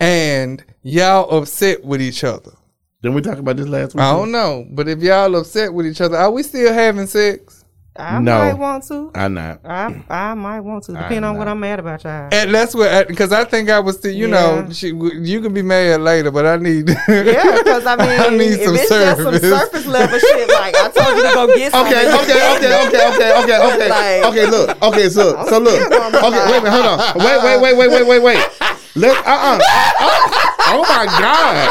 And 0.00 0.64
y'all 0.82 1.30
upset 1.38 1.84
with 1.84 2.00
each 2.02 2.24
other? 2.24 2.52
Didn't 3.02 3.14
we 3.14 3.22
talk 3.22 3.38
about 3.38 3.56
this 3.56 3.68
last 3.68 3.94
week? 3.94 4.02
I 4.02 4.12
don't 4.12 4.32
know, 4.32 4.66
but 4.70 4.88
if 4.88 5.00
y'all 5.00 5.34
upset 5.36 5.72
with 5.72 5.86
each 5.86 6.00
other, 6.00 6.16
are 6.16 6.30
we 6.30 6.42
still 6.42 6.72
having 6.72 7.06
sex? 7.06 7.62
I 7.98 8.18
No. 8.20 8.36
might 8.38 8.52
want 8.58 8.86
to. 8.88 9.10
I'm 9.14 9.32
not. 9.32 9.60
I 9.64 10.02
I 10.10 10.34
might 10.34 10.60
want 10.60 10.84
to, 10.84 10.92
depending 10.92 11.24
on 11.24 11.38
what 11.38 11.48
I'm 11.48 11.58
mad 11.60 11.78
about, 11.78 12.04
y'all. 12.04 12.28
And 12.30 12.54
that's 12.54 12.74
what, 12.74 13.08
because 13.08 13.32
I 13.32 13.44
think 13.44 13.70
I 13.70 13.78
was 13.80 13.96
still, 13.96 14.12
you 14.12 14.28
know, 14.28 14.66
Yeah. 14.66 14.72
she, 14.72 14.88
you 14.88 15.40
can 15.40 15.54
be 15.54 15.62
mad 15.62 16.02
later, 16.02 16.30
but 16.30 16.44
I 16.44 16.56
need, 16.56 16.88
Yeah, 17.08 17.56
because 17.56 17.86
I 17.86 17.96
mean, 17.96 18.20
I 18.20 18.28
need 18.36 18.52
if 18.60 18.64
some 18.64 18.74
it's 18.74 18.88
service. 18.88 19.24
just 19.40 19.44
some 19.44 19.60
surface 19.60 19.86
level 19.86 20.18
shit, 20.18 20.48
like 20.50 20.74
I 20.76 20.88
told 20.90 21.16
you 21.16 21.22
to 21.26 21.32
go 21.34 21.46
get 21.56 21.72
some. 21.72 21.86
Okay, 21.86 22.06
okay, 22.06 22.56
okay, 22.56 22.86
okay, 22.86 23.08
okay, 23.14 23.42
okay, 23.44 23.74
okay, 23.74 23.88
Like- 24.20 24.24
okay. 24.30 24.46
Look, 24.50 24.82
okay, 24.82 25.08
so 25.08 25.42
so 25.48 25.58
look. 25.58 25.80
Okay, 26.26 26.50
wait 26.50 26.58
a 26.58 26.64
minute, 26.64 26.70
hold 26.72 26.86
on. 26.86 26.98
Wait, 27.18 27.42
wait, 27.44 27.60
wait, 27.62 27.76
wait, 27.78 27.90
wait, 27.90 28.06
wait, 28.06 28.22
wait. 28.22 28.48
Let 28.96 29.16
uh 29.26 29.58
uh. 29.58 29.60
Oh 30.68 30.82
my 30.82 31.06
god. 31.06 31.70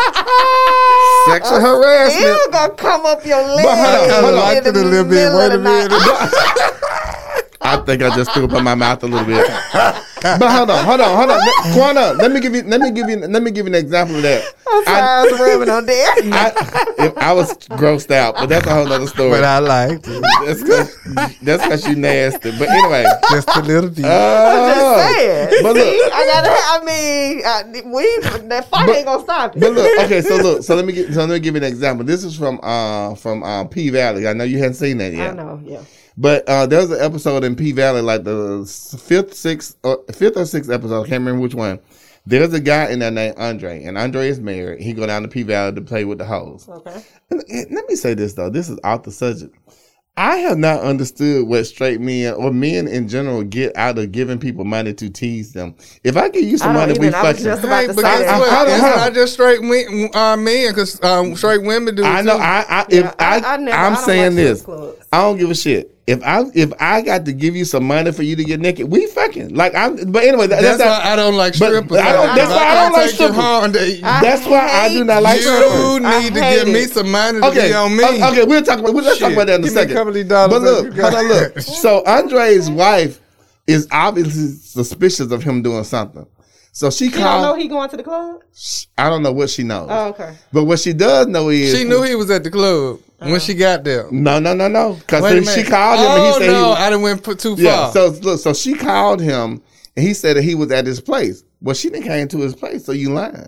Sexual 1.28 1.60
harassment. 1.60 2.24
Ew, 2.24 2.48
gonna 2.52 2.74
come 2.76 3.06
up 3.06 3.26
your 3.26 3.42
leg. 3.44 3.66
hold 3.66 4.12
on, 4.12 4.24
hold 4.24 4.26
on. 4.26 4.34
in 4.34 4.36
Like 4.40 4.64
the 4.64 4.70
it 4.70 4.76
a 4.78 4.80
little 4.80 5.04
bit. 5.04 5.10
middle 5.34 5.38
Wait 5.40 5.48
of 5.48 5.54
a 5.54 5.58
the 5.58 5.64
night. 5.64 5.90
minute. 5.90 6.02
I 7.66 7.78
think 7.86 8.02
I 8.02 8.16
just 8.16 8.32
threw 8.32 8.46
up 8.46 8.54
in 8.54 8.64
my 8.64 8.76
mouth 8.76 9.04
a 9.04 9.08
little 9.08 9.26
bit. 9.26 9.50
But 10.26 10.50
hold 10.50 10.72
on, 10.72 10.84
hold 10.84 11.02
on, 11.02 11.16
hold 11.16 11.30
on. 11.30 11.40
Quanta, 11.74 12.14
let 12.14 12.32
me 12.32 12.40
give 12.40 12.56
you 12.56 12.64
let 12.64 12.82
me 12.82 12.90
give 12.90 13.08
you 13.08 13.18
let 13.18 13.44
me 13.44 13.52
give 13.52 13.68
you 13.68 13.76
an 13.76 13.80
example 13.80 14.16
of 14.16 14.24
that. 14.24 14.56
I'm 14.68 14.84
sorry, 14.84 15.00
I, 15.00 15.24
was 15.24 15.40
rubbing 15.40 15.70
on 15.70 15.86
there. 15.86 16.08
I, 16.18 17.14
I 17.18 17.32
was 17.32 17.56
grossed 17.78 18.10
out, 18.10 18.34
but 18.34 18.48
that's 18.48 18.66
a 18.66 18.74
whole 18.74 18.92
other 18.92 19.06
story. 19.06 19.30
but 19.30 19.44
I 19.44 19.60
liked 19.60 20.08
it. 20.08 20.24
that's 20.44 20.64
cause 20.64 21.38
that's 21.44 21.64
cause 21.68 21.88
you 21.88 21.96
nasty. 21.96 22.58
But 22.58 22.70
anyway. 22.70 23.06
Just 23.30 23.56
a 23.56 23.62
little 23.62 23.90
bit. 23.90 24.06
I'm 24.06 24.76
Just 24.76 25.16
saying. 25.16 25.64
But 25.64 25.76
See, 25.76 26.02
look, 26.04 26.14
I 26.14 26.26
gotta. 26.26 26.56
I 26.56 26.84
mean, 26.86 27.42
I, 27.46 27.90
we 27.90 28.48
that 28.50 28.70
fight 28.70 28.90
ain't 28.90 29.06
gonna 29.06 29.24
stop 29.24 29.56
it. 29.56 29.60
But 29.60 29.74
look, 29.74 30.00
okay, 30.06 30.22
so 30.22 30.38
look, 30.38 30.64
so 30.64 30.76
let 30.76 30.86
me 30.86 30.94
get, 30.94 31.14
so 31.14 31.22
let 31.22 31.30
me 31.30 31.40
give 31.40 31.56
you 31.56 31.62
an 31.62 31.68
example. 31.68 32.06
This 32.06 32.24
is 32.24 32.36
from 32.38 32.60
uh 32.64 33.16
from 33.16 33.44
uh, 33.44 33.66
P 33.66 33.90
Valley. 33.90 34.28
I 34.28 34.34
know 34.34 34.44
you 34.44 34.58
hadn't 34.58 34.76
seen 34.76 34.98
that 35.00 35.14
yet. 35.14 35.32
I 35.32 35.34
know. 35.34 35.62
Yeah. 35.64 35.82
But 36.18 36.48
uh, 36.48 36.66
there 36.66 36.80
was 36.82 36.92
an 36.92 37.02
episode 37.02 37.44
in 37.44 37.56
P 37.56 37.72
Valley, 37.72 38.02
like 38.02 38.24
the 38.24 38.66
fifth, 39.02 39.34
sixth, 39.34 39.78
or 39.84 40.04
fifth 40.14 40.38
or 40.38 40.46
sixth 40.46 40.70
episode. 40.72 41.02
I 41.04 41.08
can't 41.10 41.22
remember 41.22 41.42
which 41.42 41.56
one. 41.56 41.80
There's 42.28 42.54
a 42.54 42.60
guy 42.60 42.90
in 42.90 43.00
there 43.00 43.12
named 43.12 43.38
Andre, 43.38 43.84
and 43.84 43.98
Andre 43.98 44.28
is 44.30 44.40
married. 44.40 44.82
He 44.82 44.94
go 44.94 45.06
down 45.06 45.22
to 45.22 45.28
P 45.28 45.44
Valley 45.44 45.76
to 45.76 45.82
play 45.82 46.06
with 46.06 46.18
the 46.18 46.26
hoes. 46.26 46.68
Okay. 46.68 47.04
And, 47.30 47.44
and 47.50 47.72
let 47.72 47.88
me 47.88 47.96
say 47.96 48.14
this 48.16 48.34
though, 48.34 48.50
this 48.50 48.70
is 48.70 48.80
off 48.84 49.04
the 49.04 49.12
subject. 49.12 49.56
I 50.18 50.38
have 50.38 50.58
not 50.58 50.80
understood 50.80 51.46
what 51.46 51.66
straight 51.66 52.00
men 52.00 52.34
or 52.36 52.50
men 52.50 52.88
in 52.88 53.10
general 53.10 53.44
get 53.44 53.76
out 53.76 54.00
of 54.00 54.14
giving 54.14 54.40
people 54.40 54.64
money 54.64 54.94
to 54.94 55.10
tease 55.10 55.52
them. 55.52 55.76
If 56.06 56.16
I 56.16 56.30
give 56.30 56.46
you 56.46 56.58
some 56.58 56.74
don't 56.74 56.88
money, 56.88 56.98
we 56.98 57.08
even. 57.08 57.16
I 57.20 57.22
fucking. 57.22 57.44
just 57.44 57.64
about 57.66 57.82
Hey, 57.82 57.88
to 57.88 57.94
but 57.94 58.02
say 58.06 58.20
guess 58.20 58.26
that. 58.32 58.40
what? 58.40 58.50
Hold 58.50 58.68
It's 58.70 58.82
not 58.82 59.14
just 59.14 59.34
straight 59.34 59.62
men, 59.62 60.10
uh, 60.14 60.38
men, 60.38 60.72
because 60.72 61.04
um, 61.04 61.36
straight 61.36 61.64
women 61.64 61.96
do 61.96 62.04
it 62.04 62.08
I 62.08 62.22
know. 62.22 62.38
too. 62.38 62.42
I, 62.44 62.66
I 62.70 62.86
Yeah, 62.90 63.00
if 63.08 63.16
I, 63.20 63.40
I- 63.40 63.54
I 63.54 63.58
never- 63.58 63.78
I, 63.78 63.82
I 63.84 63.88
am 63.88 63.94
don't 63.94 64.06
saying 64.06 64.36
this. 64.36 64.66
I 65.12 65.22
don't 65.22 65.38
give 65.38 65.52
a 65.52 65.56
shit. 65.56 65.95
If 66.08 66.22
I 66.24 66.44
if 66.54 66.72
I 66.80 67.02
got 67.02 67.26
to 67.26 67.34
give 67.34 67.56
you 67.56 67.66
some 67.66 67.84
money 67.86 68.12
for 68.12 68.22
you 68.22 68.36
to 68.36 68.44
get 68.44 68.60
naked, 68.60 68.92
we 68.92 69.08
fucking 69.08 69.56
like 69.56 69.74
I'm. 69.74 69.96
But 70.12 70.24
anyway, 70.24 70.46
that, 70.46 70.62
That's 70.62 70.78
that's 70.78 71.04
why 71.04 71.12
I 71.14 71.16
don't 71.16 71.34
like 71.36 71.58
but 71.58 71.66
strippers. 71.68 71.98
I 71.98 72.12
don't- 72.12 72.36
that's 72.36 72.42
If 72.52 72.56
why 72.56 72.64
I 72.68 72.76
don't 72.76 72.94
like 72.94 73.02
take 73.02 73.10
you 73.10 73.16
strippers. 73.16 73.36
home, 73.36 73.72
that's 74.22 74.46
why 74.46 74.70
I 74.70 74.90
do 74.90 75.04
not 75.04 75.24
like 75.24 75.36
hate 75.38 75.42
strippers. 75.46 75.74
you 75.74 76.06
I 76.06 76.20
need 76.22 76.34
to 76.36 76.44
hate 76.44 76.66
give 76.66 76.74
me 76.76 76.84
some 76.84 77.10
money 77.12 77.40
to 77.42 77.48
Okay, 77.48 77.68
be 77.70 77.74
on 77.74 77.98
me. 77.98 78.04
o- 78.04 78.30
okay, 78.32 78.44
we'll 78.44 78.62
talk 78.62 78.78
about 78.80 78.94
we'll, 78.94 79.04
let's 79.04 79.18
talk 79.20 79.34
about 79.34 79.48
that 79.48 79.56
in 79.56 79.62
a 79.62 79.64
Give 79.66 79.74
me 79.74 79.80
a 79.80 79.82
second. 79.84 79.96
couple 79.96 80.16
of 80.16 80.28
dollars 80.28 80.52
but 80.54 80.62
look, 80.62 80.86
you 80.86 80.92
got. 80.92 81.14
hold 81.14 81.26
on, 81.26 81.30
look. 81.40 81.60
So 81.62 82.04
Andre's 82.06 82.70
wife 82.70 83.20
is 83.66 83.88
obviously 83.90 84.50
suspicious 84.50 85.32
of 85.32 85.42
him 85.42 85.64
doing 85.64 85.84
something. 85.86 86.28
So 86.72 86.92
she 86.92 87.06
You 87.06 87.12
don't 87.12 87.42
know 87.42 87.56
he 87.56 87.68
going 87.68 87.90
to 87.90 87.98
the 87.98 88.04
club? 88.04 88.42
I 88.96 89.10
don't 89.10 89.24
know 89.24 89.32
what 89.32 89.50
she 89.50 89.64
knows, 89.64 89.88
Oh, 89.90 90.10
okay. 90.10 90.36
but 90.54 90.66
what 90.66 90.78
she 90.78 90.94
does 90.94 91.26
know 91.26 91.50
is 91.50 91.76
She 91.76 91.84
knew 91.84 92.04
he 92.04 92.14
was 92.14 92.30
at 92.30 92.44
the 92.44 92.52
club 92.52 93.00
when 93.20 93.40
she 93.40 93.54
um, 93.54 93.60
got 93.60 93.84
there. 93.84 94.12
No, 94.12 94.40
no, 94.40 94.54
no, 94.54 94.68
no. 94.68 94.94
Because 94.94 95.24
minute. 95.24 95.48
she 95.48 95.64
called 95.64 96.00
him 96.00 96.08
oh, 96.08 96.16
and 96.16 96.24
he 96.24 96.30
oh, 96.30 96.40
said 96.40 96.48
no, 96.48 96.76
he 96.76 96.82
I 96.82 96.90
didn't 96.90 97.04
went 97.04 97.24
put 97.24 97.40
too 97.40 97.56
far. 97.56 97.64
Yeah. 97.64 97.92
So 97.92 98.08
look, 98.10 98.40
so 98.40 98.54
she 98.54 98.76
called 98.76 99.22
him 99.22 99.62
and 99.96 100.06
he 100.06 100.14
said 100.14 100.38
that 100.38 100.44
he 100.44 100.56
was 100.56 100.72
at 100.72 100.86
his 100.86 101.00
place. 101.00 101.44
Well, 101.62 101.76
she 101.76 101.90
didn't 101.90 102.06
came 102.06 102.28
to 102.30 102.38
his 102.38 102.56
place, 102.56 102.86
so 102.86 102.92
you 102.92 103.12
lying. 103.12 103.48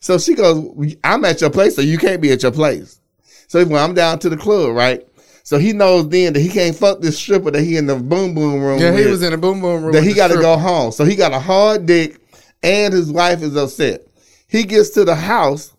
So 0.00 0.18
she 0.18 0.34
goes, 0.34 0.94
I'm 1.04 1.24
at 1.24 1.40
your 1.40 1.50
place, 1.50 1.74
so 1.74 1.82
you 1.82 1.98
can't 1.98 2.20
be 2.20 2.30
at 2.32 2.42
your 2.42 2.52
place. 2.52 3.00
So 3.48 3.64
when 3.64 3.82
I'm 3.82 3.94
down 3.94 4.18
to 4.20 4.28
the 4.28 4.36
club, 4.36 4.74
right? 4.74 5.02
So 5.42 5.58
he 5.58 5.72
knows 5.72 6.08
then 6.10 6.34
that 6.34 6.40
he 6.40 6.50
can't 6.50 6.76
fuck 6.76 7.00
this 7.00 7.18
stripper 7.18 7.50
that 7.50 7.62
he 7.62 7.78
in 7.78 7.86
the 7.86 7.96
boom 7.96 8.34
boom 8.34 8.60
room. 8.60 8.78
yeah, 8.78 8.90
he 8.90 8.98
with, 8.98 9.10
was 9.10 9.22
in 9.22 9.32
a 9.32 9.38
boom 9.38 9.60
boom 9.60 9.82
room. 9.82 9.92
that 9.94 10.04
he 10.04 10.12
got 10.12 10.28
to 10.28 10.34
stripper. 10.34 10.42
go 10.42 10.58
home. 10.58 10.92
So 10.92 11.04
he 11.04 11.16
got 11.16 11.32
a 11.32 11.38
hard 11.38 11.86
dick, 11.86 12.20
and 12.62 12.92
his 12.92 13.10
wife 13.10 13.40
is 13.40 13.56
upset. 13.56 14.02
He 14.46 14.64
gets 14.64 14.90
to 14.90 15.04
the 15.04 15.14
house, 15.14 15.74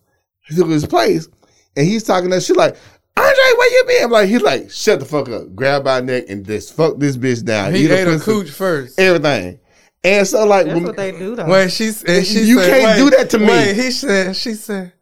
to 0.56 0.66
his 0.66 0.86
place, 0.86 1.28
and 1.76 1.86
he's 1.86 2.02
talking 2.02 2.30
that 2.30 2.42
shit 2.42 2.56
like, 2.56 2.76
Andre, 3.20 3.58
where 3.58 3.70
you 3.72 3.84
been? 3.86 4.04
I'm 4.04 4.10
like, 4.10 4.28
he's 4.28 4.42
like, 4.42 4.70
shut 4.70 5.00
the 5.00 5.06
fuck 5.06 5.28
up, 5.28 5.54
grab 5.54 5.84
my 5.84 6.00
neck 6.00 6.24
and 6.28 6.44
just 6.44 6.74
fuck 6.74 6.98
this 6.98 7.16
bitch 7.16 7.44
down. 7.44 7.74
He 7.74 7.84
Eat 7.84 7.90
ate 7.90 8.06
a 8.08 8.12
pussy, 8.12 8.24
cooch 8.24 8.50
first. 8.50 8.98
everything. 8.98 9.60
And 10.02 10.26
so 10.26 10.46
like, 10.46 10.64
That's 10.66 10.74
when- 10.74 10.84
what 10.84 10.96
they 10.96 11.12
do 11.12 11.36
though. 11.36 11.46
Wait, 11.46 11.70
she's 11.70 12.02
and 12.04 12.24
she 12.26 12.40
You 12.44 12.58
said, 12.60 12.70
can't 12.70 12.84
wait, 13.00 13.10
do 13.10 13.16
that 13.16 13.30
to 13.30 13.38
me. 13.38 13.46
Wait, 13.46 13.76
he 13.76 13.90
said, 13.90 14.34
she 14.36 14.54
said, 14.54 14.92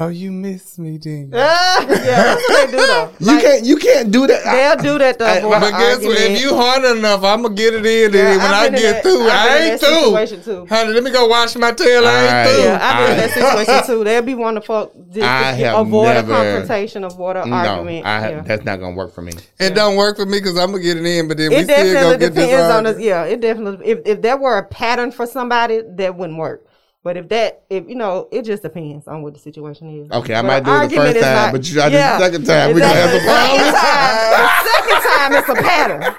Oh, 0.00 0.08
you 0.08 0.32
miss 0.32 0.76
me, 0.76 0.98
didn't 0.98 1.28
you? 1.28 1.38
Ah, 1.38 1.80
yeah, 1.88 1.94
that's 2.34 2.48
what 2.48 2.66
they 2.66 2.70
do 2.72 2.84
though. 2.84 3.10
You 3.20 3.40
can't. 3.40 3.64
You 3.64 3.76
can't 3.76 4.10
do 4.10 4.26
that. 4.26 4.44
I- 4.44 4.74
They'll 4.74 4.92
do 4.94 4.98
that 4.98 5.20
though. 5.20 5.24
I- 5.24 5.60
But 5.60 5.70
guess 5.70 5.98
what? 6.02 6.16
If 6.18 6.20
argument. 6.20 6.40
you 6.40 6.56
hard 6.56 6.84
enough, 6.98 7.22
I'm 7.22 7.42
gonna 7.42 7.54
get 7.54 7.74
it 7.74 7.86
in. 7.86 8.12
Yeah, 8.12 8.32
and 8.32 8.42
when 8.42 8.50
I 8.52 8.68
get 8.70 8.82
that- 8.94 9.02
through, 9.04 9.28
I 9.28 9.56
ain't 9.58 9.80
that 9.80 10.42
through. 10.42 10.64
too. 10.64 10.66
Honey, 10.66 10.92
let 10.94 11.04
me 11.04 11.12
go 11.12 11.28
wash 11.28 11.54
my 11.54 11.70
tail. 11.70 12.04
I 12.04 12.10
ain't 12.10 12.26
Alright. 12.28 12.48
through. 12.48 12.64
Yeah, 12.64 12.78
I've 12.82 13.06
been 13.06 13.10
in 13.12 13.18
that 13.18 13.30
situation 13.58 13.86
too. 13.86 14.02
They'll 14.04 14.22
be 14.22 14.34
wanting 14.34 14.62
to 14.62 14.66
fuck, 14.66 14.90
just 15.12 15.22
I 15.22 15.52
have 15.52 15.78
avoid 15.86 16.14
never- 16.14 16.32
a 16.32 16.36
confrontation, 16.36 17.04
avoid 17.04 17.36
an 17.36 17.50
no, 17.50 17.56
argument. 17.56 18.04
I 18.04 18.18
have, 18.20 18.30
yeah. 18.32 18.42
that's 18.42 18.64
not 18.64 18.80
gonna 18.80 18.96
work 18.96 19.14
for 19.14 19.22
me. 19.22 19.32
It 19.60 19.76
don't 19.76 19.94
work 19.94 20.16
for 20.16 20.26
me 20.26 20.40
because 20.40 20.58
I'm 20.58 20.72
gonna 20.72 20.82
get 20.82 20.96
it 20.96 21.06
in, 21.06 21.28
but 21.28 21.36
then 21.36 21.50
we 21.50 21.56
It 21.58 21.64
still 21.66 21.76
definitely 21.76 22.00
gonna 22.02 22.18
get 22.18 22.34
this 22.34 22.44
depends 22.48 22.74
on 22.74 22.86
us. 22.88 22.98
Yeah, 22.98 23.22
it 23.26 23.40
definitely. 23.40 23.86
If 23.86 23.98
if 24.06 24.22
there 24.22 24.36
were 24.38 24.58
a 24.58 24.64
pattern 24.64 25.12
for 25.12 25.24
somebody, 25.24 25.82
that 25.98 26.16
wouldn't 26.16 26.36
work. 26.36 26.64
But 27.04 27.18
if 27.18 27.28
that, 27.28 27.62
if 27.68 27.86
you 27.86 27.96
know, 27.96 28.28
it 28.32 28.42
just 28.46 28.62
depends 28.62 29.06
on 29.06 29.20
what 29.22 29.34
the 29.34 29.38
situation 29.38 30.00
is. 30.04 30.10
Okay, 30.10 30.32
I 30.34 30.40
But 30.40 30.64
might 30.64 30.64
do 30.64 30.72
it 30.72 30.88
the 30.88 30.96
first 31.12 31.20
time, 31.20 31.34
not- 31.34 31.52
but 31.52 31.68
you 31.68 31.74
try 31.74 31.88
this 31.90 32.00
the 32.02 32.18
second 32.18 32.46
time, 32.46 32.72
We're 32.72 32.80
gonna 32.80 32.94
have 32.94 33.14
exactly. 33.14 33.60
some 33.60 34.64
The 34.64 34.72
second 34.72 35.02
time, 35.04 35.32
the 35.32 35.42
second 35.44 35.44
time, 35.44 35.44
it's 35.44 35.48
a 35.50 35.54
pattern. 35.62 36.14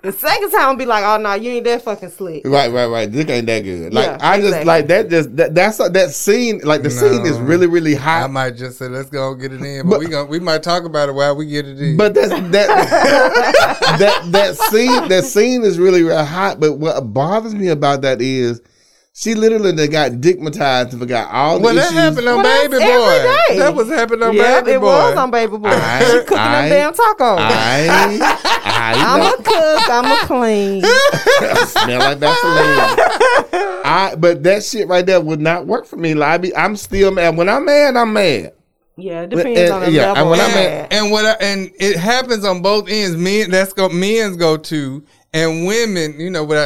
The 0.00 0.12
second 0.12 0.50
time, 0.52 0.60
I'll 0.62 0.76
be 0.76 0.86
like, 0.86 1.04
oh 1.04 1.18
no, 1.20 1.34
you 1.34 1.50
ain't 1.50 1.64
that 1.64 1.82
fucking 1.82 2.08
slick. 2.10 2.46
Right, 2.46 2.72
right, 2.72 2.86
right. 2.86 3.12
This 3.12 3.28
ain't 3.28 3.46
that 3.48 3.60
good. 3.60 3.92
Like 3.92 4.06
Yeah, 4.06 4.18
I 4.22 4.40
just 4.40 4.64
like 4.64 4.86
that. 4.86 5.10
Just 5.10 5.36
that, 5.36 5.54
that's 5.54 5.76
that 5.76 6.10
scene. 6.12 6.60
Like 6.64 6.82
the 6.82 6.90
scene 6.90 7.26
is 7.26 7.36
really, 7.38 7.66
really, 7.66 7.94
hot. 7.94 8.22
I 8.24 8.26
might 8.28 8.56
just 8.56 8.78
say 8.78 8.88
let's 8.88 9.10
go 9.10 9.34
get 9.34 9.52
it 9.52 9.60
in, 9.60 9.82
but, 9.82 9.90
But- 9.90 9.98
we 10.00 10.06
gonna 10.06 10.24
we 10.24 10.38
might 10.40 10.62
talk 10.62 10.84
about 10.84 11.10
it 11.10 11.12
while 11.12 11.36
we 11.36 11.44
get 11.46 11.66
it 11.66 11.78
in. 11.82 11.98
But 11.98 12.14
that's 12.14 12.30
that 12.30 12.48
that 13.98 14.32
that 14.32 14.56
scene 14.56 15.08
that 15.08 15.24
scene 15.24 15.64
is 15.64 15.78
really, 15.78 16.02
really 16.02 16.24
hot. 16.24 16.60
But 16.60 16.74
what 16.78 16.98
bothers 17.12 17.54
me 17.54 17.68
about 17.68 18.00
that 18.02 18.22
is 18.22 18.62
she 19.20 19.34
literally 19.34 19.72
done 19.72 19.90
got 19.90 20.12
digmatized 20.12 20.92
and 20.92 21.00
forgot 21.00 21.28
all 21.32 21.58
the 21.58 21.64
well, 21.64 21.74
that 21.74 21.92
happened 21.92 22.28
on 22.28 22.36
Well, 22.40 22.68
Baby 22.68 22.84
Boy. 22.84 22.84
every 22.84 23.54
day. 23.56 23.58
That 23.58 23.74
was 23.74 23.88
happening 23.88 24.22
on 24.22 24.32
yeah, 24.36 24.60
Baby 24.60 24.76
it 24.76 24.80
Boy. 24.80 24.86
It 24.86 25.08
was 25.10 25.16
on 25.16 25.30
Baby 25.32 25.56
Boy. 25.56 25.68
I- 25.70 26.04
she 26.04 26.18
cooking 26.20 26.38
I- 26.38 26.68
them 26.68 26.70
damn 26.70 26.92
tacos. 26.94 27.38
I, 27.40 28.18
I 28.64 28.94
I'm 28.94 29.20
a 29.22 29.42
cook. 29.42 29.90
I'm 29.90 30.04
a 30.04 30.26
clean. 30.26 30.82
smell 31.66 31.98
like 31.98 32.18
Vaseline. 32.18 33.82
I 33.84 34.14
but 34.16 34.44
that 34.44 34.62
shit 34.64 34.86
right 34.86 35.04
there 35.04 35.20
would 35.20 35.40
not 35.40 35.66
work 35.66 35.86
for 35.86 35.96
me. 35.96 36.14
Like 36.14 36.28
I 36.28 36.38
be, 36.38 36.54
I'm 36.56 36.76
still 36.76 37.10
mad. 37.10 37.36
When 37.36 37.48
I'm 37.48 37.64
mad, 37.64 37.96
I'm 37.96 38.12
mad. 38.12 38.52
Yeah, 38.96 39.22
it 39.22 39.30
depends 39.30 39.58
and- 39.58 39.72
on 39.72 39.80
the 39.82 39.90
yeah, 39.92 40.12
level. 40.12 40.16
and 40.22 40.30
when 40.30 40.40
of 40.40 40.46
I'm 40.46 40.54
mad. 40.54 40.88
and 40.92 41.10
what 41.10 41.24
I, 41.24 41.32
and 41.44 41.70
it 41.80 41.96
happens 41.96 42.44
on 42.44 42.62
both 42.62 42.88
ends. 42.88 43.16
Men 43.16 43.50
that's 43.50 43.72
go 43.72 43.88
men's 43.88 44.36
go 44.36 44.56
to 44.56 45.04
and 45.38 45.66
women. 45.66 46.18
You 46.18 46.30
know, 46.30 46.44
what 46.44 46.56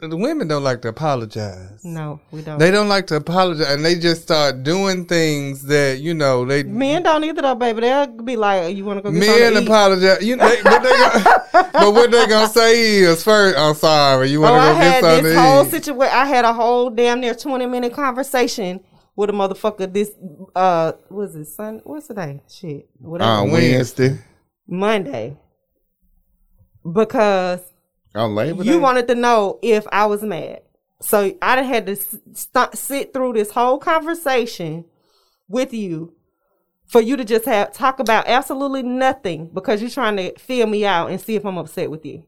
the 0.00 0.16
women 0.16 0.48
don't 0.48 0.62
like 0.64 0.82
to 0.82 0.88
apologize. 0.88 1.84
no, 1.84 2.20
we 2.30 2.42
don't. 2.42 2.58
They 2.58 2.70
don't 2.70 2.88
like 2.88 3.06
to 3.08 3.16
apologize, 3.16 3.68
and 3.72 3.84
they 3.84 3.94
just 3.96 4.22
start 4.22 4.62
doing 4.62 5.04
things 5.06 5.62
that 5.64 6.00
you 6.00 6.14
know 6.14 6.44
they 6.44 6.62
Men 6.62 7.02
don't 7.02 7.24
either 7.24 7.42
though, 7.42 7.54
baby. 7.54 7.80
They'll 7.82 8.06
be 8.06 8.36
like, 8.36 8.76
"You 8.76 8.84
want 8.84 8.98
to 8.98 9.02
go 9.02 9.10
get 9.10 9.20
men 9.20 9.28
something 9.28 9.54
to 9.54 9.60
eat?" 9.62 9.66
apologize. 9.68 10.24
You 10.24 10.36
know, 10.36 10.48
they, 10.48 10.62
but, 10.62 10.82
they 10.82 10.90
gonna, 10.90 11.44
but 11.72 11.92
what 11.94 12.10
they 12.10 12.26
gonna 12.26 12.48
say 12.48 12.98
is 12.98 13.22
first, 13.22 13.58
I'm 13.58 13.74
sorry. 13.74 14.30
You 14.30 14.44
Oh, 14.44 14.50
want 14.50 14.62
to 14.62 14.68
I 14.68 14.72
go 14.72 14.78
get 14.78 14.92
had 14.92 15.00
something 15.04 15.24
this 15.24 15.38
whole 15.38 15.64
situation. 15.64 16.14
I 16.16 16.26
had 16.26 16.44
a 16.44 16.52
whole 16.52 16.90
damn 16.90 17.20
near 17.20 17.34
twenty 17.34 17.66
minute 17.66 17.92
conversation 17.92 18.80
with 19.16 19.30
a 19.30 19.32
motherfucker. 19.32 19.92
This 19.92 20.10
uh, 20.56 20.92
was 21.10 21.34
it 21.36 21.46
Sun? 21.46 21.80
What's 21.84 22.08
the 22.08 22.14
day? 22.14 22.42
Shit, 22.48 22.88
whatever. 22.98 23.42
When? 23.44 23.52
Wednesday, 23.52 24.18
Monday, 24.66 25.36
because 26.92 27.60
on 28.14 28.34
Labor 28.34 28.64
Day. 28.64 28.70
you 28.70 28.78
wanted 28.78 29.08
to 29.08 29.14
know 29.14 29.58
if 29.62 29.86
I 29.92 30.06
was 30.06 30.22
mad. 30.22 30.60
So 31.00 31.34
I 31.42 31.56
done 31.56 31.64
had 31.64 31.86
to 31.86 31.92
s- 31.92 32.16
st- 32.32 32.76
sit 32.76 33.12
through 33.12 33.34
this 33.34 33.50
whole 33.50 33.78
conversation 33.78 34.84
with 35.48 35.74
you 35.74 36.14
for 36.86 37.00
you 37.00 37.16
to 37.16 37.24
just 37.24 37.44
have 37.46 37.72
talk 37.72 37.98
about 37.98 38.26
absolutely 38.28 38.82
nothing 38.82 39.50
because 39.52 39.80
you're 39.80 39.90
trying 39.90 40.16
to 40.16 40.38
feel 40.38 40.66
me 40.66 40.84
out 40.84 41.10
and 41.10 41.20
see 41.20 41.34
if 41.34 41.44
I'm 41.44 41.58
upset 41.58 41.90
with 41.90 42.04
you. 42.06 42.24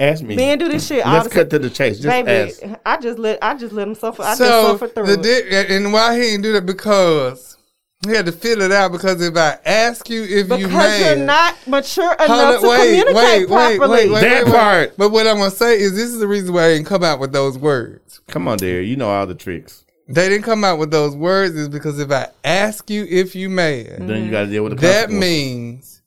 ask 0.00 0.22
me. 0.22 0.36
Men 0.36 0.58
do 0.58 0.68
this 0.68 0.86
shit 0.86 1.04
all 1.06 1.14
Let's 1.14 1.28
the 1.28 1.34
cut 1.34 1.50
to 1.50 1.58
the 1.58 1.70
chase. 1.70 1.96
Just 2.00 2.08
Baby, 2.08 2.30
ask. 2.30 2.62
I 2.84 2.96
just 2.98 3.18
let 3.18 3.42
I 3.42 3.54
just 3.56 3.72
let 3.72 3.86
him 3.88 3.94
suffer. 3.94 4.22
I 4.22 4.34
just 4.36 4.38
suffer 4.38 4.88
through 4.88 5.06
the 5.16 5.20
it. 5.20 5.68
di- 5.68 5.74
and 5.76 5.92
why 5.92 6.14
he 6.16 6.22
didn't 6.22 6.42
do 6.42 6.52
that 6.54 6.66
because 6.66 7.57
he 8.06 8.12
had 8.14 8.26
to 8.26 8.32
fill 8.32 8.62
it 8.62 8.70
out 8.70 8.92
because 8.92 9.20
if 9.20 9.36
I 9.36 9.58
ask 9.64 10.08
you 10.08 10.22
if 10.22 10.48
you 10.50 10.68
because 10.68 10.70
mad, 10.72 11.16
you're 11.16 11.26
not 11.26 11.56
mature 11.66 12.12
enough 12.14 12.30
up, 12.30 12.60
to 12.60 12.68
wait, 12.68 12.78
communicate 13.04 13.14
wait, 13.14 13.48
wait, 13.48 13.78
properly. 13.78 13.88
wait, 13.90 14.10
wait, 14.12 14.20
That 14.20 14.44
wait, 14.44 14.52
wait. 14.52 14.54
part. 14.54 14.96
But 14.96 15.10
what 15.10 15.26
I'm 15.26 15.38
gonna 15.38 15.50
say 15.50 15.80
is 15.80 15.94
this 15.96 16.08
is 16.08 16.20
the 16.20 16.28
reason 16.28 16.54
why 16.54 16.66
I 16.66 16.68
didn't 16.74 16.86
come 16.86 17.02
out 17.02 17.18
with 17.18 17.32
those 17.32 17.58
words. 17.58 18.20
Come 18.28 18.46
on, 18.46 18.58
dear. 18.58 18.80
You 18.82 18.96
know 18.96 19.10
all 19.10 19.26
the 19.26 19.34
tricks. 19.34 19.84
They 20.06 20.28
didn't 20.28 20.44
come 20.44 20.64
out 20.64 20.78
with 20.78 20.90
those 20.90 21.14
words 21.16 21.54
is 21.54 21.68
because 21.68 21.98
if 21.98 22.10
I 22.10 22.28
ask 22.44 22.88
you 22.88 23.04
if 23.10 23.34
you 23.34 23.50
mad, 23.50 23.96
Then 24.08 24.24
you 24.24 24.30
got 24.30 24.44
to 24.44 24.46
deal 24.46 24.62
with 24.62 24.76
the 24.76 24.86
that 24.86 25.10
means 25.10 26.00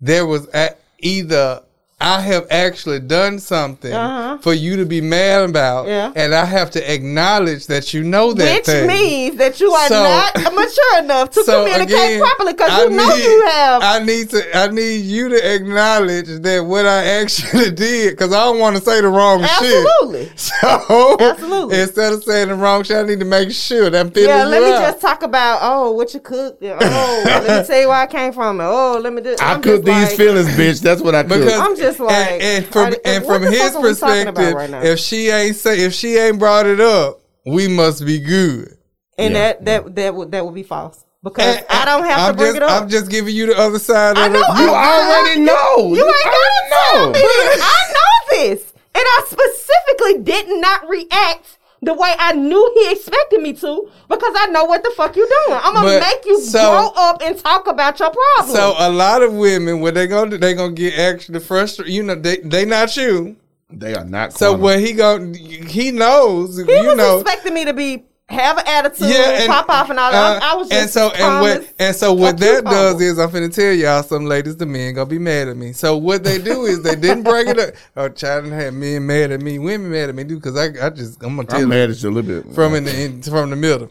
there 0.00 0.26
was 0.26 0.46
a, 0.54 0.76
either 1.00 1.62
I 2.00 2.20
have 2.20 2.46
actually 2.52 3.00
done 3.00 3.40
something 3.40 3.92
Uh-huh. 3.92 4.38
for 4.40 4.54
you 4.54 4.76
to 4.76 4.84
be 4.86 5.00
mad 5.00 5.50
about, 5.50 5.88
Yeah. 5.88 6.12
and 6.14 6.32
I 6.32 6.44
have 6.44 6.70
to 6.72 6.94
acknowledge 6.94 7.66
that 7.66 7.92
you 7.92 8.04
know 8.04 8.32
that 8.34 8.54
Which 8.58 8.66
thing. 8.66 8.86
means 8.86 9.36
that 9.38 9.58
you 9.60 9.72
are 9.72 9.88
So- 9.88 10.04
not 10.04 10.54
mature 10.54 10.98
enough 11.00 11.30
to 11.30 11.42
So 11.44 11.64
communicate 11.64 11.94
again, 11.96 12.20
properly 12.20 12.52
because 12.52 12.70
I 12.70 12.84
you 12.84 12.90
know 12.90 13.14
you 13.16 13.44
have. 13.46 13.82
I 13.82 13.98
need 13.98 14.30
to. 14.30 14.56
I 14.56 14.68
need 14.68 14.98
you 15.06 15.28
to 15.30 15.54
acknowledge 15.54 16.26
that 16.28 16.64
what 16.64 16.86
I 16.86 17.04
actually 17.20 17.72
did, 17.72 18.10
because 18.12 18.32
I 18.32 18.44
don't 18.44 18.60
want 18.60 18.76
to 18.76 18.82
say 18.82 19.00
the 19.00 19.08
wrong 19.08 19.40
shit. 19.42 19.50
Absolutely. 19.86 20.24
shit. 20.36 20.38
So 20.68 21.16
Absolutely. 21.18 21.80
instead 21.80 22.12
of 22.12 22.22
saying 22.22 22.48
the 22.48 22.54
wrong 22.54 22.82
shit, 22.84 22.96
I 22.96 23.02
need 23.02 23.18
to 23.20 23.24
make 23.26 23.50
sure 23.50 23.90
that 23.90 23.98
I'm 23.98 24.10
feeling 24.12 24.28
yeah, 24.30 24.44
you 24.44 24.48
let 24.50 24.62
me 24.62 24.70
out. 24.72 24.80
just 24.92 25.00
talk 25.00 25.22
about 25.22 25.58
oh 25.62 25.90
what 25.92 26.14
you 26.14 26.20
cooked. 26.20 26.62
Oh, 26.62 27.22
let 27.24 27.42
me 27.42 27.66
tell 27.66 27.80
you 27.80 27.88
where 27.88 27.96
I 27.96 28.06
came 28.06 28.32
from. 28.32 28.60
Oh, 28.60 28.98
let 29.02 29.12
me 29.12 29.20
do. 29.22 29.34
I 29.40 29.54
I'm 29.54 29.62
cook 29.62 29.84
just 29.84 29.84
these 29.84 30.08
like- 30.10 30.16
feelings, 30.16 30.48
bitch. 30.50 30.80
That's 30.80 31.00
what 31.00 31.14
I 31.16 31.22
cook. 31.24 31.38
Because 31.40 31.58
I'm 31.58 31.76
just 31.76 31.87
like, 31.98 32.16
and, 32.16 32.42
and 32.42 32.66
from 32.66 32.86
I- 32.86 32.96
and 33.04 33.24
from 33.24 33.42
his 33.42 33.58
fuck 33.72 33.74
are 33.76 33.82
we 33.82 33.94
talking 33.94 34.22
about 34.28 34.34
perspective, 34.36 34.54
right 34.72 34.84
if 34.86 34.98
she 34.98 35.28
ain't 35.30 35.56
say 35.56 35.80
if 35.80 35.92
she 35.94 36.16
ain't 36.16 36.38
brought 36.38 36.66
it 36.66 36.80
up, 36.80 37.20
we 37.46 37.68
must 37.68 38.04
be 38.04 38.18
good. 38.18 38.76
and 39.18 39.34
Yeah. 39.34 39.40
that 39.54 39.64
that 39.64 39.94
that 39.96 40.14
would 40.14 40.32
that 40.32 40.44
would 40.44 40.54
be 40.54 40.62
false 40.62 41.04
because 41.24 41.56
And- 41.56 41.66
I 41.70 41.84
don't 41.84 42.04
have 42.04 42.18
I'm 42.20 42.32
to 42.32 42.36
bring 42.36 42.48
just, 42.50 42.56
it 42.56 42.62
up. 42.62 42.82
I'm 42.82 42.88
just 42.88 43.10
giving 43.10 43.34
you 43.34 43.46
the 43.46 43.58
other 43.58 43.78
side 43.78 44.16
I 44.18 44.26
of 44.26 44.32
know. 44.32 44.40
it. 44.40 44.60
you 44.60 44.70
I- 44.70 45.22
already 45.24 45.40
know. 45.40 45.94
You 45.94 46.04
ain't 46.04 46.26
already 46.26 46.70
gotta 46.70 46.92
tell 46.92 47.10
me. 47.10 47.20
I 47.20 47.92
know 47.92 48.38
this, 48.48 48.72
and 48.94 49.04
I 49.04 49.22
specifically 49.26 50.22
did 50.22 50.60
not 50.60 50.88
react 50.88 51.57
the 51.82 51.94
way 51.94 52.12
I 52.18 52.32
knew 52.32 52.72
he 52.74 52.90
expected 52.92 53.40
me 53.40 53.52
to 53.54 53.88
because 54.08 54.34
I 54.36 54.46
know 54.46 54.64
what 54.64 54.82
the 54.82 54.90
fuck 54.96 55.14
you 55.16 55.26
doing. 55.46 55.60
I'm 55.62 55.74
gonna 55.74 55.86
But 55.86 56.00
make 56.00 56.24
you 56.26 56.40
so- 56.40 56.58
grow 56.70 56.92
up 56.96 57.22
and 57.22 57.38
talk 57.38 57.66
about 57.68 57.98
your 58.00 58.10
problems. 58.10 58.58
So 58.58 58.74
a 58.78 58.90
lot 58.90 59.22
of 59.22 59.32
women, 59.34 59.80
what 59.80 59.94
they 59.94 60.06
gonna 60.06 60.30
do? 60.30 60.38
They 60.38 60.54
gonna 60.54 60.72
get 60.72 60.98
actually 60.98 61.40
frustrated. 61.40 61.92
You 61.94 62.02
know, 62.02 62.14
they 62.14 62.38
they 62.38 62.64
not 62.64 62.96
you. 62.96 63.36
They 63.70 63.94
are 63.94 64.04
not. 64.04 64.32
So 64.32 64.50
corner. 64.52 64.62
what 64.62 64.80
he 64.80 64.92
going 64.94 65.34
he 65.34 65.90
knows. 65.92 66.56
he 66.56 66.62
you 66.72 66.86
was 66.88 66.96
know. 66.96 67.20
expecting 67.20 67.52
me 67.54 67.64
to 67.66 67.72
be 67.74 68.04
have 68.28 68.58
an 68.58 68.64
attitude, 68.66 69.08
Yeah, 69.08 69.40
and 69.40 69.48
pop 69.48 69.68
off, 69.70 69.88
and 69.90 69.98
all 69.98 70.12
that. 70.12 70.42
uh, 70.42 70.46
I 70.46 70.54
was 70.56 70.68
just 70.68 70.80
and 70.82 70.90
so 70.90 71.10
and 71.10 71.40
what 71.40 71.74
and 71.78 71.96
so 71.96 72.12
what 72.12 72.36
that 72.38 72.56
cucumber. 72.64 72.70
does 72.70 73.00
is 73.00 73.18
I'm 73.18 73.30
finna 73.30 73.52
tell 73.54 73.72
y'all 73.72 74.02
some 74.02 74.26
ladies, 74.26 74.56
the 74.56 74.66
men 74.66 74.94
gonna 74.94 75.06
be 75.06 75.18
mad 75.18 75.48
at 75.48 75.56
me. 75.56 75.72
So 75.72 75.96
what 75.96 76.24
they 76.24 76.38
do 76.38 76.64
is 76.66 76.82
they 76.82 76.94
didn't 76.94 77.22
break 77.24 77.48
it 77.48 77.58
up. 77.58 77.74
Oh, 77.96 78.08
child 78.10 78.46
had 78.46 78.74
men 78.74 79.06
mad 79.06 79.30
at 79.32 79.40
me, 79.40 79.58
women 79.58 79.90
mad 79.90 80.08
at 80.10 80.14
me, 80.14 80.24
dude. 80.24 80.42
Because 80.42 80.56
I 80.56 80.86
I 80.86 80.90
just 80.90 81.22
I'm 81.22 81.36
gonna 81.36 81.48
tell 81.48 81.56
I'm 81.56 81.62
you 81.62 81.68
mad 81.68 81.90
at 81.90 82.02
you 82.02 82.10
a 82.10 82.12
little 82.12 82.42
bit. 82.42 82.54
from 82.54 82.74
in 82.74 82.84
the 82.84 83.00
in, 83.02 83.22
from 83.22 83.50
the 83.50 83.56
middle. 83.56 83.90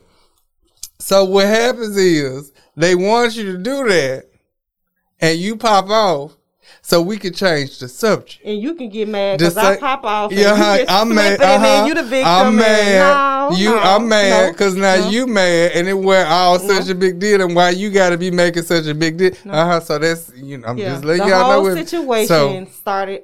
So 0.99 1.26
what 1.26 1.45
happens 1.48 1.98
is 1.98 2.52
they 2.76 2.95
want 2.95 3.36
you 3.36 3.52
to 3.53 3.57
do 3.57 3.88
that, 3.88 4.26
and 5.20 5.38
you 5.40 5.56
pop 5.57 5.90
off, 5.90 6.38
so 6.81 7.02
we 7.02 7.18
can 7.18 7.34
change 7.34 7.80
the 7.80 7.88
subject. 7.88 8.41
and 8.45 8.61
you 8.61 8.76
can 8.76 8.89
get 8.89 9.07
mad 9.07 9.39
because 9.39 9.57
I 9.57 9.77
pop 9.77 10.03
off. 10.03 10.31
and 10.31 10.39
Yeah, 10.39 10.52
you 10.52 10.56
huh, 10.56 10.85
I'm 10.89 11.14
mad. 11.14 11.38
flipping, 11.38 11.48
and 11.53 11.64
then 11.64 11.77
uh-huh. 11.77 11.85
you 11.88 11.94
the 11.95 12.03
victim. 12.03 12.27
I'm 12.34 12.48
and 12.48 12.56
mad. 12.57 13.49
no, 13.52 13.57
you, 13.57 13.69
no, 13.69 13.80
I'm 13.80 14.07
mad 14.10 14.45
no, 14.48 14.52
because 14.52 14.76
now 14.76 14.95
no. 14.95 15.10
you 15.10 15.27
mad, 15.27 15.72
and 15.73 15.88
it 15.88 15.94
where 15.94 16.26
all 16.27 16.60
such 16.60 16.89
a 16.89 16.95
big 16.95 17.19
deal, 17.19 17.41
and 17.41 17.56
why 17.56 17.69
you 17.72 17.89
got 17.91 18.10
to 18.10 18.18
be 18.18 18.31
making 18.31 18.64
such 18.64 18.85
a 18.88 18.94
big 18.94 19.18
deal. 19.18 19.31
Uh 19.49 19.65
huh. 19.65 19.80
So 19.80 19.98
that's 19.99 20.31
you 20.35 20.57
know, 20.57 20.68
I'm 20.68 20.77
Yeah, 20.77 20.91
just 20.94 21.03
letting 21.06 21.23
the 21.26 21.30
y'all 21.31 21.52
whole 21.52 21.64
know. 21.65 21.69
it. 21.72 21.88
situation 21.88 22.27
So 22.27 22.72
started 22.73 23.23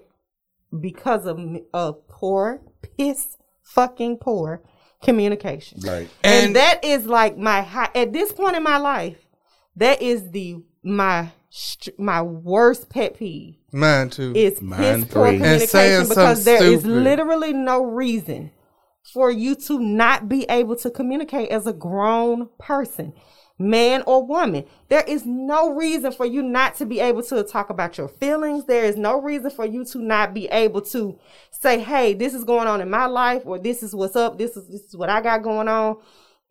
because 0.80 1.26
of 1.26 1.40
of 1.74 2.07
poor, 2.07 2.61
piss 2.98 3.38
fucking 3.61 4.18
poor 4.18 4.61
communication, 5.03 5.80
Right. 5.82 6.10
and, 6.24 6.45
And- 6.48 6.56
that 6.56 6.84
is 6.84 7.06
like 7.06 7.38
my 7.38 7.61
high, 7.61 7.90
at 7.94 8.14
this 8.14 8.32
point 8.32 8.56
in 8.56 8.64
my 8.64 8.78
life. 8.78 9.18
That 9.76 10.02
is 10.02 10.30
the 10.32 10.57
my 10.84 11.24
str- 11.26 11.32
my 11.98 12.22
worst 12.22 12.90
pet 12.90 13.16
peeve 13.18 13.56
mine 13.72 14.10
too. 14.10 14.34
is 14.36 14.62
Mine 14.62 15.04
piss 15.04 15.14
poor 15.14 15.28
three. 15.28 15.36
And 15.36 15.44
communication 15.44 16.10
because 16.10 16.44
something 16.44 16.44
there 16.46 16.64
is 16.64 16.80
stupid. 16.80 17.04
literally 17.04 17.54
no 17.54 17.84
reason 17.84 18.52
for 19.14 19.30
you 19.30 19.54
to 19.56 19.80
not 19.80 20.28
be 20.30 20.46
able 20.50 20.76
to 20.78 20.90
communicate 20.90 21.50
as 21.50 21.68
a 21.68 21.74
grown 21.74 22.50
person, 22.58 23.14
man 23.60 24.02
or 24.08 24.26
woman. 24.26 24.64
There 24.88 25.04
is 25.04 25.26
no 25.26 25.74
reason 25.76 26.12
for 26.12 26.26
you 26.26 26.42
not 26.42 26.76
to 26.76 26.86
be 26.86 27.00
able 27.00 27.22
to 27.24 27.44
talk 27.44 27.70
about 27.70 27.98
your 27.98 28.08
feelings. 28.08 28.66
There 28.66 28.86
is 28.86 28.96
no 28.96 29.22
reason 29.22 29.52
for 29.52 29.66
you 29.66 29.86
to 29.86 30.00
not 30.00 30.34
be 30.34 30.48
able 30.48 30.82
to 30.82 31.20
say, 31.52 31.80
"Hey, 31.80 32.14
this 32.14 32.34
is 32.34 32.46
going 32.46 32.68
on 32.68 32.82
in 32.82 32.90
my 32.90 33.06
life," 33.06 33.44
or 33.46 33.60
"This 33.60 33.84
is 33.84 33.94
what's 33.94 34.16
up. 34.16 34.38
This 34.38 34.58
is 34.58 34.68
this 34.70 34.82
is 34.82 34.96
what 34.96 35.10
I 35.10 35.22
got 35.22 35.44
going 35.44 35.68
on." 35.68 35.98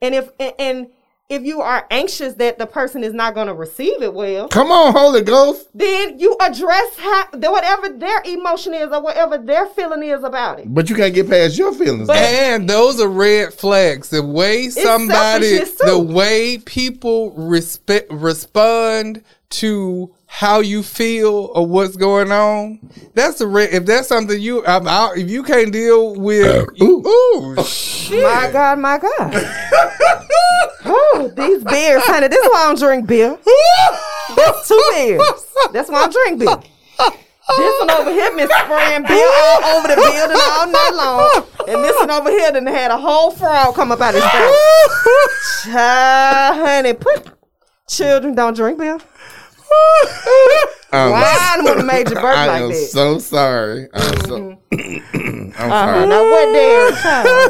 And 0.00 0.14
if 0.14 0.30
and, 0.38 0.54
and 0.58 0.86
if 1.32 1.42
you 1.42 1.60
are 1.62 1.86
anxious 1.90 2.34
that 2.34 2.58
the 2.58 2.66
person 2.66 3.02
is 3.02 3.14
not 3.14 3.34
going 3.34 3.46
to 3.46 3.54
receive 3.54 4.02
it 4.02 4.12
well, 4.12 4.48
Come 4.48 4.70
on, 4.70 4.92
Holy 4.92 5.22
Ghost. 5.22 5.68
then 5.74 6.18
you 6.18 6.36
address 6.40 6.96
how, 6.98 7.26
whatever 7.32 7.88
their 7.88 8.22
emotion 8.24 8.74
is 8.74 8.88
or 8.92 9.02
whatever 9.02 9.38
their 9.38 9.66
feeling 9.66 10.02
is 10.02 10.22
about 10.22 10.60
it. 10.60 10.72
But 10.72 10.90
you 10.90 10.96
can't 10.96 11.14
get 11.14 11.28
past 11.30 11.56
your 11.56 11.72
feelings. 11.72 12.08
But- 12.08 12.16
And 12.18 12.68
those 12.68 13.00
are 13.00 13.08
red 13.08 13.54
flags. 13.54 14.10
The 14.10 14.22
way 14.22 14.68
somebody, 14.68 15.58
the 15.84 15.98
way 15.98 16.58
people 16.58 17.30
respect 17.32 18.12
respond 18.12 19.22
to 19.50 20.14
how 20.32 20.60
you 20.60 20.82
feel 20.82 21.50
or 21.54 21.66
what's 21.66 21.94
going 21.94 22.32
on. 22.32 22.80
That's 23.12 23.42
a 23.42 23.46
red. 23.46 23.68
If 23.74 23.84
that's 23.84 24.08
something 24.08 24.40
you, 24.40 24.64
I'm 24.64 24.88
out, 24.88 25.18
if 25.18 25.28
you 25.30 25.42
can't 25.42 25.70
deal 25.70 26.14
with, 26.16 26.46
uh, 26.46 26.84
ooh, 26.84 27.06
ooh, 27.06 27.54
oh, 27.58 27.62
shit. 27.62 28.24
My 28.24 28.50
God, 28.50 28.78
my 28.78 28.96
God. 28.96 29.30
oh, 30.86 31.30
these 31.36 31.62
beers, 31.62 32.02
honey. 32.04 32.28
This 32.28 32.42
is 32.42 32.50
why 32.50 32.62
I 32.62 32.66
don't 32.68 32.78
drink 32.78 33.06
beer. 33.06 33.38
That's 34.34 34.66
two 34.66 34.82
beers. 34.94 35.20
That's 35.70 35.90
why 35.90 36.04
I 36.04 36.08
drink 36.08 36.40
beer. 36.40 36.56
This 37.58 37.80
one 37.80 37.90
over 37.90 38.10
here 38.10 38.34
been 38.34 38.48
spraying 38.48 39.02
beer 39.02 39.30
all 39.36 39.64
over 39.76 39.88
the 39.88 39.96
building 39.96 40.38
all 40.50 40.66
night 40.66 40.92
long. 40.94 41.46
And 41.68 41.84
this 41.84 41.94
one 41.98 42.10
over 42.10 42.30
here 42.30 42.50
done 42.52 42.66
had 42.66 42.90
a 42.90 42.96
whole 42.96 43.32
frog 43.32 43.74
come 43.74 43.92
up 43.92 44.00
out 44.00 44.14
his 44.14 44.24
throat. 44.24 45.30
Child, 45.74 46.56
honey, 46.56 46.94
put 46.94 47.28
children 47.86 48.34
don't 48.34 48.56
drink 48.56 48.78
beer. 48.78 48.98
Um, 50.94 51.00
would 51.64 51.72
have 51.78 51.86
made 51.86 52.08
you 52.10 52.14
burp 52.16 52.36
I 52.36 52.46
like 52.46 52.62
am 52.62 52.68
that. 52.68 52.88
so 52.92 53.18
sorry. 53.18 53.88
I'm 53.94 54.20
so. 54.26 54.58
I'm 54.72 55.52
Uh-huh. 55.54 55.68
sorry. 55.68 56.06
Now 56.06 56.22
what 56.30 56.46
damn 56.52 56.92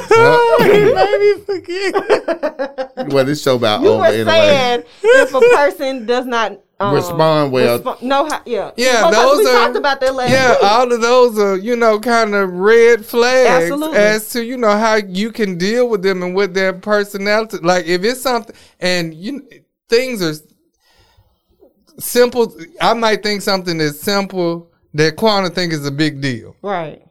child? 0.09 0.61
well, 3.13 3.25
this 3.25 3.43
show 3.43 3.57
about 3.57 3.83
You 3.83 3.89
over 3.89 3.99
were 4.01 4.07
anyway. 4.07 4.31
saying 4.33 4.83
if 5.03 5.35
a 5.35 5.41
person 5.57 6.07
does 6.07 6.27
not 6.27 6.61
um, 6.81 6.95
Respond 6.97 7.53
well. 7.53 7.79
know 8.03 8.29
how, 8.29 8.41
yeah, 8.45 8.73
Yeah, 8.77 9.09
Because 9.09 9.37
those 9.37 9.45
we 9.45 9.51
are 9.51 9.67
talked 9.67 9.77
about 9.77 10.01
that 10.01 10.15
last 10.17 10.31
yeah. 10.33 10.51
week. 10.51 10.63
All 10.65 10.93
of 10.93 11.01
those 11.01 11.39
are 11.39 11.57
you 11.57 11.77
know 11.77 12.01
kind 12.01 12.35
of 12.35 12.53
red 12.53 13.07
flags 13.07 13.63
Absolutely. 13.65 13.99
as 13.99 14.31
to 14.31 14.43
you 14.45 14.57
know 14.57 14.77
how 14.77 14.97
you 14.97 15.31
can 15.31 15.57
deal 15.59 15.89
with 15.89 16.03
them 16.03 16.23
and 16.25 16.35
with 16.35 16.55
their 16.55 16.73
personality. 16.73 17.59
Like 17.59 17.87
if 17.87 18.03
it's 18.05 18.21
something 18.23 18.55
and 18.81 19.15
you 19.15 19.47
things 19.89 20.21
are 20.23 20.35
simple. 21.99 22.55
I 22.81 22.95
might 22.95 23.23
think 23.23 23.43
something 23.43 23.81
is 23.81 24.01
simple 24.01 24.71
that 24.95 25.17
Quanta 25.17 25.51
think 25.51 25.73
is 25.73 25.87
a 25.87 25.91
big 25.91 26.21
deal. 26.21 26.55
right. 26.63 27.03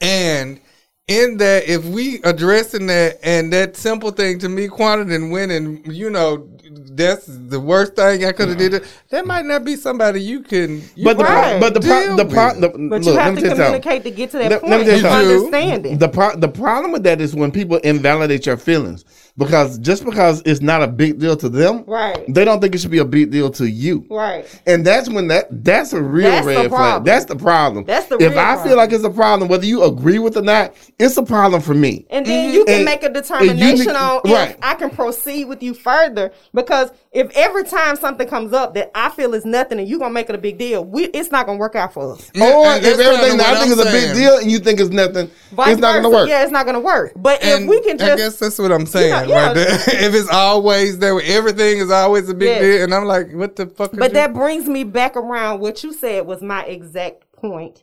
And 0.00 0.60
in 1.08 1.36
that, 1.38 1.68
if 1.68 1.84
we 1.84 2.20
addressing 2.24 2.86
that 2.88 3.18
and 3.22 3.52
that 3.52 3.76
simple 3.76 4.10
thing 4.10 4.38
to 4.40 4.48
me, 4.48 4.66
Quanta 4.68 5.12
and 5.14 5.30
winning, 5.30 5.82
you 5.90 6.10
know, 6.10 6.48
that's 6.94 7.26
the 7.26 7.60
worst 7.60 7.96
thing 7.96 8.24
I 8.24 8.32
could 8.32 8.48
have 8.48 8.58
did. 8.58 8.84
That 9.10 9.26
might 9.26 9.44
not 9.44 9.64
be 9.64 9.76
somebody 9.76 10.20
you 10.20 10.40
can. 10.40 10.82
You 10.96 11.04
But 11.04 11.18
the 11.18 11.24
pro- 11.24 11.34
Right. 11.34 11.60
but 11.60 11.74
the 11.74 11.80
pro- 11.80 12.02
Deal 12.04 12.16
the, 12.16 12.24
pro- 12.24 12.48
with 12.52 12.60
the 12.60 12.68
But 12.68 13.02
look, 13.02 13.04
you 13.14 13.20
have 13.20 13.34
to 13.34 13.40
tell 13.40 13.50
you 13.50 13.56
something. 13.56 13.80
communicate 13.82 14.04
to 14.04 14.10
get 14.10 14.30
to 14.32 14.38
that 14.38 14.50
Let- 14.50 14.60
point. 14.60 14.70
let 14.70 14.80
me 14.80 14.84
tell 14.86 14.98
you 14.98 15.06
of 15.06 15.12
something. 15.12 15.36
understanding. 15.36 15.98
The 15.98 16.08
pro- 16.08 16.36
the 16.36 16.48
problem 16.48 16.92
with 16.92 17.02
that 17.04 17.20
is 17.20 17.34
when 17.34 17.50
people 17.52 17.76
invalidate 17.78 18.46
your 18.46 18.56
feelings 18.56 19.04
because 19.36 19.78
just 19.78 20.04
because 20.04 20.42
it's 20.44 20.60
not 20.60 20.82
a 20.82 20.86
big 20.86 21.18
deal 21.18 21.36
to 21.36 21.48
them, 21.48 21.84
Right. 21.86 22.24
They 22.32 22.44
don't 22.44 22.60
think 22.60 22.74
it 22.74 22.80
should 22.80 22.90
be 22.90 22.98
a 22.98 23.04
big 23.04 23.30
deal 23.30 23.50
to 23.52 23.68
you, 23.68 24.06
right. 24.10 24.46
And 24.66 24.84
that's 24.86 25.08
when 25.08 25.28
that 25.28 25.64
that's 25.64 25.92
a 25.92 26.02
real 26.02 26.30
That's 26.30 26.46
red 26.46 26.68
flag. 26.70 27.04
That's 27.04 27.24
the 27.24 27.36
problem. 27.36 27.84
That's 27.84 28.06
the 28.06 28.16
if 28.16 28.32
I 28.32 28.34
problem. 28.34 28.68
feel 28.68 28.76
like 28.76 28.92
it's 28.92 29.04
a 29.04 29.10
problem, 29.10 29.48
whether 29.48 29.66
you 29.66 29.84
agree 29.84 30.18
with 30.18 30.36
it 30.36 30.40
or 30.40 30.42
not, 30.42 30.74
it's 30.98 31.16
a 31.16 31.22
problem 31.22 31.62
for 31.62 31.74
me. 31.74 32.06
And 32.10 32.26
then 32.26 32.52
you 32.52 32.60
mm-hmm. 32.60 32.66
can 32.66 32.76
And- 32.76 32.84
make 32.84 33.02
a 33.02 33.08
determination 33.10 33.96
on 33.96 34.20
right. 34.24 34.50
if 34.50 34.56
I 34.62 34.74
can 34.74 34.90
proceed 34.90 35.46
with 35.46 35.62
you 35.62 35.74
further. 35.74 36.32
Because 36.52 36.90
if 37.12 37.30
every 37.36 37.64
time 37.64 37.94
something 37.96 38.26
comes 38.26 38.54
up 38.54 38.72
that 38.72 38.90
I 38.94 39.10
feel 39.10 39.34
is 39.34 39.44
nothing 39.44 39.78
and 39.78 39.86
you're 39.86 39.98
gonna 39.98 40.14
make 40.14 40.30
it 40.30 40.34
a 40.34 40.38
big 40.38 40.56
deal, 40.56 40.82
we, 40.82 41.04
it's 41.04 41.30
not 41.30 41.44
gonna 41.44 41.58
work 41.58 41.76
out 41.76 41.92
for 41.92 42.14
us. 42.14 42.30
Yeah, 42.34 42.54
or 42.54 42.74
if 42.76 42.98
everything 42.98 43.36
that 43.36 43.54
I 43.54 43.60
think 43.60 43.72
I'm 43.72 43.78
is 43.78 43.86
a 43.86 43.90
big 43.90 44.14
deal 44.14 44.38
and 44.38 44.50
you 44.50 44.58
think 44.58 44.80
it's 44.80 44.88
nothing, 44.88 45.30
Vice 45.50 45.72
it's 45.72 45.80
not 45.80 45.92
going 45.92 46.04
to 46.04 46.08
work. 46.08 46.28
Yeah, 46.28 46.42
it's 46.42 46.50
not 46.50 46.64
gonna 46.64 46.80
work. 46.80 47.12
But 47.14 47.42
And 47.44 47.64
if 47.64 47.68
we 47.68 47.82
can 47.82 47.98
just, 47.98 48.12
I 48.12 48.16
guess 48.16 48.38
that's 48.38 48.58
what 48.58 48.72
I'm 48.72 48.86
saying 48.86 49.28
yeah. 49.28 49.46
right 49.46 49.54
there. 49.54 49.74
if 49.86 50.14
it's 50.14 50.30
always 50.30 50.98
there, 50.98 51.20
everything 51.20 51.78
is 51.78 51.90
always 51.90 52.30
a 52.30 52.34
big 52.34 52.48
Yes. 52.48 52.60
deal, 52.62 52.84
and 52.84 52.94
I'm 52.94 53.04
like, 53.04 53.32
what 53.32 53.56
the 53.56 53.66
fuck? 53.66 53.92
But 53.92 54.14
that 54.14 54.32
brings 54.32 54.66
me 54.66 54.82
back 54.84 55.14
around 55.14 55.60
what 55.60 55.84
you 55.84 55.92
said 55.92 56.26
was 56.26 56.40
my 56.40 56.64
exact 56.64 57.30
point 57.32 57.82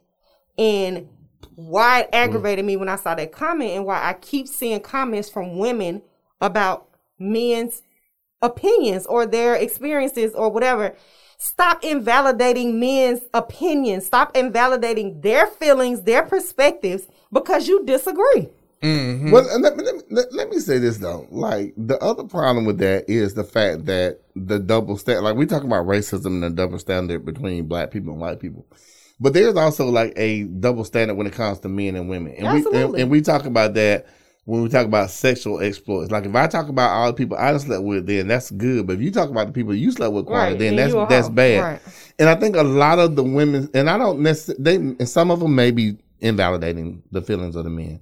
in 0.57 1.07
why 1.53 2.01
it 2.01 2.11
mm. 2.11 2.15
aggravated 2.15 2.65
me 2.65 2.77
when 2.77 2.89
I 2.89 2.95
saw 2.95 3.14
that 3.14 3.31
comment 3.31 3.72
and 3.72 3.85
why 3.85 4.10
I 4.10 4.14
keep 4.14 4.47
seeing 4.47 4.80
comments 4.80 5.30
from 5.30 5.60
women 5.60 6.01
about 6.41 6.88
men's 7.19 7.84
opinions 8.41 9.06
or 9.06 9.26
their 9.26 9.56
experiences 9.56 10.34
or 10.34 10.49
whatever. 10.49 10.95
Stop 11.38 11.84
invalidating 11.84 12.80
men's 12.80 13.22
opinions. 13.34 14.06
Stop 14.06 14.36
invalidating 14.36 15.22
their 15.22 15.48
feelings, 15.48 16.02
their 16.02 16.24
perspectives 16.24 17.07
because 17.32 17.68
you 17.68 17.86
disagree. 17.86 18.49
Mm-hmm. 18.82 19.32
Well, 19.32 19.44
let, 19.60 19.76
me- 19.76 19.84
let, 19.84 19.95
me- 19.95 20.02
let, 20.10 20.34
let 20.34 20.49
me 20.49 20.60
say 20.60 20.78
this 20.78 20.98
though. 20.98 21.28
Like 21.30 21.74
the 21.78 21.98
other 21.99 22.24
problem 22.24 22.66
with 22.66 22.78
that 22.80 23.10
is 23.10 23.34
the 23.34 23.44
fact 23.44 23.86
that 23.86 24.20
the 24.36 24.60
double 24.60 24.98
standard. 24.98 25.24
Like 25.24 25.36
we 25.36 25.45
talk 25.45 25.64
about 25.64 25.86
racism 25.86 26.26
and 26.28 26.44
the 26.44 26.49
double 26.49 26.80
standard 26.80 27.26
between 27.26 27.66
black 27.68 27.91
people 27.91 28.14
and 28.14 28.22
white 28.22 28.40
people, 28.40 28.66
but 29.20 29.34
there's 29.34 29.56
also 29.56 29.86
like 29.88 30.14
a 30.16 30.44
double 30.44 30.86
standard 30.86 31.16
when 31.16 31.28
it 31.28 31.34
comes 31.34 31.60
to 31.60 31.70
men 31.70 31.95
and 31.98 32.10
women. 32.10 32.34
And 32.36 32.53
we 32.53 32.78
and, 32.78 32.95
and 32.95 33.11
we 33.11 33.22
talk 33.22 33.45
about 33.45 33.74
that 33.74 34.07
when 34.45 34.64
we 34.64 34.70
talk 34.70 34.86
about 34.86 35.10
sexual 35.11 35.61
exploits. 35.61 36.11
Like 36.11 36.26
if 36.26 36.36
I 36.36 36.48
talk 36.48 36.70
about 36.70 36.90
all 36.91 37.07
the 37.07 37.14
people 37.14 37.38
I 37.38 37.56
slept 37.57 37.84
with, 37.84 38.07
then 38.07 38.28
that's 38.28 38.49
good. 38.52 38.88
But 38.88 38.94
if 38.94 39.02
you 39.02 39.11
talk 39.11 39.30
about 39.30 39.48
the 39.48 39.53
people 39.53 39.76
you 39.76 39.91
slept 39.91 40.14
with, 40.14 40.26
Quanta, 40.26 40.52
Right, 40.52 40.60
then 40.60 40.76
that's 40.76 40.94
that's 41.10 41.28
hoe. 41.28 41.34
bad. 41.34 41.64
Right. 41.64 41.82
And 42.18 42.30
I 42.30 42.36
think 42.36 42.56
a 42.56 42.64
lot 42.64 42.99
of 42.99 43.16
the 43.16 43.24
women, 43.24 43.70
and 43.74 43.90
I 43.90 43.98
don't 43.98 44.22
necessarily, 44.22 44.64
they, 44.64 44.76
and 44.76 45.07
some 45.07 45.30
of 45.32 45.40
them 45.40 45.56
may 45.56 45.72
be 45.72 45.98
invalidating 46.20 47.03
the 47.11 47.22
feelings 47.22 47.56
of 47.56 47.64
the 47.64 47.70
men. 47.70 48.02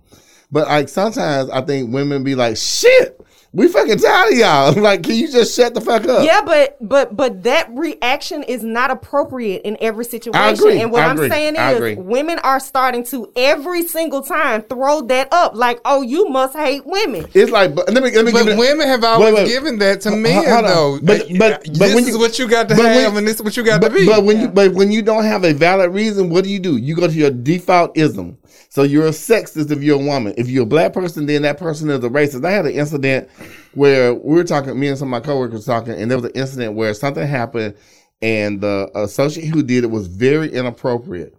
But 0.52 0.68
like 0.68 0.90
sometimes 0.90 1.50
I 1.50 1.62
think 1.62 1.94
women 1.94 2.24
be 2.24 2.36
like, 2.36 2.56
shit, 2.58 3.20
we 3.54 3.68
fucking 3.68 3.98
tired 4.00 4.34
of 4.34 4.38
y'all. 4.38 4.74
like, 4.82 5.04
can 5.04 5.16
you 5.16 5.32
just 5.32 5.56
shut 5.56 5.74
the 5.74 5.82
fuck 5.82 6.06
up? 6.06 6.26
Yeah, 6.26 6.42
but 6.42 6.78
but 6.82 7.16
but 7.16 7.44
that 7.44 7.70
reaction 7.72 8.44
is 8.44 8.64
not 8.64 8.92
appropriate 8.92 9.62
in 9.64 9.78
every 9.82 10.06
situation. 10.06 10.36
I 10.40 10.52
agree. 10.52 10.82
And 10.82 10.92
what 10.92 11.04
I 11.04 11.08
I'm 11.08 11.18
saying 11.18 11.56
is 11.56 11.98
women 11.98 12.40
are 12.40 12.60
starting 12.60 13.04
to 13.06 13.32
every 13.36 13.84
single 13.84 14.22
time 14.22 14.62
throw 14.64 15.02
that 15.04 15.30
up 15.32 15.56
like, 15.56 15.80
oh, 15.86 16.02
you 16.02 16.28
must 16.30 16.56
hate 16.56 16.86
women. 16.86 17.26
It's 17.34 17.52
like, 17.52 17.74
but 17.74 17.92
let 17.92 18.04
me, 18.04 18.12
let 18.16 18.26
me 18.26 18.32
But 18.32 18.46
give 18.46 18.54
it- 18.54 18.58
women 18.60 18.88
have 18.88 19.04
always 19.04 19.34
wait. 19.34 19.48
given 19.48 19.80
that 19.80 20.02
to 20.02 20.10
Ho- 20.12 20.16
men, 20.18 20.44
hold 20.46 20.48
on. 20.48 20.64
though. 20.66 21.00
But- 21.02 21.28
but- 21.38 21.64
but 21.64 21.74
this 21.74 21.96
when 21.96 22.04
is 22.04 22.10
you- 22.10 22.20
what 22.20 22.38
you 22.40 22.48
got 22.48 22.70
to 22.70 22.76
but 22.76 22.84
when- 22.84 22.94
have, 23.02 23.16
and 23.18 23.28
this 23.28 23.38
is 23.38 23.44
what 23.44 23.56
you 23.58 23.64
got 23.64 23.82
but, 23.82 23.90
to 23.90 23.96
be. 23.96 24.06
But 24.06 24.24
when 24.24 24.42
you 24.42 24.48
but 24.50 24.74
when 24.74 24.92
you 24.92 25.02
don't 25.02 25.24
have 25.24 25.44
a 25.44 25.54
valid 25.54 25.94
reason, 25.94 26.30
what 26.30 26.44
do 26.44 26.50
you 26.50 26.60
do? 26.60 26.78
You 26.78 26.96
go 26.96 27.08
to 27.08 27.14
your 27.14 27.32
default 27.32 27.98
ism. 27.98 28.38
So 28.70 28.84
you're 28.84 29.08
a 29.08 29.12
sexist 29.12 29.72
if 29.72 29.82
you're 29.82 30.00
a 30.00 30.04
woman. 30.04 30.34
If 30.38 30.50
you're 30.50 30.64
a 30.64 30.68
black 30.68 30.94
person, 30.94 31.26
then 31.26 31.44
that 31.44 31.58
person 31.58 31.90
is 31.90 32.04
a 32.04 32.10
racist. 32.10 32.46
I 32.46 32.52
had 32.52 32.66
an 32.66 32.74
incident 32.74 33.30
where 33.74 34.14
we 34.14 34.36
were 34.36 34.44
talking, 34.44 34.78
me 34.80 34.88
and 34.88 34.98
some 34.98 35.14
of 35.14 35.22
my 35.22 35.26
coworkers 35.26 35.66
talking, 35.66 35.94
and 35.94 36.12
there 36.12 36.18
was 36.18 36.26
an 36.26 36.36
incident 36.36 36.74
where 36.76 36.94
something 36.94 37.26
happened, 37.26 37.76
and 38.22 38.62
the 38.62 38.92
associate 38.96 39.48
who 39.48 39.64
did 39.64 39.84
it 39.84 39.88
was 39.88 40.08
very 40.08 40.52
inappropriate. 40.52 41.36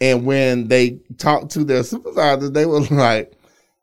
And 0.00 0.26
when 0.26 0.68
they 0.68 0.98
talked 1.18 1.50
to 1.52 1.64
their 1.64 1.84
supervisors, 1.84 2.50
they 2.52 2.66
were 2.66 2.80
like, 2.90 3.32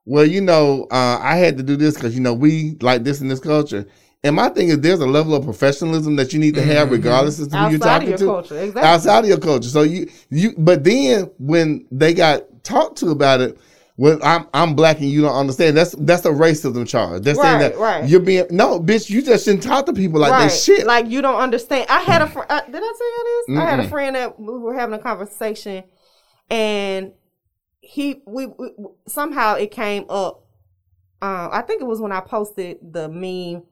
well, 0.06 0.26
you 0.26 0.42
know, 0.42 0.88
uh, 0.92 1.20
I 1.22 1.36
had 1.36 1.58
to 1.58 1.64
do 1.64 1.76
this 1.76 1.96
because, 1.96 2.16
you 2.16 2.22
know, 2.22 2.34
we 2.34 2.76
like 2.82 3.04
this 3.04 3.22
in 3.22 3.28
this 3.28 3.40
culture. 3.40 3.86
And 4.24 4.36
my 4.36 4.50
thing 4.50 4.68
is, 4.68 4.80
there's 4.80 5.00
a 5.00 5.08
level 5.08 5.34
of 5.34 5.46
professionalism 5.46 6.18
that 6.18 6.34
you 6.34 6.40
need 6.40 6.56
to 6.56 6.62
have, 6.62 6.92
regardless 6.92 7.40
as 7.40 7.48
to 7.50 7.58
who 7.58 7.70
you're 7.70 7.80
talking. 7.80 7.88
Outside 7.90 8.04
of 8.04 8.10
your 8.10 8.18
to. 8.18 8.26
culture, 8.26 8.60
exactly. 8.60 8.82
Outside 8.82 9.20
of 9.20 9.30
your 9.30 9.38
culture. 9.38 9.70
So 9.70 9.84
you, 9.84 10.10
you, 10.30 10.54
but 10.58 10.84
then 10.84 11.32
when 11.38 11.86
they 11.90 12.14
got 12.14 12.44
talked 12.64 12.98
to 13.00 13.10
about 13.10 13.42
it, 13.42 13.58
well, 14.00 14.18
I'm 14.24 14.48
I'm 14.54 14.76
black 14.76 15.00
and 15.00 15.10
you 15.10 15.22
don't 15.22 15.36
understand. 15.36 15.76
That's 15.76 15.92
that's 15.92 16.24
a 16.24 16.30
racism 16.30 16.88
charge. 16.88 17.24
That's 17.24 17.38
saying 17.38 17.60
Right, 17.60 17.74
that 17.74 17.78
right. 17.78 18.08
you're 18.10 18.22
being 18.22 18.46
no, 18.50 18.80
bitch. 18.80 19.10
You 19.10 19.22
just 19.22 19.44
shouldn't 19.44 19.64
talk 19.64 19.88
to 19.88 19.94
people 19.94 20.22
like 20.22 20.32
right. 20.32 20.50
they 20.50 20.56
shit. 20.56 20.88
Like 20.88 21.10
you 21.10 21.22
don't 21.22 21.40
understand. 21.40 21.88
I 21.90 22.00
had 22.00 22.22
a 22.22 22.28
friend. 22.28 22.50
Uh, 22.50 22.62
did 22.62 22.76
I 22.76 22.80
tell 22.80 22.84
you 22.86 23.44
this? 23.48 23.58
I 23.60 23.70
had 23.70 23.80
a 23.82 23.90
friend 23.90 24.16
that 24.16 24.40
we 24.40 24.58
were 24.58 24.74
having 24.74 24.98
a 24.98 25.04
conversation, 25.04 25.84
and 26.50 27.12
he 27.82 28.22
we, 28.26 28.46
we 28.46 28.70
somehow 29.08 29.56
it 29.56 29.72
came 29.72 30.06
up. 30.08 30.46
Um, 31.22 31.50
I 31.52 31.62
think 31.64 31.82
it 31.82 31.86
was 31.86 32.00
when 32.00 32.14
I 32.14 32.22
posted 32.22 32.78
the 32.82 33.10
meme 33.10 33.64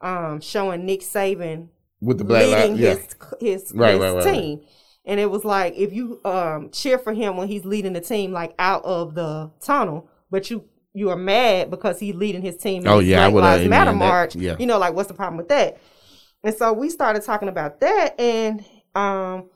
um, 0.00 0.40
showing 0.40 0.86
Nick 0.86 1.02
Saban 1.02 1.68
with 2.00 2.16
the 2.16 2.24
black 2.24 2.46
leading 2.46 2.80
lives, 2.80 2.80
yeah. 2.80 2.94
his 3.40 3.64
his, 3.64 3.72
Right, 3.74 4.00
his 4.00 4.24
team. 4.24 4.60
And 5.06 5.20
it 5.20 5.30
was 5.30 5.44
like 5.44 5.74
if 5.76 5.92
you 5.92 6.20
um 6.24 6.70
cheer 6.70 6.98
for 6.98 7.12
him 7.12 7.36
when 7.36 7.48
he's 7.48 7.64
leading 7.64 7.92
the 7.92 8.00
team 8.00 8.32
like 8.32 8.54
out 8.58 8.84
of 8.84 9.14
the 9.14 9.50
tunnel, 9.60 10.08
but 10.30 10.50
you 10.50 10.64
you 10.92 11.10
are 11.10 11.16
mad 11.16 11.70
because 11.70 12.00
he's 12.00 12.14
leading 12.14 12.42
his 12.42 12.56
team 12.56 12.82
Oh, 12.86 12.98
yeah, 12.98 13.24
I 13.24 13.28
would've 13.28 13.44
Lives 13.44 13.68
Matter 13.68 13.90
amen 13.90 14.08
that. 14.08 14.34
Yeah. 14.34 14.56
You 14.58 14.66
know, 14.66 14.78
like 14.78 14.94
what's 14.94 15.08
the 15.08 15.14
problem 15.14 15.36
with 15.36 15.48
that? 15.48 15.78
And 16.42 16.54
so 16.54 16.72
we 16.72 16.90
started 16.90 17.22
talking 17.22 17.48
about 17.48 17.80
that 17.80 18.18
and 18.20 18.64
um 18.94 19.50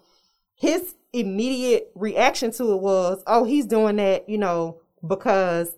his 0.54 0.94
immediate 1.12 1.90
reaction 1.94 2.52
to 2.52 2.72
it 2.74 2.80
was, 2.80 3.22
oh, 3.26 3.44
he's 3.44 3.66
doing 3.66 3.96
that, 3.96 4.28
you 4.28 4.38
know, 4.38 4.80
because 5.06 5.74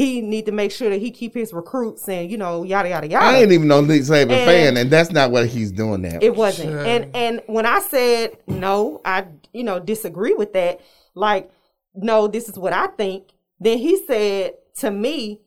he 0.00 0.22
need 0.22 0.46
to 0.46 0.52
make 0.52 0.72
sure 0.72 0.88
that 0.88 0.98
he 0.98 1.10
keep 1.10 1.34
his 1.34 1.52
recruits 1.52 2.08
and 2.08 2.30
you 2.30 2.38
know 2.38 2.62
yada 2.62 2.88
yada 2.88 3.06
yada. 3.06 3.22
I 3.24 3.34
ain't 3.36 3.52
even 3.52 3.68
no 3.68 3.82
Nick 3.82 4.00
Saban 4.02 4.30
And- 4.30 4.50
fan, 4.50 4.76
and 4.78 4.90
that's 4.90 5.10
not 5.10 5.30
what 5.30 5.46
he's 5.46 5.70
doing 5.70 6.00
now. 6.00 6.18
It 6.22 6.34
wasn't. 6.34 6.70
Sure. 6.70 6.84
And 6.86 7.14
and 7.14 7.42
when 7.46 7.66
I 7.66 7.80
said 7.80 8.38
no, 8.46 9.02
I 9.04 9.26
you 9.52 9.62
know 9.62 9.78
disagree 9.78 10.32
with 10.32 10.54
that. 10.54 10.80
Like, 11.14 11.50
no, 11.94 12.28
this 12.28 12.48
is 12.48 12.58
what 12.58 12.72
I 12.72 12.86
think. 12.86 13.24
Then 13.58 13.76
he 13.76 13.98
said 14.06 14.54
to 14.76 14.90
me, 14.90 15.40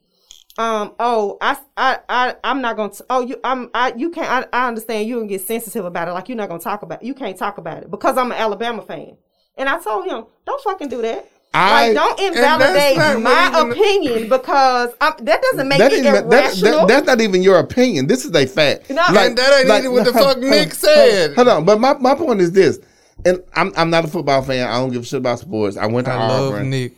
um, 0.60 0.94
oh, 1.00 1.38
I 1.42 1.58
I 1.76 2.00
I 2.08 2.36
I'm 2.44 2.62
not 2.62 2.76
gonna. 2.76 2.94
T- 2.94 3.04
oh, 3.10 3.22
you 3.22 3.40
I'm 3.44 3.72
I 3.74 3.94
you 3.96 4.12
can't. 4.12 4.30
I, 4.54 4.64
I 4.64 4.68
understand 4.68 5.08
you 5.08 5.20
and 5.20 5.28
get 5.28 5.42
sensitive 5.42 5.84
about 5.86 6.10
it. 6.10 6.12
Like 6.12 6.30
you're 6.30 6.38
not 6.38 6.50
gonna 6.50 6.62
talk 6.62 6.84
about. 6.84 7.02
It. 7.02 7.08
You 7.08 7.16
can't 7.16 7.38
talk 7.38 7.58
about 7.58 7.82
it 7.82 7.90
because 7.90 8.20
I'm 8.20 8.32
an 8.32 8.38
Alabama 8.38 8.84
fan. 8.84 9.18
And 9.58 9.68
I 9.70 9.80
told 9.80 10.06
him, 10.06 10.26
don't 10.46 10.64
fucking 10.64 10.90
do 10.90 11.02
that. 11.02 11.28
I- 11.54 11.90
like, 11.90 11.96
don't 11.96 12.20
invalidate 12.20 12.98
my 13.22 13.48
even- 13.50 13.72
opinion 13.72 14.30
because 14.30 14.90
I'm, 15.00 15.14
that 15.26 15.42
doesn't 15.42 15.68
make 15.68 15.78
That 15.80 15.94
it 15.94 16.04
ain't- 16.06 16.30
that- 16.30 16.46
irrational. 16.46 16.80
that- 16.80 16.88
that's 16.88 17.08
not 17.08 17.22
even 17.22 17.44
your 17.44 17.60
opinion. 17.60 18.08
This 18.08 18.26
is 18.26 18.34
a 18.36 18.46
fact. 18.48 18.90
No. 18.90 19.04
And 19.08 19.38
that 19.38 19.60
ain't 19.60 19.80
even 19.86 19.92
what 19.92 20.06
the 20.06 20.14
fuck 20.14 20.40
Nick 20.40 20.74
said. 20.74 21.36
Hold 21.36 21.48
on, 21.48 21.66
but 21.66 21.80
my, 21.80 21.94
my 22.00 22.16
point 22.16 22.42
is 22.42 22.52
this, 22.54 22.80
and 23.26 23.42
I'm 23.56 23.72
I'm 23.78 23.90
not 23.90 24.06
a 24.06 24.08
football 24.08 24.42
fan. 24.42 24.68
I 24.68 24.74
don't 24.80 24.92
give 24.92 25.04
a 25.04 25.06
shit 25.06 25.20
about 25.20 25.40
sports. 25.40 25.78
I 25.78 25.86
went 25.86 26.06
to 26.08 26.14
I 26.14 26.28
love 26.28 26.64
Nick. 26.66 26.94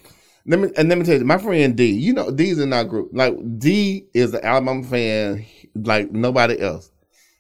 Let 0.48 0.60
me 0.60 0.70
and 0.78 0.88
let 0.90 0.98
me 0.98 1.04
tell 1.04 1.18
you, 1.18 1.26
my 1.26 1.38
friend 1.38 1.76
D. 1.76 1.88
You 1.92 2.14
know, 2.14 2.32
D's 2.32 2.60
in 2.60 2.72
our 2.72 2.84
group. 2.86 3.10
Like 3.14 3.36
D 3.60 4.06
is 4.14 4.34
an 4.34 4.42
Alabama 4.46 4.84
fan, 4.84 5.46
like 5.76 6.12
nobody 6.12 6.60
else. 6.62 6.92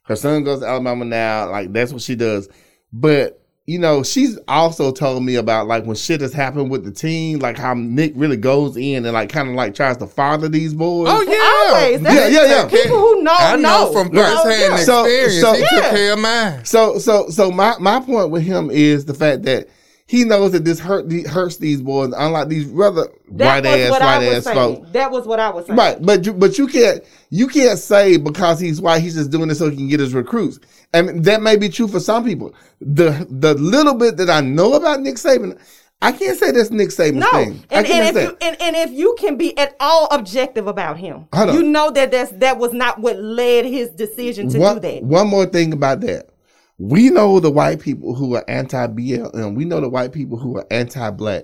Her 0.03 0.15
son 0.15 0.43
goes 0.43 0.59
to 0.59 0.67
Alabama 0.67 1.05
now. 1.05 1.49
Like 1.49 1.71
that's 1.71 1.93
what 1.93 2.01
she 2.01 2.15
does. 2.15 2.49
But 2.91 3.41
you 3.67 3.79
know, 3.79 4.03
she's 4.03 4.37
also 4.47 4.91
told 4.91 5.23
me 5.23 5.35
about 5.35 5.65
like 5.67 5.85
when 5.85 5.95
shit 5.95 6.21
has 6.21 6.31
happened 6.33 6.69
with 6.69 6.85
the 6.85 6.91
team, 6.91 7.39
like 7.39 7.57
how 7.57 7.73
Nick 7.73 8.13
really 8.15 8.37
goes 8.37 8.77
in 8.77 9.03
and 9.05 9.13
like 9.13 9.29
kind 9.29 9.49
of 9.49 9.55
like 9.55 9.73
tries 9.73 9.97
to 9.97 10.05
father 10.07 10.47
these 10.47 10.73
boys. 10.73 11.07
Oh 11.09 11.21
yeah, 11.23 11.73
Always. 11.75 12.01
That's- 12.01 12.31
Yeah, 12.31 12.41
yeah, 12.43 12.47
yeah. 12.63 12.67
People 12.69 12.99
who 12.99 13.23
know 13.23 13.33
I 13.35 13.55
know 13.55 13.61
know 13.61 13.91
from 13.91 14.09
Right. 14.11 14.31
firsthand 14.43 14.59
yeah. 14.73 14.75
So- 14.77 15.05
experience. 15.05 15.41
so- 15.41 15.53
he 15.53 15.59
took 15.61 15.71
Yeah. 15.83 15.89
care 15.89 16.13
of 16.13 16.19
mine. 16.19 16.65
So 16.65 16.99
so 16.99 17.29
so 17.29 17.49
my 17.51 17.73
my 17.79 17.99
point 18.01 18.29
with 18.29 18.43
him 18.43 18.69
is 18.69 19.05
the 19.05 19.13
fact 19.15 19.43
that 19.43 19.67
he 20.07 20.23
knows 20.23 20.51
that 20.51 20.63
this 20.63 20.79
hurt 20.79 21.11
hurts 21.25 21.57
these 21.57 21.81
boys, 21.81 22.13
unlike 22.15 22.47
these 22.47 22.65
rather 22.65 23.07
That 23.31 23.63
white 23.63 23.63
was 23.63 23.81
ass 23.81 23.89
what 23.89 24.01
white 24.01 24.07
I 24.07 24.17
was 24.19 24.37
ass 24.37 24.43
saying. 24.43 24.55
folks. 24.55 24.91
That 24.91 25.09
was 25.11 25.25
what 25.25 25.39
I 25.39 25.49
was 25.49 25.65
saying. 25.65 25.79
Right, 25.79 25.97
but 25.99 26.23
you 26.27 26.33
but 26.33 26.59
you 26.59 26.67
can't 26.67 27.03
you 27.31 27.47
can't 27.47 27.79
say 27.79 28.17
because 28.17 28.59
he's 28.59 28.79
white 28.79 29.01
he's 29.01 29.15
just 29.15 29.31
doing 29.31 29.47
this 29.47 29.57
so 29.57 29.71
he 29.71 29.75
can 29.75 29.87
get 29.87 29.99
his 29.99 30.13
recruits. 30.13 30.59
And 30.95 31.25
that 31.25 31.41
may 31.41 31.57
be 31.57 31.67
true 31.67 31.89
for 31.89 31.99
some 31.99 32.23
people. 32.23 32.55
The 32.79 33.27
the 33.29 33.53
little 33.55 33.95
bit 33.95 34.15
that 34.17 34.29
I 34.29 34.39
know 34.39 34.73
about 34.75 35.01
Nick 35.01 35.15
Saban, 35.15 35.59
I 36.01 36.13
can't 36.13 36.39
say 36.39 36.51
that's 36.51 36.71
Nick 36.71 36.89
Saban's 36.89 37.17
No, 37.17 37.31
thing. 37.31 37.63
And, 37.69 37.85
and 37.85 38.15
if 38.15 38.23
you 38.23 38.37
and, 38.39 38.61
and 38.61 38.75
if 38.77 38.91
you 38.91 39.15
can 39.19 39.35
be 39.35 39.57
at 39.57 39.75
all 39.81 40.07
objective 40.11 40.67
about 40.67 40.97
him, 40.97 41.27
you 41.33 41.63
know 41.63 41.91
that 41.91 42.11
that's 42.11 42.31
that 42.33 42.59
was 42.59 42.71
not 42.71 42.99
what 42.99 43.19
led 43.19 43.65
his 43.65 43.89
decision 43.89 44.47
to 44.49 44.59
one, 44.59 44.75
do 44.75 44.79
that. 44.81 45.03
One 45.03 45.27
more 45.27 45.45
thing 45.45 45.73
about 45.73 45.99
that. 46.01 46.29
We 46.77 47.09
know 47.09 47.41
the 47.41 47.51
white 47.51 47.81
people 47.81 48.15
who 48.15 48.35
are 48.35 48.45
anti 48.49 48.87
BLM. 48.87 49.55
We 49.55 49.65
know 49.65 49.81
the 49.81 49.89
white 49.89 50.13
people 50.13 50.37
who 50.37 50.57
are 50.57 50.65
anti 50.71 51.09
black. 51.11 51.43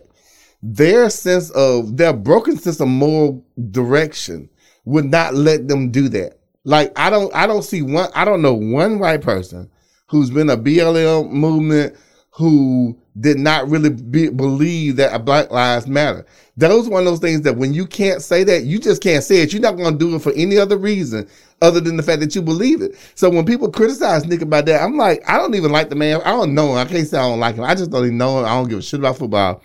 Their 0.64 1.10
sense 1.10 1.50
of 1.50 1.98
their 1.98 2.14
broken 2.14 2.58
sense 2.58 2.80
of 2.80 2.88
moral 2.88 3.46
direction 3.72 4.50
would 4.86 5.06
not 5.06 5.34
let 5.34 5.68
them 5.68 5.92
do 5.92 6.08
that. 6.10 6.38
Like 6.64 6.98
I 6.98 7.10
don't 7.10 7.34
I 7.36 7.48
don't 7.48 7.64
see 7.64 7.82
one 7.82 8.10
I 8.14 8.26
don't 8.26 8.42
know 8.42 8.54
one 8.54 9.00
white 9.00 9.22
person 9.22 9.70
who's 10.08 10.30
been 10.30 10.50
a 10.50 10.58
BLM 10.58 11.32
movement 11.32 11.96
who 12.32 12.98
did 13.20 13.38
not 13.38 13.68
really 13.68 13.90
be, 13.90 14.30
believe 14.30 14.96
that 14.96 15.14
a 15.14 15.20
Black 15.20 15.52
Lives 15.52 15.88
Matter. 15.88 16.26
Those 16.56 16.88
one 16.88 17.02
of 17.02 17.06
those 17.06 17.20
things 17.20 17.42
that 17.42 17.58
when 17.58 17.74
you 17.74 17.86
can't 17.86 18.22
say 18.22 18.44
that, 18.46 18.64
you 18.64 18.80
just 18.80 19.02
can't 19.02 19.24
say 19.24 19.42
it. 19.42 19.52
You're 19.52 19.62
not 19.62 19.76
going 19.76 19.94
to 19.94 20.00
do 20.00 20.16
it 20.16 20.22
for 20.22 20.32
any 20.34 20.58
other 20.58 20.78
reason 20.78 21.28
other 21.62 21.82
than 21.82 21.98
the 21.98 22.04
fact 22.04 22.22
that 22.22 22.36
you 22.36 22.42
believe 22.42 22.82
it. 22.82 22.96
So 23.16 23.30
when 23.30 23.46
people 23.46 23.70
criticize 23.70 24.26
Nick 24.26 24.42
about 24.42 24.66
that, 24.68 24.82
I'm 24.82 24.98
like, 24.98 25.28
I 25.30 25.38
don't 25.38 25.56
even 25.56 25.72
like 25.72 25.90
the 25.90 25.96
man. 25.96 26.22
I 26.24 26.32
don't 26.32 26.54
know 26.54 26.72
him. 26.72 26.78
I 26.78 26.86
can't 26.86 27.08
say 27.08 27.18
I 27.18 27.28
don't 27.28 27.40
like 27.40 27.56
him. 27.56 27.64
I 27.64 27.76
just 27.76 27.92
don't 27.92 28.06
even 28.06 28.18
know 28.18 28.40
him. 28.40 28.46
I 28.46 28.56
don't 28.56 28.70
give 28.70 28.80
a 28.80 28.82
shit 28.82 29.00
about 29.00 29.18
football. 29.18 29.62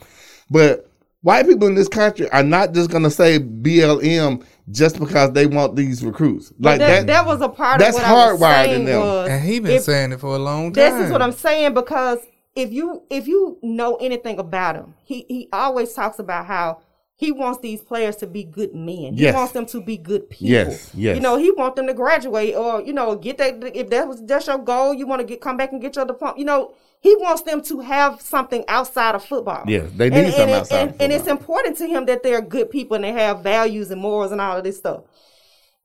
But 0.51 0.85
white 1.26 1.44
people 1.44 1.66
in 1.66 1.74
this 1.74 1.88
country 1.88 2.30
are 2.30 2.44
not 2.44 2.72
just 2.72 2.88
going 2.88 3.02
to 3.02 3.10
say 3.10 3.40
BLM 3.40 4.44
just 4.70 4.98
because 5.00 5.32
they 5.32 5.46
want 5.46 5.74
these 5.74 6.04
recruits. 6.04 6.52
Like 6.60 6.78
that, 6.78 7.00
that. 7.00 7.06
that 7.08 7.26
was 7.26 7.40
a 7.40 7.48
part 7.48 7.80
that's 7.80 7.96
of 7.96 8.02
what 8.04 8.10
I 8.12 8.32
was 8.32 8.40
hardwired 8.40 8.74
in 8.76 8.84
them. 8.84 9.00
was 9.00 9.28
And 9.28 9.44
he 9.44 9.58
been 9.58 9.72
if- 9.72 9.82
saying 9.82 10.12
it 10.12 10.20
for 10.20 10.36
a 10.36 10.38
long 10.38 10.72
time. 10.72 10.92
This 10.98 11.06
is 11.06 11.10
what 11.12 11.22
I'm 11.22 11.32
saying 11.32 11.74
because 11.74 12.18
if 12.54 12.72
you 12.72 13.02
if 13.10 13.26
you 13.26 13.58
know 13.62 13.96
anything 13.96 14.38
about 14.38 14.76
him, 14.76 14.94
he 15.04 15.26
he 15.28 15.48
always 15.52 15.92
talks 15.92 16.18
about 16.20 16.46
how 16.46 16.78
he 17.18 17.32
wants 17.32 17.60
these 17.60 17.82
players 17.82 18.14
to 18.16 18.26
be 18.26 18.44
good 18.44 18.74
men. 18.74 19.14
He 19.14 19.22
Yes. 19.22 19.34
wants 19.34 19.52
them 19.52 19.66
to 19.66 19.80
be 19.82 19.96
good 19.96 20.30
people. 20.30 20.48
Yes, 20.52 20.90
yes. 20.94 21.16
You 21.16 21.22
know, 21.22 21.36
he 21.36 21.50
wants 21.50 21.76
them 21.76 21.86
to 21.88 21.94
graduate 21.94 22.54
or 22.54 22.82
you 22.82 22.92
know 22.92 23.16
get 23.16 23.38
that 23.38 23.62
if 23.76 23.90
that 23.90 24.06
was 24.08 24.20
just 24.22 24.46
your 24.46 24.58
goal, 24.58 24.94
you 24.94 25.06
want 25.06 25.20
to 25.20 25.26
get 25.26 25.40
come 25.40 25.56
back 25.56 25.72
and 25.72 25.80
get 25.82 25.96
your 25.96 26.06
diploma. 26.06 26.34
You 26.38 26.44
know, 26.46 26.72
he 27.01 27.14
wants 27.16 27.43
them 27.43 27.62
to 27.62 27.81
have 27.81 28.20
something 28.20 28.64
outside 28.68 29.14
of 29.14 29.24
football. 29.24 29.64
Yes, 29.66 29.90
they 29.94 30.10
need 30.10 30.18
and, 30.18 30.32
something 30.32 30.43
and, 30.43 30.60
outside 30.60 30.77
of 30.77 30.89
and, 30.93 31.02
and 31.02 31.12
it's 31.12 31.27
important 31.27 31.77
to 31.78 31.86
him 31.86 32.06
that 32.06 32.23
they're 32.23 32.40
good 32.40 32.70
people 32.70 32.94
and 32.94 33.05
they 33.05 33.12
have 33.12 33.43
values 33.43 33.90
and 33.90 34.01
morals 34.01 34.32
and 34.32 34.40
all 34.40 34.56
of 34.56 34.64
this 34.64 34.78
stuff 34.78 35.02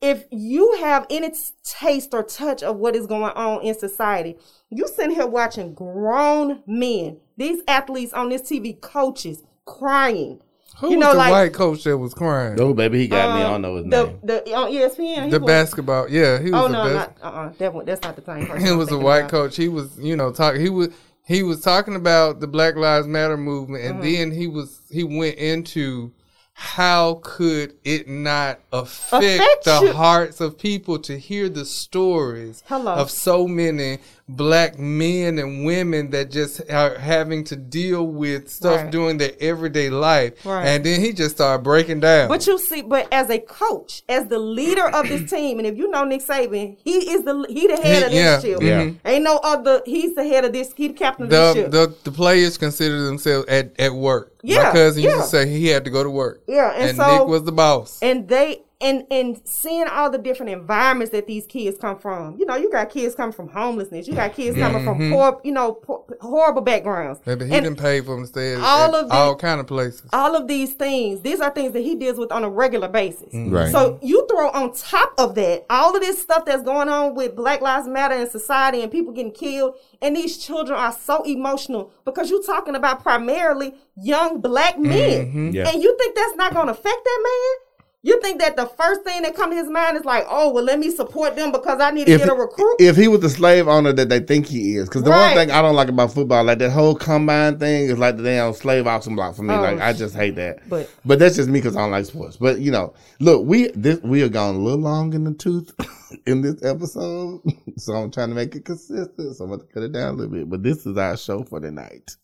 if 0.02 0.26
you 0.32 0.78
have 0.80 1.06
any 1.12 1.32
taste 1.64 2.14
or 2.14 2.24
touch 2.24 2.64
of 2.64 2.78
what 2.78 2.96
is 2.96 3.06
going 3.06 3.32
on 3.34 3.62
in 3.62 3.78
society, 3.78 4.36
you 4.70 4.88
sitting 4.88 5.16
here 5.16 5.28
watching 5.28 5.76
grown 5.76 6.64
men, 6.66 7.18
these 7.38 7.62
athletes 7.68 8.12
on 8.12 8.30
this 8.30 8.42
TV, 8.42 8.80
coaches 8.82 9.44
crying. 9.66 10.42
Who 10.82 10.92
you 10.92 10.98
was 10.98 11.06
know, 11.06 11.12
the 11.14 11.18
like 11.18 11.32
white 11.32 11.54
coach 11.54 11.84
that 11.86 11.98
was 11.98 12.14
crying? 12.14 12.60
Oh, 12.60 12.74
baby, 12.74 13.00
he 13.00 13.08
got 13.08 13.36
me. 13.38 13.42
I 13.42 13.46
don't 13.46 13.54
um, 13.56 13.62
know 13.62 13.76
his 13.78 13.86
the, 13.86 14.04
name. 14.06 14.20
The 14.24 14.54
on 14.54 14.70
E 14.70 14.76
ESPN, 14.78 15.24
he 15.26 15.30
the 15.32 15.40
was- 15.40 15.48
basketball. 15.48 16.10
Yeah, 16.10 16.40
he 16.40 16.52
was 16.52 16.60
Oh 16.62 16.68
the 16.68 16.74
no, 16.74 16.84
best. 16.94 17.22
not 17.22 17.34
uh, 17.34 17.38
uh 17.38 17.54
that 17.58 17.74
one, 17.74 17.86
that's 17.86 18.02
not 18.04 18.16
the 18.16 18.24
same 18.24 18.46
person. 18.48 18.66
he 18.68 18.74
was 18.74 18.92
a 18.92 18.98
white 18.98 19.20
about. 19.20 19.32
coach. 19.32 19.56
He 19.56 19.70
was, 19.70 19.98
you 20.00 20.16
know, 20.16 20.32
talking. 20.32 20.60
He 20.62 20.70
was 20.70 20.90
he 21.24 21.44
was 21.44 21.62
talking 21.62 21.96
about 21.96 22.40
the 22.42 22.48
Black 22.48 22.76
Lives 22.76 23.08
Matter 23.08 23.38
movement, 23.38 23.84
and 23.86 23.96
Mm-hmm. 24.02 24.14
then 24.14 24.32
he 24.32 24.48
was 24.48 24.82
he 24.90 25.04
went 25.04 25.36
into 25.38 26.12
how 26.54 27.20
could 27.24 27.74
it 27.84 28.08
not 28.08 28.60
affect, 28.74 29.24
Affect 29.42 29.64
the 29.66 29.82
you. 29.88 29.94
hearts 29.94 30.42
of 30.42 30.58
people 30.60 31.00
to 31.00 31.18
hear 31.18 31.48
the 31.50 31.66
stories 31.66 32.62
Hello. 32.68 32.94
of 32.94 33.10
so 33.10 33.48
many 33.48 34.00
black 34.36 34.80
men 34.80 35.38
and 35.40 35.66
women 35.66 36.10
that 36.12 36.32
just 36.32 36.62
are 36.70 36.98
having 36.98 37.44
to 37.46 37.56
deal 37.56 38.06
with 38.08 38.50
stuff 38.50 38.82
Right. 38.84 38.92
during 38.92 39.18
their 39.18 39.32
everyday 39.40 39.90
life, 39.90 40.34
Right. 40.46 40.66
and 40.66 40.84
then 40.86 41.02
he 41.02 41.12
just 41.14 41.36
started 41.36 41.64
breaking 41.64 42.00
down. 42.00 42.28
But 42.30 42.46
you 42.48 42.58
see, 42.58 42.82
but 42.82 43.08
as 43.12 43.30
a 43.30 43.40
coach, 43.40 44.04
as 44.08 44.28
the 44.28 44.40
leader 44.40 44.88
of 44.88 45.08
this 45.08 45.30
team, 45.30 45.58
and 45.60 45.68
if 45.68 45.78
you 45.78 45.90
know 45.90 46.04
Nick 46.04 46.26
Saban, 46.26 46.78
he 46.84 47.12
is 47.12 47.24
the 47.24 47.46
he 47.50 47.68
the 47.68 47.78
head 47.78 47.98
He- 47.98 48.04
of 48.06 48.12
this 48.12 48.14
yeah, 48.14 48.40
ship. 48.40 48.60
Mm-hmm. 48.60 48.96
yeah. 49.06 49.12
Ain't 49.12 49.24
no 49.24 49.38
other. 49.38 49.82
He's 49.86 50.16
the 50.16 50.24
head 50.24 50.46
of 50.46 50.54
this. 50.54 50.72
He 50.76 50.88
the 50.90 50.94
captain 50.94 51.26
of 51.26 51.30
this 51.32 51.54
the, 51.56 51.62
ship. 51.64 51.72
the 51.72 51.96
the 52.04 52.12
players 52.12 52.58
consider 52.58 53.02
themselves 53.04 53.46
at, 53.48 53.80
at 53.80 53.94
work. 53.94 54.34
My 54.44 54.54
Yeah, 54.54 54.72
cousin 54.72 55.04
used 55.04 55.18
to 55.18 55.24
say 55.24 55.48
he 55.50 55.68
had 55.68 55.84
to 55.86 55.92
go 55.92 56.04
to 56.04 56.10
work. 56.10 56.42
Yeah, 56.48 56.72
and 56.74 56.90
and 56.90 56.98
so- 56.98 57.18
Nick 57.20 57.28
was 57.28 57.44
the 57.44 57.52
boss. 57.52 58.00
and 58.02 58.28
they 58.28 58.62
and 58.82 59.06
and 59.12 59.42
seeing 59.46 59.88
all 59.88 60.10
the 60.10 60.18
different 60.18 60.52
environments 60.52 61.12
that 61.12 61.28
these 61.28 61.46
kids 61.46 61.78
come 61.78 61.98
from. 61.98 62.38
You 62.38 62.46
know, 62.46 62.56
you 62.56 62.72
got 62.72 62.90
kids 62.90 63.16
coming 63.16 63.34
from 63.34 63.50
homelessness. 63.50 64.08
You 64.08 64.16
got 64.16 64.34
kids 64.34 64.58
coming 64.58 64.84
from 64.84 65.00
mm-hmm. 65.00 65.14
poor, 65.14 65.42
you 65.44 65.52
know, 65.52 65.74
poor, 65.74 66.04
horrible 66.20 66.62
backgrounds. 66.62 67.20
Maybe 67.26 67.46
he 67.46 67.54
And 67.54 67.64
didn't 67.64 67.80
pay 67.80 68.02
for 68.02 68.16
them 68.16 68.22
to 68.24 68.28
stay 68.28 68.54
at, 68.56 68.62
all 68.62 68.96
at 68.96 69.04
of 69.04 69.10
the- 69.10 69.16
all 69.16 69.36
kind 69.36 69.60
of 69.60 69.68
places. 69.68 70.10
all 70.14 70.36
of 70.36 70.48
these 70.48 70.74
things, 70.74 71.22
these 71.22 71.40
are 71.40 71.52
things 71.52 71.74
that 71.74 71.82
he 71.82 71.96
deals 71.96 72.18
with 72.18 72.32
on 72.32 72.44
a 72.44 72.50
regular 72.50 72.88
basis. 72.88 73.34
Mm-hmm. 73.34 73.54
Right. 73.54 73.72
So 73.72 74.00
you 74.02 74.26
throw 74.30 74.50
on 74.50 74.74
top 74.74 75.14
of 75.18 75.36
that 75.36 75.66
all 75.70 75.96
of 75.96 76.02
this 76.02 76.22
stuff 76.22 76.46
that's 76.46 76.64
going 76.64 76.90
on 76.90 77.16
with 77.16 77.36
Black 77.36 77.62
Lives 77.62 77.88
Matter 77.88 78.16
and 78.16 78.30
society 78.30 78.82
and 78.82 78.92
people 78.92 79.14
getting 79.14 79.32
killed, 79.32 79.76
and 80.02 80.16
these 80.16 80.38
children 80.38 80.78
are 80.78 80.92
so 80.92 81.24
emotional 81.24 81.92
because 82.06 82.30
you're 82.30 82.44
talking 82.44 82.76
about 82.76 83.02
primarily 83.02 83.74
young 83.96 84.42
black 84.42 84.80
men, 84.80 85.26
mm-hmm. 85.28 85.50
Yeah. 85.50 85.70
and 85.70 85.82
you 85.82 85.96
think 85.98 86.16
that's 86.16 86.36
not 86.36 86.54
going 86.54 86.68
to 86.68 86.74
affect 86.74 87.04
that 87.04 87.20
man. 87.24 87.68
You 88.04 88.20
think 88.20 88.40
that 88.42 88.56
the 88.56 88.66
first 88.66 89.04
thing 89.04 89.22
that 89.22 89.36
come 89.36 89.52
to 89.52 89.56
his 89.56 89.70
mind 89.70 89.96
is 89.96 90.06
like, 90.06 90.26
oh, 90.28 90.52
well, 90.52 90.64
let 90.64 90.80
me 90.80 90.90
support 90.90 91.36
them 91.36 91.52
because 91.52 91.80
I 91.80 91.92
need 91.92 92.08
to 92.08 92.14
if, 92.14 92.22
get 92.22 92.30
a 92.30 92.34
recruit. 92.34 92.78
if 92.80 92.96
he 92.96 93.08
was 93.08 93.20
the 93.20 93.30
slave 93.30 93.68
owner 93.68 93.94
that 93.94 94.10
they 94.10 94.20
think 94.20 94.48
he 94.48 94.76
is, 94.78 94.90
because 94.90 95.04
the 95.04 95.12
Right. 95.12 95.36
one 95.36 95.46
thing 95.48 95.52
I 95.56 95.62
don't 95.62 95.76
like 95.76 95.88
about 95.90 96.12
football, 96.12 96.44
like 96.44 96.58
that 96.58 96.72
whole 96.72 96.96
combine 96.96 97.60
thing, 97.60 97.90
is 97.92 98.00
like 98.00 98.18
the 98.18 98.24
damn 98.24 98.54
slave 98.54 98.88
auction 98.88 99.16
block 99.16 99.36
for 99.36 99.44
me. 99.44 99.54
Oh, 99.54 99.62
like 99.62 99.80
I 99.80 99.94
just 99.94 100.16
hate 100.16 100.36
that. 100.38 100.68
but- 100.68 100.90
but 101.06 101.20
that's 101.20 101.36
just 101.36 101.48
me 101.48 101.60
because 101.60 101.76
I 101.76 101.82
don't 101.82 101.92
like 101.92 102.06
sports. 102.06 102.38
But 102.38 102.60
you 102.60 102.72
know, 102.72 102.96
look, 103.20 103.46
we 103.46 103.68
this 103.76 104.00
we 104.02 104.24
are 104.24 104.30
gone 104.30 104.56
a 104.56 104.60
little 104.60 104.80
long 104.80 105.14
in 105.14 105.24
the 105.24 105.34
tooth 105.36 105.72
in 106.26 106.42
this 106.42 106.64
episode, 106.64 107.42
so 107.78 107.94
I'm 107.94 108.10
trying 108.10 108.30
to 108.30 108.36
make 108.36 108.56
it 108.56 108.66
consistent. 108.66 109.36
So 109.36 109.44
I'm 109.44 109.52
going 109.52 109.60
to 109.62 109.68
cut 109.68 109.84
it 109.84 109.92
down 109.92 110.16
a 110.16 110.18
little 110.18 110.34
bit. 110.34 110.50
But 110.50 110.64
this 110.64 110.88
is 110.88 110.98
our 110.98 111.16
show 111.18 111.44
for 111.44 111.60
tonight. 111.60 111.92
night. 111.92 112.16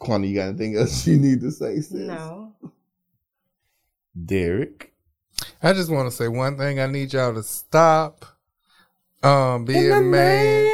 Quanta, 0.00 0.26
you 0.26 0.34
got 0.34 0.48
anything 0.48 0.76
else 0.76 1.06
you 1.06 1.16
need 1.16 1.40
to 1.42 1.52
say, 1.52 1.76
sis? 1.76 1.92
no. 1.92 2.52
Derek. 4.24 4.92
I 5.62 5.72
just 5.72 5.90
want 5.90 6.10
to 6.10 6.16
say 6.16 6.28
one 6.28 6.56
thing. 6.56 6.80
I 6.80 6.86
need 6.86 7.12
y'all 7.12 7.34
to 7.34 7.42
stop 7.42 8.24
um, 9.22 9.64
being 9.64 10.10
mad. 10.10 10.70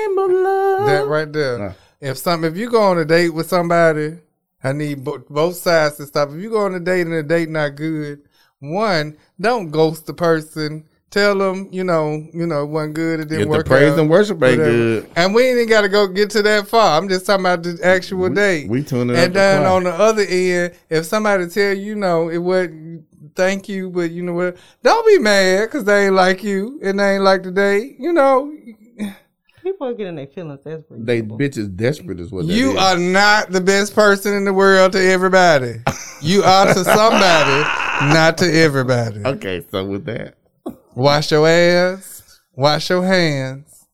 That 0.87 1.05
right 1.09 1.33
there. 1.33 1.59
Nah. 1.59 1.73
If 2.01 2.19
some, 2.19 2.45
if 2.45 2.57
you 2.57 2.71
go 2.71 2.83
on 2.83 2.99
a 2.99 3.05
date 3.05 3.31
with 3.31 3.49
somebody, 3.49 4.15
I 4.63 4.73
need 4.73 5.05
bo- 5.05 5.25
both 5.29 5.57
sides 5.57 5.97
to 5.97 6.07
stop. 6.07 6.31
If 6.31 6.37
you 6.37 6.51
go 6.51 6.65
on 6.65 6.75
a 6.75 6.81
date 6.81 7.03
and 7.07 7.13
the 7.13 7.23
date 7.23 7.49
not 7.49 7.77
good, 7.77 8.23
One, 8.61 9.17
don't 9.41 9.71
ghost 9.71 10.07
the 10.07 10.15
person. 10.15 10.85
Tell 11.11 11.37
them, 11.37 11.69
you 11.73 11.85
know, 11.85 12.27
you 12.33 12.47
know, 12.47 12.63
it 12.63 12.67
wasn't 12.71 12.95
good. 12.95 13.21
It 13.21 13.25
didn't 13.29 13.43
If 13.43 13.47
the 13.49 13.51
work 13.51 13.67
praise 13.67 13.93
out, 13.93 13.99
and 13.99 14.09
worship 14.09 14.37
ain't 14.37 14.59
whatever. 14.59 14.63
good. 14.63 15.11
And 15.15 15.35
we 15.35 15.43
ain't 15.45 15.57
even 15.57 15.69
got 15.69 15.83
to 15.83 15.89
go 15.89 16.07
get 16.07 16.31
to 16.31 16.43
that 16.43 16.69
far. 16.69 16.97
I'm 16.99 17.09
just 17.09 17.27
talking 17.27 17.43
about 17.45 17.63
the 17.65 17.79
actual 17.83 18.31
date. 18.31 18.69
we 18.71 18.83
tuning 18.83 19.15
And 19.17 19.27
up 19.27 19.33
the 19.33 19.39
then 19.41 19.61
choir. 19.63 19.71
on 19.77 19.85
the 19.85 19.93
other 19.93 20.23
end, 20.23 20.75
if 20.89 21.05
somebody 21.05 21.49
tell 21.49 21.75
you, 21.75 21.83
you 21.85 21.95
know, 21.97 22.29
it 22.31 22.39
wasn't, 22.39 23.05
thank 23.35 23.69
you, 23.69 23.91
but 23.91 24.11
you 24.11 24.23
know 24.23 24.33
what, 24.35 24.57
don't 24.83 25.07
be 25.07 25.19
mad 25.19 25.67
because 25.67 25.85
they 25.85 26.07
ain't 26.07 26.15
like 26.15 26.43
you 26.43 26.81
and 26.83 26.99
they 26.99 27.15
ain't 27.15 27.25
like 27.25 27.43
today. 27.43 27.95
You 27.99 28.13
know, 28.13 28.53
People 29.63 29.87
are 29.87 29.95
getting 29.95 30.17
their 30.17 30.27
feelings. 30.27 30.59
desperate. 30.65 30.89
pretty 30.89 31.05
They 31.05 31.23
bitches 31.23 31.75
desperate 31.77 32.19
is 32.19 32.33
what 32.33 32.49
that 32.49 32.53
you 32.53 32.73
is. 32.73 32.79
are 32.79 32.99
not 32.99 33.51
the 33.53 33.61
best 33.61 33.95
person 33.95 34.35
in 34.35 34.45
the 34.45 34.53
world 34.53 34.91
to 34.93 34.99
everybody. 35.01 35.75
You 36.21 36.43
are 36.43 36.67
to 36.67 36.85
somebody, 36.85 37.63
not 38.13 38.39
to 38.39 38.53
everybody. 38.53 39.21
Okay, 39.25 39.65
so 39.71 39.85
with 39.85 40.05
that, 40.07 40.35
Wash 40.95 41.31
your 41.31 41.47
ass, 41.49 42.41
wash 42.55 42.91
your 42.91 43.05
hands, 43.05 43.87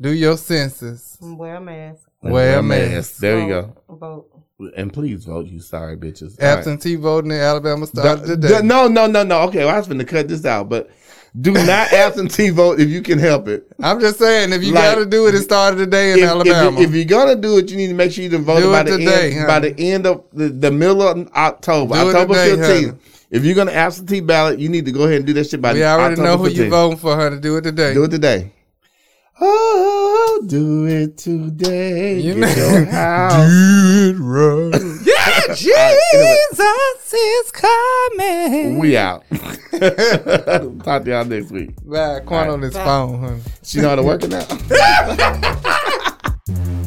do 0.00 0.12
your 0.12 0.36
senses, 0.36 1.16
Wear 1.20 1.56
a 1.56 1.60
mask. 1.60 2.02
wear 2.22 2.58
a 2.58 2.62
mask. 2.62 3.16
There 3.16 3.40
you 3.40 3.48
go. 3.48 3.76
Vote. 3.88 4.33
And 4.76 4.92
please 4.92 5.24
vote, 5.24 5.46
you 5.46 5.60
sorry 5.60 5.96
bitches. 5.96 6.40
All 6.40 6.48
right. 6.48 6.58
Absentee 6.58 6.96
voting 6.96 7.30
in 7.30 7.38
Alabama 7.38 7.86
started 7.86 8.22
The- 8.24 8.36
today. 8.36 8.48
the- 8.48 8.62
no, 8.62 8.88
no, 8.88 9.06
no, 9.06 9.22
no. 9.22 9.40
Okay, 9.42 9.64
well, 9.64 9.74
I 9.74 9.78
was 9.78 9.86
going 9.86 9.98
to 9.98 10.04
cut 10.04 10.28
this 10.28 10.44
out, 10.44 10.68
but 10.68 10.90
do 11.40 11.52
not 11.52 11.92
absentee 11.92 12.50
vote 12.50 12.80
if 12.80 12.88
you 12.88 13.02
can 13.02 13.18
help 13.18 13.48
it. 13.48 13.66
I'm 13.82 14.00
just 14.00 14.18
saying, 14.18 14.52
if 14.52 14.62
you 14.62 14.72
Like, 14.72 14.84
got 14.84 14.94
to 14.96 15.06
do 15.06 15.26
it, 15.26 15.34
it 15.34 15.40
started 15.42 15.78
today 15.78 16.12
in 16.12 16.18
If, 16.18 16.24
if, 16.24 16.30
Alabama. 16.30 16.80
you, 16.80 16.86
if 16.86 16.94
you're 16.94 17.04
gonna 17.04 17.34
do 17.34 17.58
it, 17.58 17.70
you 17.70 17.76
need 17.76 17.88
to 17.88 17.94
make 17.94 18.12
sure 18.12 18.22
you 18.22 18.30
voted 18.38 18.62
Do 18.64 18.70
by 18.72 18.82
the 18.84 18.98
today, 18.98 19.26
end 19.32 19.34
honey. 19.34 19.46
by 19.46 19.58
the 19.60 19.80
end 19.80 20.06
of 20.06 20.24
the, 20.32 20.48
the 20.48 20.70
middle 20.70 21.02
of 21.02 21.28
October, 21.34 21.94
Do 21.94 22.00
October 22.08 22.34
today, 22.34 22.56
15th. 22.56 22.84
honey. 22.86 22.98
If 23.30 23.44
you're 23.44 23.56
gonna 23.56 23.72
absentee 23.72 24.20
ballot, 24.20 24.60
you 24.60 24.68
need 24.68 24.84
to 24.84 24.92
go 24.92 25.02
ahead 25.04 25.16
and 25.16 25.26
do 25.26 25.32
that 25.32 25.48
shit 25.50 25.60
by 25.60 25.72
we 25.72 25.82
already 25.82 26.12
October 26.12 26.22
Yeah, 26.22 26.28
I 26.28 26.34
already 26.36 26.38
know 26.38 26.44
who 26.44 26.50
15th. 26.50 26.64
you 26.64 26.70
voting 26.70 26.98
for, 26.98 27.16
her 27.16 27.30
to 27.30 27.40
do 27.40 27.56
it 27.56 27.62
today. 27.62 27.94
Do 27.94 28.04
it 28.04 28.10
today. 28.10 28.52
Oh, 29.40 30.42
do 30.46 30.86
it 30.86 31.18
today. 31.18 32.20
You 32.20 32.34
Get 32.34 32.40
know- 32.40 32.48
your 32.76 32.84
house. 32.86 33.48
do 33.50 34.10
it 34.10 34.16
right. 34.20 34.72
yeah, 35.04 35.54
Jesus 35.54 37.12
is 37.12 37.50
coming. 37.50 38.78
We 38.78 38.96
out. 38.96 39.24
Talk 40.84 41.04
to 41.04 41.10
y'all 41.10 41.24
next 41.24 41.50
week. 41.50 41.74
Bye. 41.84 42.20
Quan 42.20 42.48
on 42.48 42.62
his 42.62 42.74
phone, 42.74 43.20
honey. 43.20 43.40
She 43.64 43.80
know 43.80 43.88
how 43.90 43.96
to 43.96 44.02
work 44.02 44.22
it 44.22 44.30
now. 44.30 44.46